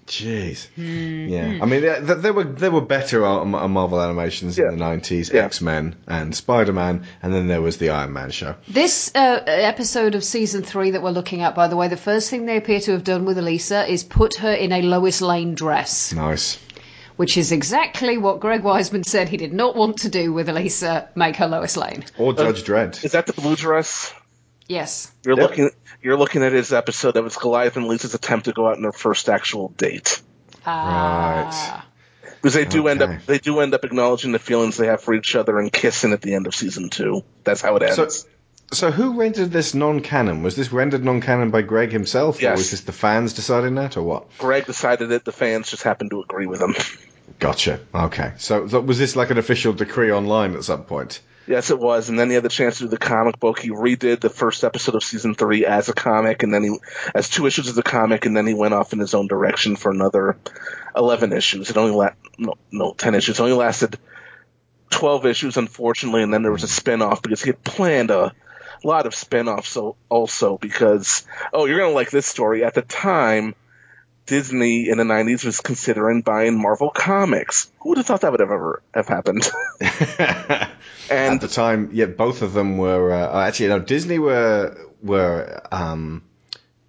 Jeez. 0.06 0.66
Hmm. 0.74 1.28
Yeah, 1.28 1.58
I 1.62 1.64
mean, 1.66 1.80
there, 1.82 2.00
there 2.00 2.32
were 2.32 2.44
there 2.44 2.70
were 2.72 2.80
better 2.80 3.24
uh, 3.24 3.44
Marvel 3.44 4.02
animations 4.02 4.58
in 4.58 4.66
the 4.66 4.76
nineties, 4.76 5.32
X 5.32 5.60
Men 5.60 5.94
and 6.08 6.34
Spider 6.34 6.72
Man, 6.72 7.06
and 7.22 7.32
then 7.32 7.46
there 7.46 7.62
was 7.62 7.78
the 7.78 7.90
Iron 7.90 8.12
Man 8.12 8.30
show. 8.30 8.56
This 8.68 9.12
uh, 9.14 9.40
episode 9.46 10.14
of 10.16 10.24
season 10.24 10.64
three 10.64 10.90
that 10.90 11.02
we're 11.02 11.10
looking 11.10 11.42
at, 11.42 11.54
by 11.54 11.68
the 11.68 11.76
way, 11.76 11.86
the 11.88 11.96
first 11.96 12.30
thing 12.30 12.46
they 12.46 12.56
appear 12.56 12.80
to 12.80 12.92
have 12.92 13.04
done 13.04 13.24
with 13.24 13.38
Elisa 13.38 13.86
is 13.90 14.02
put 14.02 14.36
her 14.38 14.52
in 14.52 14.72
a 14.72 14.82
Lois 14.82 15.22
Lane 15.22 15.54
dress, 15.54 16.12
Nice. 16.12 16.58
which 17.16 17.38
is 17.38 17.52
exactly 17.52 18.18
what 18.18 18.40
Greg 18.40 18.62
Weisman 18.64 19.04
said 19.06 19.28
he 19.28 19.36
did 19.36 19.52
not 19.52 19.76
want 19.76 19.98
to 19.98 20.08
do 20.08 20.32
with 20.32 20.48
Elisa, 20.48 21.08
make 21.14 21.36
her 21.36 21.46
Lois 21.46 21.76
Lane. 21.76 22.04
Or 22.18 22.32
Judge 22.34 22.64
Dredd. 22.64 23.04
Is 23.04 23.12
that 23.12 23.26
the 23.26 23.34
blue 23.34 23.54
dress? 23.56 24.12
Yes. 24.72 25.12
You're 25.26 25.36
looking. 25.36 25.70
You're 26.00 26.16
looking 26.16 26.42
at 26.42 26.52
his 26.52 26.72
episode 26.72 27.12
that 27.12 27.22
was 27.22 27.36
Goliath 27.36 27.76
and 27.76 27.86
Lisa's 27.86 28.14
attempt 28.14 28.46
to 28.46 28.52
go 28.52 28.66
out 28.66 28.76
on 28.76 28.82
their 28.82 28.92
first 28.92 29.28
actual 29.28 29.68
date. 29.68 30.22
Ah. 30.64 31.86
Because 32.40 32.54
they 32.54 32.64
do 32.64 32.88
end 32.88 33.02
up 33.02 33.24
they 33.26 33.38
do 33.38 33.60
end 33.60 33.74
up 33.74 33.84
acknowledging 33.84 34.32
the 34.32 34.38
feelings 34.38 34.76
they 34.76 34.86
have 34.86 35.02
for 35.02 35.14
each 35.14 35.36
other 35.36 35.58
and 35.58 35.72
kissing 35.72 36.12
at 36.12 36.22
the 36.22 36.34
end 36.34 36.46
of 36.46 36.54
season 36.54 36.88
two. 36.88 37.22
That's 37.44 37.60
how 37.60 37.76
it 37.76 37.82
ends. 37.82 37.96
So, 37.96 38.28
so 38.72 38.90
who 38.90 39.20
rendered 39.20 39.50
this 39.50 39.74
non-canon? 39.74 40.42
Was 40.42 40.56
this 40.56 40.72
rendered 40.72 41.04
non-canon 41.04 41.50
by 41.50 41.62
Greg 41.62 41.92
himself, 41.92 42.42
or 42.42 42.52
was 42.52 42.70
this 42.70 42.80
the 42.80 42.92
fans 42.92 43.34
deciding 43.34 43.74
that, 43.74 43.98
or 43.98 44.02
what? 44.02 44.38
Greg 44.38 44.64
decided 44.64 45.12
it. 45.12 45.24
The 45.26 45.32
fans 45.32 45.70
just 45.70 45.82
happened 45.82 46.10
to 46.10 46.22
agree 46.22 46.46
with 46.46 46.60
him. 46.60 46.74
Gotcha. 47.38 47.80
Okay. 47.94 48.32
So, 48.38 48.66
so 48.68 48.80
was 48.80 48.98
this 48.98 49.14
like 49.14 49.30
an 49.30 49.38
official 49.38 49.72
decree 49.74 50.10
online 50.10 50.54
at 50.54 50.64
some 50.64 50.84
point? 50.84 51.20
Yes, 51.47 51.70
it 51.70 51.78
was. 51.78 52.09
And 52.09 52.19
then 52.19 52.28
he 52.28 52.35
had 52.35 52.44
the 52.44 52.48
chance 52.48 52.78
to 52.78 52.85
do 52.85 52.89
the 52.89 52.98
comic 52.98 53.40
book. 53.40 53.59
He 53.59 53.70
redid 53.70 54.20
the 54.20 54.31
first 54.31 54.62
episode 54.64 54.94
of 54.94 55.02
season 55.02 55.35
three 55.35 55.66
as 55.66 55.89
a 55.89 55.93
comic, 55.93 56.43
and 56.43 56.55
then 56.55 56.62
he 56.62 56.78
as 57.14 57.28
two 57.28 57.47
issues 57.47 57.69
of 57.69 57.74
the 57.74 57.82
comic, 57.82 58.27
and 58.27 58.36
then 58.36 58.47
he 58.47 58.55
went 58.55 58.74
off 58.74 58.93
in 58.93 58.98
his 58.98 59.14
own 59.14 59.27
direction 59.27 59.77
for 59.77 59.90
another 59.90 60.36
eleven 60.97 61.32
issues. 61.32 61.70
It 61.70 61.77
only 61.77 61.93
la- 61.93 62.10
no 62.39 62.55
no 62.70 62.94
ten 62.94 63.14
issues. 63.14 63.39
It 63.39 63.43
only 63.43 63.56
lasted 63.56 63.98
twelve 64.90 65.27
issues, 65.27 65.56
unfortunately, 65.56 66.23
and 66.23 66.32
then 66.32 66.43
there 66.43 66.52
was 66.52 66.64
a 66.64 66.69
spin-off 66.69 67.23
because 67.23 67.43
he 67.43 67.48
had 67.51 67.64
planned 67.64 68.10
a 68.10 68.32
lot 68.85 69.06
of 69.06 69.14
spin-offs 69.14 69.69
so 69.69 69.97
also 70.09 70.59
because 70.59 71.24
oh 71.52 71.66
you're 71.66 71.78
gonna 71.78 71.94
like 71.94 72.10
this 72.10 72.27
story 72.27 72.64
at 72.64 72.74
the 72.74 72.82
time 72.82 73.55
disney 74.32 74.88
in 74.88 74.98
the 74.98 75.04
90s 75.04 75.44
was 75.44 75.60
considering 75.60 76.22
buying 76.22 76.60
marvel 76.60 76.90
comics 76.90 77.70
who 77.80 77.90
would 77.90 77.98
have 77.98 78.06
thought 78.06 78.22
that 78.22 78.32
would 78.32 78.40
have 78.40 78.50
ever 78.50 78.82
have 78.94 79.09
happened 79.09 79.50
And 81.12 81.34
at 81.34 81.40
the 81.40 81.48
time, 81.48 81.90
yeah, 81.92 82.06
both 82.06 82.42
of 82.42 82.54
them 82.54 82.78
were 82.78 83.12
uh, 83.12 83.46
actually 83.46 83.68
no. 83.68 83.80
Disney 83.80 84.18
were 84.18 84.76
were 85.02 85.60
um, 85.70 86.22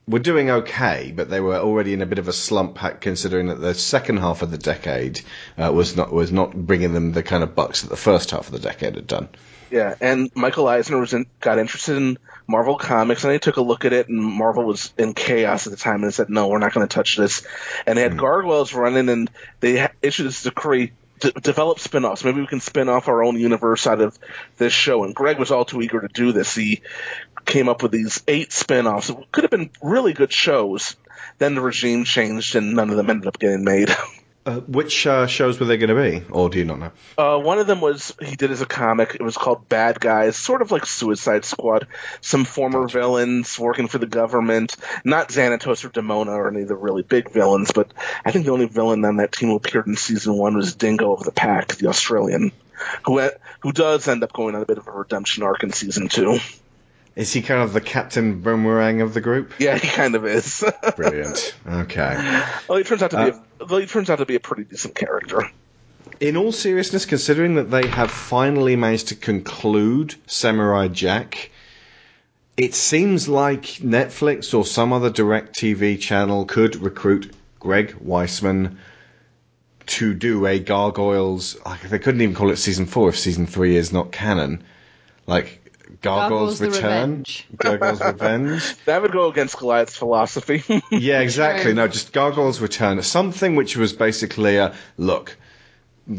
were 0.08 0.20
doing 0.20 0.50
okay, 0.50 1.12
but 1.16 1.30
they 1.30 1.42
were 1.42 1.58
already 1.58 1.94
in 1.94 2.02
a 2.02 2.06
bit 2.06 2.20
of 2.20 2.28
a 2.28 2.34
slump, 2.34 2.78
considering 3.02 3.48
that 3.48 3.60
the 3.60 3.74
second 3.74 4.18
half 4.18 4.42
of 4.42 4.52
the 4.52 4.58
decade 4.58 5.22
uh, 5.58 5.72
was 5.74 5.96
not 5.98 6.14
was 6.14 6.32
not 6.32 6.56
bringing 6.56 6.94
them 6.94 7.12
the 7.12 7.24
kind 7.24 7.44
of 7.44 7.56
bucks 7.56 7.82
that 7.82 7.90
the 7.90 7.98
first 7.98 8.32
half 8.32 8.48
of 8.48 8.54
the 8.54 8.60
decade 8.60 8.96
had 8.96 9.08
done. 9.08 9.28
Yeah, 9.74 9.96
and 10.00 10.30
Michael 10.36 10.68
Eisner 10.68 11.00
was 11.00 11.14
in, 11.14 11.26
got 11.40 11.58
interested 11.58 11.98
in 11.98 12.20
Marvel 12.48 12.78
Comics, 12.78 13.24
and 13.24 13.34
he 13.34 13.40
took 13.40 13.58
a 13.58 13.62
look 13.64 13.86
at 13.86 13.92
it, 13.94 14.08
and 14.08 14.22
Marvel 14.22 14.66
was 14.66 14.94
in 15.00 15.16
chaos 15.16 15.66
at 15.66 15.72
the 15.72 15.78
time, 15.78 16.04
and 16.04 16.14
said, 16.14 16.30
"No, 16.30 16.48
we're 16.48 16.60
not 16.60 16.76
going 16.76 16.88
to 16.88 16.96
touch 16.96 17.18
this." 17.18 17.42
And 17.88 17.98
they 17.98 18.04
had 18.04 18.12
hmm. 18.12 18.20
Gargoyles 18.20 18.76
running, 18.76 19.10
and 19.10 19.32
they 19.62 19.80
ha- 19.80 19.92
issued 20.04 20.28
this 20.28 20.44
decree: 20.44 20.92
to 21.22 21.32
develop 21.32 21.80
spin-offs. 21.80 22.24
Maybe 22.24 22.40
we 22.40 22.46
can 22.46 22.60
spin 22.60 22.88
off 22.88 23.08
our 23.08 23.24
own 23.24 23.40
universe 23.40 23.88
out 23.88 24.00
of 24.00 24.16
this 24.58 24.74
show. 24.74 25.06
And 25.06 25.16
Greg 25.16 25.40
was 25.40 25.50
all 25.50 25.66
too 25.66 25.82
eager 25.82 26.02
to 26.02 26.08
do 26.08 26.34
this. 26.34 26.54
He 26.54 26.84
came 27.44 27.68
up 27.68 27.82
with 27.82 27.92
these 27.92 28.22
eight 28.28 28.54
spin-offs. 28.54 29.10
It 29.10 29.32
could 29.32 29.44
have 29.44 29.50
been 29.50 29.72
really 29.82 30.14
good 30.14 30.32
shows. 30.32 30.96
Then 31.40 31.56
the 31.56 31.62
regime 31.62 32.04
changed, 32.04 32.56
and 32.56 32.76
none 32.76 32.92
of 32.92 32.96
them 32.96 33.10
ended 33.10 33.28
up 33.28 33.40
getting 33.40 33.64
made. 33.64 33.90
Uh, 34.46 34.60
which 34.62 35.08
uh, 35.08 35.26
shows 35.26 35.58
were 35.58 35.66
they 35.66 35.78
going 35.78 35.90
to 35.90 36.20
be, 36.20 36.26
or 36.30 36.50
do 36.50 36.60
you 36.60 36.66
not 36.66 36.78
know? 36.78 36.92
Uh, 37.18 37.40
one 37.40 37.60
of 37.60 37.68
them 37.68 37.80
was 37.80 38.14
he 38.22 38.36
did 38.36 38.52
as 38.52 38.60
a 38.60 38.66
comic. 38.66 39.16
It 39.16 39.22
was 39.22 39.38
called 39.38 39.70
Bad 39.70 40.02
Guys, 40.02 40.36
sort 40.36 40.62
of 40.62 40.70
like 40.70 40.86
Suicide 40.86 41.46
Squad. 41.46 41.88
Some 42.20 42.44
former 42.44 42.86
villains 42.90 43.58
working 43.58 43.88
for 43.88 44.00
the 44.00 44.06
government, 44.06 44.76
not 45.06 45.30
Xanatos 45.30 45.86
or 45.86 45.90
Demona 45.90 46.36
or 46.36 46.50
any 46.50 46.64
of 46.64 46.68
the 46.68 46.76
really 46.76 47.04
big 47.04 47.32
villains, 47.32 47.72
but 47.72 47.94
I 48.26 48.32
think 48.32 48.46
the 48.46 48.52
only 48.52 48.66
villain 48.66 49.06
on 49.06 49.16
that 49.18 49.32
team 49.32 49.48
who 49.48 49.56
appeared 49.56 49.88
in 49.88 49.96
season 49.96 50.38
one 50.38 50.58
was 50.58 50.76
Dingo 50.76 51.14
of 51.14 51.24
the 51.24 51.32
Pack, 51.32 51.76
the 51.76 51.88
Australian, 51.88 52.52
who 53.06 53.22
who 53.62 53.72
does 53.72 54.10
end 54.10 54.26
up 54.26 54.34
going 54.34 54.56
on 54.56 54.62
a 54.62 54.66
bit 54.66 54.78
of 54.78 54.90
a 54.90 54.92
redemption 54.92 55.44
arc 55.44 55.64
in 55.64 55.72
season 55.72 56.10
two. 56.10 56.40
Is 57.16 57.32
he 57.32 57.42
kind 57.44 57.62
of 57.62 57.74
the 57.74 57.82
Captain 57.82 58.42
Boomerang 58.42 59.02
of 59.02 59.14
the 59.14 59.22
group? 59.22 59.54
Yeah, 59.60 59.78
he 59.78 59.88
kind 59.88 60.16
of 60.16 60.26
is. 60.26 60.64
Brilliant. 60.96 61.54
Okay. 61.68 62.44
well, 62.68 62.78
he 62.80 62.84
turns 62.84 63.04
out 63.04 63.12
to 63.12 63.18
Uh, 63.20 63.26
be 63.26 63.32
a, 63.32 63.66
well, 63.68 63.80
he 63.80 63.86
turns 63.86 64.10
out 64.10 64.18
to 64.18 64.26
be 64.26 64.36
a 64.36 64.40
pretty 64.40 64.64
decent 64.64 64.96
character. 64.96 65.50
In 66.20 66.38
all 66.38 66.52
seriousness, 66.52 67.06
considering 67.06 67.56
that 67.56 67.70
they 67.70 67.88
have 67.88 68.12
finally 68.12 68.76
managed 68.76 69.10
to 69.10 69.16
conclude 69.16 70.16
Samurai 70.26 70.88
Jack, 70.88 71.52
it 72.58 72.74
seems 72.74 73.28
like 73.28 73.64
Netflix 73.82 74.54
or 74.58 74.66
some 74.66 74.92
other 74.94 75.10
direct 75.10 75.56
TV 75.56 76.00
channel 76.00 76.46
could 76.46 76.76
recruit 76.78 77.32
Greg 77.60 77.96
Weisman 78.04 78.78
to 79.86 80.14
do 80.14 80.46
a 80.48 80.60
Gargoyles. 80.60 81.58
Like 81.66 81.82
they 81.82 82.00
couldn't 82.00 82.22
even 82.22 82.36
call 82.36 82.52
it 82.52 82.58
season 82.58 82.86
four 82.86 83.10
if 83.10 83.20
season 83.20 83.46
three 83.48 83.76
is 83.76 83.92
not 83.94 84.12
canon. 84.12 84.64
Like 85.28 85.63
Gargoyles, 86.02 86.60
Gargoyles 86.60 86.62
Return, 86.62 86.92
Revenge. 86.92 87.48
Gargoyles 87.58 88.02
Revenge. 88.02 88.76
That 88.86 89.02
would 89.02 89.12
go 89.12 89.30
against 89.30 89.58
Goliath's 89.58 89.96
philosophy. 89.96 90.64
Yeah, 90.92 91.22
exactly. 91.22 91.64
True. 91.66 91.74
No, 91.74 91.88
just 91.88 92.14
Gargoyles 92.14 92.62
Return. 92.62 93.02
Something 93.02 93.56
which 93.56 93.76
was 93.78 93.94
basically 93.94 94.58
a 94.58 94.76
look. 94.98 95.38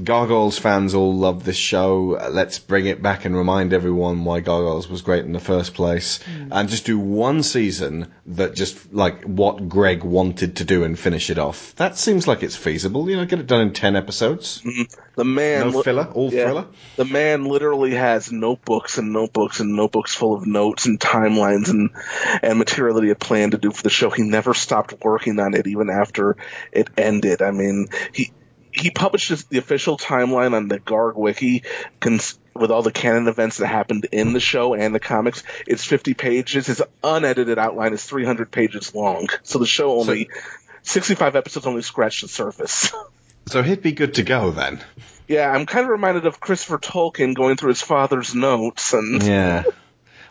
Gargoyles 0.03 0.59
fans 0.59 0.95
all 0.95 1.15
love 1.15 1.45
this 1.45 1.57
show. 1.57 2.15
Uh, 2.15 2.31
Let's 2.31 2.59
bring 2.59 2.87
it 2.87 3.03
back 3.03 3.27
and 3.27 3.37
remind 3.37 3.75
everyone 3.75 4.25
why 4.25 4.41
Gargoyles 4.41 4.89
was 4.89 5.03
great 5.03 5.27
in 5.27 5.33
the 5.33 5.41
first 5.41 5.75
place. 5.75 6.21
And 6.51 6.71
just 6.71 6.87
do 6.87 6.99
one 6.99 7.43
season 7.43 8.11
that 8.27 8.55
just 8.55 8.95
like 8.95 9.25
what 9.25 9.69
Greg 9.69 10.03
wanted 10.03 10.57
to 10.57 10.65
do 10.65 10.85
and 10.85 10.99
finish 10.99 11.29
it 11.29 11.39
off. 11.39 11.75
That 11.77 11.99
seems 11.99 12.27
like 12.27 12.43
it's 12.43 12.57
feasible. 12.57 13.11
You 13.11 13.17
know, 13.17 13.27
get 13.27 13.41
it 13.41 13.47
done 13.47 13.61
in 13.61 13.73
10 13.75 13.95
episodes. 13.95 14.63
the 15.17 15.25
man, 15.25 15.71
No 15.71 15.77
li- 15.79 15.83
filler, 15.83 16.09
all 16.15 16.33
yeah, 16.33 16.45
thriller. 16.47 16.67
The 16.97 17.05
man 17.05 17.45
literally 17.45 17.93
has 17.93 18.33
notebooks 18.33 18.97
and 18.97 19.13
notebooks 19.13 19.61
and 19.61 19.77
notebooks 19.77 20.15
full 20.15 20.35
of 20.35 20.47
notes 20.47 20.87
and 20.87 20.99
timelines 20.99 21.69
and 21.69 21.91
and 22.43 22.59
material 22.59 22.95
that 22.97 23.03
he 23.03 23.09
had 23.09 23.21
planned 23.21 23.53
to 23.53 23.59
do 23.59 23.71
for 23.71 23.83
the 23.83 23.91
show. 23.91 24.09
He 24.09 24.23
never 24.23 24.55
stopped 24.55 24.95
working 25.05 25.39
on 25.41 25.53
it 25.53 25.67
even 25.67 25.91
after 25.91 26.39
it 26.73 26.89
ended. 26.97 27.43
I 27.43 27.51
mean, 27.51 27.89
he 28.15 28.33
he 28.75 28.91
published 28.91 29.29
his, 29.29 29.45
the 29.45 29.59
official 29.59 29.97
timeline 29.97 30.55
on 30.55 30.69
the 30.69 30.79
Garg 30.81 31.17
Wiki 31.17 31.63
cons- 32.01 32.39
with 32.55 32.71
all 32.71 32.83
the 32.83 32.93
canon 32.93 33.29
events 33.29 33.59
that 33.59 33.67
happened 33.67 34.07
in 34.13 34.33
the 34.33 34.41
show 34.41 34.75
and 34.75 34.95
the 34.95 35.01
comics. 35.01 35.43
It's 35.67 35.85
50 35.85 36.15
pages. 36.15 36.67
His 36.67 36.83
unedited 37.03 37.59
outline 37.59 37.93
is 37.93 38.05
300 38.05 38.51
pages 38.51 38.95
long. 38.95 39.29
So 39.43 39.59
the 39.59 39.67
show 39.67 39.99
only 39.99 40.29
65 40.83 41.37
episodes 41.37 41.67
only 41.67 41.83
scratched 41.83 42.23
the 42.23 42.29
surface. 42.29 42.93
So 43.47 43.63
he'd 43.63 43.83
be 43.83 43.93
good 43.93 44.15
to 44.15 44.23
go 44.23 44.53
then. 44.53 44.83
Yeah, 45.29 45.51
I'm 45.51 45.67
kind 45.67 45.85
of 45.85 45.91
reminded 45.91 46.25
of 46.25 46.41
Christopher 46.41 46.79
Tolkien 46.79 47.35
going 47.35 47.57
through 47.57 47.69
his 47.69 47.83
father's 47.83 48.35
notes 48.35 48.95
and 48.95 49.23
Yeah. 49.27 49.65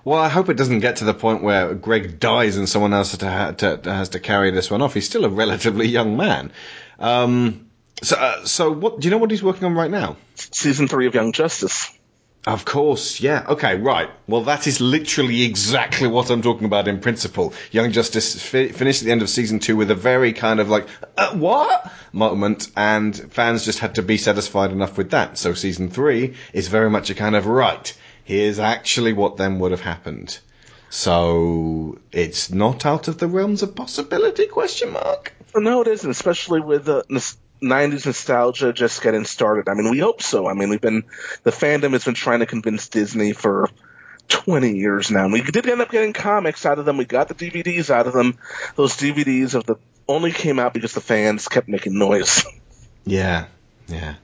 Well, 0.03 0.17
I 0.17 0.29
hope 0.29 0.49
it 0.49 0.57
doesn't 0.57 0.79
get 0.79 0.95
to 0.95 1.05
the 1.05 1.13
point 1.13 1.43
where 1.43 1.75
Greg 1.75 2.19
dies 2.19 2.57
and 2.57 2.67
someone 2.67 2.91
else 2.91 3.11
has 3.11 3.19
to, 3.19 3.29
ha- 3.29 3.51
to, 3.51 3.81
has 3.85 4.09
to 4.09 4.19
carry 4.19 4.49
this 4.49 4.71
one 4.71 4.81
off. 4.81 4.95
He's 4.95 5.05
still 5.05 5.25
a 5.25 5.29
relatively 5.29 5.87
young 5.87 6.17
man. 6.17 6.51
Um, 6.97 7.69
so, 8.03 8.15
uh, 8.15 8.45
so 8.45 8.71
what? 8.71 8.99
Do 8.99 9.07
you 9.07 9.11
know 9.11 9.17
what 9.17 9.31
he's 9.31 9.43
working 9.43 9.65
on 9.65 9.73
right 9.73 9.91
now? 9.91 10.17
season 10.35 10.87
three 10.87 11.07
of 11.07 11.15
Young 11.15 11.31
Justice. 11.31 11.91
Of 12.45 12.65
course, 12.65 13.21
yeah. 13.21 13.45
Okay, 13.47 13.77
right. 13.77 14.09
Well, 14.27 14.41
that 14.43 14.67
is 14.67 14.81
literally 14.81 15.43
exactly 15.43 16.09
what 16.09 16.29
I'm 16.29 16.41
talking 16.41 16.65
about 16.65 16.89
in 16.89 16.99
principle. 16.99 17.53
Young 17.71 17.93
Justice 17.93 18.41
fi- 18.41 18.67
finished 18.67 19.01
at 19.01 19.05
the 19.05 19.11
end 19.13 19.21
of 19.21 19.29
season 19.29 19.59
two 19.59 19.77
with 19.77 19.89
a 19.89 19.95
very 19.95 20.33
kind 20.33 20.59
of 20.59 20.69
like, 20.69 20.87
uh, 21.17 21.33
what? 21.37 21.89
moment, 22.11 22.69
and 22.75 23.15
fans 23.31 23.63
just 23.63 23.79
had 23.79 23.95
to 23.95 24.01
be 24.01 24.17
satisfied 24.17 24.71
enough 24.71 24.97
with 24.97 25.11
that. 25.11 25.37
So 25.37 25.53
season 25.53 25.89
three 25.89 26.35
is 26.51 26.67
very 26.67 26.89
much 26.89 27.09
a 27.09 27.15
kind 27.15 27.35
of, 27.37 27.45
right, 27.45 27.97
here's 28.25 28.59
actually 28.59 29.13
what 29.13 29.37
then 29.37 29.59
would 29.59 29.71
have 29.71 29.81
happened. 29.81 30.37
So 30.89 31.97
it's 32.11 32.51
not 32.51 32.85
out 32.85 33.07
of 33.07 33.17
the 33.17 33.27
realms 33.27 33.63
of 33.63 33.73
possibility, 33.73 34.47
question 34.47 34.91
mark? 34.91 35.33
No, 35.55 35.81
it 35.81 35.87
isn't, 35.87 36.11
especially 36.11 36.59
with 36.59 36.85
the 36.85 37.05
nos- 37.09 37.37
90s 37.63 38.05
nostalgia 38.05 38.73
just 38.73 39.01
getting 39.01 39.25
started. 39.25 39.69
I 39.69 39.73
mean, 39.73 39.89
we 39.89 39.99
hope 39.99 40.21
so. 40.21 40.47
I 40.47 40.53
mean, 40.53 40.69
we've 40.69 40.81
been, 40.81 41.03
the 41.43 41.51
fandom 41.51 41.91
has 41.91 42.05
been 42.05 42.13
trying 42.13 42.39
to 42.39 42.45
convince 42.45 42.89
Disney 42.89 43.33
for 43.33 43.69
20 44.27 44.75
years 44.77 45.11
now. 45.11 45.23
And 45.25 45.33
we 45.33 45.41
did 45.41 45.67
end 45.67 45.81
up 45.81 45.89
getting 45.89 46.13
comics 46.13 46.65
out 46.65 46.79
of 46.79 46.85
them. 46.85 46.97
We 46.97 47.05
got 47.05 47.27
the 47.27 47.35
DVDs 47.35 47.89
out 47.89 48.07
of 48.07 48.13
them. 48.13 48.37
Those 48.75 48.95
DVDs 48.95 49.55
of 49.55 49.65
the 49.65 49.75
only 50.07 50.31
came 50.31 50.59
out 50.59 50.73
because 50.73 50.93
the 50.93 51.01
fans 51.01 51.47
kept 51.47 51.67
making 51.67 51.97
noise. 51.97 52.45
Yeah, 53.05 53.47
yeah. 53.89 54.15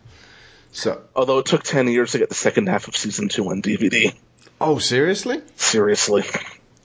So, 0.72 1.02
Although 1.14 1.40
it 1.40 1.48
took 1.48 1.64
10 1.64 1.90
years 1.90 2.14
to 2.14 2.18
get 2.18 2.30
the 2.30 2.36
second 2.36 2.70
half 2.70 2.88
of 2.88 2.95
season 2.95 3.28
two 3.28 3.49
on 3.49 3.61
DVD. 3.61 4.14
oh, 4.61 4.78
seriously? 4.78 5.41
Seriously. 5.57 6.24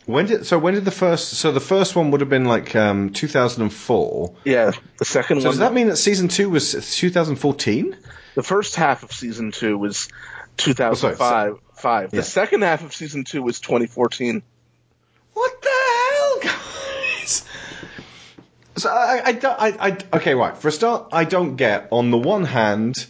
When 0.07 0.27
did 0.27 0.45
so? 0.47 0.59
When 0.59 0.75
did 0.75 0.85
the 0.85 0.91
first? 0.91 1.31
So 1.35 1.51
the 1.51 1.61
first 1.61 1.97
one 1.97 2.11
would 2.11 2.21
have 2.21 2.29
been 2.29 2.45
like 2.45 2.77
um, 2.77 3.11
2004. 3.11 4.35
Yeah, 4.45 4.73
the 4.99 5.05
second 5.05 5.41
So 5.41 5.45
one. 5.49 5.53
does 5.53 5.59
that 5.61 5.73
mean 5.73 5.87
that 5.89 5.97
season 5.97 6.29
two 6.29 6.51
was 6.51 6.73
2014? 6.99 7.97
The 8.35 8.43
first 8.43 8.75
half 8.77 9.03
of 9.03 9.13
season 9.13 9.51
two 9.53 9.79
was 9.79 10.09
2005. 10.59 11.59
five. 11.75 12.11
yeah. 12.13 12.21
The 12.21 12.23
second 12.25 12.63
half 12.63 12.85
of 12.85 12.93
season 12.95 13.25
two 13.25 13.43
was 13.43 13.61
2014. 13.61 14.43
What 15.33 15.63
the 15.63 15.69
hell, 16.49 16.55
guys? 17.23 17.45
So 18.77 18.91
I, 18.91 19.23
I, 19.25 19.33
don't- 19.33 19.59
I, 19.61 19.89
I, 19.89 20.17
okay, 20.17 20.35
right. 20.35 20.57
For 20.57 20.69
a 20.69 20.73
start, 20.73 21.09
I 21.13 21.25
don't 21.25 21.57
get 21.57 21.89
on 21.93 22.11
the 22.11 22.19
one 22.19 22.45
hand 22.45 23.07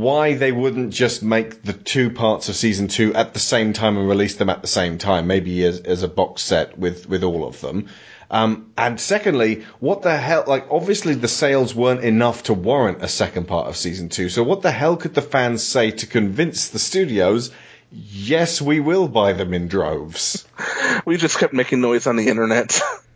why 0.00 0.34
they 0.34 0.52
wouldn't 0.52 0.92
just 0.92 1.22
make 1.22 1.62
the 1.62 1.72
two 1.72 2.10
parts 2.10 2.48
of 2.48 2.56
season 2.56 2.88
two 2.88 3.14
at 3.14 3.34
the 3.34 3.40
same 3.40 3.72
time 3.72 3.96
and 3.96 4.08
release 4.08 4.36
them 4.36 4.50
at 4.50 4.62
the 4.62 4.68
same 4.68 4.98
time, 4.98 5.26
maybe 5.26 5.64
as, 5.64 5.80
as 5.80 6.02
a 6.02 6.08
box 6.08 6.42
set 6.42 6.78
with 6.78 7.08
with 7.08 7.22
all 7.24 7.46
of 7.46 7.60
them. 7.60 7.88
Um, 8.30 8.72
and 8.76 9.00
secondly, 9.00 9.64
what 9.80 10.02
the 10.02 10.16
hell? 10.16 10.44
Like, 10.46 10.66
obviously, 10.70 11.14
the 11.14 11.28
sales 11.28 11.74
weren't 11.74 12.04
enough 12.04 12.42
to 12.44 12.54
warrant 12.54 13.02
a 13.02 13.08
second 13.08 13.48
part 13.48 13.68
of 13.68 13.76
season 13.76 14.08
two. 14.10 14.28
So, 14.28 14.42
what 14.42 14.62
the 14.62 14.70
hell 14.70 14.96
could 14.96 15.14
the 15.14 15.22
fans 15.22 15.62
say 15.62 15.90
to 15.92 16.06
convince 16.06 16.68
the 16.68 16.78
studios? 16.78 17.50
Yes, 17.90 18.60
we 18.60 18.80
will 18.80 19.08
buy 19.08 19.32
them 19.32 19.54
in 19.54 19.68
droves. 19.68 20.46
We 21.06 21.16
just 21.16 21.38
kept 21.38 21.54
making 21.54 21.80
noise 21.80 22.06
on 22.06 22.16
the 22.16 22.28
internet. 22.28 22.82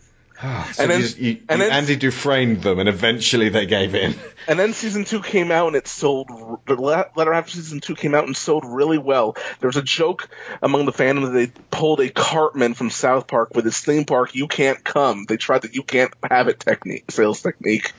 So 0.43 0.83
And 0.83 0.91
then- 0.91 1.01
you 1.01 1.07
just, 1.07 1.19
you, 1.19 1.41
and 1.49 1.61
you 1.61 1.69
Andy 1.69 1.97
Dufresne 1.97 2.61
them, 2.61 2.81
and 2.81 2.89
eventually 2.89 3.49
they 3.49 3.67
gave 3.67 3.95
in. 3.95 4.15
and 4.49 4.59
then 4.59 4.73
season 4.73 5.05
two 5.05 5.23
came 5.23 5.53
out 5.53 5.69
and 5.69 5.77
it 5.77 5.87
sold. 5.87 6.29
The 6.67 7.07
half 7.17 7.47
of 7.47 7.51
season 7.51 7.79
two 7.79 7.95
came 7.95 8.15
out 8.15 8.27
and 8.27 8.37
sold 8.37 8.65
really 8.67 8.99
well. 8.99 9.37
There 9.61 9.69
was 9.69 9.77
a 9.77 9.83
joke 9.83 10.29
among 10.61 10.87
the 10.87 10.93
fandom 10.93 11.27
that 11.27 11.31
they 11.31 11.53
pulled 11.71 12.01
a 12.01 12.11
Cartman 12.11 12.75
from 12.75 12.91
South 12.91 13.29
Park 13.29 13.55
with 13.55 13.65
his 13.65 13.79
theme 13.79 14.05
park. 14.05 14.35
You 14.35 14.49
can't 14.49 14.83
come. 14.83 15.27
They 15.29 15.37
tried 15.37 15.63
the 15.63 15.73
you 15.73 15.85
can't 15.85 16.13
have 16.29 16.49
it 16.49 16.59
technique, 16.59 17.11
sales 17.11 17.41
technique. 17.41 17.93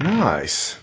Nice. 0.00 0.78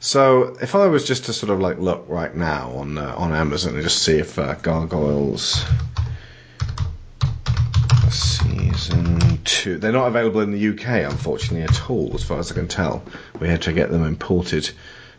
So, 0.00 0.56
if 0.60 0.74
I 0.74 0.86
was 0.86 1.06
just 1.06 1.26
to 1.26 1.32
sort 1.32 1.50
of 1.50 1.60
like 1.60 1.78
look 1.78 2.06
right 2.08 2.34
now 2.34 2.70
on 2.70 2.96
uh, 2.96 3.14
on 3.18 3.34
Amazon 3.34 3.74
and 3.74 3.82
just 3.82 4.02
see 4.02 4.18
if 4.18 4.38
uh, 4.38 4.54
Gargoyles 4.54 5.62
season 8.10 9.38
two, 9.44 9.78
they're 9.78 9.92
not 9.92 10.08
available 10.08 10.40
in 10.40 10.52
the 10.52 10.68
UK, 10.68 11.10
unfortunately, 11.10 11.62
at 11.62 11.90
all, 11.90 12.12
as 12.14 12.22
far 12.22 12.38
as 12.38 12.50
I 12.50 12.54
can 12.54 12.68
tell. 12.68 13.02
We 13.40 13.48
had 13.48 13.62
to 13.62 13.72
get 13.72 13.90
them 13.90 14.04
imported. 14.04 14.70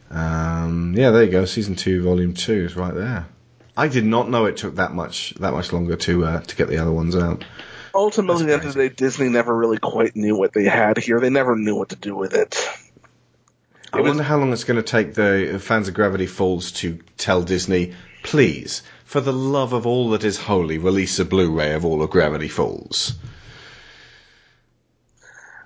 Um, 0.10 0.94
yeah, 0.96 1.12
there 1.12 1.24
you 1.24 1.32
go. 1.32 1.46
Season 1.46 1.76
two, 1.76 2.04
volume 2.04 2.34
two 2.34 2.66
is 2.66 2.76
right 2.76 2.94
there. 2.94 3.28
I 3.76 3.88
did 3.88 4.06
not 4.06 4.30
know 4.30 4.46
it 4.46 4.58
took 4.58 4.76
that 4.76 4.94
much 4.94 5.36
that 5.36 5.54
much 5.54 5.72
longer 5.72 5.96
to 5.96 6.26
uh, 6.26 6.42
to 6.42 6.56
get 6.56 6.68
the 6.68 6.78
other 6.78 6.92
ones 6.92 7.16
out. 7.16 7.44
Ultimately, 7.94 8.44
at 8.44 8.48
the 8.48 8.54
end 8.54 8.66
of 8.66 8.74
the 8.74 8.90
day, 8.90 8.96
Disney 8.96 9.30
never 9.30 9.56
really 9.56 9.78
quite 9.78 10.16
knew 10.16 10.36
what 10.36 10.54
they 10.54 10.66
had 10.66 10.98
here. 10.98 11.20
They 11.20 11.30
never 11.30 11.56
knew 11.56 11.76
what 11.76 11.90
to 11.90 11.96
do 11.96 12.16
with 12.16 12.34
it. 12.34 12.68
I 13.94 14.02
wonder 14.02 14.24
how 14.24 14.38
long 14.38 14.52
it's 14.52 14.66
going 14.66 14.78
to 14.78 14.84
take 14.84 15.14
the 15.14 15.60
fans 15.62 15.88
of 15.88 15.94
Gravity 15.94 16.28
Falls 16.28 16.72
to 16.74 17.00
tell 17.18 17.42
Disney, 17.42 17.94
please, 18.24 18.84
for 19.06 19.22
the 19.22 19.34
love 19.34 19.74
of 19.74 19.86
all 19.88 20.10
that 20.12 20.24
is 20.24 20.38
holy, 20.38 20.78
release 20.78 21.20
a 21.20 21.26
Blu-ray 21.26 21.74
of 21.74 21.86
all 21.86 22.02
of 22.02 22.10
Gravity 22.10 22.50
Falls. 22.50 23.14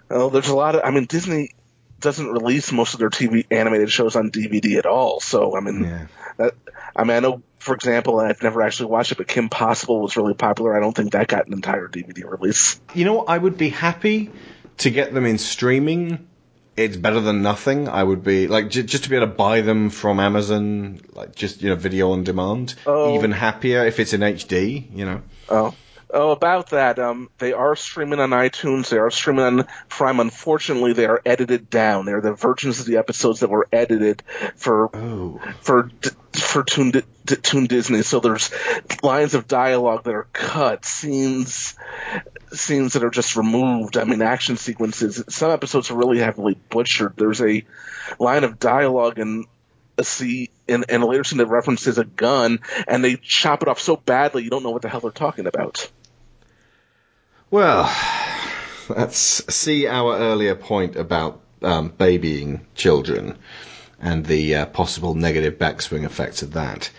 Oh, 0.09 0.29
there's 0.29 0.49
a 0.49 0.55
lot 0.55 0.75
of. 0.75 0.81
I 0.83 0.91
mean, 0.91 1.05
Disney 1.05 1.55
doesn't 1.99 2.27
release 2.27 2.71
most 2.71 2.93
of 2.93 2.99
their 2.99 3.09
TV 3.09 3.45
animated 3.49 3.91
shows 3.91 4.15
on 4.15 4.31
DVD 4.31 4.77
at 4.77 4.85
all. 4.85 5.19
So, 5.19 5.55
I 5.55 5.61
mean, 5.61 6.07
that, 6.37 6.53
I 6.95 7.03
mean, 7.03 7.17
I 7.17 7.19
know, 7.19 7.41
for 7.59 7.75
example, 7.75 8.19
I've 8.19 8.41
never 8.43 8.61
actually 8.61 8.89
watched 8.89 9.11
it, 9.11 9.19
but 9.19 9.27
Kim 9.27 9.49
Possible 9.49 10.01
was 10.01 10.17
really 10.17 10.33
popular. 10.33 10.75
I 10.75 10.79
don't 10.79 10.95
think 10.95 11.13
that 11.13 11.27
got 11.27 11.47
an 11.47 11.53
entire 11.53 11.87
DVD 11.87 12.29
release. 12.29 12.81
You 12.93 13.05
know 13.05 13.13
what? 13.13 13.29
I 13.29 13.37
would 13.37 13.57
be 13.57 13.69
happy 13.69 14.31
to 14.79 14.89
get 14.89 15.13
them 15.13 15.25
in 15.25 15.37
streaming. 15.37 16.27
It's 16.77 16.95
better 16.98 17.19
than 17.19 17.41
nothing. 17.41 17.88
I 17.89 18.02
would 18.02 18.23
be 18.23 18.48
like 18.48 18.69
j- 18.69 18.84
just 18.84 19.03
to 19.03 19.10
be 19.10 19.18
able 19.18 19.27
to 19.27 19.34
buy 19.34 19.61
them 19.61 19.89
from 19.89 20.19
Amazon, 20.19 21.02
like 21.14 21.35
just 21.35 21.61
you 21.61 21.69
know, 21.69 21.76
video 21.76 22.11
on 22.11 22.23
demand. 22.23 22.76
Oh. 22.85 23.15
Even 23.15 23.31
happier 23.31 23.85
if 23.85 23.99
it's 23.99 24.14
in 24.14 24.22
HD. 24.22 24.88
You 24.95 25.06
know. 25.06 25.22
Oh, 25.49 25.73
Oh, 26.14 26.31
about 26.31 26.72
that. 26.72 26.99
Um, 26.99 27.30
they 27.38 27.53
are 27.53 27.73
streaming 27.77 28.19
on 28.19 28.31
iTunes. 28.31 28.89
They 28.89 28.98
are 28.98 29.10
streaming 29.11 29.45
on 29.45 29.68
Prime. 29.88 30.19
Unfortunately, 30.19 30.91
they 30.91 31.06
are 31.06 31.22
edited 31.26 31.69
down. 31.69 32.06
They're 32.06 32.19
the 32.19 32.34
versions 32.34 32.81
of 32.81 32.85
the 32.85 32.98
episodes 32.98 33.39
that 33.39 33.49
were 33.49 33.65
edited 33.72 34.22
for 34.57 34.89
for 35.61 35.84
D- 35.84 36.10
for 36.34 36.64
Toon, 36.64 36.91
Toon 37.26 37.65
Disney. 37.65 38.02
So 38.02 38.19
there's 38.19 38.52
lines 39.03 39.34
of 39.34 39.48
dialogue 39.48 40.03
that 40.03 40.14
are 40.14 40.27
cut, 40.34 40.85
scenes 40.85 41.76
scenes 42.53 42.93
that 42.93 43.03
are 43.03 43.10
just 43.10 43.35
removed. 43.35 43.98
I 43.98 44.03
mean, 44.03 44.22
action 44.22 44.57
sequences. 44.57 45.23
Some 45.30 45.52
episodes 45.52 45.89
are 45.91 45.95
really 45.95 46.19
heavily 46.19 46.57
butchered. 46.69 47.14
There's 47.15 47.41
a 47.41 47.64
line 48.19 48.43
of 48.43 48.60
dialogue 48.60 49.19
in 49.19 49.45
a 49.98 50.03
scene 50.03 50.48
in, 50.68 50.85
in 50.89 51.02
a 51.02 51.06
later 51.06 51.23
scene 51.23 51.38
that 51.39 51.48
references 51.48 51.98
a 51.98 52.06
gun, 52.06 52.60
and 52.88 53.03
they 53.03 53.15
chop 53.18 53.61
it 53.61 53.68
off 53.68 53.80
so 53.80 53.95
badly 53.95 54.43
you 54.43 54.49
don't 54.49 54.64
know 54.64 54.72
what 54.72 54.81
the 54.81 54.89
hell 54.89 54.99
they're 54.99 55.11
talking 55.11 55.48
about. 55.48 55.89
Well, 57.49 57.93
let's 58.89 59.19
see 59.53 59.88
our 59.88 60.18
earlier 60.18 60.56
point 60.56 60.95
about 60.95 61.41
um, 61.61 61.89
babying 61.89 62.65
children 62.76 63.38
and 63.99 64.26
the 64.26 64.56
uh, 64.56 64.65
possible 64.68 65.14
negative 65.14 65.57
backswing 65.57 66.06
effects 66.06 66.41
of 66.41 66.53
that. 66.53 66.89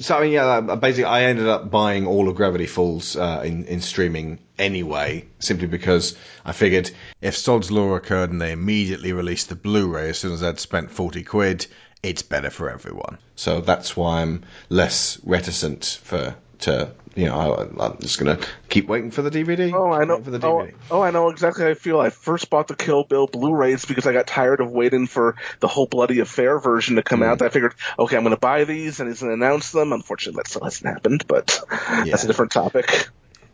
So, 0.00 0.16
I 0.16 0.22
mean, 0.22 0.32
yeah, 0.32 0.46
uh, 0.46 0.76
basically, 0.76 1.04
I 1.04 1.24
ended 1.24 1.46
up 1.46 1.70
buying 1.70 2.06
all 2.06 2.30
of 2.30 2.34
Gravity 2.34 2.66
Falls 2.66 3.16
uh, 3.16 3.42
in, 3.44 3.66
in 3.66 3.82
streaming 3.82 4.38
anyway, 4.58 5.26
simply 5.40 5.66
because 5.66 6.16
I 6.42 6.52
figured 6.52 6.90
if 7.20 7.36
Sod's 7.36 7.70
Law 7.70 7.94
occurred 7.94 8.30
and 8.30 8.40
they 8.40 8.52
immediately 8.52 9.12
released 9.12 9.50
the 9.50 9.56
Blu 9.56 9.88
ray 9.88 10.08
as 10.08 10.18
soon 10.18 10.32
as 10.32 10.42
I'd 10.42 10.58
spent 10.58 10.90
40 10.90 11.22
quid, 11.24 11.66
it's 12.02 12.22
better 12.22 12.48
for 12.48 12.70
everyone. 12.70 13.18
So 13.36 13.60
that's 13.60 13.94
why 13.94 14.22
I'm 14.22 14.44
less 14.70 15.18
reticent 15.22 16.00
for 16.02 16.34
to 16.62 16.92
you 17.14 17.26
know 17.26 17.68
I, 17.80 17.86
I'm 17.86 17.98
just 17.98 18.18
gonna 18.18 18.38
keep 18.68 18.86
waiting 18.86 19.10
for 19.10 19.22
the 19.22 19.30
DVD. 19.30 19.72
Oh, 19.72 19.92
I 19.92 20.04
know. 20.04 20.20
for 20.22 20.30
the 20.30 20.46
oh, 20.46 20.58
DVD. 20.60 20.74
oh, 20.90 21.02
I 21.02 21.10
know 21.10 21.28
exactly 21.28 21.64
how 21.64 21.70
I 21.70 21.74
feel. 21.74 22.00
I 22.00 22.10
first 22.10 22.50
bought 22.50 22.68
the 22.68 22.76
Kill 22.76 23.04
Bill 23.04 23.26
Blu-rays 23.26 23.84
because 23.84 24.06
I 24.06 24.12
got 24.12 24.26
tired 24.26 24.60
of 24.60 24.70
waiting 24.70 25.06
for 25.06 25.36
the 25.60 25.68
whole 25.68 25.86
bloody 25.86 26.20
affair 26.20 26.58
version 26.58 26.96
to 26.96 27.02
come 27.02 27.22
out. 27.22 27.42
I 27.42 27.48
figured, 27.48 27.74
okay, 27.98 28.16
I'm 28.16 28.22
going 28.22 28.34
to 28.34 28.40
buy 28.40 28.64
these, 28.64 29.00
and 29.00 29.08
he's 29.08 29.20
going 29.20 29.30
to 29.30 29.44
announce 29.44 29.72
them. 29.72 29.92
Unfortunately, 29.92 30.40
that 30.40 30.48
still 30.48 30.64
hasn't 30.64 30.92
happened, 30.92 31.26
but 31.26 31.60
that's 31.70 32.24
a 32.24 32.26
different 32.26 32.52
topic. 32.52 33.08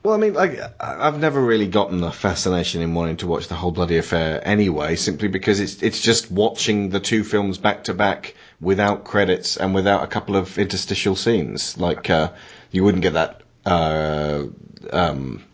Well, 0.07 0.15
I 0.15 0.19
mean, 0.19 0.35
like 0.35 0.61
I- 0.61 1.09
I've 1.09 1.19
never 1.19 1.41
really 1.41 1.67
gotten 1.67 2.01
the 2.01 2.13
fascination 2.13 2.81
in 2.81 2.95
wanting 2.95 3.17
to 3.19 3.27
watch 3.27 3.49
the 3.49 3.57
whole 3.57 3.73
bloody 3.73 3.97
affair 3.97 4.41
anyway, 4.47 4.95
simply 4.95 5.27
because 5.27 5.59
it's 5.59 5.83
it's 5.83 6.01
just 6.01 6.31
watching 6.31 6.91
the 6.91 7.01
two 7.01 7.25
films 7.25 7.59
back 7.59 7.83
to 7.85 7.95
back 7.95 8.35
without 8.61 9.03
credits 9.03 9.57
and 9.57 9.75
without 9.75 10.05
a 10.05 10.07
couple 10.07 10.37
of 10.37 10.59
interstitial 10.59 11.17
scenes. 11.17 11.77
Like 11.77 12.09
uh, 12.09 12.31
you 12.71 12.85
wouldn't 12.85 13.03
get 13.03 13.15
that 13.15 13.43
uh, 13.65 14.45
um, 14.93 15.45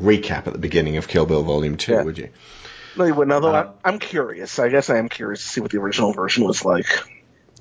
recap 0.00 0.46
at 0.46 0.52
the 0.52 0.58
beginning 0.58 0.96
of 0.96 1.08
Kill 1.08 1.26
Bill 1.26 1.42
Volume 1.42 1.76
Two, 1.76 2.02
would 2.04 2.18
you? 2.18 2.30
No, 2.96 3.04
you 3.04 3.14
wouldn't. 3.14 3.32
Although 3.32 3.54
Uh, 3.54 3.72
I'm 3.84 3.98
curious. 3.98 4.58
I 4.58 4.68
guess 4.68 4.90
I 4.90 4.98
am 4.98 5.08
curious 5.08 5.42
to 5.42 5.48
see 5.48 5.60
what 5.60 5.70
the 5.70 5.78
original 5.78 6.12
version 6.12 6.44
was 6.44 6.64
like. 6.64 6.86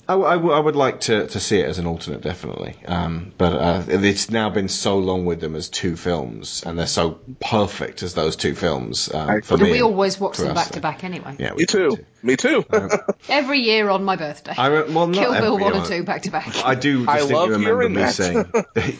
I, 0.09 0.13
w- 0.13 0.27
I 0.27 0.33
w- 0.37 0.53
I 0.55 0.59
would 0.59 0.75
like 0.75 1.01
to, 1.01 1.27
to 1.27 1.39
see 1.39 1.59
it 1.59 1.67
as 1.69 1.77
an 1.77 1.85
alternate, 1.85 2.21
definitely. 2.21 2.75
Um, 2.87 3.31
but 3.37 3.53
uh, 3.53 3.83
it's 3.87 4.31
now 4.31 4.49
been 4.49 4.67
so 4.67 4.97
long 4.97 5.25
with 5.25 5.39
them 5.39 5.55
as 5.55 5.69
two 5.69 5.95
films, 5.95 6.63
and 6.65 6.79
they're 6.79 6.87
so 6.87 7.19
perfect 7.39 8.01
as 8.01 8.15
those 8.15 8.35
two 8.35 8.55
films 8.55 9.07
uh, 9.09 9.39
for 9.43 9.53
And 9.53 9.63
me. 9.63 9.71
we 9.73 9.81
always 9.83 10.19
watch 10.19 10.37
them 10.37 10.49
us, 10.49 10.55
back 10.55 10.69
to 10.73 10.81
back 10.81 11.03
anyway. 11.03 11.35
Yeah, 11.37 11.53
Me 11.53 11.65
too. 11.67 11.97
Me 12.23 12.35
too. 12.35 12.65
Every 13.29 13.59
year 13.59 13.87
on 13.89 14.03
my 14.03 14.15
birthday. 14.15 14.53
I 14.57 14.67
re- 14.67 14.91
well, 14.91 15.05
not 15.07 15.15
Kill 15.15 15.31
Bill 15.39 15.57
1 15.59 15.75
and 15.75 15.85
2 15.85 16.03
back 16.03 16.23
to 16.23 16.31
back. 16.31 16.65
I 16.65 16.73
do 16.75 17.05
I 17.07 17.19
distinctly 17.19 17.35
love 17.35 17.49
remember 17.51 17.69
hearing 17.81 17.93
me 17.93 18.01
that. 18.01 18.13
saying, 18.15 18.45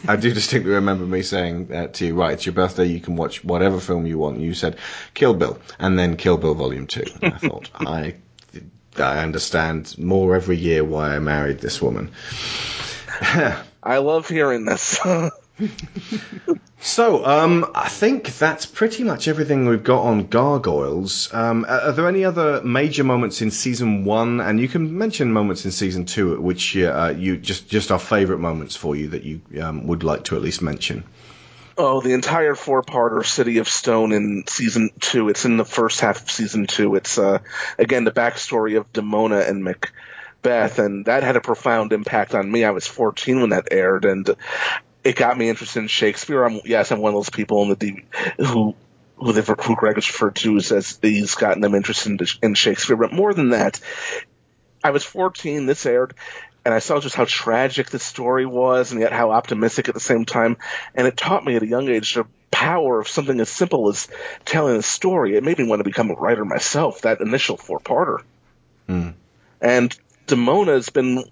I 0.08 0.14
do 0.16 0.32
distinctly 0.32 0.72
remember 0.74 1.04
me 1.04 1.22
saying 1.22 1.74
uh, 1.74 1.86
to 1.88 2.06
you, 2.06 2.14
right, 2.14 2.34
it's 2.34 2.46
your 2.46 2.54
birthday, 2.54 2.86
you 2.86 3.00
can 3.00 3.16
watch 3.16 3.42
whatever 3.44 3.80
film 3.80 4.06
you 4.06 4.16
want. 4.18 4.38
You 4.40 4.54
said 4.54 4.76
Kill 5.14 5.34
Bill, 5.34 5.58
and 5.78 5.98
then 5.98 6.16
Kill 6.16 6.36
Bill 6.38 6.54
Volume 6.54 6.86
Two. 6.86 7.04
And 7.20 7.34
I 7.34 7.38
thought, 7.38 7.68
I, 7.74 8.14
I 8.96 9.22
understand 9.22 9.96
more 9.98 10.34
every 10.36 10.56
year 10.56 10.84
why 10.84 11.14
I 11.14 11.18
married 11.18 11.58
this 11.60 11.80
woman. 11.80 12.10
I 13.82 13.98
love 13.98 14.28
hearing 14.28 14.64
this. 14.64 14.98
So, 16.82 17.26
um, 17.26 17.70
I 17.74 17.90
think 17.90 18.38
that's 18.38 18.64
pretty 18.64 19.04
much 19.04 19.28
everything 19.28 19.66
we've 19.66 19.84
got 19.84 20.00
on 20.00 20.28
Gargoyles. 20.28 21.32
Um, 21.32 21.66
are 21.68 21.92
there 21.92 22.08
any 22.08 22.24
other 22.24 22.62
major 22.62 23.04
moments 23.04 23.42
in 23.42 23.50
season 23.50 24.06
one? 24.06 24.40
And 24.40 24.58
you 24.58 24.66
can 24.66 24.96
mention 24.96 25.30
moments 25.30 25.66
in 25.66 25.72
season 25.72 26.06
two, 26.06 26.40
which 26.40 26.74
uh, 26.78 27.12
you 27.14 27.36
just 27.36 27.68
just 27.68 27.92
are 27.92 27.98
favourite 27.98 28.40
moments 28.40 28.76
for 28.76 28.96
you 28.96 29.08
that 29.08 29.24
you 29.24 29.42
um, 29.60 29.86
would 29.88 30.02
like 30.02 30.24
to 30.24 30.36
at 30.36 30.42
least 30.42 30.62
mention. 30.62 31.04
Oh, 31.82 32.02
the 32.02 32.12
entire 32.12 32.54
four-parter 32.54 33.24
City 33.24 33.56
of 33.56 33.66
Stone 33.66 34.12
in 34.12 34.44
season 34.46 34.90
two. 35.00 35.30
It's 35.30 35.46
in 35.46 35.56
the 35.56 35.64
first 35.64 36.00
half 36.00 36.22
of 36.22 36.30
season 36.30 36.66
two. 36.66 36.94
It's 36.94 37.16
uh, 37.16 37.38
again 37.78 38.04
the 38.04 38.10
backstory 38.10 38.76
of 38.76 38.92
Demona 38.92 39.48
and 39.48 39.64
Macbeth, 39.64 40.78
and 40.78 41.06
that 41.06 41.22
had 41.22 41.36
a 41.36 41.40
profound 41.40 41.94
impact 41.94 42.34
on 42.34 42.52
me. 42.52 42.64
I 42.64 42.72
was 42.72 42.86
14 42.86 43.40
when 43.40 43.48
that 43.50 43.68
aired, 43.70 44.04
and 44.04 44.28
it 45.04 45.16
got 45.16 45.38
me 45.38 45.48
interested 45.48 45.78
in 45.78 45.88
Shakespeare. 45.88 46.44
I'm 46.44 46.60
yes, 46.66 46.92
I'm 46.92 47.00
one 47.00 47.14
of 47.14 47.16
those 47.16 47.30
people 47.30 47.62
in 47.62 47.70
the 47.70 47.76
D- 47.76 48.04
who 48.36 48.74
who, 49.16 49.32
they've- 49.32 49.46
who 49.64 49.74
Greg 49.74 49.94
has 49.94 50.06
referred 50.08 50.36
to 50.36 50.58
as, 50.58 50.72
as 50.72 50.98
he's 51.00 51.34
gotten 51.34 51.62
them 51.62 51.74
interested 51.74 52.20
in, 52.20 52.26
in 52.42 52.54
Shakespeare. 52.54 52.96
But 52.96 53.14
more 53.14 53.32
than 53.32 53.50
that, 53.50 53.80
I 54.84 54.90
was 54.90 55.04
14. 55.04 55.64
This 55.64 55.86
aired, 55.86 56.12
and 56.64 56.74
I 56.74 56.78
saw 56.78 57.00
just 57.00 57.14
how 57.14 57.24
tragic 57.24 57.90
the 57.90 57.98
story 57.98 58.46
was, 58.46 58.92
and 58.92 59.00
yet 59.00 59.12
how 59.12 59.30
optimistic 59.30 59.88
at 59.88 59.94
the 59.94 60.00
same 60.00 60.24
time. 60.24 60.56
And 60.94 61.06
it 61.06 61.16
taught 61.16 61.44
me 61.44 61.56
at 61.56 61.62
a 61.62 61.66
young 61.66 61.88
age 61.88 62.14
the 62.14 62.26
power 62.50 63.00
of 63.00 63.08
something 63.08 63.40
as 63.40 63.48
simple 63.48 63.88
as 63.88 64.08
telling 64.44 64.76
a 64.76 64.82
story. 64.82 65.36
It 65.36 65.44
made 65.44 65.58
me 65.58 65.66
want 65.66 65.80
to 65.80 65.84
become 65.84 66.10
a 66.10 66.14
writer 66.14 66.44
myself. 66.44 67.02
That 67.02 67.20
initial 67.20 67.56
four-parter, 67.56 68.22
hmm. 68.86 69.10
and 69.60 69.96
Demona 70.26 70.74
has 70.74 70.90
been. 70.90 71.24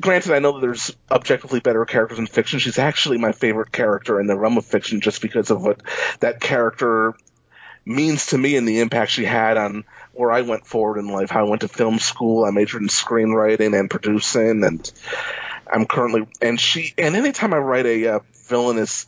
Granted, 0.00 0.32
I 0.32 0.40
know 0.40 0.52
that 0.52 0.60
there's 0.60 0.96
objectively 1.08 1.60
better 1.60 1.84
characters 1.84 2.18
in 2.18 2.26
fiction. 2.26 2.58
She's 2.58 2.80
actually 2.80 3.16
my 3.16 3.30
favorite 3.30 3.70
character 3.70 4.20
in 4.20 4.26
the 4.26 4.36
realm 4.36 4.58
of 4.58 4.64
fiction, 4.64 5.00
just 5.00 5.22
because 5.22 5.50
of 5.50 5.62
what 5.62 5.80
that 6.18 6.40
character 6.40 7.14
means 7.84 8.26
to 8.26 8.38
me 8.38 8.56
and 8.56 8.66
the 8.66 8.80
impact 8.80 9.10
she 9.10 9.24
had 9.24 9.56
on 9.56 9.84
where 10.12 10.30
I 10.30 10.42
went 10.42 10.66
forward 10.66 10.98
in 10.98 11.08
life. 11.08 11.30
How 11.30 11.46
I 11.46 11.48
went 11.48 11.62
to 11.62 11.68
film 11.68 11.98
school, 11.98 12.44
I 12.44 12.50
majored 12.50 12.82
in 12.82 12.88
screenwriting 12.88 13.78
and 13.78 13.90
producing, 13.90 14.64
and 14.64 14.90
I'm 15.70 15.86
currently 15.86 16.26
and 16.40 16.58
she 16.58 16.94
and 16.98 17.16
anytime 17.16 17.52
I 17.52 17.58
write 17.58 17.86
a 17.86 18.06
uh, 18.06 18.18
villainous 18.46 19.06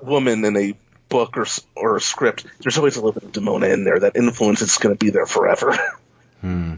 woman 0.00 0.44
in 0.44 0.56
a 0.56 0.74
book 1.08 1.36
or 1.36 1.46
or 1.76 1.96
a 1.96 2.00
script, 2.00 2.46
there's 2.60 2.78
always 2.78 2.96
a 2.96 3.00
little 3.00 3.12
bit 3.20 3.24
of 3.24 3.32
Demona 3.32 3.72
in 3.72 3.84
there. 3.84 4.00
That 4.00 4.16
influence 4.16 4.62
is 4.62 4.78
going 4.78 4.96
to 4.96 5.04
be 5.04 5.10
there 5.10 5.26
forever. 5.26 5.76
Hmm. 6.40 6.74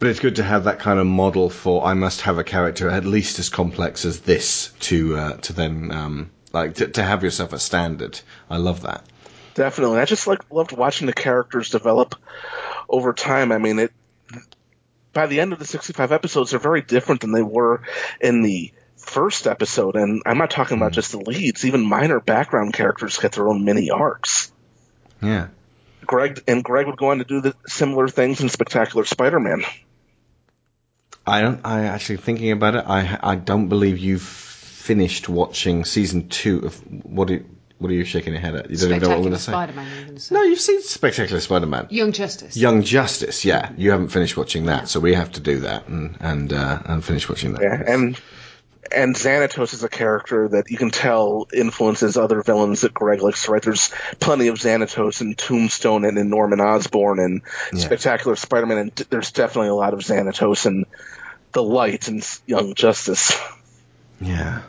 But 0.00 0.08
it's 0.08 0.18
good 0.18 0.36
to 0.36 0.42
have 0.42 0.64
that 0.64 0.80
kind 0.80 0.98
of 0.98 1.06
model 1.06 1.48
for 1.48 1.86
I 1.86 1.94
must 1.94 2.22
have 2.22 2.36
a 2.36 2.42
character 2.42 2.90
at 2.90 3.04
least 3.04 3.38
as 3.38 3.48
complex 3.48 4.04
as 4.04 4.18
this 4.22 4.72
to 4.80 5.16
uh, 5.16 5.36
to 5.36 5.52
then 5.52 5.92
um, 5.92 6.30
like 6.52 6.74
to, 6.74 6.88
to 6.88 7.02
have 7.04 7.22
yourself 7.22 7.52
a 7.52 7.60
standard. 7.60 8.20
I 8.50 8.56
love 8.56 8.82
that. 8.82 9.04
Definitely, 9.54 10.00
I 10.00 10.04
just 10.04 10.26
like 10.26 10.52
loved 10.52 10.72
watching 10.72 11.06
the 11.06 11.12
characters 11.12 11.70
develop 11.70 12.16
over 12.88 13.12
time. 13.12 13.52
I 13.52 13.58
mean, 13.58 13.78
it 13.78 13.92
by 15.12 15.26
the 15.26 15.40
end 15.40 15.52
of 15.52 15.58
the 15.58 15.64
65 15.64 16.12
episodes, 16.12 16.50
they're 16.50 16.60
very 16.60 16.82
different 16.82 17.20
than 17.20 17.32
they 17.32 17.42
were 17.42 17.82
in 18.20 18.42
the 18.42 18.72
first 18.96 19.46
episode. 19.46 19.96
And 19.96 20.22
I'm 20.26 20.38
not 20.38 20.50
talking 20.50 20.76
about 20.76 20.90
hmm. 20.90 20.96
just 20.96 21.12
the 21.12 21.20
leads; 21.20 21.64
even 21.64 21.82
minor 21.82 22.20
background 22.20 22.74
characters 22.74 23.16
get 23.16 23.32
their 23.32 23.48
own 23.48 23.64
mini 23.64 23.90
arcs. 23.90 24.52
Yeah. 25.22 25.48
Greg 26.04 26.42
and 26.46 26.62
Greg 26.62 26.86
would 26.86 26.98
go 26.98 27.10
on 27.10 27.18
to 27.18 27.24
do 27.24 27.40
the 27.40 27.54
similar 27.66 28.08
things 28.08 28.40
in 28.42 28.50
Spectacular 28.50 29.06
Spider-Man. 29.06 29.64
I 31.26 31.40
don't. 31.40 31.60
I 31.64 31.84
actually 31.84 32.18
thinking 32.18 32.50
about 32.50 32.74
it. 32.74 32.84
I 32.86 33.18
I 33.22 33.34
don't 33.36 33.68
believe 33.68 33.98
you've 33.98 34.20
finished 34.20 35.28
watching 35.28 35.86
season 35.86 36.28
two 36.28 36.66
of 36.66 36.76
what? 37.06 37.30
Are, 37.30 37.42
what 37.84 37.90
are 37.90 37.94
you 37.94 38.04
shaking 38.06 38.32
your 38.32 38.40
head 38.40 38.54
at? 38.54 38.70
You 38.70 38.78
don't 38.78 38.92
even 38.92 39.02
know 39.02 39.08
what 39.10 39.14
I'm 39.16 39.20
going 39.20 39.32
to 39.34 39.38
say. 39.38 39.52
Spider-Man, 39.52 39.86
you're 39.94 40.04
going 40.06 40.14
to 40.14 40.20
say. 40.22 40.34
No, 40.34 40.42
you've 40.42 40.58
seen 40.58 40.80
Spectacular 40.80 41.38
Spider-Man. 41.38 41.88
Young 41.90 42.12
Justice. 42.12 42.56
Young 42.56 42.82
Justice, 42.82 43.44
yeah. 43.44 43.70
You 43.76 43.90
haven't 43.90 44.08
finished 44.08 44.38
watching 44.38 44.64
that, 44.64 44.88
so 44.88 45.00
we 45.00 45.12
have 45.12 45.32
to 45.32 45.40
do 45.40 45.60
that 45.60 45.86
and 45.86 46.16
and 46.20 46.50
uh, 46.50 46.78
and 46.86 47.04
finish 47.04 47.28
watching 47.28 47.52
that. 47.52 47.60
Yeah, 47.60 47.82
and 47.94 48.18
and 48.90 49.14
Xanatos 49.14 49.74
is 49.74 49.84
a 49.84 49.88
character 49.90 50.48
that 50.48 50.70
you 50.70 50.78
can 50.78 50.90
tell 50.90 51.46
influences 51.52 52.16
other 52.16 52.42
villains 52.42 52.80
that 52.80 52.94
Greg 52.94 53.20
likes 53.20 53.44
to 53.44 53.52
write. 53.52 53.62
There's 53.62 53.90
plenty 54.20 54.48
of 54.48 54.56
Xanatos 54.56 55.20
in 55.20 55.34
Tombstone 55.34 56.06
and 56.06 56.16
in 56.16 56.30
Norman 56.30 56.60
Osborn 56.60 57.18
and 57.18 57.42
Yeah. 57.72 57.80
Spectacular 57.80 58.36
Spider-Man, 58.36 58.78
and 58.78 58.94
d- 58.94 59.04
there's 59.10 59.30
definitely 59.32 59.68
a 59.68 59.74
lot 59.74 59.92
of 59.92 60.00
Xanatos 60.00 60.64
in 60.64 60.86
The 61.52 61.62
Light 61.62 62.08
and 62.08 62.26
Young 62.46 62.74
Justice. 62.74 63.36
Yeah. 64.20 64.62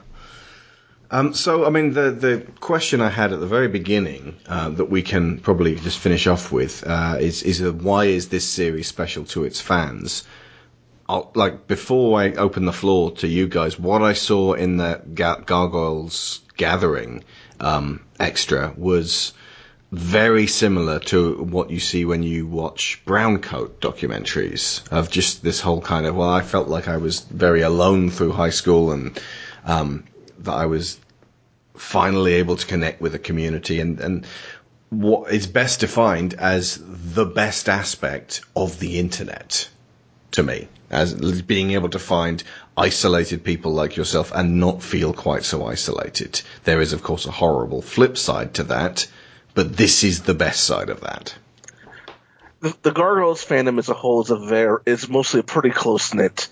Um, 1.16 1.34
so, 1.34 1.66
I 1.66 1.70
mean, 1.70 1.94
the 1.94 2.12
the 2.12 2.46
question 2.60 3.00
I 3.00 3.08
had 3.08 3.32
at 3.32 3.40
the 3.40 3.48
very 3.48 3.70
beginning 3.70 4.36
uh, 4.50 4.68
that 4.72 4.90
we 4.90 5.02
can 5.02 5.40
probably 5.40 5.76
just 5.76 5.98
finish 5.98 6.28
off 6.28 6.52
with 6.52 6.84
uh, 6.86 7.16
is 7.22 7.42
is 7.42 7.62
why 7.62 8.04
is 8.04 8.28
this 8.28 8.46
series 8.46 8.90
special 8.90 9.24
to 9.28 9.46
its 9.46 9.62
fans? 9.62 10.26
I'll, 11.08 11.32
like 11.34 11.68
before 11.68 12.20
I 12.20 12.34
open 12.34 12.66
the 12.66 12.74
floor 12.74 13.12
to 13.22 13.28
you 13.30 13.48
guys, 13.48 13.80
what 13.80 14.02
I 14.02 14.12
saw 14.12 14.54
in 14.56 14.76
the 14.76 15.02
Ga- 15.14 15.40
Gargoyles 15.46 16.42
Gathering 16.58 17.24
um, 17.62 18.02
extra 18.20 18.74
was 18.76 19.32
very 19.94 20.48
similar 20.48 21.00
to 21.00 21.36
what 21.44 21.70
you 21.72 21.80
see 21.80 22.04
when 22.04 22.24
you 22.24 22.46
watch 22.46 23.02
Browncoat 23.06 23.70
documentaries 23.80 24.86
of 24.92 25.10
just 25.10 25.44
this 25.44 25.62
whole 25.62 25.80
kind 25.80 26.06
of. 26.08 26.18
Well, 26.18 26.28
I 26.30 26.42
felt 26.42 26.68
like 26.68 26.90
I 26.90 26.98
was 26.98 27.22
very 27.22 27.62
alone 27.62 28.10
through 28.10 28.34
high 28.34 28.50
school, 28.62 28.92
and 28.92 29.18
um, 29.64 30.04
that 30.40 30.54
I 30.54 30.66
was 30.66 31.00
finally 31.78 32.34
able 32.34 32.56
to 32.56 32.66
connect 32.66 33.02
with 33.02 33.16
a 33.16 33.20
community, 33.20 33.80
and 33.80 34.00
and 34.00 34.26
what 34.90 35.32
is 35.32 35.48
best 35.48 35.80
defined 35.80 36.34
as 36.36 36.82
the 36.86 37.26
best 37.26 37.68
aspect 37.70 38.42
of 38.56 38.80
the 38.80 39.00
internet 39.00 39.68
to 40.32 40.44
me 40.44 40.68
as 40.90 41.42
being 41.42 41.72
able 41.72 41.90
to 41.90 42.00
find 42.00 42.44
isolated 42.78 43.44
people 43.44 43.72
like 43.74 43.96
yourself 43.96 44.32
and 44.34 44.60
not 44.60 44.84
feel 44.84 45.14
quite 45.14 45.44
so 45.44 45.66
isolated. 45.66 46.42
There 46.64 46.82
is, 46.82 46.94
of 46.94 47.04
course, 47.04 47.26
a 47.26 47.32
horrible 47.32 47.82
flip 47.82 48.18
side 48.18 48.54
to 48.56 48.64
that, 48.66 49.08
but 49.54 49.76
this 49.78 50.04
is 50.04 50.24
the 50.24 50.34
best 50.34 50.64
side 50.64 50.90
of 50.90 51.02
that. 51.02 51.36
The, 52.62 52.76
the 52.84 52.92
Gargoyles 52.92 53.46
fandom 53.46 53.80
as 53.80 53.90
a 53.90 53.94
whole 53.94 54.22
is 54.22 54.30
a 54.30 54.38
very 54.38 54.80
is 54.86 55.10
mostly 55.10 55.42
a 55.42 55.44
pretty 55.44 55.72
close 55.72 56.14
knit 56.14 56.48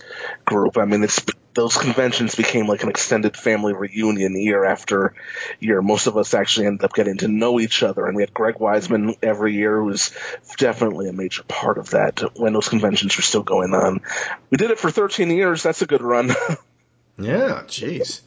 group. 0.46 0.78
I 0.78 0.86
mean, 0.86 1.04
it's 1.04 1.24
those 1.54 1.78
conventions 1.78 2.36
became 2.36 2.68
like 2.68 2.84
an 2.84 2.90
extended 2.90 3.38
family 3.38 3.74
reunion 3.74 4.36
year 4.40 4.66
after 4.66 5.14
year. 5.60 5.82
Most 5.82 6.08
of 6.08 6.18
us 6.18 6.34
actually 6.34 6.68
ended 6.68 6.84
up 6.84 6.94
getting 6.94 7.18
to 7.18 7.28
know 7.28 7.60
each 7.60 7.84
other, 7.84 8.06
and 8.06 8.16
we 8.16 8.24
had 8.24 8.34
Greg 8.34 8.56
Weisman 8.56 9.16
every 9.22 9.54
year, 9.54 9.78
who 9.80 9.86
was 9.86 10.12
definitely 10.58 11.10
a 11.10 11.14
major 11.14 11.44
part 11.44 11.78
of 11.78 11.92
that 11.92 12.22
when 12.40 12.54
those 12.54 12.70
conventions 12.70 13.16
were 13.18 13.24
still 13.24 13.44
going 13.44 13.74
on. 13.74 14.02
We 14.50 14.58
did 14.58 14.72
it 14.72 14.80
for 14.80 14.90
13 14.92 15.30
years. 15.32 15.64
That's 15.64 15.82
a 15.82 15.86
good 15.86 16.02
run. 16.02 16.30
yeah, 17.18 17.64
jeez. 17.68 18.22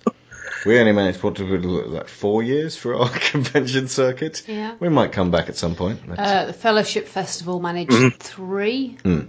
We 0.64 0.78
only 0.80 0.92
managed 0.92 1.22
what 1.22 1.36
to 1.36 1.44
like 1.44 2.08
four 2.08 2.42
years 2.42 2.76
for 2.76 2.96
our 2.96 3.08
convention 3.30 3.88
circuit. 3.88 4.42
Yeah. 4.48 4.74
We 4.80 4.88
might 4.88 5.12
come 5.12 5.30
back 5.30 5.48
at 5.48 5.56
some 5.56 5.74
point. 5.76 6.00
Uh, 6.16 6.46
the 6.46 6.52
Fellowship 6.52 7.06
Festival 7.06 7.60
managed 7.60 7.90
Mhm. 7.92 8.16
three. 8.18 8.98
Hmm. 9.02 9.20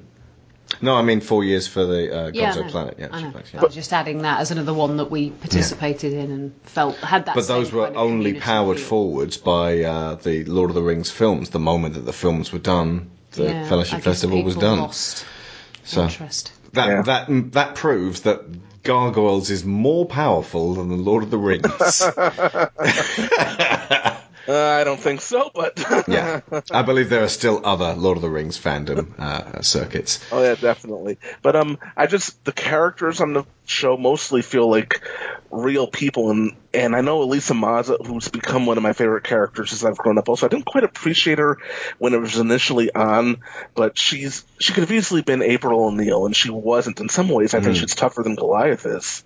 No, 0.82 0.96
I 0.96 1.02
mean 1.02 1.22
four 1.22 1.44
years 1.44 1.68
for 1.68 1.86
the 1.86 2.28
uh, 2.28 2.32
Yeah, 2.34 2.54
Gods 2.54 2.58
I 2.58 2.62
know. 2.62 2.70
Planet. 2.72 2.96
Yeah, 3.00 3.08
I 3.12 3.22
know. 3.22 3.32
Planet, 3.32 3.50
yeah. 3.54 3.62
I 3.62 3.66
was 3.66 3.76
just 3.76 3.94
adding 3.94 4.22
that 4.24 4.40
as 4.40 4.52
another 4.52 4.74
one 4.74 4.98
that 4.98 5.10
we 5.10 5.32
participated 5.32 6.14
in 6.14 6.32
and 6.32 6.54
felt 6.64 6.96
had 6.98 7.26
that. 7.26 7.36
but 7.36 7.44
same 7.46 7.58
those 7.58 7.72
were 7.72 7.86
kind 7.86 7.96
of 7.96 8.02
only 8.02 8.34
powered 8.40 8.78
feel. 8.78 8.86
forwards 8.88 9.38
by 9.38 9.82
uh, 9.84 10.16
the 10.16 10.44
Lord 10.46 10.70
of 10.70 10.76
the 10.76 10.84
Rings 10.84 11.10
films. 11.12 11.50
The 11.50 11.60
moment 11.60 11.96
that 11.96 12.02
the 12.06 12.14
films 12.14 12.52
were 12.54 12.60
done, 12.60 13.10
the 13.32 13.46
Yeah, 13.46 13.66
I 13.66 13.70
Fellowship 13.70 13.98
guess 13.98 14.04
Festival 14.04 14.44
was 14.44 14.56
done. 14.56 14.80
lost 14.80 15.26
so 15.84 16.04
interest. 16.04 16.52
that 16.74 17.06
that 17.06 17.52
that 17.54 17.76
proves 17.76 18.22
that 18.22 18.42
Gargoyles 18.84 19.50
is 19.50 19.66
more 19.66 20.06
powerful 20.06 20.76
than 20.76 20.90
the 20.90 20.96
Lord 20.96 21.24
of 21.24 21.32
the 21.32 21.38
Rings. 21.38 21.68
Uh, 24.48 24.56
I 24.56 24.86
don't 24.86 25.00
think 25.00 25.20
so, 25.20 25.52
but 25.54 25.78
yeah, 26.08 26.40
I 26.72 26.82
believe 26.82 27.10
there 27.10 27.24
are 27.24 27.28
still 27.28 27.66
other 27.66 27.94
Lord 27.96 28.18
of 28.18 28.22
the 28.22 28.30
Rings 28.30 28.58
fandom 28.58 29.20
uh, 29.20 29.62
circuits. 29.62 30.24
Oh 30.32 30.42
yeah, 30.42 30.56
definitely. 30.56 31.18
But 31.42 31.58
um, 31.58 31.78
I 31.98 32.08
just 32.08 32.44
the 32.46 32.54
characters 32.54 33.20
on 33.20 33.34
the 33.34 33.44
show 33.66 33.98
mostly 33.98 34.42
feel 34.42 34.70
like 34.70 35.02
real 35.52 35.88
people, 35.88 36.32
and 36.32 36.56
and 36.74 36.96
I 36.96 37.02
know 37.02 37.24
Elisa 37.24 37.54
Maza, 37.54 37.98
who's 38.06 38.30
become 38.30 38.66
one 38.66 38.78
of 38.78 38.84
my 38.84 38.94
favorite 38.94 39.26
characters 39.26 39.74
as 39.74 39.84
I've 39.84 39.98
grown 39.98 40.18
up. 40.18 40.30
Also, 40.30 40.46
I 40.46 40.50
didn't 40.50 40.66
quite 40.66 40.86
appreciate 40.86 41.40
her 41.40 41.58
when 41.98 42.14
it 42.14 42.22
was 42.22 42.38
initially 42.38 42.94
on, 42.94 43.42
but 43.76 43.98
she's 43.98 44.46
she 44.62 44.72
could 44.72 44.84
have 44.84 44.92
easily 44.94 45.24
been 45.24 45.42
April 45.42 45.84
O'Neil, 45.84 46.26
and 46.26 46.34
she 46.36 46.50
wasn't. 46.52 47.02
In 47.02 47.10
some 47.10 47.28
ways, 47.28 47.54
I 47.54 47.60
think 47.60 47.76
Mm. 47.76 47.80
she's 47.82 47.96
tougher 47.96 48.24
than 48.24 48.36
Goliath 48.36 48.86
is. 48.86 49.26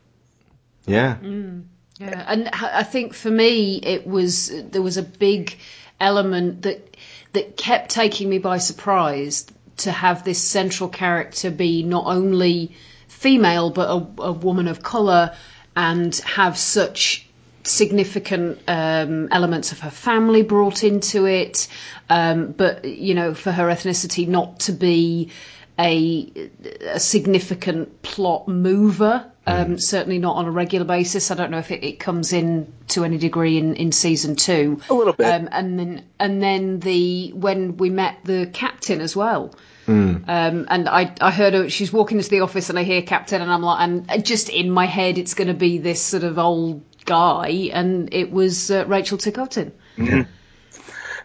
Yeah. 0.88 1.18
Mm, 1.22 1.65
yeah, 2.01 2.25
and 2.27 2.49
I 2.49 2.83
think 2.83 3.13
for 3.13 3.29
me 3.29 3.75
it 3.77 4.07
was 4.07 4.51
there 4.71 4.81
was 4.81 4.97
a 4.97 5.03
big 5.03 5.57
element 5.99 6.63
that 6.63 6.97
that 7.33 7.57
kept 7.57 7.91
taking 7.91 8.27
me 8.29 8.39
by 8.39 8.57
surprise 8.57 9.45
to 9.77 9.91
have 9.91 10.23
this 10.23 10.41
central 10.41 10.89
character 10.89 11.51
be 11.51 11.83
not 11.83 12.05
only 12.05 12.71
female 13.07 13.69
but 13.69 13.87
a, 13.89 14.21
a 14.23 14.31
woman 14.31 14.67
of 14.67 14.81
color 14.81 15.35
and 15.75 16.15
have 16.17 16.57
such 16.57 17.27
significant 17.63 18.59
um, 18.67 19.27
elements 19.31 19.71
of 19.71 19.79
her 19.81 19.91
family 19.91 20.41
brought 20.41 20.83
into 20.83 21.25
it, 21.25 21.67
um, 22.09 22.51
but 22.51 22.83
you 22.85 23.13
know 23.13 23.33
for 23.33 23.51
her 23.51 23.67
ethnicity 23.67 24.27
not 24.27 24.59
to 24.61 24.71
be 24.71 25.29
a, 25.79 26.49
a 26.89 26.99
significant 26.99 28.01
plot 28.01 28.47
mover. 28.47 29.31
Um, 29.51 29.79
Certainly 29.79 30.19
not 30.19 30.35
on 30.35 30.45
a 30.45 30.51
regular 30.51 30.85
basis. 30.85 31.31
I 31.31 31.35
don't 31.35 31.51
know 31.51 31.59
if 31.59 31.71
it, 31.71 31.83
it 31.83 31.99
comes 31.99 32.33
in 32.33 32.71
to 32.89 33.03
any 33.03 33.17
degree 33.17 33.57
in, 33.57 33.75
in 33.75 33.91
season 33.91 34.35
two. 34.35 34.81
A 34.89 34.93
little 34.93 35.13
bit. 35.13 35.27
Um, 35.27 35.49
and 35.51 35.79
then 35.79 36.03
and 36.19 36.41
then 36.41 36.79
the 36.79 37.31
when 37.33 37.77
we 37.77 37.89
met 37.89 38.17
the 38.23 38.49
captain 38.51 39.01
as 39.01 39.15
well. 39.15 39.53
Um, 40.27 40.67
and 40.69 40.87
I, 40.87 41.13
I 41.19 41.31
heard 41.31 41.53
her, 41.53 41.69
she's 41.69 41.91
walking 41.91 42.17
into 42.17 42.29
the 42.29 42.41
office 42.41 42.69
and 42.69 42.79
I 42.79 42.83
hear 42.83 43.01
Captain 43.01 43.41
and 43.41 43.51
I'm 43.51 43.61
like, 43.61 43.81
and 43.81 44.25
just 44.25 44.47
in 44.47 44.69
my 44.69 44.85
head 44.85 45.17
it's 45.17 45.33
going 45.33 45.49
to 45.49 45.53
be 45.53 45.79
this 45.79 46.01
sort 46.01 46.23
of 46.23 46.39
old 46.39 46.81
guy 47.03 47.69
and 47.73 48.13
it 48.13 48.31
was 48.31 48.71
uh, 48.71 48.85
Rachel 48.87 49.17
Ticotin. 49.17 49.71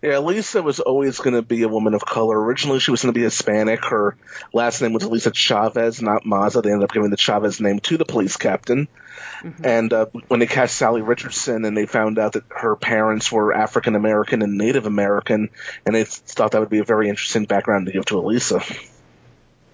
Yeah, 0.03 0.19
Lisa 0.19 0.63
was 0.63 0.81
always 0.81 1.19
going 1.19 1.35
to 1.35 1.43
be 1.43 1.63
a 1.63 1.69
woman 1.69 1.95
of 1.95 2.05
color. 2.05 2.39
Originally, 2.41 2.81
she 2.81 2.91
was 2.91 3.03
going 3.03 3.13
to 3.15 3.19
be 3.19 3.25
Hispanic. 3.25 3.85
Her 3.85 4.17
last 4.53 4.83
name 4.83 4.93
was 4.93 5.07
Lisa 5.07 5.31
Chavez, 5.33 6.03
not 6.03 6.27
Maza. 6.27 6.63
They 6.63 6.71
ended 6.71 6.85
up 6.85 6.93
giving 6.93 7.11
the 7.11 7.17
Chavez 7.17 7.61
name 7.61 7.81
to 7.81 7.97
the 7.97 8.05
police 8.05 8.37
captain. 8.37 8.89
And 9.63 9.93
uh, 9.93 10.07
when 10.29 10.41
they 10.41 10.47
cast 10.47 10.81
Salli 10.81 11.07
Richardson 11.07 11.65
and 11.65 11.77
they 11.77 11.87
found 11.87 12.19
out 12.19 12.33
that 12.33 12.45
her 12.51 12.77
parents 12.77 13.31
were 13.31 13.53
African 13.53 13.95
American 13.95 14.43
and 14.43 14.59
Native 14.59 14.87
American, 14.87 15.51
and 15.85 15.95
they 15.95 16.05
thought 16.05 16.53
that 16.53 16.61
would 16.61 16.71
be 16.71 16.79
a 16.79 16.85
very 16.85 17.09
interesting 17.09 17.45
background 17.45 17.87
to 17.87 17.93
give 17.93 18.05
to 18.07 18.19
Elisa. 18.19 18.63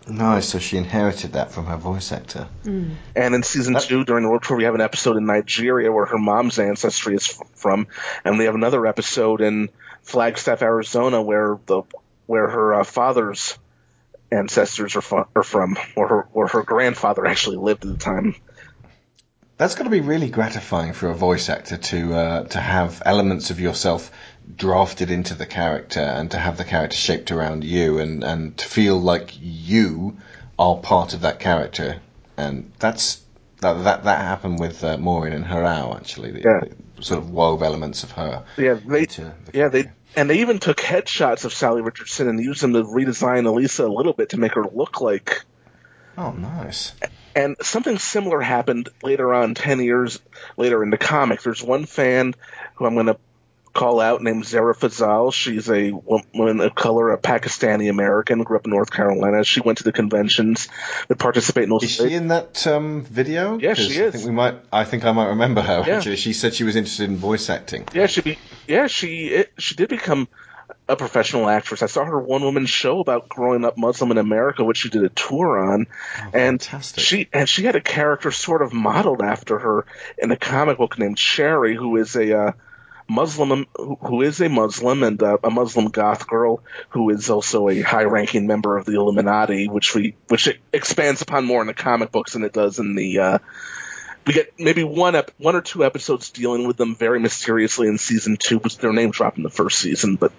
Nice. 0.09 0.49
So 0.49 0.59
she 0.59 0.77
inherited 0.79 1.35
that 1.35 1.53
from 1.53 1.67
her 1.67 1.77
voice 1.77 2.11
actor. 2.11 2.49
And 2.65 3.35
in 3.35 3.43
season 3.45 3.77
two, 3.79 4.05
during 4.05 4.25
the 4.25 4.31
World 4.31 4.43
Tour, 4.43 4.57
we 4.57 4.65
have 4.65 4.75
an 4.75 4.81
episode 4.81 5.17
in 5.17 5.27
Nigeria 5.27 5.93
where 5.93 6.07
her 6.07 6.19
mom's 6.19 6.59
ancestry 6.59 7.15
is 7.15 7.31
f- 7.31 7.47
from, 7.55 7.87
and 8.25 8.39
we 8.39 8.47
have 8.47 8.57
another 8.57 8.85
episode 8.85 9.41
in 9.41 9.69
Flagstaff, 10.03 10.63
Arizona, 10.63 11.23
where 11.23 11.59
the 11.67 11.83
where 12.27 12.49
her 12.49 12.75
uh, 12.75 12.85
father's 12.85 13.59
ancestors 14.31 14.97
are, 14.97 15.03
fu- 15.03 15.25
are 15.37 15.43
from, 15.43 15.77
or 15.97 16.09
her 16.09 16.29
or 16.33 16.49
her 16.49 16.63
grandfather 16.63 17.27
actually 17.27 17.57
lived 17.57 17.85
at 17.85 17.91
the 17.93 17.99
time. 17.99 18.35
That's 19.59 19.75
got 19.75 19.85
to 19.85 19.91
be 19.91 20.01
really 20.01 20.29
gratifying 20.29 20.93
for 20.93 21.09
a 21.11 21.15
voice 21.15 21.49
actor 21.49 21.77
to 21.77 22.15
uh, 22.15 22.45
to 22.45 22.59
have 22.59 23.03
elements 23.05 23.51
of 23.51 23.61
yourself 23.61 24.11
drafted 24.57 25.11
into 25.11 25.35
the 25.35 25.47
character 25.47 26.01
and 26.01 26.31
to 26.33 26.39
have 26.39 26.57
the 26.57 26.65
character 26.65 26.97
shaped 26.97 27.31
around 27.31 27.63
you 27.63 27.99
and, 27.99 28.25
and 28.25 28.57
to 28.59 28.67
feel 28.67 28.99
like 28.99 29.31
you 29.41 30.17
are 30.59 30.79
part 30.79 31.15
of 31.15 31.21
that 31.21 31.39
character. 31.39 32.01
And 32.37 32.73
that's 32.79 33.23
that 33.61 33.85
that, 33.85 34.05
that 34.05 34.21
happened 34.21 34.59
with 34.59 34.83
uh, 34.83 34.97
Maureen 34.97 35.33
and 35.33 35.45
Harao 35.45 35.95
actually. 35.95 36.43
Yeah. 36.43 36.63
The 37.03 37.07
sort 37.07 37.25
of 37.25 37.31
wove 37.31 37.63
elements 37.63 38.05
of 38.05 38.13
her. 38.13 38.45
Yeah, 38.57 38.75
they 38.75 39.07
yeah 39.53 39.69
they 39.69 39.91
and 40.15 40.31
they 40.31 40.41
even 40.41 40.59
took 40.59 40.79
headshots 40.79 41.45
of 41.45 41.53
Salli 41.53 41.85
Richardson 41.85 42.29
and 42.29 42.39
used 42.39 42.63
them 42.63 42.75
to 42.75 42.85
redesign 42.85 43.47
Elisa 43.47 43.87
a 43.87 43.89
little 43.89 44.13
bit 44.13 44.31
to 44.31 44.39
make 44.39 44.55
her 44.55 44.65
look 44.65 45.01
like 45.01 45.45
Oh, 46.17 46.33
nice. 46.33 46.93
And 47.35 47.57
something 47.63 47.99
similar 47.99 48.41
happened 48.41 48.91
later 49.03 49.33
on, 49.33 49.55
10 49.55 49.81
years 49.81 50.21
later 50.57 50.83
in 50.83 50.91
the 50.91 50.99
comic. 50.99 51.43
There's 51.43 51.63
one 51.63 51.87
fan 51.87 52.35
who 52.75 52.85
I'm 52.85 52.95
going 52.95 53.07
to 53.07 53.17
call 53.73 54.01
out 54.01 54.23
named 54.23 54.45
Zehra 54.45 54.77
Fazal. 54.77 55.33
She's 55.33 55.69
a 55.71 55.93
woman 55.93 56.61
of 56.61 56.75
color, 56.75 57.13
a 57.13 57.19
Pakistani 57.19 57.89
American, 57.89 58.43
grew 58.43 58.57
up 58.57 58.67
in 58.67 58.71
North 58.71 58.91
Carolina. 58.91 59.45
She 59.45 59.61
went 59.61 59.79
to 59.79 59.85
the 59.85 59.93
conventions 59.93 60.69
that 61.09 61.19
participate 61.19 61.65
in 61.65 61.71
those. 61.71 61.85
Is 61.85 61.93
she 61.93 62.15
in 62.15 62.29
that 62.29 62.67
um, 62.67 63.03
video? 63.05 63.59
Yeah, 63.59 63.75
she 63.75 63.95
is. 63.95 64.15
I 64.15 64.19
think 64.19 64.25
we 64.27 64.33
might. 64.33 64.57
I 64.73 64.85
think 64.85 65.05
I 65.05 65.13
might 65.13 65.29
remember 65.29 65.63
her. 65.63 65.85
Yeah. 65.87 65.97
Actually, 65.97 66.17
she 66.17 66.33
said 66.33 66.55
she 66.55 66.65
was 66.65 66.77
interested 66.77 67.09
in 67.09 67.17
voice 67.17 67.49
acting. 67.49 67.87
Yeah, 67.95 68.07
she 68.07 68.21
be 68.21 68.39
yeah 68.69 68.87
she 68.87 69.27
it, 69.29 69.53
she 69.59 69.75
did 69.75 69.89
become 69.89 70.29
a 70.89 70.97
professional 70.97 71.49
actress. 71.49 71.83
I 71.83 71.87
saw 71.87 72.05
her 72.05 72.19
one 72.19 72.43
woman 72.43 72.67
show 72.67 73.01
about 73.01 73.29
growing 73.29 73.65
up 73.65 73.79
Muslim 73.79 74.11
in 74.11 74.19
America, 74.19 74.65
which 74.65 74.79
she 74.79 74.89
did 74.91 75.05
a 75.05 75.09
tour 75.09 75.59
on, 75.59 75.87
and 76.33 76.67
she 76.97 77.29
and 77.33 77.49
she 77.49 77.65
had 77.65 77.77
a 77.77 77.81
character 77.81 78.31
sort 78.31 78.63
of 78.63 78.73
modeled 78.73 79.23
after 79.23 79.59
her 79.59 79.87
in 80.19 80.31
a 80.31 80.37
comic 80.37 80.79
book 80.79 80.99
named 80.99 81.19
Shari, 81.19 81.75
who 81.75 81.97
is 81.97 82.17
a 82.17 82.39
uh, 82.39 82.53
Muslim 83.13 83.67
who 83.77 84.23
is 84.23 84.41
a 84.41 84.49
Muslim 84.49 85.03
and 85.03 85.23
uh, 85.23 85.39
a 85.45 85.51
Muslim 85.51 85.89
goth 85.89 86.27
girl 86.27 86.63
who 86.91 87.11
is 87.11 87.29
also 87.31 87.69
a 87.69 87.81
high-ranking 87.81 88.47
member 88.47 88.77
of 88.77 88.87
the 88.87 88.95
Illuminati, 88.95 89.69
which 89.69 89.95
we 89.95 90.15
which 90.29 90.49
it 90.49 90.59
expands 90.73 91.23
upon 91.23 91.45
more 91.45 91.61
in 91.61 91.67
the 91.67 91.75
comic 91.75 92.11
books 92.11 92.33
than 92.33 92.45
it 92.45 92.53
does 92.53 92.79
in 92.79 92.95
the. 92.95 93.19
Uh, 93.19 93.39
we 94.27 94.33
get 94.33 94.53
maybe 94.59 94.85
one 94.85 95.17
ep- 95.17 95.33
one 95.39 95.57
or 95.57 95.61
two 95.61 95.85
episodes 95.85 96.31
dealing 96.31 96.67
with 96.67 96.77
them 96.77 96.95
very 96.95 97.19
mysteriously 97.19 97.89
in 97.89 97.99
season 97.99 98.37
two, 98.37 98.59
because 98.59 98.77
their 98.77 98.93
name 98.93 99.11
dropped 99.11 99.37
in 99.37 99.43
the 99.43 99.51
first 99.51 99.79
season, 99.79 100.17
but 100.17 100.33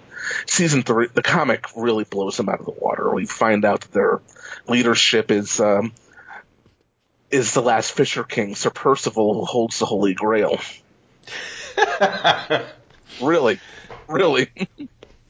season 0.46 0.82
three, 0.82 1.08
the 1.12 1.22
comic 1.22 1.66
really 1.76 2.04
blows 2.04 2.36
them 2.38 2.48
out 2.48 2.60
of 2.60 2.66
the 2.66 2.72
water. 2.72 3.12
We 3.12 3.26
find 3.26 3.64
out 3.64 3.82
that 3.82 3.92
their 3.92 4.20
leadership 4.66 5.30
is 5.30 5.60
um, 5.60 5.92
is 7.30 7.52
the 7.52 7.62
last 7.62 7.92
Fisher 7.92 8.24
King, 8.24 8.54
Sir 8.54 8.70
Percival, 8.70 9.34
who 9.34 9.44
holds 9.44 9.78
the 9.78 9.86
Holy 9.86 10.14
Grail. 10.14 10.58
really, 13.22 13.60
really. 14.08 14.48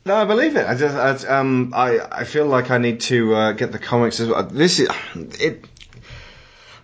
No, 0.07 0.17
I 0.17 0.25
believe 0.27 0.57
it. 0.57 0.67
I 0.67 0.75
just, 0.75 1.27
I, 1.27 1.39
um, 1.39 1.73
I, 1.75 1.99
I 2.01 2.25
feel 2.25 2.47
like 2.47 2.71
I 2.71 2.79
need 2.79 3.01
to 3.03 3.35
uh, 3.35 3.53
get 3.53 3.73
the 3.73 3.79
comics 3.79 4.21
as 4.21 4.29
well. 4.29 4.43
This 4.43 4.79
is 4.79 4.89
it. 5.41 5.67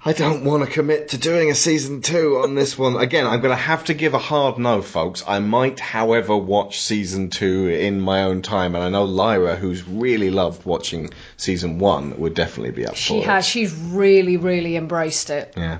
I 0.02 0.14
don't 0.14 0.44
want 0.44 0.64
to 0.64 0.70
commit 0.70 1.10
to 1.10 1.18
doing 1.18 1.50
a 1.50 1.54
season 1.54 2.00
two 2.00 2.40
on 2.42 2.54
this 2.54 2.78
one. 2.78 2.96
Again, 2.96 3.26
I'm 3.26 3.42
going 3.42 3.54
to 3.54 3.62
have 3.62 3.84
to 3.84 3.94
give 3.94 4.14
a 4.14 4.18
hard 4.18 4.56
no, 4.56 4.80
folks. 4.80 5.22
I 5.28 5.40
might, 5.40 5.78
however, 5.78 6.34
watch 6.34 6.80
season 6.80 7.28
two 7.28 7.68
in 7.68 8.00
my 8.00 8.22
own 8.22 8.40
time, 8.40 8.74
and 8.74 8.82
I 8.82 8.88
know 8.88 9.04
Lyra, 9.04 9.56
who's 9.56 9.86
really 9.86 10.30
loved 10.30 10.64
watching 10.64 11.10
season 11.36 11.78
one, 11.78 12.18
would 12.18 12.32
definitely 12.32 12.72
be 12.72 12.86
up 12.86 12.96
She 12.96 13.20
for 13.20 13.26
has. 13.26 13.44
It. 13.44 13.50
She 13.50 13.60
has. 13.60 13.70
She's 13.72 13.74
really, 13.92 14.38
really 14.38 14.76
embraced 14.76 15.28
it. 15.28 15.52
it. 15.54 15.60
Yeah. 15.60 15.78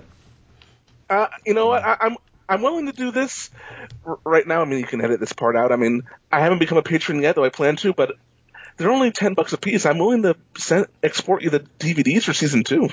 Uh, 1.09 1.29
you 1.47 1.55
know 1.55 1.69
what? 1.69 1.83
I, 1.83 1.97
I'm 2.03 2.19
I'm 2.51 2.63
willing 2.63 2.87
to 2.87 2.93
do 2.93 3.13
this 3.13 3.49
r- 4.05 4.19
right 4.25 4.47
now. 4.47 4.61
I 4.61 4.65
mean, 4.65 4.81
you 4.81 4.87
can 4.87 5.01
edit 5.01 5.21
this 5.21 5.33
part 5.33 5.57
out. 5.57 5.73
I 5.73 5.77
mean, 5.77 6.03
I 6.31 6.41
haven't 6.41 6.59
become 6.59 6.79
a 6.79 6.83
patron 6.83 7.23
yet, 7.23 7.37
though 7.37 7.45
I 7.45 7.49
plan 7.49 7.77
to. 7.77 7.95
But 7.95 8.17
they're 8.77 8.91
only 8.91 9.13
ten 9.13 9.35
bucks 9.35 9.53
a 9.53 9.59
piece. 9.59 9.87
I'm 9.87 9.99
willing 9.99 10.23
to 10.23 10.37
send, 10.59 10.87
export 11.03 11.43
you 11.43 11.51
the 11.51 11.61
DVDs 11.79 12.25
for 12.25 12.35
season 12.35 12.65
two. 12.65 12.89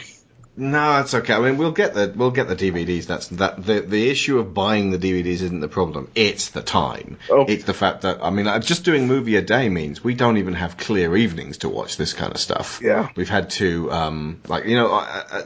No, 0.60 0.94
that's 0.94 1.14
okay. 1.14 1.34
I 1.34 1.40
mean, 1.40 1.58
we'll 1.58 1.72
get 1.72 1.94
the 1.94 2.12
we'll 2.16 2.32
get 2.32 2.48
the 2.48 2.56
DVDs. 2.56 3.06
That's 3.06 3.28
that. 3.28 3.64
The 3.64 3.82
the 3.82 4.10
issue 4.10 4.40
of 4.40 4.56
buying 4.56 4.90
the 4.90 4.98
DVDs 4.98 5.42
isn't 5.42 5.60
the 5.60 5.68
problem. 5.68 6.10
It's 6.16 6.50
the 6.50 6.64
time. 6.64 7.20
It's 7.48 7.64
the 7.66 7.76
fact 7.76 8.02
that 8.02 8.24
I 8.24 8.32
mean, 8.32 8.46
just 8.62 8.84
doing 8.84 9.06
movie 9.06 9.36
a 9.36 9.44
day 9.44 9.70
means 9.70 10.04
we 10.04 10.16
don't 10.16 10.38
even 10.38 10.56
have 10.56 10.76
clear 10.76 11.16
evenings 11.16 11.60
to 11.60 11.70
watch 11.70 11.98
this 11.98 12.14
kind 12.14 12.34
of 12.34 12.40
stuff. 12.40 12.80
Yeah. 12.84 13.10
We've 13.16 13.30
had 13.30 13.52
to 13.52 13.92
um 13.92 14.42
like 14.48 14.66
you 14.66 14.76
know 14.76 14.92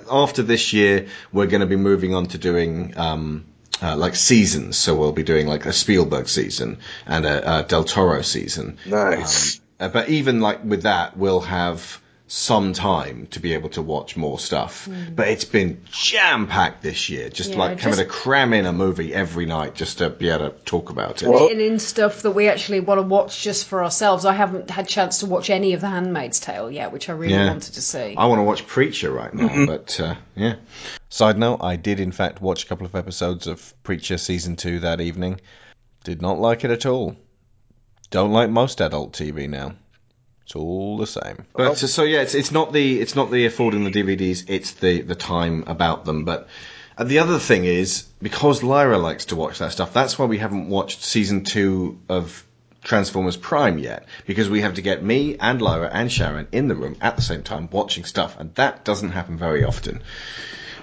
after 0.09 0.43
this 0.43 0.71
year 0.71 1.07
we're 1.33 1.47
going 1.47 1.61
to 1.61 1.67
be 1.67 1.75
moving 1.75 2.13
on 2.13 2.27
to 2.27 2.37
doing 2.37 2.97
um. 2.97 3.45
Uh, 3.83 3.95
like 3.97 4.15
seasons, 4.15 4.77
so 4.77 4.93
we'll 4.93 5.11
be 5.11 5.23
doing 5.23 5.47
like 5.47 5.65
a 5.65 5.73
Spielberg 5.73 6.27
season 6.27 6.77
and 7.07 7.25
a, 7.25 7.61
a 7.61 7.63
Del 7.63 7.83
Toro 7.83 8.21
season. 8.21 8.77
Nice. 8.85 9.57
Um, 9.57 9.61
uh, 9.79 9.89
but 9.89 10.09
even 10.09 10.39
like 10.39 10.63
with 10.63 10.83
that, 10.83 11.17
we'll 11.17 11.39
have 11.39 11.99
some 12.33 12.71
time 12.71 13.27
to 13.31 13.41
be 13.41 13.53
able 13.55 13.67
to 13.67 13.81
watch 13.81 14.15
more 14.15 14.39
stuff. 14.39 14.87
But 15.13 15.27
it's 15.27 15.43
been 15.43 15.81
jam 15.91 16.47
packed 16.47 16.81
this 16.81 17.09
year, 17.09 17.27
just 17.29 17.49
Yeah, 17.51 17.57
like 17.57 17.79
having 17.81 17.97
just- 17.97 17.99
to 17.99 18.05
cram 18.05 18.53
in 18.53 18.65
a 18.65 18.71
movie 18.71 19.13
every 19.13 19.45
night 19.45 19.75
just 19.75 19.97
to 19.97 20.09
be 20.09 20.29
able 20.29 20.49
to 20.49 20.55
talk 20.63 20.89
about 20.91 21.21
it. 21.21 21.25
Fitting 21.27 21.59
in 21.59 21.77
stuff 21.77 22.21
that 22.21 22.31
we 22.31 22.47
actually 22.47 22.79
want 22.79 22.99
to 22.99 23.03
watch 23.03 23.43
just 23.43 23.65
for 23.67 23.83
ourselves. 23.83 24.23
I 24.23 24.31
haven't 24.31 24.69
had 24.69 24.87
chance 24.87 25.19
to 25.19 25.25
watch 25.25 25.49
any 25.49 25.73
of 25.73 25.81
The 25.81 25.89
Handmaid's 25.89 26.39
Tale 26.39 26.71
yet, 26.71 26.93
which 26.93 27.09
I 27.09 27.11
really 27.11 27.33
Yeah. 27.33 27.47
wanted 27.47 27.73
to 27.73 27.81
see. 27.81 28.15
I 28.17 28.25
want 28.27 28.39
to 28.39 28.43
watch 28.43 28.65
Preacher 28.65 29.11
right 29.11 29.33
now, 29.33 29.49
Mhm. 29.49 29.67
but 29.67 29.99
uh, 29.99 30.15
yeah. 30.37 30.53
Side 31.09 31.37
note: 31.37 31.59
I 31.61 31.75
did 31.75 31.99
in 31.99 32.13
fact 32.13 32.41
watch 32.41 32.63
a 32.63 32.67
couple 32.67 32.85
of 32.85 32.95
episodes 32.95 33.45
of 33.45 33.73
Preacher 33.83 34.17
season 34.17 34.55
two 34.55 34.79
that 34.79 35.01
evening. 35.01 35.41
Did 36.05 36.21
not 36.21 36.39
like 36.39 36.63
it 36.63 36.71
at 36.71 36.85
all. 36.85 37.17
Don't 38.09 38.31
like 38.31 38.49
most 38.49 38.79
adult 38.79 39.11
TV 39.11 39.47
now. 39.49 39.73
It's 40.51 40.57
all 40.57 40.97
the 40.97 41.07
same. 41.07 41.45
But 41.53 41.77
so, 41.77 41.87
so 41.87 42.03
yeah, 42.03 42.23
it's 42.23 42.35
it's 42.35 42.51
not 42.51 42.73
the 42.73 42.99
it's 42.99 43.15
not 43.15 43.31
the 43.31 43.45
affording 43.45 43.85
the 43.85 43.89
DVDs. 43.89 44.43
It's 44.49 44.71
the 44.71 44.99
the 44.99 45.15
time 45.15 45.63
about 45.65 46.03
them. 46.03 46.25
But 46.25 46.49
and 46.97 47.07
the 47.07 47.19
other 47.19 47.39
thing 47.39 47.63
is 47.63 48.03
because 48.21 48.61
Lyra 48.61 48.97
likes 48.97 49.27
to 49.27 49.37
watch 49.37 49.59
that 49.59 49.71
stuff. 49.71 49.93
That's 49.93 50.19
why 50.19 50.25
we 50.25 50.39
haven't 50.39 50.67
watched 50.67 51.03
season 51.03 51.45
two 51.45 52.01
of 52.09 52.45
Transformers 52.83 53.37
Prime 53.37 53.77
yet 53.77 54.05
because 54.25 54.49
we 54.49 54.59
have 54.59 54.73
to 54.73 54.81
get 54.81 55.01
me 55.01 55.37
and 55.39 55.61
Lyra 55.61 55.89
and 55.89 56.11
Sharon 56.11 56.49
in 56.51 56.67
the 56.67 56.75
room 56.75 56.97
at 56.99 57.15
the 57.15 57.21
same 57.21 57.43
time 57.43 57.69
watching 57.71 58.03
stuff, 58.03 58.37
and 58.37 58.53
that 58.55 58.83
doesn't 58.83 59.11
happen 59.11 59.37
very 59.37 59.63
often. 59.63 60.03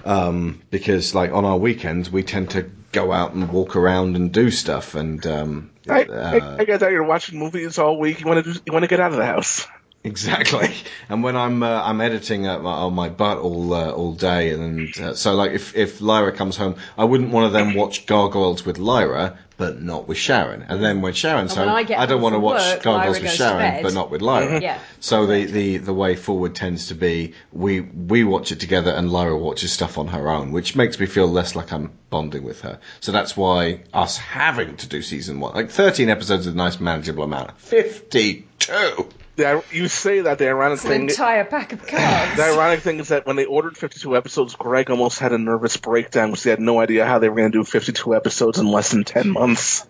Um, 0.05 0.63
because 0.71 1.15
like 1.15 1.33
on 1.33 1.45
our 1.45 1.57
weekends 1.57 2.11
we 2.11 2.23
tend 2.23 2.51
to 2.51 2.71
go 2.93 3.13
out 3.13 3.35
and 3.35 3.51
walk 3.51 3.77
around 3.77 4.17
and 4.17 4.33
do 4.33 4.51
stuff, 4.51 4.95
and 4.95 5.27
um, 5.27 5.71
I, 5.89 6.05
uh, 6.05 6.57
I, 6.59 6.63
I 6.63 6.65
that 6.65 6.91
you're 6.91 7.05
watching 7.05 7.39
movies 7.39 7.79
all 7.79 7.99
week. 7.99 8.21
You 8.21 8.27
want 8.27 8.45
to 8.45 8.63
you 8.65 8.73
want 8.73 8.85
to 8.85 8.89
get 8.89 9.01
out 9.01 9.13
of 9.13 9.19
the 9.19 9.27
house. 9.27 9.67
Exactly. 10.09 10.71
And 11.11 11.23
when 11.23 11.37
I'm 11.37 11.63
uh, 11.63 11.83
I'm 11.85 12.01
editing 12.01 12.47
uh, 12.47 12.59
my- 12.59 12.71
on 12.87 12.95
my 12.95 13.09
butt 13.09 13.39
all 13.39 13.73
uh, 13.75 13.91
all 13.91 14.13
day, 14.15 14.51
and 14.55 14.89
uh, 14.99 15.15
so 15.15 15.35
like 15.35 15.53
if 15.53 15.77
if 15.77 16.01
Lyra 16.01 16.33
comes 16.33 16.57
home, 16.57 16.77
I 16.97 17.05
wouldn't 17.05 17.31
want 17.31 17.45
to 17.47 17.53
then 17.59 17.75
watch 17.75 18.07
Gargoyles 18.07 18.65
with 18.67 18.79
Lyra, 18.79 19.39
but 19.57 19.83
not 19.83 20.09
with 20.09 20.19
Sharon. 20.19 20.63
And 20.69 20.83
then 20.83 21.01
when 21.03 21.13
Sharon's 21.13 21.53
And 21.53 21.61
when 21.61 21.69
home, 21.69 21.77
I 21.77 21.83
get 21.85 22.09
don't 22.09 22.23
want 22.23 22.35
to 22.35 22.39
watch 22.41 22.61
work, 22.63 22.83
Gargoyles 22.83 23.17
Lyra 23.17 23.23
with 23.23 23.33
Sharon, 23.33 23.83
but 23.83 23.95
not 23.95 24.11
with 24.11 24.23
Lyra. 24.23 24.47
Mhm. 24.59 24.63
Yeah. 24.63 24.79
So 25.01 25.27
the, 25.27 25.45
the 25.45 25.77
the 25.79 25.95
way 25.95 26.17
forward 26.17 26.55
tends 26.55 26.89
to 26.89 26.95
be 26.95 27.35
we 27.53 27.81
we 27.83 28.25
watch 28.25 28.51
it 28.53 28.61
together, 28.61 28.91
and 28.91 29.11
Lyra 29.13 29.37
watches 29.37 29.73
stuff 29.73 29.99
on 29.99 30.09
her 30.09 30.29
own, 30.31 30.53
which 30.53 30.75
makes 30.77 30.99
me 30.99 31.07
feel 31.07 31.27
less 31.29 31.55
like 31.55 31.73
I'm 31.73 31.93
bonding 32.11 32.45
with 32.45 32.61
her. 32.63 32.79
So 33.01 33.13
that's 33.13 33.37
why 33.37 33.83
us 33.93 34.17
having 34.17 34.77
to 34.77 34.87
do 34.89 35.03
season 35.03 35.41
one, 35.41 35.55
like 35.55 35.71
13 35.71 36.09
episodes, 36.09 36.47
is 36.47 36.55
a 36.55 36.57
nice 36.57 36.81
manageable 36.81 37.25
amount. 37.25 37.59
52. 37.61 39.09
The, 39.39 39.65
you 39.71 39.87
say 39.89 40.21
that 40.23 40.39
the 40.39 40.49
ironic 40.49 40.77
It's 40.79 40.85
an 40.85 40.91
thing. 40.91 41.09
entire 41.09 41.45
pack 41.45 41.73
of 41.73 41.87
cards. 41.87 42.37
The 42.37 42.43
ironic 42.43 42.81
thing 42.81 42.99
is 42.99 43.09
that 43.09 43.25
when 43.25 43.37
they 43.37 43.45
ordered 43.45 43.77
52 43.77 44.17
episodes, 44.17 44.57
Greg 44.57 44.91
almost 44.91 45.21
had 45.21 45.33
a 45.33 45.39
nervous 45.39 45.77
breakdown 45.77 46.31
because 46.31 46.43
he 46.43 46.51
had 46.51 46.59
no 46.61 46.81
idea 46.81 47.07
how 47.07 47.21
they 47.21 47.29
were 47.29 47.37
going 47.37 47.53
to 47.53 47.59
do 47.59 47.65
52 47.65 48.17
episodes 48.17 48.59
in 48.59 48.67
less 48.67 48.91
than 48.91 49.05
10 49.05 49.31
months. 49.31 49.87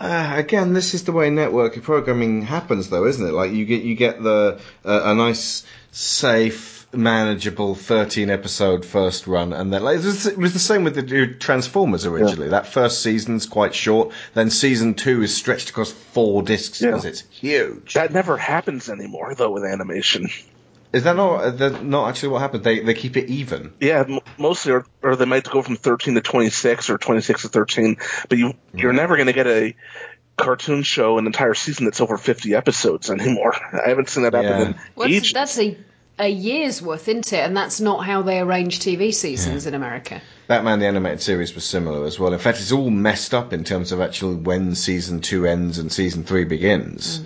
Uh, 0.00 0.32
again, 0.36 0.72
this 0.72 0.94
is 0.94 1.04
the 1.04 1.12
way 1.12 1.30
network 1.30 1.80
programming 1.82 2.42
happens, 2.42 2.90
though, 2.90 3.06
isn't 3.06 3.24
it? 3.24 3.30
Like 3.32 3.52
you 3.52 3.64
get 3.64 3.82
you 3.84 3.94
get 3.94 4.20
the 4.20 4.60
uh, 4.84 5.02
a 5.04 5.14
nice, 5.14 5.64
safe, 5.92 6.81
manageable 6.92 7.74
thirteen 7.74 8.30
episode 8.30 8.84
first 8.84 9.26
run, 9.26 9.52
and 9.52 9.72
then 9.72 9.82
like, 9.82 9.98
it, 9.98 10.04
was, 10.04 10.26
it 10.26 10.38
was 10.38 10.52
the 10.52 10.58
same 10.58 10.84
with 10.84 10.94
the 10.94 11.34
Transformers 11.38 12.06
originally. 12.06 12.48
That 12.48 12.66
first 12.66 13.02
season's 13.02 13.46
quite 13.46 13.74
short, 13.74 14.12
then 14.34 14.50
season 14.50 14.94
two 14.94 15.22
is 15.22 15.34
stretched 15.34 15.70
across 15.70 15.90
four 15.90 16.42
discs 16.42 16.80
because 16.80 17.04
it's 17.04 17.20
huge. 17.30 17.94
That 17.94 18.12
never 18.12 18.36
happens 18.36 18.88
anymore, 18.88 19.34
though, 19.34 19.50
with 19.50 19.64
animation. 19.64 20.28
Is 20.92 21.04
that 21.04 21.16
not 21.16 21.58
that 21.58 21.84
not 21.84 22.10
actually 22.10 22.30
what 22.30 22.42
happened? 22.42 22.64
They 22.64 22.80
they 22.80 22.94
keep 22.94 23.16
it 23.16 23.30
even. 23.30 23.72
Yeah, 23.80 24.04
m- 24.06 24.20
mostly, 24.38 24.72
or, 24.72 24.84
or 25.02 25.16
they 25.16 25.24
might 25.24 25.44
go 25.44 25.62
from 25.62 25.76
13 25.76 26.14
to 26.16 26.20
26 26.20 26.90
or 26.90 26.98
26 26.98 27.42
to 27.42 27.48
13, 27.48 27.96
but 28.28 28.36
you 28.36 28.54
you're 28.74 28.92
mm. 28.92 28.96
never 28.96 29.16
going 29.16 29.28
to 29.28 29.32
get 29.32 29.46
a 29.46 29.74
cartoon 30.36 30.82
show 30.82 31.18
an 31.18 31.26
entire 31.26 31.54
season 31.54 31.84
that's 31.84 32.00
over 32.00 32.18
50 32.18 32.54
episodes 32.54 33.10
anymore. 33.10 33.54
I 33.72 33.88
haven't 33.88 34.08
seen 34.10 34.24
that 34.24 34.34
happen 34.34 34.68
in 34.68 34.74
Well, 34.94 35.08
that's, 35.08 35.16
ages. 35.16 35.32
that's 35.32 35.58
a 35.58 35.78
a 36.18 36.28
year's 36.28 36.80
worth, 36.82 37.08
isn't 37.08 37.32
it? 37.32 37.40
And 37.40 37.56
that's 37.56 37.80
not 37.80 38.04
how 38.04 38.22
they 38.22 38.38
arrange 38.38 38.80
TV 38.80 39.12
seasons 39.12 39.66
in 39.66 39.74
America. 39.74 40.20
Batman 40.46 40.78
the 40.78 40.86
animated 40.86 41.22
series 41.22 41.54
was 41.54 41.64
similar 41.64 42.06
as 42.06 42.18
well. 42.18 42.32
In 42.32 42.38
fact, 42.38 42.58
it's 42.58 42.72
all 42.72 42.90
messed 42.90 43.34
up 43.34 43.52
in 43.52 43.64
terms 43.64 43.92
of 43.92 44.00
actually 44.00 44.36
when 44.36 44.74
season 44.74 45.20
two 45.20 45.46
ends 45.46 45.78
and 45.78 45.90
season 45.92 46.24
three 46.24 46.44
begins. 46.44 47.22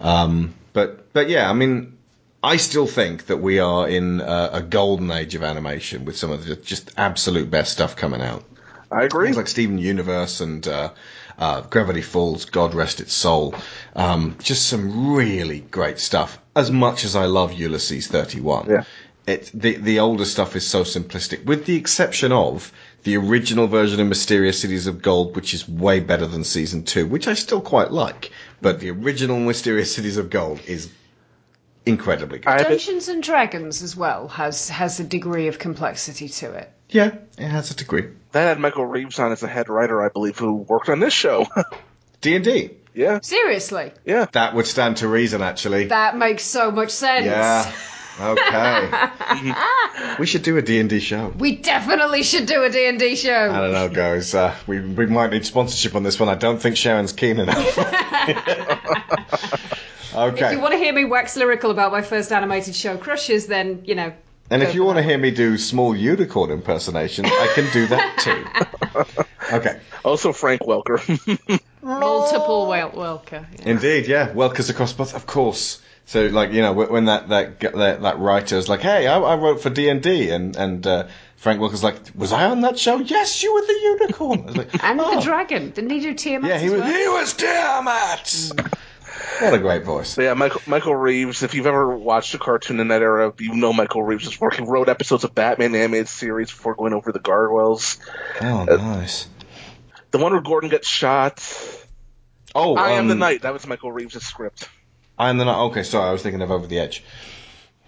Um, 0.00 0.54
but 0.72 1.12
but 1.12 1.28
yeah, 1.28 1.50
I 1.50 1.52
mean, 1.52 1.98
I 2.42 2.56
still 2.56 2.86
think 2.86 3.26
that 3.26 3.38
we 3.38 3.58
are 3.58 3.88
in 3.88 4.20
a, 4.20 4.50
a 4.54 4.62
golden 4.62 5.10
age 5.10 5.34
of 5.34 5.42
animation 5.42 6.04
with 6.04 6.16
some 6.16 6.30
of 6.30 6.44
the 6.44 6.56
just 6.56 6.92
absolute 6.96 7.50
best 7.50 7.72
stuff 7.72 7.96
coming 7.96 8.22
out. 8.22 8.44
I 8.90 9.04
agree. 9.04 9.26
Things 9.28 9.36
like 9.36 9.48
Steven 9.48 9.78
Universe 9.78 10.40
and 10.40 10.66
uh, 10.66 10.92
uh, 11.38 11.62
Gravity 11.62 12.02
Falls, 12.02 12.44
God 12.44 12.74
rest 12.74 13.00
its 13.00 13.14
soul. 13.14 13.54
Um, 13.96 14.36
just 14.40 14.68
some 14.68 15.14
really 15.14 15.60
great 15.60 15.98
stuff. 15.98 16.38
As 16.54 16.70
much 16.70 17.04
as 17.04 17.16
I 17.16 17.24
love 17.26 17.52
Ulysses 17.52 18.08
31, 18.08 18.68
Yeah. 18.68 18.84
it, 19.26 19.50
the 19.54 19.76
the 19.76 20.00
older 20.00 20.24
stuff 20.26 20.54
is 20.56 20.66
so 20.66 20.82
simplistic, 20.84 21.44
with 21.44 21.64
the 21.64 21.76
exception 21.76 22.30
of 22.32 22.72
the 23.04 23.16
original 23.16 23.66
version 23.66 24.00
of 24.00 24.06
Mysterious 24.06 24.60
Cities 24.60 24.86
of 24.86 25.00
Gold, 25.02 25.34
which 25.34 25.54
is 25.54 25.68
way 25.68 26.00
better 26.00 26.26
than 26.26 26.44
season 26.44 26.84
two, 26.84 27.06
which 27.06 27.26
I 27.26 27.34
still 27.34 27.60
quite 27.60 27.90
like. 27.90 28.30
But 28.60 28.80
the 28.80 28.90
original 28.90 29.38
Mysterious 29.40 29.94
Cities 29.94 30.18
of 30.18 30.28
Gold 30.30 30.60
is 30.66 30.90
incredibly 31.86 32.38
good. 32.38 32.58
Dungeons 32.58 33.08
and 33.08 33.22
Dragons 33.22 33.82
as 33.82 33.96
well 33.96 34.28
has 34.28 34.68
has 34.68 35.00
a 35.00 35.04
degree 35.04 35.48
of 35.48 35.58
complexity 35.58 36.28
to 36.28 36.52
it. 36.52 36.70
Yeah, 36.90 37.14
it 37.38 37.48
has 37.48 37.70
a 37.70 37.74
degree. 37.74 38.08
That 38.32 38.42
had 38.46 38.58
Michael 38.60 38.84
Reaves 38.86 39.18
on 39.18 39.32
as 39.32 39.40
the 39.40 39.48
head 39.48 39.68
writer, 39.70 40.02
I 40.02 40.08
believe, 40.10 40.38
who 40.38 40.54
worked 40.54 40.90
on 40.90 41.00
this 41.00 41.14
show. 41.14 41.46
D 42.20 42.36
and 42.36 42.44
D. 42.44 42.70
Yeah. 42.94 43.20
Seriously, 43.22 43.92
Yeah. 44.04 44.26
That 44.32 44.54
would 44.54 44.66
stand 44.66 44.98
to 44.98 45.08
reason, 45.08 45.42
actually. 45.42 45.86
that 45.86 46.16
makes 46.16 46.44
so 46.44 46.70
much 46.70 46.90
sense. 46.90 47.26
Yeah. 47.26 47.70
Okay. 48.20 48.90
we 50.18 50.26
should 50.26 50.42
do 50.42 50.58
a 50.58 50.62
D&D 50.62 51.00
show. 51.00 51.28
We 51.38 51.56
definitely 51.56 52.22
should 52.22 52.44
do 52.44 52.62
a 52.62 52.68
D&D 52.68 53.16
show. 53.16 53.50
I 53.50 53.58
don't 53.58 53.72
know, 53.72 53.88
guys. 53.88 54.34
Uh, 54.34 54.54
we 54.66 54.80
we 54.80 55.06
might 55.06 55.30
need 55.30 55.46
sponsorship 55.46 55.94
on 55.94 56.02
this 56.02 56.20
one. 56.20 56.28
I 56.28 56.34
don't 56.34 56.60
think 56.60 56.76
Sharon's 56.76 57.14
keen 57.14 57.40
enough. 57.40 57.78
Okay. 60.14 60.46
If 60.46 60.52
you 60.52 60.60
want 60.60 60.72
to 60.72 60.78
hear 60.78 60.92
me 60.92 61.06
wax 61.06 61.36
lyrical 61.36 61.70
about 61.70 61.90
my 61.90 62.02
first 62.02 62.32
animated 62.32 62.74
show, 62.74 62.98
Crushes, 62.98 63.46
then, 63.46 63.82
you 63.86 63.94
know, 63.94 64.12
And 64.50 64.62
if 64.62 64.74
you 64.74 64.84
want 64.84 64.98
to 64.98 65.02
hear 65.02 65.16
me 65.16 65.30
do 65.30 65.56
small 65.56 65.96
unicorn 65.96 66.50
impersonations, 66.50 67.28
I 67.30 67.50
can 67.54 67.72
do 67.72 67.86
that 67.86 68.18
too. 68.18 69.24
Okay. 69.52 69.78
Also, 70.04 70.32
Frank 70.32 70.62
Welker. 70.62 70.98
multiple 71.82 72.68
Wel- 72.68 72.90
Welker. 72.92 73.46
Indeed, 73.66 74.06
yeah. 74.06 74.32
Welkers 74.32 74.70
across 74.70 74.92
both, 74.92 75.14
of 75.14 75.26
course. 75.26 75.80
So 76.04 76.26
like 76.26 76.52
you 76.52 76.62
know 76.62 76.72
when 76.72 77.04
that 77.04 77.28
that 77.28 77.60
that, 77.60 78.02
that 78.02 78.18
writer 78.18 78.56
was 78.56 78.68
like, 78.68 78.80
hey, 78.80 79.06
I, 79.06 79.18
I 79.20 79.36
wrote 79.36 79.60
for 79.62 79.70
D 79.70 79.88
and 79.88 80.02
D, 80.02 80.30
and 80.30 80.56
and 80.56 80.84
uh, 80.86 81.06
Frank 81.36 81.60
Welker's 81.60 81.84
like, 81.84 81.96
was 82.16 82.32
I 82.32 82.46
on 82.46 82.60
that 82.62 82.78
show? 82.78 82.98
Yes, 82.98 83.42
you 83.42 83.54
were 83.54 83.60
the 83.60 83.80
unicorn. 83.82 84.40
I 84.40 84.44
was 84.46 84.56
like, 84.56 84.68
And 84.84 85.00
"Oh." 85.00 85.14
the 85.16 85.20
dragon. 85.22 85.70
Didn't 85.70 85.90
he 85.90 86.00
do 86.00 86.14
Tiamat? 86.14 86.48
Yeah, 86.50 86.58
he 86.58 86.66
as 86.66 86.72
was. 86.72 86.80
well? 86.80 86.92
He 86.92 87.08
was 87.08 87.32
Tiamat. 87.34 88.52
What 89.40 89.54
a 89.54 89.58
great 89.58 89.84
voice. 89.84 90.16
But 90.16 90.22
yeah, 90.22 90.34
Michael, 90.34 90.60
Michael 90.66 90.96
Reaves. 90.96 91.42
If 91.42 91.54
you've 91.54 91.66
ever 91.66 91.96
watched 91.96 92.34
a 92.34 92.38
cartoon 92.38 92.80
in 92.80 92.88
that 92.88 93.02
era, 93.02 93.32
you 93.38 93.54
know 93.54 93.72
Michael 93.72 94.02
Reaves' 94.02 94.26
is 94.26 94.40
work. 94.40 94.54
He 94.54 94.62
wrote 94.64 94.88
episodes 94.88 95.22
of 95.24 95.34
Batman 95.34 95.74
animated 95.74 96.08
series 96.08 96.50
before 96.50 96.74
going 96.74 96.92
over 96.92 97.12
the 97.12 97.18
Gargoyles. 97.20 97.98
Oh, 98.40 98.66
Uh, 98.68 98.76
nice. 98.76 99.28
The 100.12 100.18
one 100.18 100.32
where 100.32 100.42
Gordon 100.42 100.70
gets 100.70 100.86
shot. 100.86 101.42
Oh, 102.54 102.76
I 102.76 102.92
am 102.92 103.08
the 103.08 103.14
um, 103.14 103.18
Night. 103.18 103.42
That 103.42 103.52
was 103.54 103.66
Michael 103.66 103.90
Reaves' 103.90 104.22
script. 104.24 104.68
I 105.18 105.30
am 105.30 105.38
the 105.38 105.46
Night. 105.46 105.58
Okay, 105.64 105.82
sorry, 105.82 106.08
I 106.08 106.12
was 106.12 106.22
thinking 106.22 106.42
of 106.42 106.50
Over 106.50 106.66
the 106.66 106.78
Edge. 106.78 107.02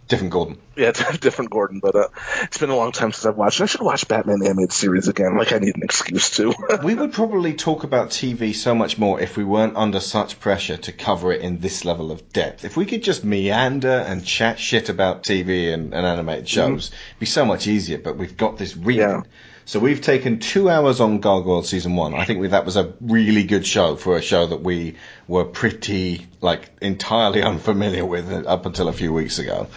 Different 0.08 0.32
Gordon. 0.32 0.58
Yeah, 0.76 0.88
it's 0.88 1.00
a 1.00 1.18
different 1.18 1.50
Gordon, 1.50 1.80
but 1.80 1.94
uh, 1.94 2.08
it's 2.42 2.58
been 2.58 2.70
a 2.70 2.76
long 2.76 2.92
time 2.92 3.12
since 3.12 3.26
I've 3.26 3.36
watched. 3.36 3.60
it. 3.60 3.64
I 3.64 3.66
should 3.66 3.80
watch 3.80 4.08
Batman 4.08 4.38
the 4.38 4.46
animated 4.46 4.72
series 4.72 5.08
again. 5.08 5.36
Like 5.36 5.52
I 5.52 5.58
need 5.58 5.76
an 5.76 5.82
excuse 5.82 6.30
to. 6.36 6.54
we 6.84 6.94
would 6.94 7.12
probably 7.12 7.54
talk 7.54 7.84
about 7.84 8.10
TV 8.10 8.54
so 8.54 8.74
much 8.74 8.98
more 8.98 9.20
if 9.20 9.36
we 9.36 9.44
weren't 9.44 9.76
under 9.76 10.00
such 10.00 10.40
pressure 10.40 10.76
to 10.76 10.92
cover 10.92 11.32
it 11.32 11.40
in 11.40 11.60
this 11.60 11.84
level 11.84 12.10
of 12.10 12.32
depth. 12.32 12.64
If 12.64 12.76
we 12.76 12.86
could 12.86 13.02
just 13.02 13.24
meander 13.24 14.04
and 14.06 14.24
chat 14.24 14.58
shit 14.58 14.88
about 14.88 15.22
TV 15.22 15.72
and, 15.72 15.94
and 15.94 16.06
animated 16.06 16.48
shows, 16.48 16.88
it'd 16.88 17.20
be 17.20 17.26
so 17.26 17.44
much 17.44 17.66
easier. 17.66 17.98
But 17.98 18.16
we've 18.16 18.36
got 18.36 18.58
this 18.58 18.76
reading. 18.76 19.24
So 19.66 19.80
we've 19.80 20.02
taken 20.02 20.40
two 20.40 20.68
hours 20.68 21.00
on 21.00 21.20
Gargoyle 21.20 21.62
season 21.62 21.96
one. 21.96 22.14
I 22.14 22.26
think 22.26 22.38
we, 22.38 22.48
that 22.48 22.66
was 22.66 22.76
a 22.76 22.92
really 23.00 23.44
good 23.44 23.66
show 23.66 23.96
for 23.96 24.16
a 24.16 24.22
show 24.22 24.46
that 24.46 24.60
we 24.60 24.96
were 25.26 25.46
pretty 25.46 26.26
like 26.42 26.70
entirely 26.82 27.42
unfamiliar 27.52 28.04
with 28.04 28.30
up 28.46 28.66
until 28.66 28.88
a 28.88 28.92
few 28.92 29.12
weeks 29.12 29.38
ago. 29.38 29.68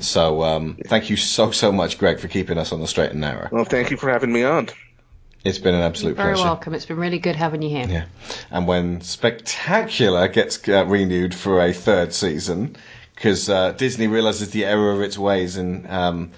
So 0.00 0.29
um, 0.42 0.78
thank 0.86 1.10
you 1.10 1.16
so 1.16 1.50
so 1.50 1.72
much, 1.72 1.98
Greg, 1.98 2.20
for 2.20 2.28
keeping 2.28 2.58
us 2.58 2.72
on 2.72 2.80
the 2.80 2.86
straight 2.86 3.10
and 3.10 3.20
narrow. 3.20 3.48
well, 3.50 3.64
thank 3.64 3.90
you 3.90 3.96
for 3.96 4.10
having 4.10 4.32
me 4.32 4.44
on. 4.44 4.68
It's 5.44 5.58
been 5.58 5.74
an 5.74 5.80
absolute 5.80 6.16
pleasure. 6.16 6.26
Very 6.26 6.36
pleasure. 6.36 6.48
welcome. 6.48 6.74
It's 6.74 6.86
been 6.86 6.98
really 6.98 7.18
good 7.18 7.36
having 7.36 7.62
you 7.62 7.70
here. 7.70 7.86
Yeah. 7.88 8.04
And 8.50 8.66
when 8.66 9.00
Spectacular 9.00 10.28
gets 10.28 10.68
uh, 10.68 10.84
renewed 10.84 11.34
for 11.34 11.60
a 11.60 11.72
third 11.72 12.12
season, 12.12 12.76
because 13.14 13.48
uh, 13.48 13.72
Disney 13.72 14.06
realizes 14.06 14.50
the 14.50 14.64
error 14.64 14.92
of 14.92 15.00
its 15.00 15.18
ways 15.18 15.56
and 15.56 15.86
um, 15.88 16.32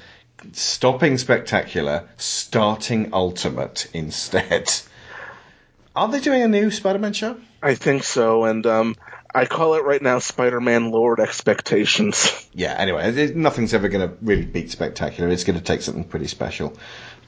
stopping 0.52 1.18
Spectacular, 1.18 2.08
starting 2.16 3.12
Ultimate 3.12 3.88
instead. 3.92 4.72
Are 5.96 6.08
they 6.08 6.20
doing 6.20 6.42
a 6.42 6.48
new 6.48 6.70
Spider-Man 6.70 7.12
show? 7.12 7.36
I 7.62 7.74
think 7.74 8.02
so, 8.04 8.44
and 8.44 8.64
um, 8.66 8.96
I 9.34 9.46
call 9.46 9.74
it 9.74 9.84
right 9.84 10.02
now 10.02 10.18
Spider-Man 10.18 10.90
Lord 10.90 11.20
Expectations. 11.20 12.48
Yeah. 12.52 12.74
Anyway, 12.76 13.32
nothing's 13.34 13.74
ever 13.74 13.88
going 13.88 14.08
to 14.08 14.14
really 14.20 14.44
beat 14.44 14.70
Spectacular. 14.70 15.30
It's 15.30 15.44
going 15.44 15.58
to 15.58 15.64
take 15.64 15.82
something 15.82 16.04
pretty 16.04 16.26
special. 16.26 16.76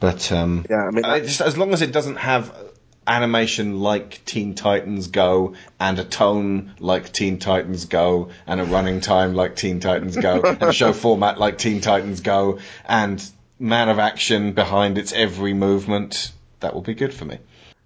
But 0.00 0.30
um, 0.32 0.66
yeah, 0.68 0.86
I 0.86 0.90
mean, 0.90 1.04
just 1.24 1.40
as 1.40 1.56
long 1.56 1.72
as 1.72 1.80
it 1.80 1.92
doesn't 1.92 2.16
have 2.16 2.54
animation 3.06 3.80
like 3.80 4.24
Teen 4.24 4.54
Titans 4.54 5.08
Go 5.08 5.54
and 5.78 5.98
a 5.98 6.04
tone 6.04 6.74
like 6.78 7.12
Teen 7.12 7.38
Titans 7.38 7.86
Go 7.86 8.30
and 8.46 8.60
a 8.60 8.64
running 8.64 9.00
time 9.00 9.34
like 9.34 9.56
Teen 9.56 9.80
Titans 9.80 10.16
Go 10.16 10.42
and 10.44 10.62
a 10.62 10.72
show 10.72 10.92
format 10.92 11.38
like 11.38 11.58
Teen 11.58 11.80
Titans 11.80 12.20
Go 12.20 12.58
and 12.86 13.22
man 13.58 13.88
of 13.88 13.98
action 13.98 14.52
behind 14.52 14.98
its 14.98 15.12
every 15.12 15.54
movement, 15.54 16.32
that 16.60 16.74
will 16.74 16.82
be 16.82 16.94
good 16.94 17.14
for 17.14 17.24
me. 17.24 17.38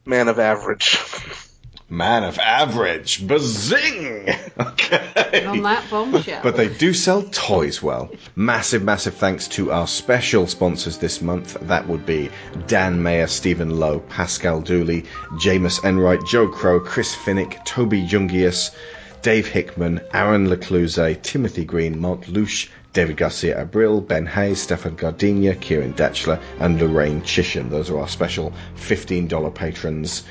Man 0.05 0.29
of 0.29 0.39
average. 0.39 0.99
Man 1.91 2.23
of 2.23 2.39
average, 2.39 3.27
bazing. 3.27 4.29
Okay. 4.61 5.47
On 5.47 5.63
that 5.63 5.89
bombshell. 5.89 6.43
But 6.43 6.57
they 6.57 6.69
do 6.69 6.93
sell 6.93 7.23
toys 7.23 7.83
well. 7.83 8.11
Massive, 8.37 8.83
massive 8.83 9.15
thanks 9.15 9.49
to 9.49 9.73
our 9.73 9.87
special 9.87 10.47
sponsors 10.47 10.99
this 10.99 11.23
month. 11.23 11.57
That 11.63 11.89
would 11.89 12.05
be 12.05 12.29
Dan 12.67 13.03
Mayer, 13.03 13.27
Stephen 13.27 13.79
Lowe, 13.79 14.01
Pascal 14.01 14.61
Dooley, 14.61 15.05
Jameis 15.35 15.83
Enright, 15.83 16.21
Joe 16.27 16.49
Crow, 16.49 16.79
Chris 16.79 17.15
Finnick, 17.15 17.65
Toby 17.65 18.03
Jungius, 18.03 18.75
Dave 19.23 19.47
Hickman, 19.47 20.01
Aaron 20.13 20.49
Lecluse, 20.49 21.23
Timothy 21.23 21.65
Green, 21.65 21.99
Mark 21.99 22.29
Lush, 22.29 22.71
David 22.93 23.17
Garcia 23.17 23.65
Abril, 23.65 24.07
Ben 24.07 24.27
Hayes, 24.27 24.61
Stefan 24.61 24.97
Gardenia, 24.97 25.55
Kieran 25.55 25.95
Datchler, 25.95 26.41
and 26.59 26.81
Lorraine 26.81 27.23
Chisholm. 27.23 27.71
Those 27.71 27.91
are 27.91 27.99
our 27.99 28.09
special 28.09 28.53
$15 28.77 29.55
patrons. 29.55 30.25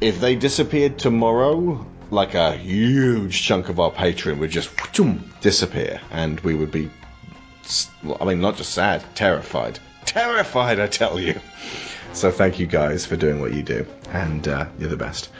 If 0.00 0.20
they 0.20 0.34
disappeared 0.34 0.98
tomorrow, 0.98 1.86
like 2.10 2.34
a 2.34 2.56
huge 2.56 3.42
chunk 3.42 3.68
of 3.68 3.78
our 3.78 3.90
Patreon 3.90 4.38
would 4.38 4.50
just 4.50 4.70
disappear, 5.40 6.00
and 6.10 6.40
we 6.40 6.54
would 6.54 6.70
be, 6.70 6.90
I 8.20 8.24
mean, 8.24 8.40
not 8.40 8.56
just 8.56 8.72
sad, 8.72 9.04
terrified. 9.14 9.78
Terrified, 10.06 10.80
I 10.80 10.86
tell 10.86 11.20
you. 11.20 11.38
So 12.12 12.30
thank 12.30 12.58
you 12.58 12.66
guys 12.66 13.06
for 13.06 13.16
doing 13.16 13.40
what 13.40 13.52
you 13.52 13.62
do, 13.62 13.86
and 14.12 14.46
uh, 14.48 14.66
you're 14.78 14.88
the 14.88 14.96
best. 14.96 15.30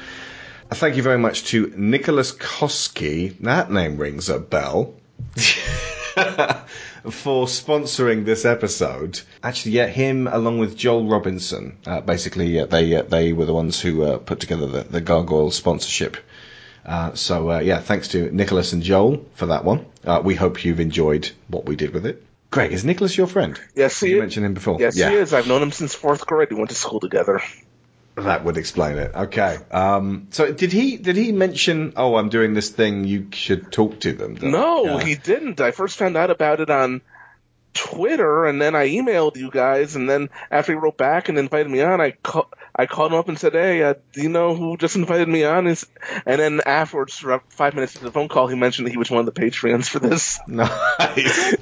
Thank 0.71 0.97
you 0.97 1.03
very 1.03 1.19
much 1.19 1.45
to 1.47 1.73
Nicholas 1.77 2.33
Koski. 2.33 3.37
That 3.41 3.73
name 3.73 3.97
rings 3.97 4.29
a 4.29 4.39
bell. 4.39 4.95
for 7.09 7.47
sponsoring 7.47 8.25
this 8.25 8.45
episode. 8.45 9.21
Actually, 9.43 9.73
yeah, 9.73 9.87
him 9.87 10.27
along 10.27 10.59
with 10.59 10.77
Joel 10.77 11.09
Robinson. 11.09 11.79
Uh, 11.87 12.01
basically, 12.01 12.61
uh, 12.61 12.67
they 12.67 12.97
uh, 12.97 13.03
they 13.03 13.33
were 13.33 13.47
the 13.47 13.55
ones 13.55 13.81
who 13.81 14.03
uh, 14.03 14.19
put 14.19 14.41
together 14.41 14.67
the, 14.67 14.83
the 14.83 15.01
Gargoyle 15.01 15.51
sponsorship. 15.51 16.17
Uh, 16.85 17.15
so 17.15 17.51
uh, 17.51 17.59
yeah, 17.61 17.81
thanks 17.81 18.09
to 18.09 18.31
Nicholas 18.31 18.73
and 18.73 18.83
Joel 18.83 19.25
for 19.35 19.47
that 19.47 19.65
one. 19.65 19.87
Uh, 20.05 20.21
we 20.25 20.35
hope 20.35 20.65
you've 20.65 20.81
enjoyed 20.81 21.31
what 21.49 21.67
we 21.67 21.77
did 21.77 21.93
with 21.93 22.07
it. 22.07 22.25
Greg, 22.51 22.73
is 22.73 22.85
Nicholas 22.85 23.17
your 23.17 23.29
friend? 23.29 23.61
Yes, 23.77 24.01
he 24.01 24.09
you 24.09 24.17
is. 24.17 24.21
mentioned 24.21 24.47
him 24.47 24.55
before. 24.55 24.79
Yes, 24.81 24.97
yeah. 24.97 25.11
he 25.11 25.17
is. 25.17 25.33
I've 25.33 25.47
known 25.47 25.63
him 25.63 25.73
since 25.73 25.95
fourth 25.95 26.27
grade. 26.27 26.51
We 26.51 26.57
went 26.57 26.71
to 26.71 26.75
school 26.75 26.99
together. 26.99 27.41
That 28.25 28.45
would 28.45 28.57
explain 28.57 28.99
it. 28.99 29.13
Okay. 29.15 29.59
Um, 29.71 30.29
so 30.31 30.53
did 30.53 30.73
he 30.73 30.97
did 30.97 31.17
he 31.17 31.33
mention? 31.33 31.93
Oh, 31.97 32.17
I'm 32.17 32.29
doing 32.29 32.55
this 32.55 32.69
thing. 32.71 33.05
You 33.05 33.29
should 33.33 33.71
talk 33.73 34.01
to 34.01 34.13
them. 34.13 34.37
No, 34.41 34.85
Yeah. 34.85 35.05
he 35.05 35.15
didn't. 35.15 35.61
I 35.61 35.71
first 35.71 35.99
found 35.99 36.17
out 36.17 36.31
about 36.31 36.61
it 36.61 36.71
on 36.71 37.01
Twitter, 37.75 38.47
and 38.47 38.61
then 38.61 38.75
I 38.75 38.89
emailed 38.89 39.37
you 39.37 39.51
guys, 39.51 39.95
and 39.97 40.09
then 40.11 40.29
after 40.51 40.73
he 40.73 40.79
wrote 40.79 40.97
back 40.97 41.29
and 41.29 41.39
invited 41.39 41.71
me 41.71 41.81
on, 41.83 42.01
I 42.01 42.11
call, 42.13 42.51
I 42.81 42.87
called 42.87 43.13
him 43.13 43.19
up 43.19 43.29
and 43.29 43.39
said, 43.39 43.53
"Hey, 43.53 43.83
uh, 43.83 43.93
do 44.15 44.23
you 44.23 44.31
know 44.31 44.55
who 44.55 44.79
just 44.79 44.97
invited 44.97 45.29
me 45.29 45.45
on?" 45.45 45.67
Is 45.67 45.87
and 46.25 46.41
then 46.41 46.63
afterwards, 46.65 47.23
around 47.23 47.43
five 47.51 47.75
minutes 47.75 47.95
into 47.95 48.07
the 48.07 48.11
phone 48.11 48.29
call, 48.29 48.47
he 48.47 48.57
mentioned 48.57 48.87
that 48.87 48.93
he 48.93 48.97
was 48.97 49.11
one 49.11 49.21
of 49.21 49.27
the 49.27 49.33
patrons 49.33 49.87
for 49.87 49.99
this. 49.99 50.41
Nice. 50.49 51.57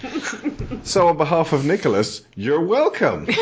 so, 0.84 1.08
on 1.08 1.16
behalf 1.16 1.52
of 1.52 1.64
Nicholas, 1.64 2.22
you're 2.36 2.64
welcome. 2.64 3.26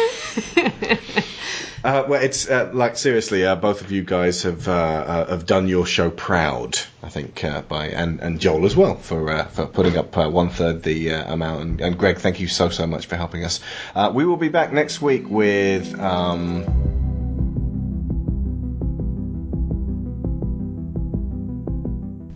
Uh, 1.84 2.04
well, 2.08 2.20
it's 2.20 2.48
uh, 2.48 2.68
like 2.74 2.96
seriously, 2.96 3.46
uh, 3.46 3.54
both 3.54 3.80
of 3.80 3.92
you 3.92 4.02
guys 4.02 4.42
have 4.42 4.66
uh, 4.66 4.72
uh, 4.72 5.26
have 5.26 5.46
done 5.46 5.68
your 5.68 5.86
show 5.86 6.10
proud. 6.10 6.76
I 7.00 7.10
think 7.10 7.44
uh, 7.44 7.62
by 7.62 7.86
and, 7.88 8.18
and 8.18 8.40
Joel 8.40 8.66
as 8.66 8.74
well 8.74 8.96
for 8.96 9.30
uh, 9.30 9.44
for 9.44 9.66
putting 9.66 9.96
up 9.96 10.18
uh, 10.18 10.28
one 10.28 10.50
third 10.50 10.82
the 10.82 11.12
uh, 11.12 11.32
amount. 11.32 11.60
And, 11.62 11.80
and 11.80 11.96
Greg, 11.96 12.18
thank 12.18 12.40
you 12.40 12.48
so 12.48 12.70
so 12.70 12.88
much 12.88 13.06
for 13.06 13.14
helping 13.14 13.44
us. 13.44 13.60
Uh, 13.94 14.10
we 14.12 14.24
will 14.24 14.36
be 14.36 14.48
back 14.48 14.72
next 14.72 15.00
week 15.00 15.28
with. 15.28 15.96
Um, 16.00 17.25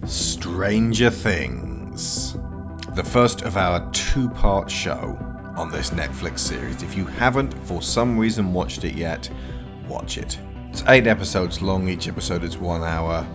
Stranger 0.06 1.10
Things, 1.10 2.32
the 2.94 3.04
first 3.04 3.42
of 3.42 3.56
our 3.56 3.90
two 3.92 4.28
part 4.30 4.70
show 4.70 5.18
on 5.56 5.70
this 5.70 5.90
Netflix 5.90 6.38
series. 6.40 6.82
If 6.82 6.96
you 6.96 7.04
haven't, 7.04 7.52
for 7.66 7.82
some 7.82 8.18
reason, 8.18 8.52
watched 8.54 8.84
it 8.84 8.94
yet, 8.94 9.28
watch 9.88 10.16
it. 10.18 10.38
It's 10.70 10.82
eight 10.88 11.06
episodes 11.06 11.60
long, 11.60 11.88
each 11.88 12.08
episode 12.08 12.44
is 12.44 12.56
one 12.56 12.82
hour. 12.82 13.26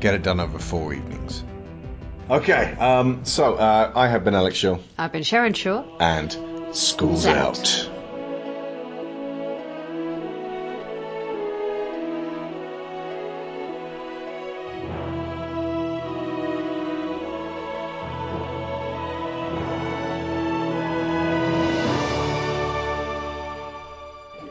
Get 0.00 0.14
it 0.14 0.22
done 0.22 0.40
over 0.40 0.58
four 0.58 0.92
evenings. 0.94 1.44
Okay, 2.28 2.74
um, 2.78 3.24
so 3.24 3.54
uh, 3.54 3.92
I 3.94 4.08
have 4.08 4.24
been 4.24 4.34
Alex 4.34 4.56
Shaw, 4.56 4.78
I've 4.98 5.12
been 5.12 5.22
Sharon 5.22 5.52
Shaw. 5.52 5.84
and 6.00 6.36
school's 6.74 7.26
Out. 7.26 7.58
out. 7.58 7.90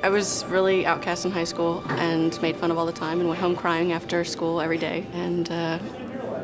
I 0.10 0.11
was 0.11 0.44
really 0.49 0.88
outcast 0.88 1.26
in 1.26 1.30
high 1.30 1.44
school 1.44 1.84
and 1.88 2.36
made 2.41 2.56
fun 2.57 2.72
of 2.72 2.80
all 2.80 2.88
the 2.88 2.91
time 2.91 3.19
and 3.19 3.30
went 3.30 3.40
home 3.40 3.56
crying 3.56 3.91
after 3.91 4.26
school 4.26 4.60
every 4.60 4.80
day. 4.80 5.06
And 5.14 5.52
uh, 5.52 5.77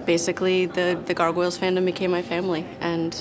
basically, 0.06 0.68
the, 0.68 1.00
the 1.04 1.16
Gargoyles 1.16 1.58
fandom 1.58 1.84
became 1.84 2.12
my 2.12 2.22
family. 2.22 2.64
And 2.80 3.12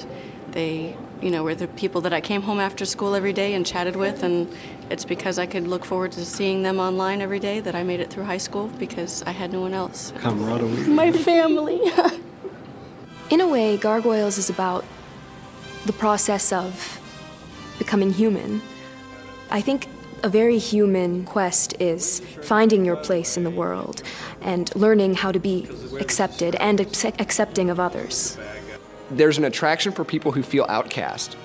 they, 0.53 0.95
you 1.23 1.31
know, 1.31 1.45
were 1.45 1.55
the 1.55 1.67
people 1.67 2.03
that 2.03 2.13
I 2.13 2.21
came 2.21 2.43
home 2.43 2.61
after 2.61 2.85
school 2.85 3.15
every 3.15 3.33
day 3.33 3.55
and 3.55 3.65
chatted 3.65 3.97
with. 3.97 4.23
And 4.23 4.47
it's 4.91 5.07
because 5.07 5.39
I 5.39 5.47
could 5.47 5.67
look 5.67 5.87
forward 5.87 6.13
to 6.13 6.27
seeing 6.27 6.63
them 6.63 6.79
online 6.79 7.23
every 7.23 7.41
day 7.41 7.61
that 7.61 7.75
I 7.75 7.83
made 7.83 8.01
it 8.01 8.11
through 8.11 8.25
high 8.25 8.37
school 8.37 8.71
because 8.79 9.23
I 9.27 9.31
had 9.31 9.51
no 9.51 9.63
one 9.63 9.73
else. 9.73 10.13
Camaraderie. 10.19 10.69
My 10.89 11.11
family. 11.11 11.81
In 13.31 13.41
a 13.41 13.49
way, 13.49 13.79
Gargoyles 13.79 14.37
is 14.37 14.51
about 14.51 14.85
the 15.87 15.95
process 15.95 16.53
of 16.53 17.01
becoming 17.79 18.13
human. 18.13 18.61
I 19.51 19.63
think 19.63 19.89
a 20.25 20.29
very 20.31 20.57
human 20.57 21.25
quest 21.25 21.75
is 21.81 22.21
finding 22.45 22.87
your 22.87 22.97
place 22.97 23.37
in 23.37 23.45
the 23.45 23.51
world 23.51 24.03
and 24.41 24.75
learning 24.75 25.15
how 25.15 25.31
to 25.31 25.39
be 25.39 25.69
accepted 26.01 26.55
and 26.55 26.81
accepting 26.81 27.69
of 27.69 27.79
others. 27.79 28.39
There's 29.11 29.37
an 29.37 29.45
attraction 29.45 29.93
for 29.93 30.03
people 30.03 30.33
who 30.33 30.43
feel 30.43 30.65
outcast. 30.67 31.37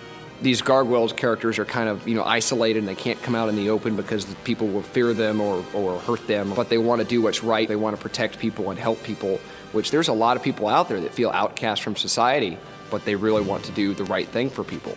These 0.42 0.62
gargoyles 0.62 1.12
characters 1.12 1.60
are 1.60 1.66
kind 1.66 1.90
of, 1.90 2.08
you 2.08 2.16
know, 2.16 2.24
isolated 2.24 2.80
and 2.80 2.88
they 2.88 2.96
can't 2.96 3.22
come 3.22 3.36
out 3.36 3.50
in 3.50 3.58
the 3.58 3.72
open 3.72 3.98
because 3.98 4.24
people 4.46 4.70
will 4.70 4.82
fear 4.82 5.14
them 5.14 5.42
or, 5.42 5.66
or 5.74 6.00
hurt 6.00 6.26
them, 6.26 6.54
but 6.56 6.70
they 6.70 6.78
want 6.78 7.02
to 7.02 7.06
do 7.08 7.22
what's 7.22 7.44
right. 7.44 7.68
They 7.68 7.76
want 7.76 7.98
to 7.98 8.02
protect 8.02 8.40
people 8.40 8.70
and 8.70 8.80
help 8.80 9.04
people, 9.04 9.42
which 9.74 9.92
there's 9.92 10.08
a 10.08 10.14
lot 10.14 10.38
of 10.38 10.44
people 10.44 10.70
out 10.70 10.88
there 10.88 11.02
that 11.02 11.14
feel 11.14 11.32
outcast 11.32 11.82
from 11.82 11.98
society, 11.98 12.58
but 12.90 13.04
they 13.04 13.16
really 13.16 13.42
want 13.42 13.66
to 13.66 13.74
do 13.74 13.94
the 13.94 14.06
right 14.06 14.28
thing 14.28 14.50
for 14.50 14.64
people. 14.64 14.96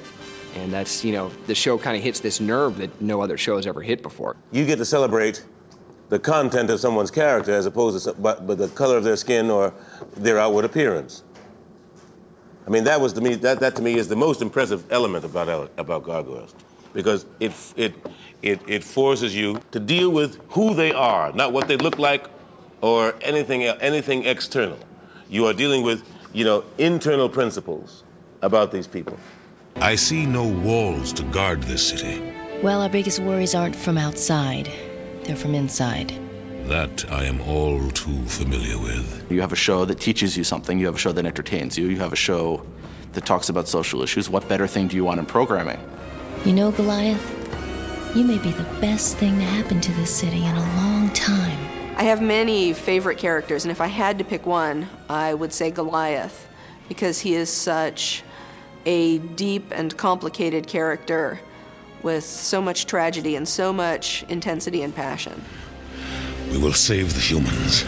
And 0.55 0.73
that's, 0.73 1.05
you 1.05 1.13
know, 1.13 1.31
the 1.47 1.55
show 1.55 1.79
kind 1.79 1.97
of 1.97 2.03
hits 2.03 2.21
this 2.21 2.41
nerve 2.41 2.79
that 2.79 3.01
no 3.01 3.23
other 3.23 3.37
show 3.39 3.57
has 3.57 3.67
ever 3.67 3.81
hit 3.81 4.03
before. 4.03 4.37
You 4.51 4.67
get 4.67 4.77
to 4.77 4.85
celebrate 4.85 5.43
the 6.09 6.19
content 6.19 6.69
of 6.69 6.79
someone's 6.79 7.11
character 7.11 7.55
as 7.55 7.65
opposed 7.65 8.05
to 8.05 8.13
but, 8.13 8.47
but 8.47 8.59
the 8.59 8.69
color 8.69 8.99
of 8.99 9.05
their 9.05 9.17
skin 9.17 9.51
or 9.51 9.73
their 10.15 10.39
outward 10.39 10.67
appearance. 10.67 11.23
I 12.67 12.71
mean, 12.71 12.85
that 12.85 13.01
was 13.01 13.15
to 13.15 13.21
me 13.21 13.37
that, 13.37 13.61
that 13.61 13.77
to 13.77 13.83
me 13.83 13.95
is 13.95 14.09
the 14.09 14.17
most 14.17 14.43
impressive 14.43 14.93
element 14.93 15.25
about 15.25 15.73
about 15.79 16.05
gargoyles, 16.05 16.55
because 16.93 17.27
it 17.41 17.53
it 17.77 17.95
it 18.43 18.61
it 18.69 18.85
forces 18.85 19.35
you 19.35 19.61
to 19.73 19.81
deal 19.81 20.11
with 20.11 20.39
who 20.51 20.75
they 20.75 20.93
are, 20.93 21.33
not 21.33 21.53
what 21.53 21.67
they 21.67 21.77
look 21.77 21.99
like, 21.99 22.27
or 22.81 23.15
anything 23.23 23.65
anything 23.65 24.27
external. 24.27 24.79
You 25.29 25.47
are 25.47 25.55
dealing 25.55 25.83
with 25.83 26.05
you 26.33 26.45
know 26.45 26.65
internal 26.79 27.29
principles 27.29 28.05
about 28.43 28.71
these 28.71 28.87
people. 28.87 29.19
I 29.77 29.97
see 29.97 30.27
no 30.27 30.47
walls 30.47 31.15
to 31.15 31.23
guard 31.25 31.63
this 31.63 31.89
city. 31.89 32.23
Well, 32.63 32.83
our 32.83 32.89
biggest 32.89 33.19
worries 33.19 33.55
aren't 33.55 33.75
from 33.75 33.99
outside, 33.99 34.71
they're 35.25 35.37
from 35.37 35.55
inside. 35.55 36.13
That 36.69 37.11
I 37.11 37.25
am 37.25 37.41
all 37.41 37.91
too 37.91 38.25
familiar 38.27 38.79
with. 38.79 39.27
You 39.31 39.41
have 39.41 39.53
a 39.53 39.57
show 39.57 39.85
that 39.85 39.99
teaches 39.99 40.37
you 40.37 40.45
something, 40.45 40.79
you 40.79 40.87
have 40.87 40.95
a 40.95 40.99
show 40.99 41.13
that 41.13 41.27
entertains 41.27 41.77
you, 41.77 41.87
you 41.89 41.99
have 41.99 42.13
a 42.13 42.17
show 42.17 42.65
that 43.15 43.27
talks 43.27 43.49
about 43.49 43.67
social 43.67 44.03
issues. 44.03 44.31
What 44.31 44.49
better 44.49 44.67
thing 44.67 44.89
do 44.89 44.97
you 44.97 45.05
want 45.05 45.19
in 45.19 45.27
programming? 45.27 45.81
You 46.45 46.53
know, 46.53 46.71
Goliath, 46.71 48.15
you 48.15 48.25
may 48.25 48.39
be 48.39 48.53
the 48.53 48.67
best 48.81 49.17
thing 49.17 49.39
to 49.39 49.45
happen 49.45 49.81
to 49.81 49.93
this 49.93 50.15
city 50.15 50.45
in 50.45 50.55
a 50.55 50.77
long 50.77 51.11
time. 51.11 51.59
I 51.97 52.05
have 52.05 52.23
many 52.23 52.73
favorite 52.73 53.19
characters, 53.19 53.65
and 53.65 53.73
if 53.73 53.81
I 53.81 53.89
had 53.89 54.19
to 54.19 54.25
pick 54.25 54.47
one, 54.47 54.89
I 55.09 55.35
would 55.35 55.53
say 55.53 55.71
Goliath, 55.71 56.49
because 56.89 57.19
he 57.19 57.35
is 57.35 57.51
such 57.51 58.23
a 58.87 59.19
deep 59.19 59.73
and 59.73 59.97
complicated 59.97 60.67
character 60.67 61.41
with 62.03 62.25
so 62.25 62.61
much 62.61 62.87
tragedy 62.87 63.37
and 63.37 63.49
so 63.49 63.73
much 63.73 64.25
intensity 64.29 64.83
and 64.83 64.95
passion. 64.95 65.43
We 66.51 66.59
will 66.59 66.73
save 66.73 67.15
the 67.15 67.21
humans, 67.21 67.85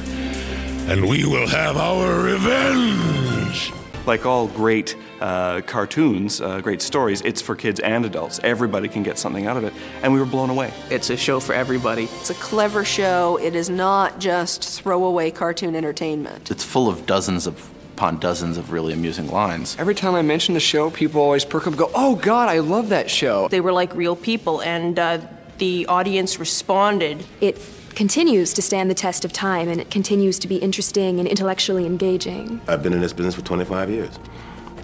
and 0.89 1.09
we 1.09 1.27
will 1.27 1.49
have 1.49 1.77
our 1.77 2.21
revenge. 2.21 3.73
Like 4.07 4.27
all 4.27 4.49
great 4.49 4.97
uh, 5.19 5.63
cartoons, 5.63 6.41
uh, 6.41 6.61
great 6.61 6.83
stories, 6.83 7.23
it's 7.23 7.41
for 7.41 7.57
kids 7.57 7.81
and 7.81 8.05
adults. 8.05 8.39
Everybody 8.43 8.89
can 8.89 9.03
get 9.03 9.19
something 9.19 9.47
out 9.47 9.57
of 9.57 9.65
it, 9.65 9.73
and 10.03 10.13
we 10.13 10.19
were 10.19 10.27
blown 10.27 10.51
away. 10.51 10.73
It's 10.91 11.09
a 11.09 11.17
show 11.17 11.41
for 11.41 11.55
everybody. 11.55 12.05
It's 12.05 12.29
a 12.29 12.35
clever 12.35 12.85
show. 12.85 13.39
It 13.39 13.55
is 13.55 13.71
not 13.71 14.19
just 14.19 14.63
throwaway 14.83 15.31
cartoon 15.31 15.75
entertainment. 15.75 16.51
It's 16.51 16.65
full 16.65 16.91
of 16.91 17.07
dozens 17.07 17.47
of 17.47 17.59
upon 17.95 18.19
dozens 18.19 18.59
of 18.59 18.73
really 18.73 18.93
amusing 18.93 19.29
lines. 19.29 19.77
Every 19.79 19.95
time 19.95 20.15
I 20.15 20.23
mention 20.23 20.55
the 20.55 20.61
show, 20.61 20.91
people 20.91 21.21
always 21.21 21.45
perk 21.45 21.63
up 21.63 21.69
and 21.69 21.79
go, 21.79 21.91
oh 21.95 22.17
God, 22.17 22.49
I 22.49 22.59
love 22.59 22.89
that 22.89 23.09
show. 23.09 23.47
They 23.49 23.61
were 23.61 23.73
like 23.73 23.95
real 23.95 24.17
people, 24.17 24.61
and 24.61 24.99
uh, 24.99 25.19
the 25.59 25.87
audience 25.87 26.41
responded. 26.41 27.25
It 27.41 27.61
continues 27.95 28.55
to 28.55 28.63
stand 28.63 28.91
the 28.91 28.95
test 28.95 29.25
of 29.25 29.33
time 29.33 29.69
and 29.69 29.81
it 29.81 29.89
continues 29.89 30.41
to 30.41 30.49
be 30.49 30.57
interesting 30.57 31.21
and 31.21 31.29
intellectually 31.29 31.87
engaging. 31.87 32.61
I've 32.67 32.83
been 32.83 32.93
in 32.93 33.01
this 33.01 33.13
business 33.13 33.37
for 33.37 33.43
25 33.43 33.91
years, 33.91 34.19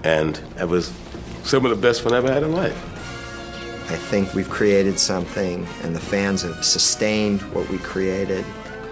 and 0.05 0.41
it 0.61 0.69
was 0.69 0.93
some 1.43 1.65
of 1.65 1.70
the 1.70 1.77
best 1.77 2.03
fun 2.03 2.12
I've 2.12 2.24
ever 2.24 2.32
had 2.32 2.45
in 2.45 2.53
life. 2.53 2.77
I 3.91 3.97
think 3.97 4.32
we've 4.35 4.49
created 4.49 5.01
something, 5.01 5.66
and 5.82 5.97
the 5.97 6.01
fans 6.01 6.43
have 6.43 6.65
sustained 6.65 7.43
what 7.53 7.69
we 7.70 7.78
created 7.78 8.45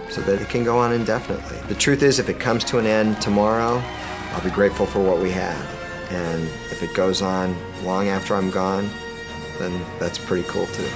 so 0.09 0.19
that 0.21 0.41
it 0.41 0.49
can 0.49 0.65
go 0.65 0.79
on 0.79 0.91
indefinitely. 0.91 1.57
The 1.69 1.75
truth 1.75 2.03
is, 2.03 2.19
if 2.19 2.27
it 2.27 2.39
comes 2.41 2.65
to 2.65 2.79
an 2.79 2.85
end 2.85 3.21
tomorrow, 3.21 3.81
I'll 4.31 4.43
be 4.43 4.49
grateful 4.49 4.85
for 4.85 4.99
what 4.99 5.19
we 5.19 5.31
had. 5.31 5.65
And 6.11 6.43
if 6.71 6.81
it 6.83 6.93
goes 6.93 7.21
on 7.21 7.55
long 7.83 8.07
after 8.07 8.35
I'm 8.35 8.49
gone, 8.49 8.89
then 9.57 9.85
that's 9.99 10.17
pretty 10.17 10.47
cool 10.47 10.67
too. 10.67 10.89